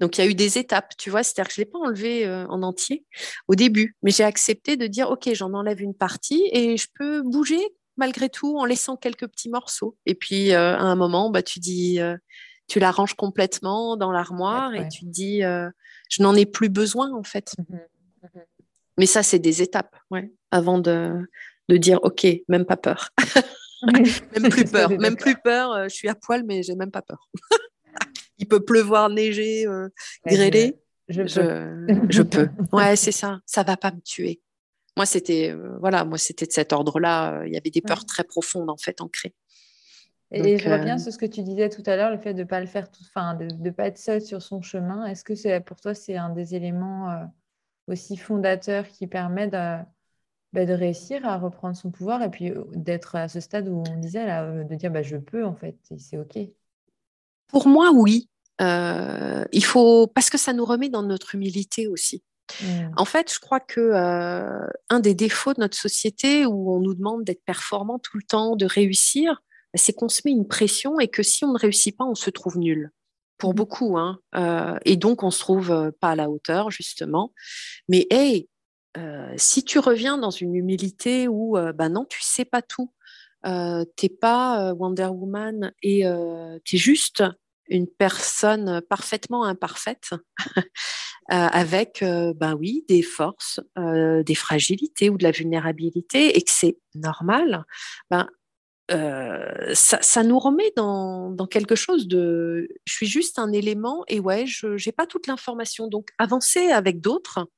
Donc 0.00 0.16
il 0.16 0.24
y 0.24 0.26
a 0.26 0.30
eu 0.30 0.34
des 0.34 0.58
étapes, 0.58 0.94
tu 0.96 1.10
vois, 1.10 1.22
c'est-à-dire 1.22 1.48
que 1.48 1.54
je 1.54 1.60
ne 1.60 1.64
l'ai 1.64 1.70
pas 1.70 1.78
enlevé 1.78 2.26
euh, 2.26 2.46
en 2.46 2.62
entier 2.62 3.04
au 3.46 3.54
début, 3.54 3.94
mais 4.02 4.10
j'ai 4.10 4.24
accepté 4.24 4.76
de 4.76 4.86
dire, 4.86 5.10
OK, 5.10 5.28
j'en 5.34 5.52
enlève 5.52 5.82
une 5.82 5.94
partie 5.94 6.48
et 6.52 6.76
je 6.76 6.88
peux 6.98 7.22
bouger 7.22 7.60
malgré 7.98 8.28
tout 8.28 8.58
en 8.58 8.64
laissant 8.64 8.96
quelques 8.96 9.26
petits 9.26 9.50
morceaux. 9.50 9.96
Et 10.06 10.14
puis 10.14 10.52
euh, 10.52 10.76
à 10.76 10.80
un 10.80 10.96
moment, 10.96 11.30
bah, 11.30 11.42
tu 11.42 11.60
dis, 11.60 12.00
euh, 12.00 12.16
tu 12.66 12.78
la 12.78 12.90
ranges 12.90 13.14
complètement 13.14 13.96
dans 13.96 14.10
l'armoire 14.10 14.74
et 14.74 14.88
tu 14.88 15.04
te 15.04 15.10
dis, 15.10 15.40
je 15.40 16.22
n'en 16.22 16.34
ai 16.34 16.46
plus 16.46 16.68
besoin 16.68 17.12
en 17.12 17.22
fait. 17.22 17.54
Mmh 17.58 17.74
mmh 17.74 18.40
mais 18.98 19.04
ça, 19.04 19.22
c'est 19.22 19.38
des 19.38 19.60
étapes, 19.60 19.94
ouais, 20.10 20.32
avant 20.50 20.78
de, 20.78 21.12
de 21.68 21.76
dire, 21.76 22.00
OK, 22.02 22.26
même 22.48 22.64
pas 22.64 22.78
peur. 22.78 23.10
même 23.82 24.50
plus 24.50 24.64
peur, 24.72 24.90
même 24.90 25.16
plus 25.16 25.36
peur, 25.36 25.84
je 25.84 25.94
suis 25.94 26.08
à 26.08 26.14
poil, 26.14 26.44
mais 26.44 26.62
j'ai 26.62 26.74
même 26.74 26.90
pas 26.90 27.02
peur. 27.02 27.28
il 28.38 28.48
peut 28.48 28.64
pleuvoir, 28.64 29.10
neiger, 29.10 29.66
euh, 29.66 29.88
grêler. 30.24 30.78
Je, 31.08 31.22
peux. 31.22 32.08
Je, 32.10 32.22
peux. 32.22 32.48
Ouais, 32.72 32.96
c'est 32.96 33.12
ça. 33.12 33.38
Ça 33.46 33.62
va 33.62 33.76
pas 33.76 33.92
me 33.92 34.00
tuer. 34.00 34.40
Moi, 34.96 35.06
c'était 35.06 35.50
euh, 35.52 35.76
voilà, 35.78 36.04
moi 36.04 36.18
c'était 36.18 36.46
de 36.46 36.52
cet 36.52 36.72
ordre-là. 36.72 37.44
Il 37.46 37.52
y 37.52 37.56
avait 37.56 37.70
des 37.70 37.80
peurs 37.80 38.04
très 38.06 38.24
profondes 38.24 38.70
en 38.70 38.76
fait 38.76 39.00
ancrées. 39.00 39.34
Et 40.32 40.58
je 40.58 40.68
reviens 40.68 40.96
euh, 40.96 40.98
sur 40.98 41.12
ce 41.12 41.18
que 41.18 41.26
tu 41.26 41.42
disais 41.42 41.68
tout 41.68 41.82
à 41.86 41.96
l'heure, 41.96 42.10
le 42.10 42.18
fait 42.18 42.34
de 42.34 42.40
ne 42.40 42.44
pas 42.44 42.60
le 42.60 42.66
faire, 42.66 42.90
tout, 42.90 43.02
enfin, 43.02 43.34
de 43.34 43.46
ne 43.46 43.70
pas 43.70 43.86
être 43.86 43.98
seul 43.98 44.20
sur 44.20 44.42
son 44.42 44.60
chemin. 44.60 45.06
Est-ce 45.06 45.24
que 45.24 45.34
c'est 45.34 45.60
pour 45.60 45.80
toi 45.80 45.94
c'est 45.94 46.16
un 46.16 46.30
des 46.30 46.54
éléments 46.54 47.28
aussi 47.86 48.16
fondateurs 48.16 48.88
qui 48.88 49.06
permet 49.06 49.46
de, 49.46 49.78
bah, 50.52 50.66
de 50.66 50.72
réussir 50.72 51.24
à 51.24 51.38
reprendre 51.38 51.76
son 51.76 51.90
pouvoir 51.90 52.22
et 52.22 52.30
puis 52.30 52.52
d'être 52.74 53.14
à 53.14 53.28
ce 53.28 53.40
stade 53.40 53.68
où 53.68 53.84
on 53.88 53.96
disait 53.98 54.26
là, 54.26 54.64
de 54.64 54.74
dire 54.74 54.90
bah, 54.90 55.02
je 55.02 55.16
peux 55.16 55.44
en 55.44 55.54
fait, 55.54 55.76
c'est 55.96 56.18
ok? 56.18 56.38
Pour 57.48 57.68
moi, 57.68 57.90
oui. 57.92 58.28
Euh, 58.60 59.44
il 59.52 59.64
faut 59.64 60.06
parce 60.06 60.30
que 60.30 60.38
ça 60.38 60.52
nous 60.52 60.64
remet 60.64 60.88
dans 60.88 61.02
notre 61.02 61.34
humilité 61.34 61.86
aussi. 61.88 62.22
Mmh. 62.62 62.92
En 62.96 63.04
fait, 63.04 63.32
je 63.32 63.38
crois 63.38 63.60
que 63.60 63.80
euh, 63.80 64.66
un 64.88 65.00
des 65.00 65.14
défauts 65.14 65.52
de 65.52 65.60
notre 65.60 65.76
société 65.76 66.46
où 66.46 66.72
on 66.72 66.80
nous 66.80 66.94
demande 66.94 67.24
d'être 67.24 67.44
performant 67.44 67.98
tout 67.98 68.16
le 68.16 68.22
temps, 68.22 68.56
de 68.56 68.64
réussir, 68.64 69.42
c'est 69.76 69.92
qu'on 69.92 70.08
se 70.08 70.22
met 70.24 70.32
une 70.32 70.48
pression 70.48 70.98
et 71.00 71.08
que 71.08 71.22
si 71.22 71.44
on 71.44 71.52
ne 71.52 71.58
réussit 71.58 71.96
pas, 71.96 72.04
on 72.04 72.14
se 72.14 72.30
trouve 72.30 72.58
nul. 72.58 72.90
Pour 73.38 73.52
mmh. 73.52 73.56
beaucoup, 73.56 73.98
hein. 73.98 74.18
Euh, 74.34 74.78
et 74.84 74.96
donc 74.96 75.22
on 75.22 75.30
se 75.30 75.40
trouve 75.40 75.92
pas 76.00 76.10
à 76.10 76.16
la 76.16 76.30
hauteur 76.30 76.70
justement. 76.70 77.32
Mais 77.88 78.06
hey, 78.10 78.48
si 79.36 79.62
tu 79.62 79.78
reviens 79.78 80.16
dans 80.16 80.30
une 80.30 80.54
humilité 80.54 81.28
où 81.28 81.58
ben 81.74 81.90
non, 81.90 82.06
tu 82.06 82.22
sais 82.22 82.46
pas 82.46 82.62
tout, 82.62 82.90
euh, 83.46 83.84
t'es 83.96 84.08
pas 84.08 84.70
euh, 84.70 84.74
Wonder 84.74 85.06
Woman 85.06 85.72
et 85.82 86.04
euh, 86.06 86.58
tu 86.64 86.76
es 86.76 86.78
juste 86.78 87.22
une 87.68 87.86
personne 87.86 88.80
parfaitement 88.88 89.44
imparfaite 89.44 90.10
avec, 91.28 92.04
ben 92.36 92.54
oui, 92.54 92.84
des 92.88 93.02
forces, 93.02 93.58
des 93.76 94.34
fragilités 94.36 95.10
ou 95.10 95.18
de 95.18 95.24
la 95.24 95.32
vulnérabilité 95.32 96.38
et 96.38 96.42
que 96.42 96.50
c'est 96.52 96.78
normal, 96.94 97.64
ben, 98.08 98.28
ça, 98.88 100.22
nous 100.22 100.38
remet 100.38 100.72
dans, 100.76 101.30
dans, 101.30 101.46
quelque 101.46 101.74
chose 101.74 102.06
de 102.06 102.68
je 102.84 102.92
suis 102.92 103.06
juste 103.06 103.38
un 103.38 103.52
élément 103.52 104.04
et 104.08 104.20
ouais, 104.20 104.46
je 104.46 104.68
n'ai 104.84 104.92
pas 104.92 105.06
toute 105.06 105.26
l'information. 105.26 105.88
Donc 105.88 106.10
avancer 106.18 106.68
avec 106.68 107.00
d'autres, 107.00 107.48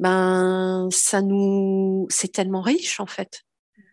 ben 0.00 0.88
ça 0.92 1.22
nous 1.22 2.06
c'est 2.10 2.32
tellement 2.32 2.62
riche 2.62 3.00
en 3.00 3.06
fait. 3.06 3.42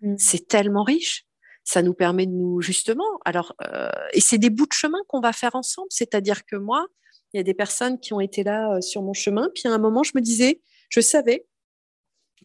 Mmh. 0.01 0.15
C'est 0.17 0.47
tellement 0.47 0.83
riche 0.83 1.25
ça 1.65 1.81
nous 1.81 1.93
permet 1.93 2.27
de 2.27 2.31
nous 2.31 2.61
justement. 2.61 3.19
Alors, 3.25 3.53
euh, 3.63 3.89
et 4.13 4.21
c'est 4.21 4.37
des 4.37 4.49
bouts 4.49 4.67
de 4.67 4.73
chemin 4.73 4.99
qu'on 5.07 5.19
va 5.19 5.33
faire 5.33 5.55
ensemble. 5.55 5.87
C'est-à-dire 5.89 6.45
que 6.45 6.55
moi, 6.55 6.85
il 7.33 7.37
y 7.37 7.39
a 7.39 7.43
des 7.43 7.55
personnes 7.55 7.99
qui 7.99 8.13
ont 8.13 8.21
été 8.21 8.43
là 8.43 8.75
euh, 8.75 8.81
sur 8.81 9.01
mon 9.01 9.13
chemin. 9.13 9.49
Puis 9.53 9.67
à 9.67 9.73
un 9.73 9.79
moment, 9.79 10.03
je 10.03 10.11
me 10.15 10.21
disais, 10.21 10.61
je 10.89 11.01
savais 11.01 11.45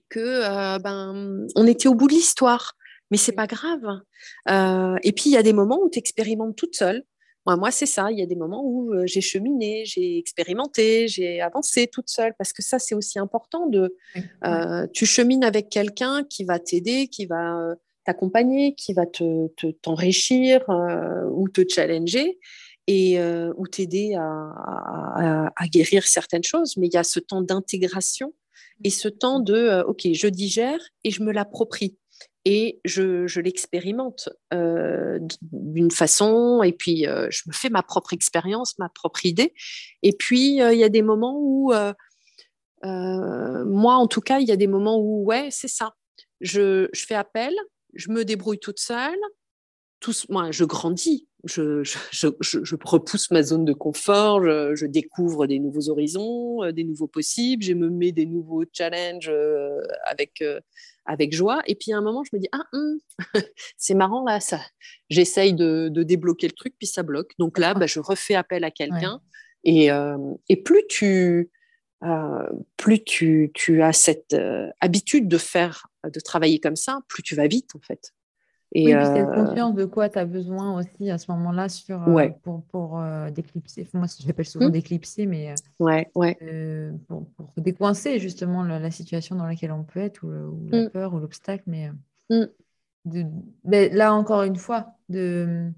que 0.08 0.18
euh, 0.18 0.78
ben, 0.78 1.46
on 1.54 1.66
était 1.66 1.86
au 1.86 1.94
bout 1.94 2.08
de 2.08 2.14
l'histoire, 2.14 2.72
mais 3.10 3.16
c'est 3.16 3.32
pas 3.32 3.46
grave. 3.46 4.00
et 4.48 5.12
puis 5.12 5.30
il 5.30 5.32
y 5.32 5.36
a 5.36 5.42
des 5.42 5.52
moments 5.52 5.80
où 5.82 5.90
tu 5.90 5.98
expérimentes 5.98 6.56
toute 6.56 6.76
seule. 6.76 7.02
Moi, 7.46 7.56
moi 7.56 7.70
c'est 7.70 7.86
ça. 7.86 8.10
Il 8.10 8.18
y 8.18 8.22
a 8.22 8.26
des 8.26 8.36
moments 8.36 8.62
où 8.64 8.92
j'ai 9.06 9.20
cheminé, 9.20 9.84
j'ai 9.86 10.18
expérimenté, 10.18 11.08
j'ai 11.08 11.40
avancé 11.40 11.86
toute 11.86 12.08
seule, 12.08 12.34
parce 12.38 12.52
que 12.52 12.62
ça, 12.62 12.78
c'est 12.78 12.94
aussi 12.94 13.18
important. 13.18 13.66
De, 13.66 13.96
tu 14.92 15.06
chemines 15.06 15.44
avec 15.44 15.68
quelqu'un 15.68 16.24
qui 16.24 16.44
va 16.44 16.58
t'aider, 16.58 17.08
qui 17.08 17.26
va 17.26 17.74
t'accompagner, 18.04 18.74
qui 18.74 18.92
va 18.92 19.06
te, 19.06 19.48
t'enrichir 19.82 20.68
euh, 20.68 21.28
ou 21.32 21.48
te 21.48 21.62
challenger 21.68 22.38
et 22.86 23.20
euh, 23.20 23.52
ou 23.56 23.66
t'aider 23.66 24.14
à, 24.16 25.50
guérir 25.68 26.06
certaines 26.06 26.44
choses. 26.44 26.76
Mais 26.76 26.86
il 26.88 26.94
y 26.94 26.98
a 26.98 27.04
ce 27.04 27.20
temps 27.20 27.42
d'intégration 27.42 28.32
et 28.82 28.90
ce 28.90 29.08
temps 29.08 29.40
de 29.40 29.54
euh, 29.54 29.84
ok, 29.84 30.08
je 30.12 30.26
digère 30.26 30.80
et 31.04 31.10
je 31.10 31.22
me 31.22 31.32
l'approprie 31.32 31.96
et 32.44 32.80
je, 32.84 33.26
je 33.26 33.40
l'expérimente 33.40 34.28
d'une 34.50 35.90
façon 35.90 36.62
et 36.62 36.72
puis 36.72 37.04
je 37.04 37.42
me 37.46 37.52
fais 37.52 37.70
ma 37.70 37.82
propre 37.82 38.12
expérience, 38.12 38.78
ma 38.78 38.88
propre 38.88 39.26
idée. 39.26 39.52
Et 40.02 40.12
puis 40.12 40.56
il 40.56 40.78
y 40.78 40.84
a 40.84 40.88
des 40.88 41.02
moments 41.02 41.36
où 41.38 41.72
moi, 42.82 43.94
en 43.94 44.06
tout 44.06 44.20
cas, 44.20 44.40
il 44.40 44.48
y 44.48 44.52
a 44.52 44.56
des 44.56 44.66
moments 44.66 44.98
où 44.98 45.24
ouais, 45.24 45.48
c'est 45.50 45.68
ça. 45.68 45.94
Je, 46.40 46.88
je 46.92 47.04
fais 47.04 47.14
appel 47.14 47.54
je 47.94 48.10
me 48.10 48.24
débrouille 48.24 48.58
toute 48.58 48.78
seule. 48.78 49.18
Tout, 50.00 50.14
moi, 50.28 50.50
je 50.50 50.64
grandis, 50.64 51.28
je, 51.44 51.82
je, 51.84 52.28
je, 52.40 52.76
repousse 52.82 53.30
ma 53.30 53.42
zone 53.42 53.64
de 53.64 53.72
confort, 53.72 54.42
je, 54.42 54.86
découvre 54.86 55.46
des 55.46 55.58
nouveaux 55.58 55.88
horizons, 55.88 56.62
euh, 56.64 56.72
des 56.72 56.84
nouveaux 56.84 57.06
possibles, 57.06 57.62
je 57.62 57.72
me 57.72 57.88
mets 57.88 58.12
des 58.12 58.26
nouveaux 58.26 58.64
challenges 58.72 59.30
euh, 59.30 59.80
avec, 60.06 60.42
euh, 60.42 60.60
avec 61.04 61.34
joie. 61.34 61.62
Et 61.66 61.74
puis 61.74 61.92
à 61.92 61.98
un 61.98 62.00
moment, 62.00 62.24
je 62.24 62.30
me 62.34 62.40
dis, 62.40 62.48
ah, 62.52 62.64
hum, 62.72 62.98
c'est 63.76 63.94
marrant 63.94 64.24
là, 64.24 64.40
ça. 64.40 64.60
J'essaye 65.08 65.54
de, 65.54 65.88
de, 65.88 66.02
débloquer 66.02 66.46
le 66.46 66.54
truc, 66.54 66.74
puis 66.78 66.86
ça 66.86 67.02
bloque. 67.02 67.32
Donc 67.38 67.58
là, 67.58 67.74
bah, 67.74 67.86
je 67.86 68.00
refais 68.00 68.34
appel 68.34 68.64
à 68.64 68.70
quelqu'un. 68.70 69.20
Et, 69.64 69.90
et, 70.48 70.56
plus 70.62 70.82
tu, 70.88 71.50
plus 72.78 73.04
tu, 73.04 73.50
tu, 73.52 73.82
as 73.82 73.92
cette 73.92 74.34
habitude 74.80 75.28
de 75.28 75.36
faire, 75.36 75.88
de 76.02 76.18
travailler 76.20 76.58
comme 76.58 76.76
ça, 76.76 77.00
plus 77.08 77.22
tu 77.22 77.34
vas 77.34 77.46
vite 77.46 77.74
en 77.74 77.80
fait. 77.80 78.14
Et 78.72 78.86
oui, 78.86 78.94
puis 78.94 79.06
cette 79.06 79.28
euh, 79.28 79.34
conscience 79.34 79.74
de 79.74 79.84
quoi 79.84 80.08
tu 80.08 80.18
as 80.18 80.24
besoin 80.24 80.78
aussi 80.78 81.10
à 81.10 81.18
ce 81.18 81.30
moment-là 81.32 81.68
sur, 81.68 82.06
euh, 82.08 82.28
pour, 82.42 82.62
pour 82.64 83.00
euh, 83.00 83.30
déclipser. 83.30 83.88
Moi, 83.94 84.06
j'appelle 84.24 84.46
souvent 84.46 84.68
mmh. 84.68 84.72
déclipser, 84.72 85.26
mais 85.26 85.54
ouais, 85.80 86.08
ouais. 86.14 86.38
pour, 87.08 87.26
pour, 87.30 87.52
décoincer 87.56 88.20
justement 88.20 88.62
la, 88.62 88.90
situation 88.92 89.34
dans 89.34 89.46
laquelle 89.46 89.72
on 89.72 89.82
peut 89.82 90.00
être, 90.00 90.24
ou, 90.24 90.68
la 90.70 90.84
mmh. 90.84 90.90
peur, 90.90 91.14
ou 91.14 91.18
l'obstacle. 91.18 91.64
Mais, 91.66 91.90
mmh. 92.30 92.44
de, 93.06 93.24
ben, 93.64 93.92
là, 93.92 94.14
encore 94.14 94.44
une 94.44 94.56
fois, 94.56 94.94
de, 95.08 95.72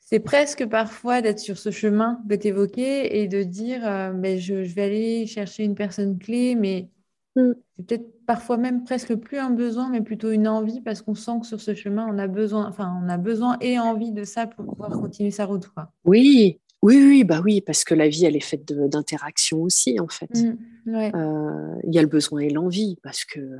c'est 0.00 0.20
presque 0.20 0.66
parfois 0.66 1.22
d'être 1.22 1.38
sur 1.38 1.58
ce 1.58 1.70
chemin 1.70 2.20
que 2.28 2.34
tu 2.34 2.48
évoquais 2.48 3.18
et 3.18 3.28
de 3.28 3.44
dire 3.44 3.82
ben, 3.82 4.36
je, 4.36 4.64
je, 4.64 4.74
vais 4.74 4.82
aller 4.82 5.26
chercher 5.26 5.62
une 5.62 5.76
personne 5.76 6.18
clé, 6.18 6.56
mais 6.56 6.88
Mm. 7.36 7.52
C'est 7.76 7.86
peut-être 7.86 8.21
parfois 8.32 8.56
même 8.56 8.82
presque 8.82 9.14
plus 9.14 9.36
un 9.36 9.50
besoin, 9.50 9.90
mais 9.90 10.00
plutôt 10.00 10.30
une 10.30 10.48
envie, 10.48 10.80
parce 10.80 11.02
qu'on 11.02 11.14
sent 11.14 11.40
que 11.42 11.46
sur 11.46 11.60
ce 11.60 11.74
chemin, 11.74 12.08
on 12.10 12.18
a 12.18 12.28
besoin, 12.28 12.66
enfin, 12.66 12.98
on 13.04 13.10
a 13.10 13.18
besoin 13.18 13.58
et 13.60 13.78
envie 13.78 14.10
de 14.10 14.24
ça 14.24 14.46
pour 14.46 14.64
pouvoir 14.64 14.88
continuer 14.92 15.30
sa 15.30 15.44
route. 15.44 15.68
Quoi. 15.68 15.92
Oui, 16.06 16.58
oui, 16.80 16.96
oui, 16.96 17.24
bah 17.24 17.42
oui, 17.44 17.60
parce 17.60 17.84
que 17.84 17.94
la 17.94 18.08
vie, 18.08 18.24
elle 18.24 18.34
est 18.34 18.40
faite 18.40 18.72
d'interactions 18.72 19.60
aussi, 19.60 20.00
en 20.00 20.08
fait. 20.08 20.30
Mm, 20.34 20.94
euh, 21.14 21.74
il 21.84 21.94
y 21.94 21.98
a 21.98 22.00
le 22.00 22.08
besoin 22.08 22.40
et 22.40 22.48
l'envie, 22.48 22.96
parce 23.02 23.26
que 23.26 23.38
euh, 23.38 23.58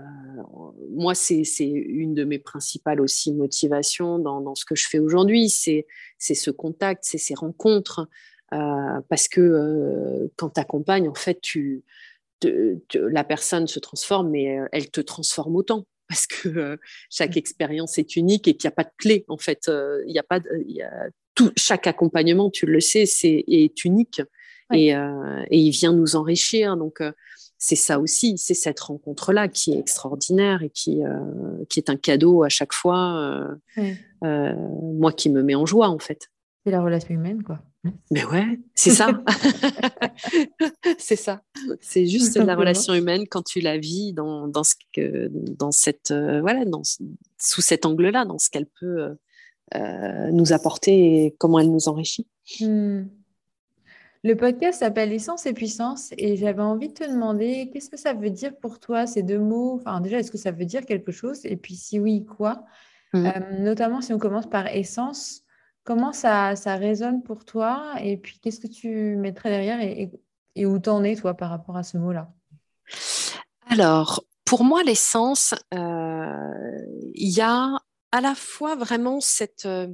moi, 0.91 1.15
c'est 1.15 1.45
une 1.59 2.15
de 2.15 2.25
mes 2.25 2.39
principales 2.39 3.03
aussi 3.03 3.35
motivations 3.35 4.19
dans, 4.19 4.41
dans 4.41 4.55
ce 4.55 4.65
que 4.65 4.75
je 4.75 4.89
fais 4.89 5.01
aujourd'hui, 5.01 5.51
c'est 5.51 5.85
ce 6.19 6.51
contact, 6.51 7.05
c'est 7.05 7.19
ces 7.19 7.35
rencontres, 7.35 8.09
euh, 8.55 9.03
parce 9.11 9.29
que 9.29 10.31
quand 10.37 10.49
tu 10.49 10.61
accompagnes, 10.63 11.11
en 11.11 11.15
fait, 11.15 11.43
tu 11.43 11.85
la 12.45 13.25
personne 13.25 13.67
se 13.67 13.79
transforme, 13.79 14.31
mais 14.31 14.59
euh, 14.59 14.67
elle 14.73 14.91
te 14.91 15.01
transforme 15.01 15.57
autant 15.57 15.87
parce 16.09 16.27
que 16.27 16.49
euh, 16.49 16.77
chaque 17.11 17.37
expérience 17.37 17.99
est 17.99 18.17
unique 18.17 18.47
et 18.49 18.55
qu'il 18.55 18.69
n'y 18.69 18.73
a 18.73 18.77
pas 18.77 18.85
de 18.85 18.93
clé 18.99 19.25
en 19.29 19.39
fait. 19.39 19.69
Euh, 19.69 20.03
il 20.07 20.15
y 20.15 20.19
a 20.19 20.23
pas, 20.23 20.41
tout, 21.35 21.51
chaque 21.57 21.87
accompagnement, 21.87 22.51
tu 22.51 22.67
le 22.67 22.81
sais, 22.81 23.07
c'est 23.07 23.45
est 23.49 23.85
unique 23.85 24.21
et, 24.75 24.89
et, 24.89 25.59
il 25.59 25.71
vient 25.71 25.93
nous 25.93 26.17
enrichir. 26.17 26.77
Donc 26.77 27.03
c'est 27.59 27.77
ça 27.77 27.99
aussi, 27.99 28.37
c'est 28.39 28.55
cette 28.55 28.81
rencontre 28.81 29.33
là 29.33 29.49
qui 29.49 29.73
est 29.73 29.79
extraordinaire 29.79 30.63
et 30.63 30.71
qui 30.71 31.01
qui 31.69 31.79
est 31.79 31.89
un 31.89 31.97
cadeau 31.97 32.43
à 32.43 32.49
chaque 32.49 32.73
fois. 32.73 33.49
moi 34.23 35.13
qui 35.13 35.31
me 35.31 35.43
met 35.43 35.55
en 35.55 35.67
joie 35.67 35.89
en 35.89 35.99
fait. 35.99 36.29
C'est 36.65 36.73
la 36.73 36.83
relation 36.83 37.15
humaine 37.15 37.43
quoi. 37.43 37.61
Mais 38.11 38.25
ouais, 38.25 38.61
c'est 38.75 38.91
ça. 38.91 39.11
c'est 40.99 41.17
ça. 41.17 41.43
C'est 41.81 42.07
juste 42.07 42.37
la 42.37 42.55
relation 42.55 42.95
humaine 42.95 43.27
quand 43.29 43.43
tu 43.43 43.61
la 43.61 43.77
vis 43.77 44.13
dans, 44.13 44.47
dans 44.47 44.63
ce 44.63 44.75
que, 44.93 45.29
dans 45.33 45.73
cette, 45.73 46.13
euh, 46.13 46.41
voilà, 46.41 46.65
dans, 46.65 46.83
sous 47.39 47.61
cet 47.61 47.85
angle-là, 47.85 48.25
dans 48.25 48.39
ce 48.39 48.51
qu'elle 48.51 48.67
peut 48.67 49.17
euh, 49.75 50.31
nous 50.31 50.53
apporter 50.53 51.25
et 51.25 51.35
comment 51.39 51.59
elle 51.59 51.73
nous 51.73 51.89
enrichit. 51.89 52.29
Hmm. 52.61 53.05
Le 54.25 54.37
podcast 54.37 54.79
s'appelle 54.79 55.13
Essence 55.13 55.47
et 55.47 55.53
Puissance 55.53 56.13
et 56.17 56.37
j'avais 56.37 56.63
envie 56.63 56.89
de 56.89 56.95
te 56.95 57.11
demander 57.11 57.69
qu'est-ce 57.73 57.91
que 57.91 57.97
ça 57.97 58.13
veut 58.13 58.31
dire 58.31 58.57
pour 58.59 58.79
toi 58.79 59.09
ces 59.09 59.25
deux 59.25 59.41
mots? 59.41 59.75
Enfin, 59.81 60.01
déjà, 60.01 60.21
est-ce 60.21 60.31
que 60.31 60.39
ça 60.39 60.53
veut 60.53 60.65
dire 60.65 60.87
quelque 60.87 61.11
chose? 61.11 61.41
Et 61.45 61.57
puis, 61.57 61.75
si 61.75 61.99
oui, 61.99 62.25
quoi? 62.25 62.65
Hmm. 63.13 63.27
euh, 63.27 63.59
Notamment 63.59 64.01
si 64.01 64.13
on 64.13 64.19
commence 64.19 64.49
par 64.49 64.69
essence. 64.69 65.43
Comment 65.85 66.13
ça, 66.13 66.55
résonne 66.67 67.23
pour 67.23 67.45
toi 67.45 67.95
Et 68.01 68.17
puis, 68.17 68.39
qu'est-ce 68.39 68.61
que 68.61 68.69
tu 68.69 69.17
mettrais 69.17 69.51
derrière 69.51 69.81
et, 69.81 70.67
où 70.67 70.79
t'en 70.79 71.03
es, 71.03 71.17
toi, 71.17 71.35
par 71.35 71.51
rapport 71.51 71.77
à 71.77 71.83
ce 71.83 71.99
mot-là? 71.99 72.33
Alors, 73.67 74.25
pour 74.45 74.65
moi, 74.65 74.83
l'essence, 74.83 75.55
euh, 75.75 76.79
il 77.15 77.31
y 77.31 77.41
a 77.41 77.79
à 78.13 78.21
la 78.21 78.35
fois 78.35 78.77
vraiment 78.77 79.21
cette, 79.21 79.67
euh, 79.67 79.89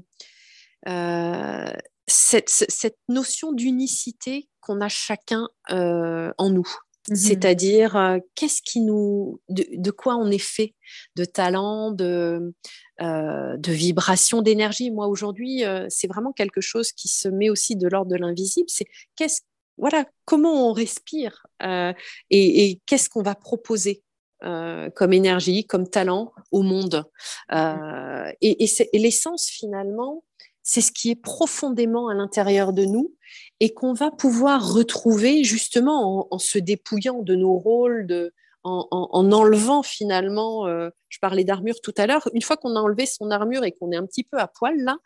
cette, 2.07 2.99
notion 3.09 3.53
d'unicité 3.53 4.49
qu'on 4.61 4.81
a 4.81 4.89
chacun 4.89 5.49
euh, 5.71 6.33
en 6.39 6.51
nous. 6.51 6.69
Mmh 7.11 7.17
C'est-à-dire, 7.17 8.19
qu'est-ce 8.35 8.61
qui 8.63 8.81
nous, 8.81 9.41
de, 9.49 9.65
de, 9.73 9.91
quoi 9.91 10.17
on 10.17 10.31
est 10.31 10.39
fait, 10.39 10.75
de 11.17 11.25
talent, 11.25 11.91
de, 11.91 12.55
euh, 13.01 13.57
de 13.57 13.73
vibration 13.73 14.43
d'énergie? 14.43 14.91
Moi, 14.91 15.07
aujourd'hui, 15.07 15.65
euh, 15.65 15.87
c'est 15.89 16.09
vraiment 16.09 16.33
quelque 16.33 16.61
chose 16.61 16.93
qui 16.93 17.09
se 17.09 17.29
met 17.29 17.51
aussi 17.51 17.77
de 17.77 17.89
l'ordre 17.89 18.11
de 18.11 18.17
l'invisible. 18.17 18.69
C'est 18.69 18.87
qu'est-ce, 19.17 19.43
voilà, 19.77 20.05
comment 20.25 20.69
on 20.69 20.73
respire 20.73 21.47
euh, 21.63 21.93
et, 22.31 22.81
qu'est-ce 22.87 23.09
qu'on 23.09 23.23
va 23.23 23.35
proposer 23.35 24.03
comme 24.41 25.13
énergie, 25.13 25.67
comme 25.67 25.89
talent 25.89 26.33
au 26.53 26.63
monde. 26.63 27.05
et, 27.51 28.65
et 28.65 28.99
l'essence, 28.99 29.49
finalement, 29.49 30.23
c'est 30.69 30.83
ce 30.83 30.93
qui 30.93 31.09
est 31.09 31.15
profondément 31.17 32.09
à 32.09 32.15
l'intérieur 32.15 32.75
de 32.75 32.85
nous 32.85 33.15
et 33.59 33.73
qu'on 33.73 33.95
va 33.95 34.11
pouvoir 34.11 34.75
retrouver 34.75 35.43
justement 35.43 36.21
en, 36.21 36.29
en 36.31 36.39
se 36.39 36.59
dépouillant 36.59 37.23
de 37.23 37.35
nos 37.35 37.57
rôles 37.57 38.07
de, 38.07 38.35
en, 38.65 38.87
enlevant 39.33 39.83
finalement, 39.83 40.67
euh, 40.67 40.91
je 41.09 41.19
parlais 41.21 41.45
d'armure 41.45 41.81
tout 41.81 41.95
à 41.97 42.07
l'heure, 42.07 42.29
une 42.35 42.43
fois 42.43 42.59
qu'on 42.59 42.77
a 42.77 42.81
enlevé 42.81 43.07
son 43.07 43.31
armure 43.31 43.65
et 43.65 43.73
qu'on 43.73 43.93
est 43.93 43.97
un 43.97 44.05
petit 44.05 44.25
peu 44.25 44.37
à 44.37 44.47
poil 44.47 44.77
là, 44.77 44.99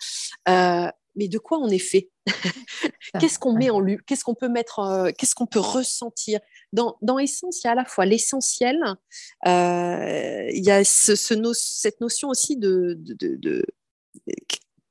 euh, 0.49 0.91
mais 1.15 1.29
de 1.29 1.39
quoi 1.39 1.59
on 1.59 1.69
est 1.69 1.79
fait? 1.79 2.11
Qu'est-ce 3.21 3.39
qu'on 3.39 3.53
met 3.53 3.71
en 3.71 3.79
lui 3.79 3.99
Qu'est-ce 4.05 4.25
qu'on 4.25 4.35
peut 4.35 4.49
mettre 4.49 4.81
euh, 4.81 5.11
Qu'est-ce 5.17 5.37
qu'on 5.37 5.47
peut 5.47 5.61
ressentir? 5.61 6.41
Dans, 6.73 6.97
dans 7.03 7.21
Essence, 7.21 7.63
il 7.63 7.67
y 7.67 7.69
a 7.69 7.73
à 7.73 7.77
la 7.77 7.85
fois 7.85 8.05
l'essentiel, 8.05 8.81
il 9.45 10.65
y 10.65 10.71
a 10.73 10.83
ce, 10.83 11.15
cette 11.15 12.01
notion 12.01 12.31
aussi 12.31 12.57
de, 12.57 12.97
de, 12.99 13.37
de 13.37 13.65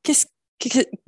qu'est-ce 0.04 0.28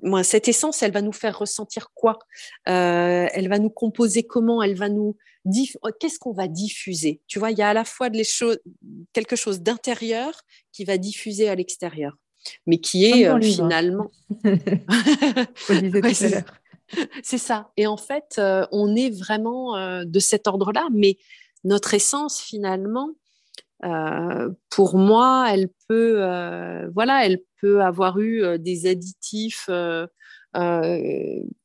moi, 0.02 0.24
cette 0.24 0.48
essence, 0.48 0.84
elle 0.84 0.92
va 0.92 1.02
nous 1.02 1.12
faire 1.12 1.38
ressentir 1.38 1.92
quoi? 1.94 2.20
Euh, 2.68 3.28
Elle 3.34 3.50
va 3.50 3.60
nous 3.60 3.70
composer 3.70 4.24
comment? 4.24 4.62
Elle 4.62 4.76
va 4.76 4.90
nous 4.90 5.18
oh, 5.82 5.90
qu'est-ce 6.00 6.20
qu'on 6.20 6.34
va 6.34 6.48
diffuser? 6.48 7.22
Tu 7.28 7.40
vois, 7.40 7.52
il 7.52 7.58
y 7.58 7.62
a 7.62 7.70
à 7.70 7.74
la 7.74 7.86
fois 7.86 8.10
les 8.10 8.24
choses, 8.24 8.60
quelque 9.14 9.36
chose 9.36 9.62
d'intérieur 9.62 10.34
qui 10.72 10.86
va 10.86 10.98
diffuser 10.98 11.50
à 11.50 11.56
l'extérieur, 11.56 12.18
mais 12.66 12.78
qui 12.78 13.06
est 13.06 13.28
euh, 13.28 13.42
finalement. 13.42 14.12
c'est 17.24 17.38
ça. 17.38 17.72
Et 17.78 17.88
en 17.88 17.98
fait, 17.98 18.36
euh, 18.38 18.66
on 18.72 18.96
est 18.96 19.10
vraiment 19.10 20.04
de 20.04 20.20
cet 20.20 20.48
ordre-là, 20.48 20.88
mais 20.92 21.18
notre 21.64 21.94
essence 21.94 22.42
finalement, 22.42 23.10
euh, 23.84 24.50
pour 24.70 24.98
moi, 24.98 25.48
elle 25.52 25.70
peut, 25.88 26.24
euh, 26.24 26.90
voilà, 26.94 27.26
elle 27.26 27.40
peut 27.62 27.82
avoir 27.82 28.20
eu 28.20 28.44
euh, 28.44 28.58
des 28.58 28.88
additifs 28.88 29.70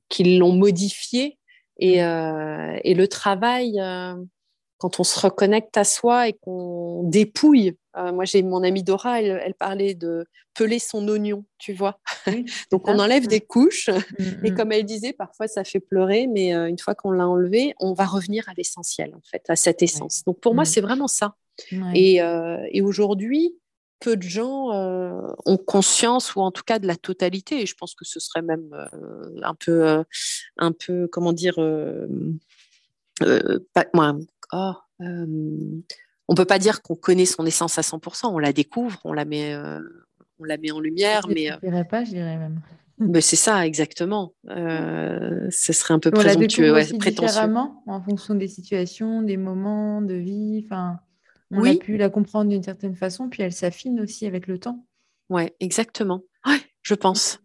qui 0.08 0.38
l'ont 0.38 0.52
modifié. 0.52 1.38
Et, 1.80 2.02
mmh. 2.02 2.80
et, 2.82 2.94
le 2.94 3.06
travail, 3.06 3.80
quand 4.78 4.98
on 4.98 5.04
se 5.04 5.20
reconnecte 5.20 5.76
à 5.76 5.84
soi 5.84 6.28
et 6.28 6.32
qu'on 6.32 7.04
dépouille. 7.04 7.76
Moi, 8.12 8.24
j'ai 8.24 8.42
mon 8.42 8.62
amie 8.62 8.82
Dora, 8.82 9.20
elle, 9.22 9.54
parlait 9.54 9.94
de 9.94 10.26
peler 10.54 10.78
son 10.78 11.06
oignon, 11.08 11.44
tu 11.58 11.72
vois. 11.72 12.00
Donc, 12.70 12.88
on 12.88 12.98
enlève 12.98 13.26
des 13.26 13.40
couches. 13.40 13.88
Mmh, 13.88 14.24
et 14.44 14.50
mmh. 14.50 14.56
comme 14.56 14.72
elle 14.72 14.84
disait, 14.84 15.12
parfois, 15.12 15.48
ça 15.48 15.64
fait 15.64 15.80
pleurer, 15.80 16.26
mais 16.26 16.52
une 16.52 16.78
fois 16.78 16.94
qu'on 16.94 17.10
l'a 17.10 17.28
enlevé, 17.28 17.74
on 17.80 17.92
va 17.92 18.06
revenir 18.06 18.48
à 18.48 18.52
l'essentiel, 18.56 19.14
en 19.14 19.22
fait, 19.30 19.44
à 19.48 19.56
cette 19.56 19.82
essence. 19.82 20.24
Donc, 20.24 20.40
pour 20.40 20.54
moi, 20.54 20.64
c'est 20.64 20.80
vraiment 20.80 21.08
ça. 21.08 21.34
Euh, 21.72 22.66
et, 22.70 22.82
aujourd'hui, 22.82 23.54
peu 24.00 24.16
de 24.16 24.22
gens 24.22 24.72
euh, 24.72 25.32
ont 25.44 25.56
conscience, 25.56 26.34
ou 26.36 26.40
en 26.40 26.50
tout 26.50 26.62
cas 26.64 26.78
de 26.78 26.86
la 26.86 26.96
totalité, 26.96 27.62
et 27.62 27.66
je 27.66 27.74
pense 27.74 27.94
que 27.94 28.04
ce 28.04 28.20
serait 28.20 28.42
même 28.42 28.72
euh, 28.72 29.40
un 29.42 29.54
peu, 29.54 30.04
un 30.56 30.72
peu, 30.72 31.08
comment 31.10 31.32
dire, 31.32 31.56
pas, 33.74 33.86
moi, 33.94 34.16
oh, 34.52 34.74
on 36.28 36.34
peut 36.34 36.44
pas 36.44 36.58
dire 36.58 36.82
qu'on 36.82 36.94
connaît 36.94 37.26
son 37.26 37.46
essence 37.46 37.78
à 37.78 37.82
100%, 37.82 38.26
on 38.26 38.38
la 38.38 38.52
découvre, 38.52 39.00
on 39.04 39.12
la 39.12 39.24
met, 39.24 39.56
on 40.38 40.44
la 40.44 40.58
met 40.58 40.70
en 40.70 40.80
lumière, 40.80 41.22
je 41.28 41.34
mais. 41.34 41.50
dirais 41.62 41.84
pas, 41.84 42.04
je 42.04 42.10
dirais 42.10 42.36
même. 42.36 42.60
Mais 43.00 43.20
c'est 43.20 43.36
ça, 43.36 43.64
exactement. 43.64 44.34
ce 44.48 45.72
serait 45.72 45.94
un 45.94 46.00
peu 46.00 46.10
présomptueux, 46.10 46.72
ouais, 46.72 46.84
différemment 46.84 47.82
en 47.86 48.02
fonction 48.02 48.34
des 48.34 48.48
situations, 48.48 49.22
des 49.22 49.36
moments 49.36 50.02
de 50.02 50.14
vie. 50.14 50.62
Enfin, 50.64 50.98
on 51.52 51.64
a 51.64 51.76
pu 51.76 51.96
la 51.96 52.10
comprendre 52.10 52.50
d'une 52.50 52.62
certaine 52.62 52.96
façon, 52.96 53.28
puis 53.28 53.42
elle 53.42 53.52
s'affine 53.52 54.00
aussi 54.00 54.26
avec 54.26 54.48
le 54.48 54.58
temps. 54.58 54.84
Ouais, 55.30 55.54
exactement. 55.60 56.22
Ouais, 56.44 56.60
je 56.82 56.94
pense. 56.94 57.38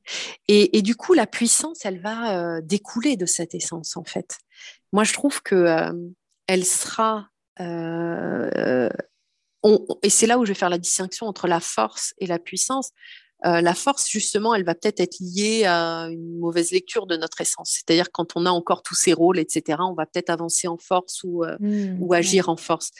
Et, 0.47 0.81
du 0.81 0.95
coup, 0.95 1.14
la 1.14 1.27
puissance, 1.27 1.85
elle 1.85 1.99
va 1.99 2.60
découler 2.61 3.15
de 3.15 3.27
cette 3.27 3.53
essence, 3.53 3.95
en 3.95 4.03
fait. 4.03 4.39
Moi, 4.91 5.03
je 5.03 5.14
trouve 5.14 5.43
que 5.43 5.68
elle 6.47 6.65
sera 6.65 7.30
et 7.60 8.90
c'est 10.10 10.28
là 10.28 10.38
où 10.38 10.46
je 10.46 10.52
vais 10.52 10.58
faire 10.58 10.70
la 10.70 10.78
distinction 10.78 11.28
entre 11.28 11.48
la 11.48 11.60
force 11.60 12.14
et 12.18 12.26
la 12.26 12.40
puissance. 12.40 12.92
Euh, 13.46 13.60
la 13.60 13.74
force, 13.74 14.10
justement, 14.10 14.56
elle 14.56 14.64
va 14.64 14.74
peut-être 14.74 15.02
être 15.02 15.18
liée 15.20 15.66
à 15.66 16.08
une 16.10 16.40
mauvaise 16.40 16.72
lecture 16.72 17.08
de 17.08 17.18
notre 17.18 17.42
essence. 17.42 17.72
C'est-à-dire 17.72 18.10
quand 18.12 18.34
on 18.36 18.46
a 18.46 18.50
encore 18.50 18.84
tous 18.84 18.96
ces 18.96 19.12
rôles, 19.12 19.38
etc., 19.38 19.80
on 19.82 19.94
va 19.94 20.06
peut-être 20.06 20.30
avancer 20.30 20.68
en 20.68 20.78
force 20.78 21.24
ou, 21.24 21.44
euh, 21.44 21.58
mmh, 21.60 22.02
ou 22.02 22.14
agir 22.14 22.48
en 22.48 22.56
force. 22.56 22.92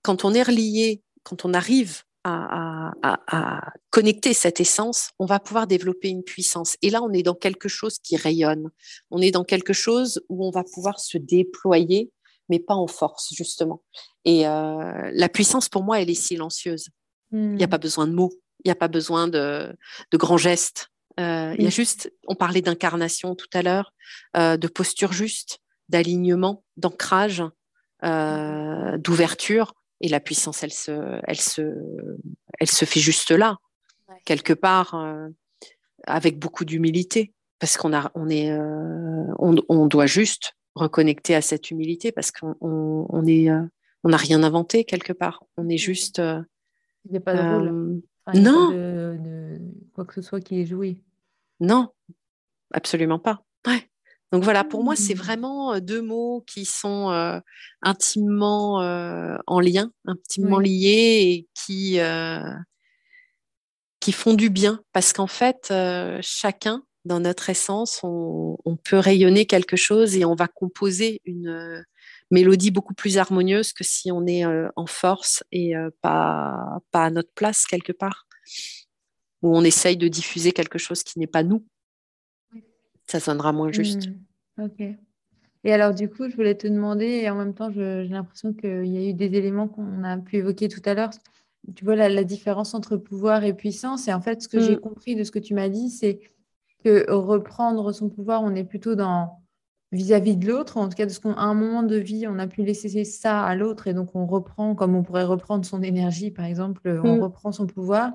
Quand 0.00 0.24
on 0.24 0.32
est 0.32 0.42
relié, 0.42 1.02
quand 1.24 1.44
on 1.44 1.52
arrive 1.52 2.02
à, 2.24 2.92
à, 3.02 3.72
connecter 3.90 4.32
cette 4.32 4.60
essence, 4.60 5.10
on 5.18 5.26
va 5.26 5.40
pouvoir 5.40 5.66
développer 5.66 6.08
une 6.08 6.22
puissance. 6.22 6.76
Et 6.80 6.88
là, 6.88 7.02
on 7.02 7.12
est 7.12 7.24
dans 7.24 7.34
quelque 7.34 7.68
chose 7.68 7.98
qui 7.98 8.16
rayonne. 8.16 8.70
On 9.10 9.20
est 9.20 9.32
dans 9.32 9.44
quelque 9.44 9.72
chose 9.72 10.22
où 10.28 10.46
on 10.46 10.50
va 10.50 10.62
pouvoir 10.62 11.00
se 11.00 11.18
déployer 11.18 12.12
mais 12.52 12.60
pas 12.60 12.74
en 12.74 12.86
force, 12.86 13.32
justement. 13.34 13.82
Et 14.26 14.46
euh, 14.46 15.10
la 15.14 15.28
puissance, 15.30 15.70
pour 15.70 15.82
moi, 15.82 16.02
elle 16.02 16.10
est 16.10 16.14
silencieuse. 16.14 16.90
Il 17.32 17.54
n'y 17.54 17.64
a 17.64 17.66
hmm. 17.66 17.70
pas 17.70 17.78
besoin 17.78 18.06
de 18.06 18.12
mots, 18.12 18.30
il 18.62 18.68
n'y 18.68 18.72
a 18.72 18.74
pas 18.74 18.88
besoin 18.88 19.26
de, 19.26 19.74
grands 20.12 20.36
gestes. 20.36 20.90
Euh, 21.18 21.54
il 21.56 21.64
y 21.64 21.66
a 21.66 21.70
juste, 21.70 22.12
on 22.28 22.34
parlait 22.34 22.60
d'incarnation 22.60 23.34
tout 23.34 23.48
à 23.54 23.62
l'heure, 23.62 23.94
euh, 24.36 24.58
de 24.58 24.68
posture 24.68 25.14
juste, 25.14 25.60
d'alignement, 25.88 26.62
d'ancrage, 26.76 27.42
d'ouverture. 28.02 29.72
Et 30.02 30.08
la 30.08 30.20
puissance, 30.20 30.62
elle 30.62 30.74
se, 30.74 31.20
elle 31.24 31.40
se, 31.40 31.62
elle 32.58 32.70
se 32.70 32.84
fait 32.84 33.00
juste 33.00 33.30
là, 33.30 33.56
quelque 34.26 34.52
part, 34.52 34.94
avec 36.06 36.38
beaucoup 36.38 36.66
d'humilité, 36.66 37.32
parce 37.60 37.78
qu'on 37.78 37.94
a, 37.94 38.10
on 38.14 38.28
est, 38.28 38.52
on, 39.38 39.86
doit 39.86 40.06
juste 40.06 40.54
reconnecter 40.74 41.34
à 41.34 41.42
cette 41.42 41.70
humilité 41.70 42.12
parce 42.12 42.30
qu'on 42.30 42.56
on 42.60 43.26
est, 43.26 43.50
euh, 43.50 43.62
on 44.04 44.10
n'a 44.10 44.16
rien 44.16 44.42
inventé 44.42 44.84
quelque 44.84 45.12
part. 45.12 45.44
On 45.56 45.68
est 45.68 45.78
juste. 45.78 46.18
Euh, 46.18 46.42
il 47.04 47.12
n'y 47.12 47.18
a 47.18 47.20
pas 47.20 47.34
de 47.34 47.40
rôle. 47.40 47.68
Euh, 47.68 48.32
non. 48.34 48.70
de, 48.70 49.58
quoi 49.94 50.04
que 50.04 50.14
ce 50.14 50.22
soit 50.22 50.40
qui 50.40 50.60
est 50.60 50.66
joué. 50.66 51.02
Non, 51.60 51.88
absolument 52.72 53.18
pas. 53.18 53.42
Ouais. 53.66 53.88
Donc 54.30 54.44
voilà, 54.44 54.64
pour 54.64 54.82
moi, 54.82 54.96
c'est 54.96 55.14
mmh. 55.14 55.18
vraiment 55.18 55.80
deux 55.80 56.00
mots 56.00 56.42
qui 56.46 56.64
sont 56.64 57.10
intimement 57.82 58.76
en 59.46 59.60
lien, 59.60 59.90
intimement 60.06 60.58
liés 60.58 61.20
et 61.22 61.48
qui, 61.54 61.98
qui 64.00 64.12
font 64.12 64.34
du 64.34 64.48
bien 64.48 64.80
parce 64.92 65.12
qu'en 65.12 65.26
fait, 65.26 65.72
chacun 66.22 66.82
dans 67.04 67.20
notre 67.20 67.50
essence, 67.50 68.00
on, 68.02 68.76
peut 68.84 68.98
rayonner 68.98 69.46
quelque 69.46 69.76
chose 69.76 70.16
et 70.16 70.24
on 70.24 70.34
va 70.34 70.48
composer 70.48 71.20
une 71.24 71.48
euh, 71.48 71.82
mélodie 72.30 72.70
beaucoup 72.70 72.94
plus 72.94 73.18
harmonieuse 73.18 73.72
que 73.72 73.84
si 73.84 74.10
on 74.10 74.26
est 74.26 74.44
euh, 74.44 74.68
en 74.76 74.86
force 74.86 75.44
et 75.52 75.76
euh, 75.76 75.90
pas, 76.00 76.80
pas 76.90 77.04
à 77.04 77.10
notre 77.10 77.32
place 77.32 77.64
quelque 77.66 77.92
part, 77.92 78.26
où 79.42 79.56
on 79.56 79.62
essaye 79.62 79.96
de 79.96 80.08
diffuser 80.08 80.52
quelque 80.52 80.78
chose 80.78 81.02
qui 81.02 81.18
n'est 81.18 81.26
pas 81.26 81.42
nous. 81.42 81.64
Ça 83.06 83.20
sonnera 83.20 83.52
moins 83.52 83.72
juste. 83.72 84.08
Mmh. 84.08 84.64
Ok. 84.64 84.96
Et 85.64 85.72
alors, 85.72 85.94
du 85.94 86.08
coup, 86.08 86.28
je 86.28 86.34
voulais 86.34 86.56
te 86.56 86.66
demander, 86.66 87.06
et 87.06 87.30
en 87.30 87.36
même 87.36 87.54
temps, 87.54 87.70
j'ai 87.70 88.08
l'impression 88.08 88.52
qu'il 88.52 88.86
y 88.86 88.98
a 88.98 89.08
eu 89.08 89.14
des 89.14 89.34
éléments 89.36 89.68
qu'on 89.68 90.02
a 90.02 90.18
pu 90.18 90.36
évoquer 90.36 90.68
tout 90.68 90.82
à 90.84 90.94
l'heure. 90.94 91.10
Tu 91.76 91.84
vois 91.84 91.94
la, 91.94 92.24
différence 92.24 92.74
entre 92.74 92.96
pouvoir 92.96 93.44
et 93.44 93.54
puissance. 93.54 94.08
Et 94.08 94.12
en 94.12 94.20
fait, 94.20 94.42
ce 94.42 94.48
que 94.48 94.60
j'ai 94.60 94.76
mmh. 94.76 94.80
compris 94.80 95.14
de 95.14 95.22
ce 95.22 95.30
que 95.30 95.38
tu 95.38 95.54
m'as 95.54 95.68
dit, 95.68 95.90
c'est 95.90 96.20
que 96.82 97.10
reprendre 97.10 97.92
son 97.92 98.08
pouvoir, 98.08 98.42
on 98.42 98.54
est 98.54 98.64
plutôt 98.64 98.94
dans 98.94 99.42
vis-à-vis 99.92 100.36
de 100.36 100.48
l'autre, 100.48 100.78
en 100.78 100.88
tout 100.88 100.96
cas, 100.96 101.04
parce 101.04 101.18
qu'à 101.18 101.28
un 101.36 101.54
moment 101.54 101.82
de 101.82 101.96
vie, 101.96 102.26
on 102.26 102.38
a 102.38 102.46
pu 102.46 102.64
laisser 102.64 103.04
ça 103.04 103.44
à 103.44 103.54
l'autre 103.54 103.88
et 103.88 103.94
donc 103.94 104.14
on 104.14 104.26
reprend, 104.26 104.74
comme 104.74 104.94
on 104.94 105.02
pourrait 105.02 105.24
reprendre 105.24 105.64
son 105.66 105.82
énergie, 105.82 106.30
par 106.30 106.46
exemple, 106.46 107.00
on 107.04 107.16
mm. 107.18 107.20
reprend 107.20 107.52
son 107.52 107.66
pouvoir. 107.66 108.12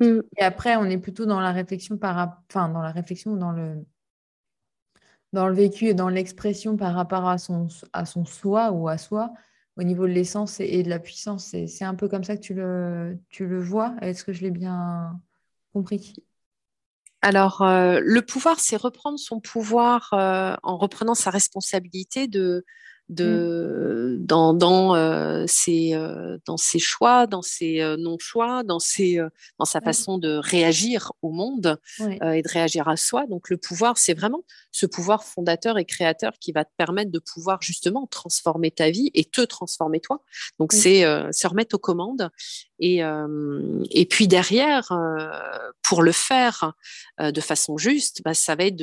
Mm. 0.00 0.20
Et 0.38 0.42
après, 0.42 0.76
on 0.76 0.84
est 0.84 0.98
plutôt 0.98 1.26
dans 1.26 1.40
la 1.40 1.52
réflexion 1.52 1.98
par, 1.98 2.40
enfin, 2.48 2.70
dans 2.70 2.80
la 2.80 2.92
réflexion, 2.92 3.36
dans 3.36 3.52
le, 3.52 3.84
dans 5.34 5.46
le 5.48 5.54
vécu 5.54 5.86
et 5.86 5.94
dans 5.94 6.08
l'expression 6.08 6.76
par 6.76 6.94
rapport 6.94 7.28
à 7.28 7.36
son, 7.36 7.68
à 7.92 8.06
son 8.06 8.24
soi 8.24 8.72
ou 8.72 8.88
à 8.88 8.96
soi, 8.96 9.32
au 9.76 9.82
niveau 9.82 10.06
de 10.06 10.12
l'essence 10.12 10.60
et, 10.60 10.82
de 10.82 10.88
la 10.88 10.98
puissance. 10.98 11.54
C'est 11.66 11.84
un 11.84 11.94
peu 11.94 12.08
comme 12.08 12.24
ça 12.24 12.36
que 12.36 12.42
tu 12.42 12.54
le, 12.54 13.18
tu 13.28 13.46
le 13.46 13.60
vois. 13.60 13.94
Est-ce 14.00 14.24
que 14.24 14.32
je 14.32 14.42
l'ai 14.42 14.50
bien 14.50 15.20
compris? 15.72 16.14
Alors, 17.20 17.62
euh, 17.62 18.00
le 18.02 18.22
pouvoir, 18.22 18.60
c'est 18.60 18.76
reprendre 18.76 19.18
son 19.18 19.40
pouvoir 19.40 20.10
euh, 20.12 20.54
en 20.62 20.76
reprenant 20.78 21.14
sa 21.14 21.30
responsabilité 21.30 22.28
de, 22.28 22.64
de, 23.08 24.18
mmh. 24.20 24.24
dans, 24.24 24.54
dans, 24.54 24.94
euh, 24.94 25.44
ses, 25.48 25.94
euh, 25.94 26.38
dans 26.46 26.56
ses 26.56 26.78
choix, 26.78 27.26
dans 27.26 27.42
ses 27.42 27.96
non-choix, 27.98 28.62
dans, 28.62 28.78
ses, 28.78 29.18
dans 29.58 29.64
sa 29.64 29.80
façon 29.80 30.18
de 30.18 30.36
réagir 30.36 31.10
au 31.22 31.32
monde 31.32 31.80
et 31.98 32.42
de 32.42 32.48
réagir 32.48 32.86
à 32.86 32.96
soi. 32.96 33.26
Donc 33.26 33.50
le 33.50 33.56
pouvoir, 33.56 33.98
c'est 33.98 34.14
vraiment 34.14 34.44
ce 34.70 34.86
pouvoir 34.86 35.24
fondateur 35.24 35.76
et 35.76 35.84
créateur 35.84 36.34
qui 36.38 36.52
va 36.52 36.64
te 36.64 36.72
permettre 36.76 37.10
de 37.10 37.18
pouvoir 37.18 37.60
justement 37.62 38.06
transformer 38.06 38.70
ta 38.70 38.90
vie 38.90 39.10
et 39.14 39.24
te 39.24 39.40
transformer 39.40 39.98
toi. 39.98 40.22
Donc 40.60 40.72
c'est 40.72 41.02
se 41.32 41.46
remettre 41.48 41.74
aux 41.74 41.80
commandes. 41.80 42.30
Et, 42.80 43.00
et 43.90 44.06
puis 44.06 44.28
derrière, 44.28 44.92
pour 45.82 46.02
le 46.02 46.12
faire 46.12 46.72
de 47.18 47.40
façon 47.40 47.76
juste, 47.76 48.22
bah, 48.24 48.34
ça 48.34 48.54
va 48.54 48.64
être 48.66 48.76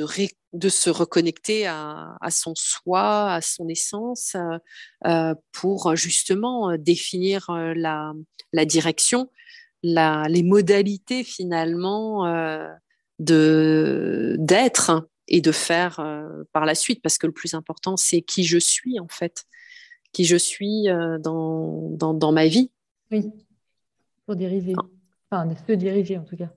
de 0.56 0.68
se 0.68 0.90
reconnecter 0.90 1.66
à, 1.66 2.16
son 2.30 2.54
soi, 2.54 3.32
à 3.32 3.40
son 3.40 3.68
essence, 3.68 4.34
euh, 4.34 4.58
euh, 5.06 5.34
pour 5.52 5.94
justement 5.96 6.70
euh, 6.70 6.76
définir 6.78 7.46
la, 7.50 8.12
direction, 8.64 9.30
les 9.82 10.42
modalités 10.42 11.22
finalement 11.24 12.24
d'être 13.18 15.08
et 15.28 15.40
de 15.40 15.52
faire 15.52 16.00
par 16.52 16.64
la 16.64 16.74
suite, 16.74 17.02
parce 17.02 17.18
que 17.18 17.26
le 17.26 17.32
plus 17.32 17.54
important, 17.54 17.96
c'est 17.96 18.22
qui 18.22 18.44
je 18.44 18.58
suis 18.58 18.98
en 18.98 19.08
fait, 19.08 19.44
qui 20.12 20.24
je 20.24 20.36
suis 20.36 20.86
dans, 21.20 21.90
dans, 21.90 22.32
ma 22.32 22.46
vie. 22.46 22.70
Oui, 23.10 23.30
pour 24.26 24.36
diriger, 24.36 24.74
enfin, 25.30 25.48
se 25.66 25.72
diriger 25.72 26.18
en 26.18 26.24
tout 26.24 26.36
cas. 26.36 26.50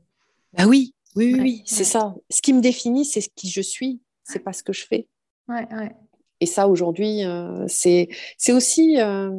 Bah 0.54 0.66
oui, 0.68 0.94
oui, 1.16 1.36
oui, 1.40 1.64
c'est 1.66 1.84
ça. 1.84 2.16
Ce 2.30 2.42
qui 2.42 2.54
me 2.54 2.62
définit, 2.62 3.06
c'est 3.06 3.22
qui 3.36 3.50
je 3.50 3.62
suis, 3.62 4.02
c'est 4.24 4.40
pas 4.40 4.54
ce 4.54 4.64
que 4.64 4.74
je 4.74 4.86
fais. 4.86 5.08
Ouais, 5.48 5.68
ouais. 5.72 5.96
Et 6.42 6.46
ça, 6.46 6.68
aujourd'hui, 6.68 7.26
euh, 7.26 7.66
c'est 7.68 8.10
aussi 8.50 9.00
euh, 9.00 9.32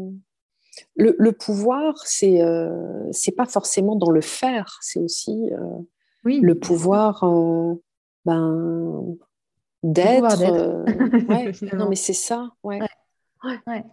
le, 0.97 1.33
pouvoir, 1.33 1.97
c'est 2.05 2.43
euh, 2.43 3.09
c'est 3.13 3.35
pas 3.35 3.47
forcément 3.47 3.97
dans 3.97 4.11
le 4.11 4.21
faire, 4.21 4.79
c'est 4.83 5.01
aussi 5.01 5.51
oui. 6.25 6.41
le 6.41 6.55
pouvoir 6.59 7.25
ben, 8.25 9.17
d'être. 9.83 11.75
non, 11.77 11.89
mais 11.89 11.97
c'est 11.97 12.13
ça, 12.13 12.51
ouais. 12.63 12.81
ouais. 13.67 13.85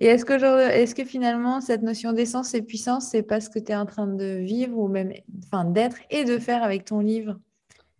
Et 0.00 0.06
est-ce 0.06 0.94
que, 0.94 1.04
finalement, 1.04 1.60
cette 1.60 1.82
notion 1.82 2.12
d'essence 2.12 2.54
et 2.54 2.62
puissance, 2.62 3.08
c'est 3.10 3.22
pas 3.22 3.40
ce 3.40 3.50
que 3.50 3.58
tu 3.58 3.72
es 3.72 3.76
en 3.76 3.84
train 3.84 4.06
de 4.06 4.38
vivre 4.38 4.78
ou 4.78 4.88
même 4.88 5.12
enfin, 5.44 5.66
d'être 5.66 5.98
et 6.08 6.24
de 6.24 6.38
faire 6.38 6.62
avec 6.62 6.86
ton 6.86 7.00
livre, 7.00 7.38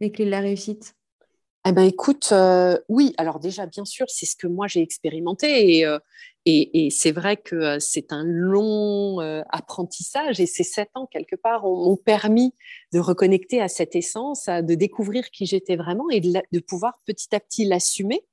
Les 0.01 0.10
clés 0.10 0.24
de 0.24 0.31
la 0.31 0.40
réussite? 0.40 0.94
Eh 1.66 1.72
ben, 1.72 1.82
écoute, 1.82 2.31
euh, 2.32 2.78
oui, 2.89 3.12
alors 3.18 3.39
déjà, 3.39 3.66
bien 3.66 3.85
sûr, 3.85 4.06
c'est 4.09 4.24
ce 4.24 4.35
que 4.35 4.47
moi 4.47 4.66
j'ai 4.66 4.81
expérimenté 4.81 5.77
et, 5.77 5.85
euh, 5.85 5.98
c'est 6.89 7.12
vrai 7.12 7.36
que 7.36 7.55
euh, 7.55 7.77
c'est 7.81 8.14
un 8.14 8.24
long 8.24 9.18
apprentissage 9.51 10.40
et 10.40 10.47
ces 10.47 10.64
sept 10.64 10.89
ans, 10.94 11.06
quelque 11.06 11.36
part, 11.36 11.64
m'ont 11.64 11.98
permis 11.98 12.55
de 12.94 12.98
reconnecter 12.98 13.60
à 13.60 13.68
cette 13.68 13.94
essence, 13.94 14.47
de 14.47 14.74
découvrir 14.74 15.31
qui 15.31 15.44
j'étais 15.44 15.77
vraiment 15.77 16.09
et 16.09 16.20
de, 16.20 16.60
pouvoir 16.60 16.98
petit 17.05 17.35
à 17.35 17.40
petit 17.40 17.66
l'assumer 17.66 18.24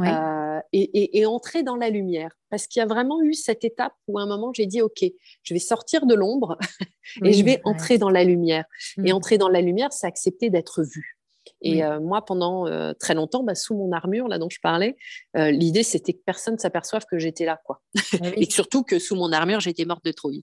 euh, 0.00 0.60
et, 0.72 1.26
entrer 1.26 1.62
dans 1.62 1.76
la 1.76 1.90
lumière. 1.90 2.30
Parce 2.50 2.66
qu'il 2.66 2.80
y 2.80 2.82
a 2.82 2.86
vraiment 2.86 3.22
eu 3.22 3.34
cette 3.34 3.64
étape 3.64 3.92
où 4.08 4.18
à 4.18 4.22
un 4.22 4.26
moment 4.26 4.52
j'ai 4.52 4.66
dit 4.66 4.82
ok, 4.82 5.04
je 5.42 5.54
vais 5.54 5.60
sortir 5.60 6.06
de 6.06 6.14
l'ombre 6.14 6.58
et 7.24 7.32
je 7.32 7.44
vais 7.44 7.60
entrer 7.64 7.98
dans 7.98 8.10
la 8.10 8.24
lumière. 8.24 8.64
Et 8.98 9.12
mmh. 9.12 9.16
entrer 9.16 9.38
dans 9.38 9.48
la 9.48 9.60
lumière, 9.60 9.92
c'est 9.92 10.06
accepter 10.06 10.50
d'être 10.50 10.82
vu. 10.82 11.18
Et 11.64 11.82
euh, 11.82 11.98
moi, 11.98 12.24
pendant 12.24 12.66
euh, 12.66 12.92
très 12.92 13.14
longtemps, 13.14 13.42
bah, 13.42 13.54
sous 13.54 13.74
mon 13.74 13.90
armure, 13.92 14.28
là 14.28 14.38
dont 14.38 14.50
je 14.50 14.60
parlais, 14.60 14.96
euh, 15.36 15.50
l'idée 15.50 15.82
c'était 15.82 16.12
que 16.12 16.20
personne 16.24 16.54
ne 16.54 16.58
s'aperçoive 16.58 17.04
que 17.10 17.18
j'étais 17.18 17.46
là, 17.46 17.58
quoi. 17.64 17.80
Ah 18.12 18.28
et 18.36 18.48
surtout 18.50 18.82
que 18.82 18.98
sous 18.98 19.16
mon 19.16 19.32
armure, 19.32 19.60
j'étais 19.60 19.86
morte 19.86 20.04
de 20.04 20.12
trouille. 20.12 20.42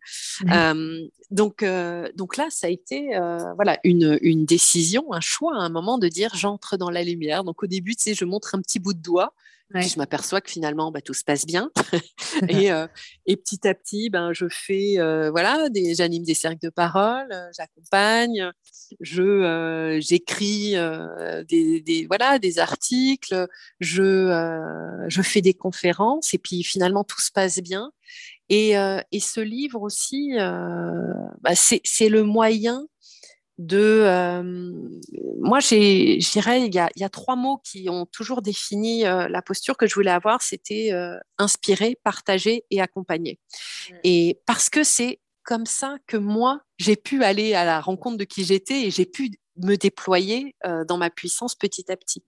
donc, 1.29 1.63
donc 2.15 2.37
là, 2.37 2.47
ça 2.49 2.67
a 2.67 2.69
été 2.69 3.11
voilà 3.55 3.79
une, 3.83 4.17
une, 4.21 4.45
décision, 4.45 5.13
un 5.13 5.21
choix 5.21 5.53
à 5.55 5.59
un 5.59 5.69
moment 5.69 5.99
de 5.99 6.07
dire 6.07 6.31
j'entre 6.35 6.75
dans 6.75 6.89
la 6.89 7.03
lumière. 7.03 7.43
Donc 7.43 7.61
au 7.63 7.67
début, 7.67 7.95
tu 7.95 8.03
sais, 8.03 8.13
je 8.15 8.25
montre 8.25 8.55
un 8.55 8.61
petit 8.61 8.79
bout 8.79 8.93
de 8.93 9.01
doigt 9.01 9.33
je 9.75 9.97
m'aperçois 9.97 10.41
que 10.41 10.51
finalement, 10.51 10.91
bah, 10.91 11.01
tout 11.01 11.13
se 11.13 11.23
passe 11.23 11.45
bien. 11.45 11.71
et, 12.49 12.71
euh, 12.71 12.87
et, 13.25 13.37
petit 13.37 13.67
à 13.67 13.73
petit, 13.73 14.09
ben, 14.09 14.33
je 14.33 14.45
fais, 14.49 14.99
euh, 14.99 15.31
voilà, 15.31 15.69
des, 15.69 15.95
j'anime 15.95 16.23
des 16.23 16.33
cercles 16.33 16.59
de 16.61 16.69
parole, 16.69 17.27
euh, 17.31 17.47
j'accompagne, 17.55 18.51
je, 18.99 19.99
j'écris 20.01 20.75
des, 21.47 21.81
des, 21.81 22.05
voilà, 22.07 22.39
des 22.39 22.59
articles, 22.59 23.47
je, 23.79 25.05
je 25.07 25.21
fais 25.21 25.41
des 25.41 25.53
conférences, 25.53 26.33
et 26.33 26.37
puis 26.37 26.63
finalement, 26.63 27.03
tout 27.03 27.21
se 27.21 27.31
passe 27.31 27.59
bien. 27.59 27.91
Et, 28.49 28.71
et 29.11 29.19
ce 29.21 29.39
livre 29.39 29.81
aussi, 29.81 30.33
bah, 30.37 31.55
c'est, 31.55 31.81
c'est 31.85 32.09
le 32.09 32.23
moyen 32.23 32.85
de 33.57 34.03
euh, 34.05 34.43
moi 35.39 35.59
j'ai 35.59 36.19
je 36.19 36.31
dirais 36.31 36.65
il 36.65 36.73
y, 36.73 36.79
a, 36.79 36.89
il 36.95 37.01
y, 37.01 37.05
a, 37.05 37.09
trois 37.09 37.35
mots 37.35 37.59
qui 37.63 37.89
ont 37.89 38.05
toujours 38.05 38.41
défini 38.41 39.05
euh, 39.05 39.27
la 39.27 39.41
posture 39.41 39.77
que 39.77 39.87
je 39.87 39.93
voulais 39.93 40.11
avoir. 40.11 40.41
C'était 40.41 40.91
euh, 40.93 41.17
inspirer 41.37 41.97
partager 42.03 42.65
et 42.71 42.81
accompagner. 42.81 43.39
Mmh. 43.89 43.95
et 44.03 44.39
parce 44.45 44.69
que 44.69 44.83
c'est 44.83 45.19
comme 45.43 45.65
ça 45.65 45.97
que 46.07 46.17
moi 46.17 46.61
j'ai 46.77 46.95
pu 46.95 47.23
aller 47.23 47.53
à 47.53 47.65
la 47.65 47.81
rencontre 47.81 48.17
de 48.17 48.23
qui 48.23 48.43
j'étais 48.43 48.83
et 48.83 48.91
j'ai 48.91 49.05
pu 49.05 49.31
me 49.57 49.75
déployer 49.75 50.55
dans 50.87 50.97
ma 50.97 51.09
puissance 51.09 51.55
petit 51.55 51.91
à 51.91 51.97
petit. 51.97 52.23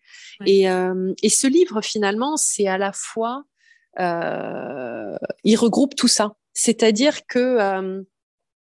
Et, 0.45 0.63
et, 0.63 1.29
ce 1.29 1.47
livre 1.47 1.81
finalement 1.81 2.37
c'est 2.37 2.67
à 2.67 2.77
la 2.77 2.91
fois 2.91 3.43
il 3.97 5.55
regroupe 5.55 5.95
tout 5.95 6.07
ça. 6.07 6.35
C'est-à-dire 6.53 7.25
que 7.27 8.03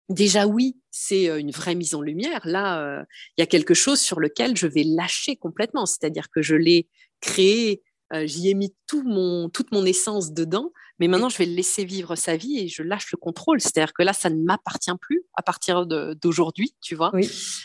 déjà 0.08 0.46
oui, 0.46 0.81
c'est 0.92 1.26
une 1.40 1.50
vraie 1.50 1.74
mise 1.74 1.94
en 1.94 2.02
lumière. 2.02 2.42
Là, 2.44 3.04
il 3.36 3.40
y 3.40 3.42
a 3.42 3.46
quelque 3.46 3.74
chose 3.74 3.98
sur 3.98 4.20
lequel 4.20 4.56
je 4.56 4.68
vais 4.68 4.84
lâcher 4.84 5.34
complètement. 5.36 5.86
C'est-à-dire 5.86 6.28
que 6.30 6.42
je 6.42 6.54
l'ai 6.54 6.86
créé, 7.20 7.82
j'y 8.24 8.50
ai 8.50 8.54
mis 8.54 8.74
tout 8.86 9.02
mon, 9.02 9.48
toute 9.48 9.72
mon 9.72 9.84
essence 9.86 10.32
dedans, 10.32 10.70
mais 10.98 11.08
maintenant 11.08 11.30
je 11.30 11.38
vais 11.38 11.46
le 11.46 11.54
laisser 11.54 11.86
vivre 11.86 12.14
sa 12.14 12.36
vie 12.36 12.58
et 12.58 12.68
je 12.68 12.82
lâche 12.82 13.10
le 13.10 13.16
contrôle. 13.16 13.60
C'est-à-dire 13.60 13.94
que 13.94 14.02
là, 14.02 14.12
ça 14.12 14.28
ne 14.28 14.42
m'appartient 14.42 14.92
plus 15.00 15.24
à 15.34 15.42
partir 15.42 15.86
d'aujourd'hui, 15.86 16.74
tu 16.82 16.94
vois. 16.94 17.10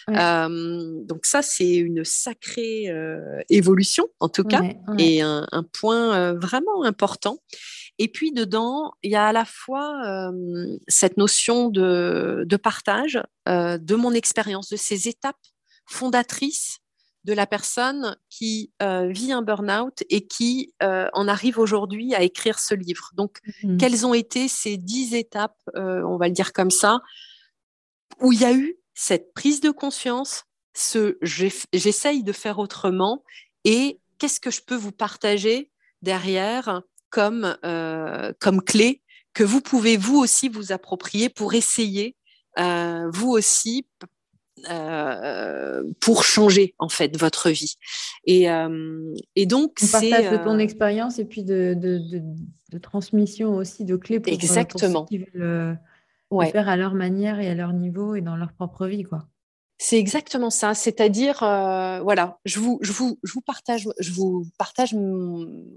donc 0.08 1.26
ça, 1.26 1.42
c'est 1.42 1.76
une 1.76 2.06
sacrée 2.06 2.88
évolution, 3.50 4.08
en 4.22 4.30
tout 4.30 4.46
cas, 4.46 4.62
et 4.98 5.22
un, 5.22 5.46
un 5.52 5.64
point 5.64 6.34
vraiment 6.34 6.84
important. 6.84 7.40
Et 8.00 8.08
puis 8.08 8.32
dedans, 8.32 8.94
il 9.04 9.12
y 9.12 9.16
a 9.16 9.28
à 9.28 9.32
la 9.32 9.46
fois 9.46 10.32
cette 10.88 11.18
notion 11.18 11.70
de, 11.70 12.46
partage 12.62 13.22
de 13.46 13.96
mon 13.96 14.14
expérience, 14.14 14.70
de 14.70 14.76
ces 14.76 15.08
étapes 15.08 15.36
fondatrices 15.86 16.80
de 17.24 17.34
la 17.34 17.48
personne 17.48 18.16
qui 18.30 18.72
vit 18.80 19.32
un 19.32 19.42
burn-out 19.42 20.04
et 20.10 20.28
qui 20.28 20.74
en 20.82 21.28
arrive 21.28 21.58
aujourd'hui 21.58 22.14
à 22.14 22.22
écrire 22.22 22.60
ce 22.60 22.76
livre. 22.76 23.12
Donc, 23.14 23.40
mmh 23.64 23.78
quelles 23.78 24.06
ont 24.06 24.14
été 24.14 24.48
ces 24.48 24.78
dix 24.78 25.16
étapes, 25.16 25.60
on 25.76 26.18
va 26.18 26.28
le 26.28 26.34
dire 26.34 26.54
comme 26.54 26.72
ça, 26.72 27.02
où 28.22 28.32
il 28.32 28.42
y 28.42 28.46
a 28.46 28.54
eu 28.54 28.76
cette 28.94 29.34
prise 29.34 29.62
de 29.62 29.72
conscience, 29.72 30.46
ce 30.74 31.18
j'essaye 31.74 32.24
de 32.24 32.32
faire 32.32 32.60
autrement 32.60 33.24
et 33.64 34.00
qu'est-ce 34.18 34.40
que 34.40 34.52
je 34.52 34.62
peux 34.62 34.76
vous 34.76 34.92
partager 34.92 35.72
derrière 36.02 36.82
comme, 37.18 37.58
euh, 37.66 38.32
comme 38.40 38.62
clé 38.62 39.02
que 39.34 39.44
vous 39.44 39.60
pouvez 39.60 39.98
vous 39.98 40.20
aussi 40.20 40.50
vous 40.50 40.72
approprier 40.72 41.30
pour 41.30 41.56
essayer 41.56 42.16
euh, 42.60 43.10
vous 43.12 43.32
aussi 43.32 43.88
euh, 44.70 45.84
pour 46.00 46.24
changer 46.24 46.76
en 46.78 46.90
fait 46.90 47.18
votre 47.18 47.50
vie. 47.50 47.74
Et, 48.26 48.46
et 49.36 49.46
donc 49.48 49.78
c'est 49.80 50.12
partage 50.12 50.32
de 50.32 50.44
ton 50.44 50.60
expérience 50.60 51.18
et 51.18 51.26
puis 51.26 51.44
de, 51.44 51.74
de, 51.76 52.00
de, 52.72 52.78
transmission 52.78 53.56
aussi 53.56 53.84
de 53.84 53.96
clés 53.96 54.20
pour, 54.20 54.32
Exactement. 54.32 55.08
ceux 55.10 55.18
qui 55.18 55.26
veulent 55.34 55.80
faire 56.52 56.70
à 56.70 56.78
leur 56.78 56.94
manière 56.94 57.40
et 57.40 57.50
à 57.50 57.56
leur 57.56 57.74
niveau 57.74 58.14
et 58.14 58.22
dans 58.22 58.36
leur 58.36 58.54
propre 58.54 58.86
vie 58.86 59.02
quoi. 59.02 59.28
C'est 59.80 60.00
exactement 60.00 60.50
ça. 60.50 60.74
C'est-à-dire, 60.74 61.44
euh, 61.44 62.00
voilà, 62.02 62.40
je 62.46 62.60
vous, 62.60 62.80
je 62.82 62.92
vous, 62.92 63.20
je 63.24 63.32
vous 63.34 63.42
partage, 63.42 63.88
je 64.00 64.12
vous 64.12 64.46
partage, 64.58 64.96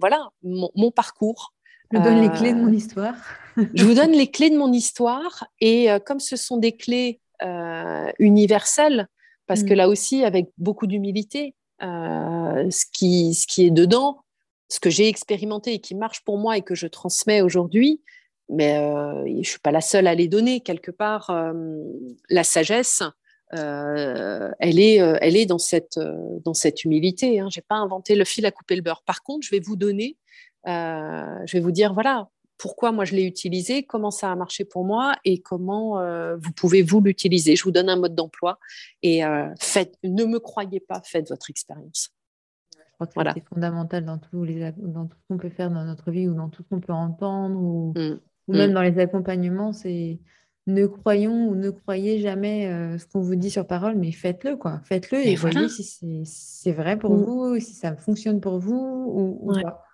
voilà, 0.00 0.30
mon, 0.42 0.90
parcours. 0.90 1.52
Je 1.92 1.98
vous 1.98 2.04
donne 2.04 2.20
les 2.22 2.30
clés 2.30 2.52
de 2.52 2.58
mon 2.58 2.72
euh, 2.72 2.76
histoire. 2.76 3.14
je 3.74 3.84
vous 3.84 3.94
donne 3.94 4.12
les 4.16 4.30
clés 4.30 4.48
de 4.48 4.56
mon 4.56 4.72
histoire 4.72 5.44
et 5.60 5.90
euh, 5.90 5.98
comme 5.98 6.20
ce 6.20 6.36
sont 6.36 6.56
des 6.56 6.72
clés 6.72 7.20
universelles, 8.18 9.08
parce 9.46 9.62
que 9.62 9.72
mm. 9.72 9.76
là 9.76 9.88
aussi, 9.88 10.24
avec 10.24 10.50
beaucoup 10.58 10.86
d'humilité, 10.86 11.54
ce 11.80 12.84
qui, 12.92 13.34
ce 13.34 13.46
qui 13.46 13.66
est 13.66 13.70
dedans, 13.70 14.20
ce 14.68 14.78
que 14.78 14.90
j'ai 14.90 15.08
expérimenté 15.08 15.74
et 15.74 15.80
qui 15.80 15.94
marche 15.94 16.22
pour 16.22 16.38
moi 16.38 16.58
et 16.58 16.62
que 16.62 16.74
je 16.74 16.86
transmets 16.86 17.40
aujourd'hui, 17.40 18.02
mais 18.50 18.76
je 19.26 19.38
ne 19.38 19.42
suis 19.42 19.58
pas 19.58 19.72
la 19.72 19.80
seule 19.80 20.06
à 20.06 20.14
les 20.14 20.28
donner. 20.28 20.60
Quelque 20.60 20.90
part, 20.90 21.34
la 22.28 22.44
sagesse, 22.44 23.02
euh, 23.54 24.50
elle, 24.58 24.78
est, 24.78 25.00
euh, 25.00 25.18
elle 25.20 25.36
est 25.36 25.46
dans 25.46 25.58
cette, 25.58 25.98
euh, 25.98 26.38
dans 26.44 26.54
cette 26.54 26.84
humilité. 26.84 27.40
Hein. 27.40 27.48
Je 27.50 27.58
n'ai 27.58 27.64
pas 27.66 27.76
inventé 27.76 28.14
le 28.14 28.24
fil 28.24 28.46
à 28.46 28.50
couper 28.50 28.76
le 28.76 28.82
beurre. 28.82 29.02
Par 29.02 29.22
contre, 29.22 29.46
je 29.46 29.50
vais 29.50 29.60
vous 29.60 29.76
donner, 29.76 30.16
je 30.66 31.52
vais 31.52 31.60
vous 31.60 31.72
dire, 31.72 31.92
voilà, 31.92 32.28
pourquoi 32.58 32.92
moi 32.92 33.04
je 33.04 33.14
l'ai 33.14 33.24
utilisé, 33.24 33.82
comment 33.82 34.10
ça 34.10 34.30
a 34.30 34.36
marché 34.36 34.64
pour 34.64 34.84
moi 34.84 35.14
et 35.24 35.40
comment 35.40 35.98
vous 36.36 36.52
pouvez 36.52 36.82
vous 36.82 37.00
l'utiliser. 37.00 37.56
Je 37.56 37.64
vous 37.64 37.70
donne 37.70 37.88
un 37.88 37.96
mode 37.96 38.14
d'emploi 38.14 38.58
et 39.02 39.22
faites, 39.58 39.96
ne 40.04 40.24
me 40.24 40.38
croyez 40.38 40.78
pas, 40.80 41.00
faites 41.02 41.30
votre 41.30 41.48
expérience. 41.48 42.10
Je 42.76 42.92
crois 42.92 43.06
que 43.06 43.14
voilà. 43.14 43.32
c'est 43.34 43.48
fondamental 43.48 44.04
dans, 44.04 44.18
tous 44.18 44.44
les, 44.44 44.72
dans 44.76 45.06
tout 45.06 45.16
ce 45.16 45.26
qu'on 45.26 45.38
peut 45.38 45.48
faire 45.48 45.70
dans 45.70 45.84
notre 45.84 46.10
vie 46.10 46.28
ou 46.28 46.34
dans 46.34 46.50
tout 46.50 46.62
ce 46.62 46.68
qu'on 46.68 46.80
peut 46.80 46.92
entendre 46.92 47.58
ou, 47.58 47.94
mmh. 47.96 48.20
ou 48.48 48.52
même 48.52 48.72
mmh. 48.72 48.74
dans 48.74 48.82
les 48.82 48.98
accompagnements. 48.98 49.72
C'est 49.72 50.20
ne 50.74 50.86
croyons 50.86 51.48
ou 51.48 51.54
ne 51.54 51.70
croyez 51.70 52.20
jamais 52.20 52.66
euh, 52.66 52.98
ce 52.98 53.06
qu'on 53.06 53.20
vous 53.20 53.36
dit 53.36 53.50
sur 53.50 53.66
parole, 53.66 53.96
mais 53.96 54.12
faites-le, 54.12 54.56
quoi. 54.56 54.80
Faites-le 54.84 55.26
et, 55.26 55.34
voyez 55.34 55.68
si 55.68 56.22
c'est 56.24 56.72
vrai 56.72 56.98
pour 56.98 57.14
mm. 57.14 57.22
vous, 57.22 57.60
si 57.60 57.74
ça 57.74 57.96
fonctionne 57.96 58.40
pour 58.40 58.58
vous 58.58 59.38
ou, 59.42 59.52
pas. 59.62 59.84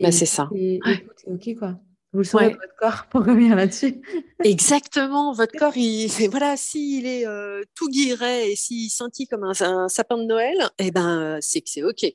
Bah, 0.00 0.12
c'est 0.12 0.26
ça. 0.26 0.48
Et, 0.54 0.80
ok, 1.26 1.50
quoi. 1.58 1.78
Vous 2.12 2.20
le 2.20 2.24
sentez 2.24 2.46
votre 2.48 2.76
corps 2.76 3.06
pour 3.08 3.20
revenir 3.20 3.54
là-dessus? 3.54 4.02
Exactement, 4.42 5.32
votre 5.32 5.56
corps, 5.56 5.76
il, 5.76 6.08
voilà, 6.30 6.56
s'il 6.56 7.06
est 7.06 7.24
euh, 7.24 7.62
tout 7.76 7.88
guiré 7.88 8.50
et 8.50 8.56
s'il 8.56 8.90
sentit 8.90 9.28
comme 9.28 9.44
un, 9.44 9.88
sapin 9.88 10.18
de 10.18 10.24
Noël, 10.24 10.56
eh 10.80 10.90
ben, 10.90 11.38
c'est 11.40 11.60
que 11.60 11.70
c'est 11.70 11.84
ok. 11.84 12.06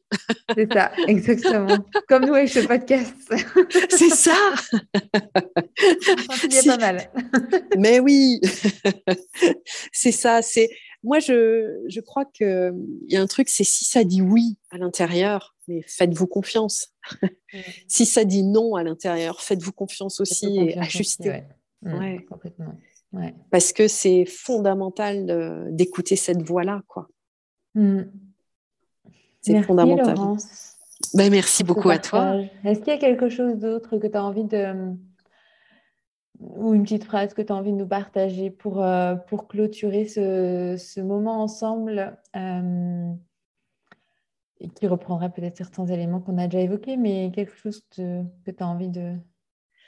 c'est 0.56 0.74
ça, 0.74 0.92
exactement. 1.08 1.78
Comme 2.10 2.26
nous 2.26 2.34
avec 2.34 2.50
ce 2.50 2.60
podcast. 2.60 3.16
c'est 3.90 4.10
ça. 4.10 4.36
C'est 6.50 6.66
pas 6.66 6.78
mal. 6.78 7.10
Mais 7.78 8.02
oui, 8.02 8.42
c'est 9.94 10.12
ça. 10.12 10.42
C'est 10.42 10.70
moi, 11.04 11.20
je, 11.20 11.84
je 11.88 12.02
crois 12.02 12.26
qu'il 12.26 12.74
y 13.08 13.16
a 13.16 13.22
un 13.22 13.28
truc, 13.28 13.48
c'est 13.48 13.64
si 13.64 13.86
ça 13.86 14.04
dit 14.04 14.22
oui 14.22 14.58
à 14.72 14.78
l'intérieur, 14.78 15.55
mais 15.68 15.82
faites-vous 15.88 16.28
confiance. 16.28 16.94
si 17.88 18.06
ça 18.06 18.26
dit 18.26 18.44
non 18.44 18.76
à 18.76 18.84
l'intérieur, 18.84 19.42
faites-vous 19.42 19.74
confiance 19.74 20.20
aussi 20.20 20.58
et 20.58 20.78
ajustez. 20.78 21.44
Ouais. 21.82 22.26
complètement. 22.30 22.76
Parce 23.50 23.72
que 23.72 23.88
c'est 23.88 24.26
fondamental 24.26 25.70
d'écouter 25.72 26.16
cette 26.16 26.42
voix-là, 26.42 26.82
quoi. 26.88 27.08
Mm. 27.76 28.02
C'est 29.42 29.62
fondamental. 29.62 30.18
Ben, 31.14 31.30
merci 31.30 31.64
beaucoup 31.64 31.90
à 31.90 32.00
toi. 32.00 32.42
Est-ce 32.64 32.80
qu'il 32.80 32.88
y 32.88 32.96
a 32.96 32.98
quelque 32.98 33.30
chose 33.30 33.58
d'autre 33.58 33.98
que 33.98 34.08
tu 34.08 34.18
as 34.18 34.24
envie 34.24 34.46
de 34.46 34.96
ou 36.40 36.74
une 36.74 36.84
petite 36.84 37.04
phrase 37.04 37.34
que 37.34 37.42
tu 37.42 37.52
as 37.52 37.56
envie 37.56 37.72
de 37.72 37.78
nous 37.78 37.88
partager 37.88 38.50
pour, 38.50 38.84
euh, 38.84 39.16
pour 39.16 39.48
clôturer 39.48 40.06
ce, 40.06 40.76
ce 40.78 41.00
moment 41.00 41.42
ensemble 41.42 42.18
euh, 42.36 43.14
et 44.60 44.70
qui 44.70 44.88
reprendra 44.88 45.30
peut-être 45.30 45.58
certains 45.58 45.86
éléments 45.88 46.22
qu'on 46.22 46.38
a 46.38 46.48
déjà 46.48 46.64
évoqués, 46.64 46.98
mais 46.98 47.32
quelque 47.34 47.56
chose 47.56 47.82
que 47.96 48.22
tu 48.46 48.56
as 48.60 48.68
envie 48.68 48.90
de 48.90 49.14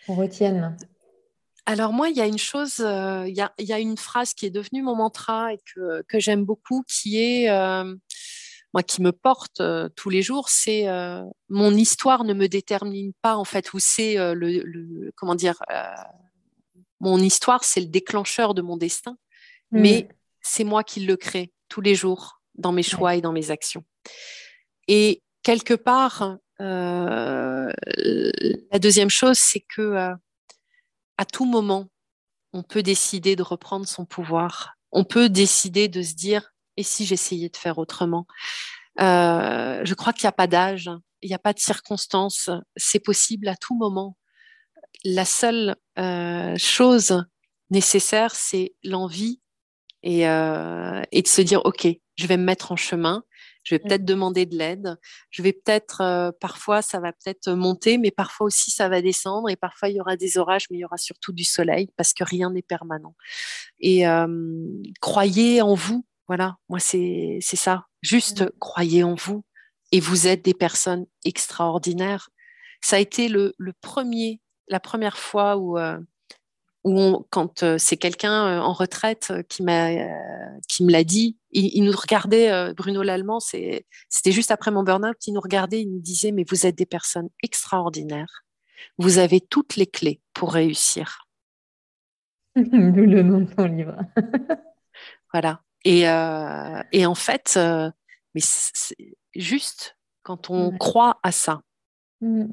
qu'on 0.05 0.15
retienne 0.15 0.77
alors 1.69 1.91
moi, 1.91 2.07
il 2.07 2.15
y 2.15 2.21
a 2.21 2.25
une 2.27 2.37
chose, 2.37 2.79
euh, 2.79 3.27
il, 3.27 3.35
y 3.35 3.41
a, 3.41 3.51
il, 3.57 3.65
y 3.65 3.73
a, 3.73 3.79
une 3.79 3.97
phrase 3.97 4.33
qui 4.33 4.45
est 4.45 4.49
devenue 4.49 4.81
mon 4.81 4.95
mantra 4.95 5.51
et 5.53 5.59
que, 5.75 6.01
que 6.07 6.17
j'aime 6.17 6.45
beaucoup, 6.45 6.85
qui 6.87 7.17
est, 7.17 7.51
moi, 8.73 8.83
qui 8.83 9.01
me 9.01 9.11
porte 9.11 9.61
tous 9.97 10.09
les 10.09 10.21
jours, 10.21 10.47
c'est 10.47 10.85
mon 11.49 11.73
histoire 11.73 12.23
ne 12.23 12.33
me 12.33 12.47
détermine 12.47 13.11
pas 13.21 13.35
en 13.35 13.43
fait 13.43 13.73
où 13.73 13.79
c'est 13.79 14.15
le, 14.15 14.61
le, 14.63 15.11
comment 15.17 15.35
dire, 15.35 15.61
mon 16.99 17.17
histoire, 17.19 17.63
c'est 17.63 17.81
le 17.81 17.87
déclencheur 17.87 18.53
de 18.53 18.61
mon 18.61 18.77
destin, 18.77 19.17
mm. 19.71 19.81
mais 19.81 20.07
c'est 20.41 20.63
moi 20.63 20.83
qui 20.83 21.01
le 21.01 21.17
crée 21.17 21.51
tous 21.69 21.81
les 21.81 21.95
jours 21.95 22.41
dans 22.55 22.71
mes 22.71 22.83
choix 22.83 23.15
et 23.15 23.21
dans 23.21 23.33
mes 23.33 23.51
actions. 23.51 23.83
Et 24.87 25.21
quelque 25.43 25.73
part, 25.73 26.37
euh, 26.61 27.71
la 28.71 28.79
deuxième 28.79 29.09
chose, 29.09 29.37
c'est 29.37 29.63
que 29.75 29.81
euh, 29.81 30.15
à 31.17 31.25
tout 31.25 31.45
moment, 31.45 31.87
on 32.53 32.63
peut 32.63 32.83
décider 32.83 33.35
de 33.35 33.43
reprendre 33.43 33.87
son 33.87 34.05
pouvoir. 34.05 34.75
On 34.91 35.03
peut 35.03 35.29
décider 35.29 35.87
de 35.87 36.01
se 36.01 36.15
dire 36.15 36.51
et 36.77 36.83
si 36.83 37.05
j'essayais 37.05 37.49
de 37.49 37.57
faire 37.57 37.77
autrement? 37.77 38.27
Euh, 38.99 39.81
je 39.83 39.93
crois 39.93 40.13
qu'il 40.13 40.25
n'y 40.25 40.29
a 40.29 40.33
pas 40.33 40.47
d'âge, 40.47 40.89
il 41.21 41.29
n'y 41.29 41.35
a 41.35 41.39
pas 41.39 41.53
de 41.53 41.59
circonstance. 41.59 42.49
C'est 42.75 42.99
possible 42.99 43.47
à 43.47 43.55
tout 43.55 43.75
moment. 43.75 44.15
La 45.03 45.25
seule 45.25 45.75
chose 46.57 47.23
nécessaire, 47.69 48.35
c'est 48.35 48.75
l'envie 48.83 49.41
et, 50.03 50.25
de 50.25 51.27
se 51.27 51.41
dire, 51.41 51.65
OK, 51.65 51.87
je 52.15 52.27
vais 52.27 52.37
me 52.37 52.43
mettre 52.43 52.71
en 52.71 52.75
chemin. 52.75 53.23
Je 53.67 53.75
vais 53.75 53.79
peut-être 53.79 54.05
demander 54.05 54.45
de 54.45 54.57
l'aide. 54.57 54.95
Je 55.29 55.41
vais 55.41 55.51
peut-être, 55.51 55.99
euh, 55.99 56.31
parfois, 56.39 56.81
ça 56.81 57.01
va 57.01 57.11
peut-être 57.11 57.51
monter, 57.51 57.97
mais 57.97 58.11
parfois 58.11 58.47
aussi, 58.47 58.71
ça 58.71 58.87
va 58.87 59.01
descendre. 59.01 59.49
Et 59.49 59.57
parfois, 59.57 59.89
il 59.89 59.97
y 59.97 59.99
aura 59.99 60.15
des 60.15 60.37
orages, 60.37 60.67
mais 60.71 60.77
il 60.77 60.79
y 60.79 60.85
aura 60.85 60.95
surtout 60.95 61.33
du 61.33 61.43
soleil 61.43 61.89
parce 61.97 62.13
que 62.13 62.23
rien 62.23 62.49
n'est 62.49 62.61
permanent. 62.61 63.13
Et 63.81 64.05
croyez 65.01 65.61
en 65.61 65.73
vous. 65.73 66.05
Voilà, 66.27 66.55
moi, 66.69 66.79
c'est 66.79 67.39
ça. 67.41 67.87
Juste 68.01 68.49
croyez 68.59 69.03
en 69.03 69.15
vous. 69.15 69.43
Et 69.91 69.99
vous 69.99 70.27
êtes 70.27 70.45
des 70.45 70.53
personnes 70.53 71.05
extraordinaires. 71.25 72.29
Ça 72.79 72.95
a 72.95 72.99
été 72.99 73.27
le, 73.27 73.53
le 73.57 73.73
premier, 73.73 74.39
la 74.69 74.79
première 74.79 75.17
fois 75.17 75.57
où, 75.57 75.77
euh, 75.77 75.99
quand 77.29 77.63
euh, 77.63 77.77
c'est 77.77 77.97
quelqu'un 77.97 78.47
euh, 78.47 78.59
en 78.59 78.73
retraite 78.73 79.27
euh, 79.31 79.43
qui 79.43 79.63
m'a 79.63 79.89
qui 80.67 80.83
me 80.83 80.91
l'a 80.91 81.03
dit, 81.03 81.37
il, 81.51 81.83
nous 81.83 81.95
regardait, 81.95 82.73
Bruno 82.73 83.03
Lallemand, 83.03 83.39
c'était 83.39 84.31
juste 84.31 84.51
après 84.51 84.71
mon 84.71 84.83
burn-out, 84.83 85.15
il 85.25 85.33
nous 85.33 85.39
regardait, 85.39 85.81
il 85.81 85.91
nous 85.91 85.99
disait, 85.99 86.31
mais 86.31 86.43
vous 86.47 86.65
êtes 86.65 86.75
des 86.75 86.85
personnes 86.85 87.29
extraordinaires, 87.43 88.43
vous 88.97 89.17
avez 89.17 89.39
toutes 89.39 89.75
les 89.75 89.87
clés 89.87 90.19
pour 90.33 90.53
réussir. 90.53 91.27
D'où 92.55 93.05
le 93.05 93.21
nom 93.21 93.41
de 93.41 93.63
livre. 93.63 93.97
voilà. 95.31 95.61
Et, 95.85 96.01
et 96.01 97.05
en 97.05 97.15
fait, 97.15 97.57
mais 98.35 98.41
juste 99.35 99.97
quand 100.23 100.49
on 100.49 100.75
croit 100.77 101.19
à 101.23 101.31
ça, 101.31 101.61
mmh. 102.21 102.41
et 102.41 102.45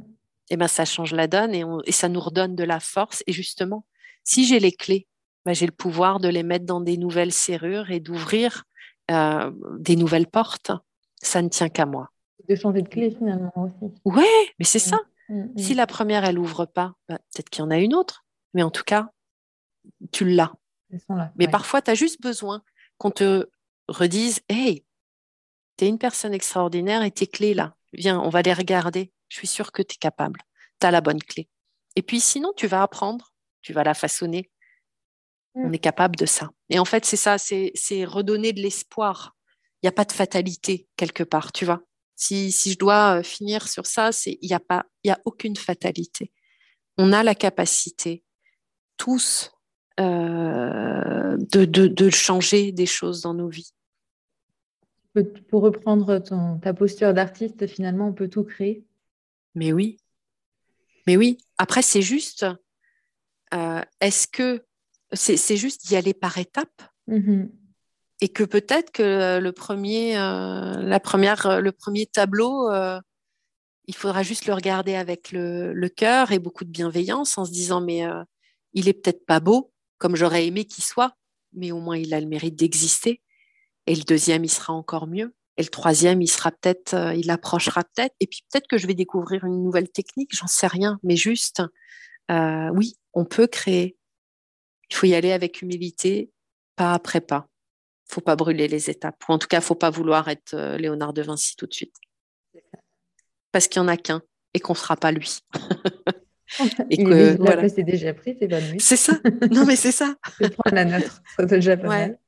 eh 0.51 0.57
ben 0.57 0.69
ça 0.69 0.85
change 0.85 1.13
la 1.15 1.27
donne 1.27 1.55
et, 1.55 1.65
et, 1.87 1.93
ça 1.93 2.09
nous 2.09 2.21
redonne 2.21 2.55
de 2.55 2.65
la 2.65 2.81
force. 2.81 3.25
Et 3.27 3.33
justement, 3.33 3.85
si 4.25 4.47
j'ai 4.47 4.59
les 4.59 4.73
clés, 4.73 5.07
bah, 5.45 5.53
j'ai 5.53 5.67
le 5.67 5.73
pouvoir 5.73 6.19
de 6.19 6.29
les 6.29 6.43
mettre 6.43 6.65
dans 6.65 6.81
des 6.81 6.97
nouvelles 6.97 7.33
serrures 7.33 7.91
et 7.91 8.01
d'ouvrir 8.01 8.65
euh, 9.11 9.53
des 9.79 9.97
nouvelles 9.97 10.27
portes. 10.27 10.73
Ça 11.23 11.43
ne 11.43 11.49
tient 11.49 11.69
qu'à 11.69 11.87
moi. 11.87 12.11
De 12.49 12.55
changer 12.55 12.83
de 12.83 12.89
clé 12.89 13.11
finalement 13.11 13.53
aussi. 13.57 13.93
Ouais, 14.05 14.55
mais 14.59 14.65
c'est 14.65 14.79
ça. 14.79 14.99
Mm, 15.29 15.41
mm, 15.41 15.59
si 15.59 15.75
mm. 15.75 15.77
la 15.77 15.87
première, 15.87 16.25
elle 16.25 16.39
ouvre 16.39 16.67
pas, 16.67 16.95
bah, 17.09 17.19
peut-être 17.19 17.51
qu'il 17.51 17.63
y 17.63 17.67
en 17.67 17.71
a 17.71 17.79
une 17.79 17.95
autre. 17.95 18.25
Mais 18.55 18.63
en 18.63 18.71
tout 18.71 18.85
cas, 18.85 19.11
tu 20.13 20.25
l'as. 20.25 20.53
Mais 21.37 21.49
parfois, 21.49 21.83
tu 21.83 21.91
as 21.91 21.95
juste 21.95 22.23
besoin 22.23 22.63
qu'on 22.99 23.11
te 23.11 23.49
redise 23.89 24.41
Hey, 24.49 24.85
tu 25.77 25.85
es 25.85 25.89
une 25.89 25.99
personne 25.99 26.33
extraordinaire 26.33 27.03
et 27.03 27.11
tes 27.11 27.27
clés 27.27 27.53
là, 27.53 27.75
viens, 27.93 28.21
on 28.21 28.29
va 28.29 28.43
les 28.43 28.53
regarder. 28.53 29.13
Je 29.29 29.39
suis 29.39 29.49
sûre 29.49 29.73
que 29.73 29.83
tu 29.83 29.95
es 29.95 29.99
capable. 29.99 30.41
Tu 30.81 30.87
as 30.87 30.91
la 30.91 31.01
bonne 31.01 31.23
clé. 31.23 31.49
Et 31.97 32.03
puis 32.03 32.21
sinon, 32.21 32.53
tu 32.57 32.67
vas 32.69 32.83
apprendre 32.83 33.34
tu 33.65 33.73
vas 33.73 33.83
la 33.83 33.95
façonner. 33.95 34.51
On 35.55 35.69
mm. 35.69 35.75
est 35.75 35.79
capable 35.79 36.17
de 36.17 36.27
ça. 36.27 36.51
Et 36.69 36.79
en 36.79 36.85
fait, 36.85 37.05
c'est 37.05 37.17
ça, 37.17 37.39
c'est 37.39 38.05
redonner 38.05 38.53
de 38.53 38.61
l'espoir. 38.61 39.35
Il 39.83 39.87
n'y 39.87 39.89
a 39.89 39.93
pas 39.93 40.05
de 40.05 40.13
fatalité 40.13 40.87
quelque 40.97 41.25
part, 41.25 41.51
tu 41.51 41.65
vois. 41.65 41.83
Si, 42.15 42.51
je 42.51 42.79
dois 42.79 43.19
euh, 43.19 43.23
finir 43.23 43.67
sur 43.67 43.87
ça, 43.87 44.13
c'est 44.13 44.39
il 44.41 44.49
n'y 44.49 44.55
a 44.55 44.61
pas, 44.61 44.87
il 45.03 45.09
y 45.09 45.11
a 45.11 45.19
aucune 45.25 45.57
fatalité. 45.57 46.31
On 46.97 47.13
a 47.13 47.25
la 47.25 47.35
capacité 47.35 48.23
tous 48.97 49.51
euh, 49.99 51.37
de, 51.39 51.65
de, 51.65 52.11
changer 52.11 52.71
des 52.71 52.87
choses 52.87 53.23
dans 53.23 53.35
nos 53.35 53.49
vies. 53.49 53.73
Pour 55.49 55.63
reprendre 55.63 56.19
ton, 56.19 56.59
ta 56.59 56.73
posture 56.73 57.15
d'artiste, 57.15 57.67
finalement, 57.67 58.09
on 58.09 58.13
peut 58.13 58.29
tout 58.29 58.45
créer. 58.45 58.85
Mais 59.55 59.73
oui. 59.73 59.99
Mais 61.07 61.17
oui. 61.17 61.39
Après, 61.59 61.83
c'est 61.83 62.03
juste, 62.03 62.47
euh, 63.55 63.83
est-ce 64.01 64.27
que 64.27 64.65
c'est 65.13 65.57
juste 65.57 65.87
d'y 65.87 65.97
aller 65.97 66.15
par 66.15 66.39
étapes 66.39 66.83
mm-hmm. 67.09 67.51
et 68.21 68.29
que 68.29 68.43
peut-être 68.43 68.91
que 68.91 69.39
le 69.39 69.53
premier, 69.53 70.19
euh, 70.19 70.83
la 70.83 70.99
première, 70.99 71.61
le 71.61 71.73
premier 71.73 72.07
tableau, 72.07 72.69
euh, 72.71 73.01
il 73.87 73.95
faudra 73.95 74.23
juste 74.23 74.47
le 74.47 74.55
regarder 74.55 74.97
avec 74.97 75.31
le, 75.31 75.89
cœur 75.89 76.33
et 76.33 76.39
beaucoup 76.39 76.65
de 76.65 76.71
bienveillance 76.71 77.39
en 77.39 77.45
se 77.45 77.53
disant 77.53 77.81
mais 77.81 78.03
il 78.73 78.89
est 78.89 78.95
peut-être 78.95 79.25
pas 79.27 79.41
beau 79.41 79.73
comme 79.99 80.17
j'aurais 80.17 80.47
aimé 80.47 80.65
qu'il 80.65 80.83
soit, 80.83 81.17
mais 81.53 81.71
au 81.71 81.79
moins 81.79 81.97
il 81.97 82.13
a 82.15 82.21
le 82.21 82.27
mérite 82.27 82.57
d'exister. 82.57 83.21
Et 83.87 83.95
le 83.95 84.03
deuxième, 84.03 84.45
il 84.45 84.51
sera 84.51 84.73
encore 84.73 85.07
mieux. 85.07 85.35
Et 85.59 85.63
le 85.63 85.69
troisième, 85.69 86.23
il 86.23 86.29
sera 86.29 86.51
peut-être, 86.51 87.15
il 87.15 87.31
approchera 87.31 87.85
peut-être. 87.85 88.15
Et 88.21 88.27
puis 88.27 88.43
peut-être 88.51 88.67
que 88.67 88.79
je 88.79 88.87
vais 88.87 88.95
découvrir 88.95 89.45
une 89.45 89.63
nouvelle 89.63 89.91
technique, 89.91 90.31
j'en 90.35 90.47
sais 90.47 90.67
rien. 90.67 90.99
Mais 91.03 91.17
juste, 91.17 91.63
oui, 92.31 92.97
on 93.13 93.25
peut 93.25 93.47
créer. 93.47 93.97
Il 94.91 94.97
faut 94.97 95.07
y 95.07 95.15
aller 95.15 95.33
avec 95.33 95.63
humilité, 95.63 96.31
pas 96.77 96.93
après 96.93 97.21
pas. 97.21 97.49
Il 98.11 98.15
faut 98.15 98.21
pas 98.21 98.37
brûler 98.37 98.69
les 98.69 98.91
étapes. 98.91 99.23
Ou 99.29 99.33
en 99.33 99.39
tout 99.39 99.49
cas, 99.49 99.59
il 99.59 99.63
faut 99.65 99.75
pas 99.75 99.91
vouloir 99.91 100.29
être 100.29 100.55
euh, 100.55 100.77
Léonard 100.77 101.13
de 101.13 101.23
Vinci 101.23 101.57
tout 101.57 101.67
de 101.67 101.75
suite. 101.75 101.97
Parce 103.51 103.69
qu'il 103.69 103.81
n'y 103.81 103.87
en 103.87 103.89
a 103.89 103.97
qu'un 103.97 104.23
et 104.53 104.61
qu'on 104.61 104.75
ne 104.75 104.79
sera 104.79 104.97
pas 104.97 105.11
lui. 105.11 105.39
et 106.91 107.03
que 107.03 107.37
voilà. 107.39 107.69
c'est 107.69 107.83
déjà 107.83 108.13
pris, 108.13 108.37
c'est 108.39 108.49
pas 108.49 108.61
lui. 108.61 108.79
C'est 108.81 108.97
ça. 108.97 109.15
Non, 109.51 109.65
mais 109.65 109.77
c'est 109.77 109.93
ça. 109.93 110.17
prendre 110.39 110.75
la 110.75 110.85
nôtre, 110.85 111.23
c'est 111.37 111.47
déjà 111.47 111.77
pas 111.77 111.89
mal. 111.89 112.19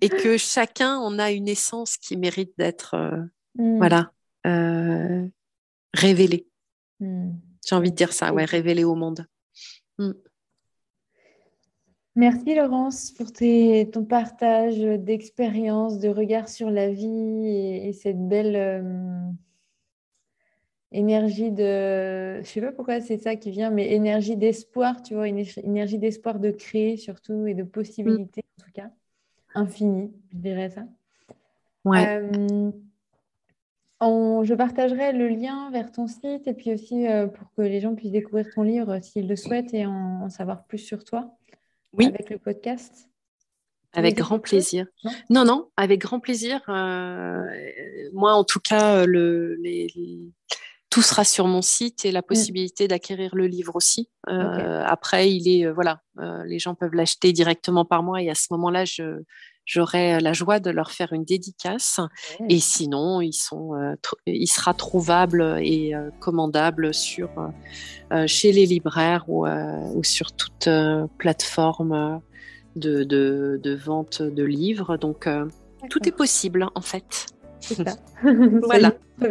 Et 0.00 0.08
que 0.08 0.36
chacun, 0.36 0.98
on 0.98 1.18
a 1.18 1.30
une 1.30 1.48
essence 1.48 1.96
qui 1.96 2.16
mérite 2.16 2.52
d'être, 2.58 2.94
euh, 2.94 3.22
mm. 3.56 3.78
voilà, 3.78 4.12
euh, 4.46 5.26
révélée. 5.94 6.46
Mm. 7.00 7.32
J'ai 7.66 7.74
envie 7.74 7.90
de 7.90 7.96
dire 7.96 8.12
ça, 8.12 8.32
ouais, 8.32 8.44
révélée 8.44 8.84
au 8.84 8.94
monde. 8.94 9.26
Mm. 9.98 10.12
Merci 12.16 12.54
Laurence 12.54 13.10
pour 13.10 13.32
ton 13.32 14.04
partage 14.04 14.78
d'expérience, 14.78 15.98
de 15.98 16.08
regard 16.08 16.48
sur 16.48 16.70
la 16.70 16.90
vie 16.90 17.48
et, 17.48 17.92
cette 17.92 18.28
belle 18.28 18.54
euh, 18.54 19.30
énergie 20.92 21.50
de... 21.50 22.34
Je 22.34 22.38
ne 22.38 22.44
sais 22.44 22.60
pas 22.60 22.70
pourquoi 22.70 23.00
c'est 23.00 23.18
ça 23.18 23.34
qui 23.34 23.50
vient, 23.50 23.70
mais 23.70 23.92
énergie 23.92 24.36
d'espoir, 24.36 25.02
tu 25.02 25.14
vois, 25.14 25.26
une 25.26 25.44
énergie 25.64 25.98
d'espoir 25.98 26.38
de 26.38 26.52
créer 26.52 26.96
surtout 26.96 27.48
et 27.48 27.54
de 27.54 27.64
possibilités 27.64 28.44
en 28.60 28.64
tout 28.64 28.70
cas, 28.72 28.90
infinie, 29.56 30.12
je 30.32 30.38
dirais 30.38 30.70
ça. 30.70 30.86
Ouais. 31.84 32.06
Euh, 32.06 32.70
je 34.00 34.54
partagerai 34.54 35.12
le 35.12 35.28
lien 35.28 35.70
vers 35.70 35.90
ton 35.90 36.06
site 36.06 36.46
et 36.46 36.54
puis 36.54 36.72
aussi 36.72 37.06
euh, 37.06 37.26
pour 37.26 37.52
que 37.56 37.62
les 37.62 37.80
gens 37.80 37.94
puissent 37.94 38.12
découvrir 38.12 38.46
ton 38.54 38.62
livre 38.62 38.98
s'ils 39.02 39.28
le 39.28 39.36
souhaitent 39.36 39.72
et 39.72 39.86
en 39.86 40.28
savoir 40.28 40.64
plus 40.64 40.78
sur 40.78 41.04
toi 41.04 41.36
oui. 41.94 42.06
avec 42.06 42.30
le 42.30 42.38
podcast 42.38 43.08
avec 43.94 44.16
grand 44.16 44.38
plaisir. 44.38 44.86
Non, 45.30 45.44
non, 45.44 45.68
avec 45.76 46.00
grand 46.00 46.20
plaisir. 46.20 46.60
Euh, 46.68 47.44
moi, 48.12 48.34
en 48.34 48.44
tout 48.44 48.60
cas, 48.60 49.06
le, 49.06 49.56
tout 50.90 51.02
sera 51.02 51.24
sur 51.24 51.46
mon 51.46 51.62
site 51.62 52.04
et 52.04 52.12
la 52.12 52.20
mm. 52.20 52.24
possibilité 52.24 52.88
d'acquérir 52.88 53.34
le 53.34 53.46
livre 53.46 53.76
aussi. 53.76 54.10
Euh, 54.28 54.82
après, 54.84 55.30
il 55.30 55.48
est 55.48 55.66
euh, 55.66 55.72
voilà, 55.72 56.00
les 56.44 56.58
gens 56.58 56.74
peuvent 56.74 56.94
l'acheter 56.94 57.32
directement 57.32 57.84
par 57.84 58.02
moi 58.02 58.22
et 58.22 58.30
à 58.30 58.34
ce 58.34 58.48
moment-là, 58.50 58.84
je 58.84 59.22
j'aurai 59.64 60.20
la 60.20 60.32
joie 60.32 60.60
de 60.60 60.70
leur 60.70 60.90
faire 60.90 61.12
une 61.12 61.24
dédicace. 61.24 62.00
Et 62.48 62.60
sinon, 62.60 63.20
ils 63.20 63.32
sont, 63.32 63.72
il 64.26 64.46
sera 64.46 64.74
trouvable 64.74 65.58
et 65.60 65.92
commandable 66.20 66.92
sur 66.94 67.30
chez 68.26 68.52
les 68.52 68.66
libraires 68.66 69.24
ou, 69.28 69.46
ou 69.46 70.04
sur 70.04 70.32
toute 70.32 70.68
plateforme 71.18 72.20
de, 72.76 73.04
de, 73.04 73.74
vente 73.74 74.22
de 74.22 74.44
livres. 74.44 74.96
Donc, 74.96 75.28
tout 75.90 76.08
est 76.08 76.16
possible 76.16 76.68
en 76.74 76.80
fait. 76.80 77.26
Ça. 77.60 77.82
voilà. 78.62 78.92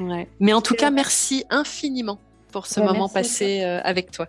ouais. 0.00 0.28
Mais 0.40 0.52
en 0.52 0.62
tout 0.62 0.74
cas, 0.74 0.90
merci 0.90 1.44
infiniment 1.50 2.18
pour 2.52 2.66
ce 2.66 2.80
moment 2.80 3.08
passé 3.08 3.62
avec 3.62 4.10
toi. 4.10 4.28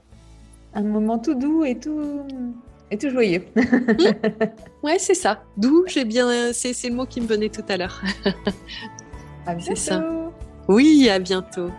Un 0.73 0.84
moment 0.84 1.18
tout 1.18 1.35
doux 1.35 1.64
et 1.64 1.80
tout 1.80 2.23
et 2.91 2.97
tout 2.97 3.09
joyeux. 3.09 3.43
ouais, 4.84 4.99
c'est 4.99 5.14
ça. 5.14 5.43
D'où 5.57 5.85
j'ai 5.88 6.05
bien. 6.05 6.53
C'est, 6.53 6.73
le 6.88 6.95
mot 6.95 7.05
qui 7.05 7.22
me 7.22 7.27
venait 7.27 7.49
tout 7.49 7.65
à 7.69 7.77
l'heure. 7.77 8.01
à 9.45 9.55
bientôt. 9.55 9.76
C'est 9.76 9.89
ça. 9.89 10.03
Oui, 10.68 11.09
à 11.09 11.19
bientôt. 11.19 11.69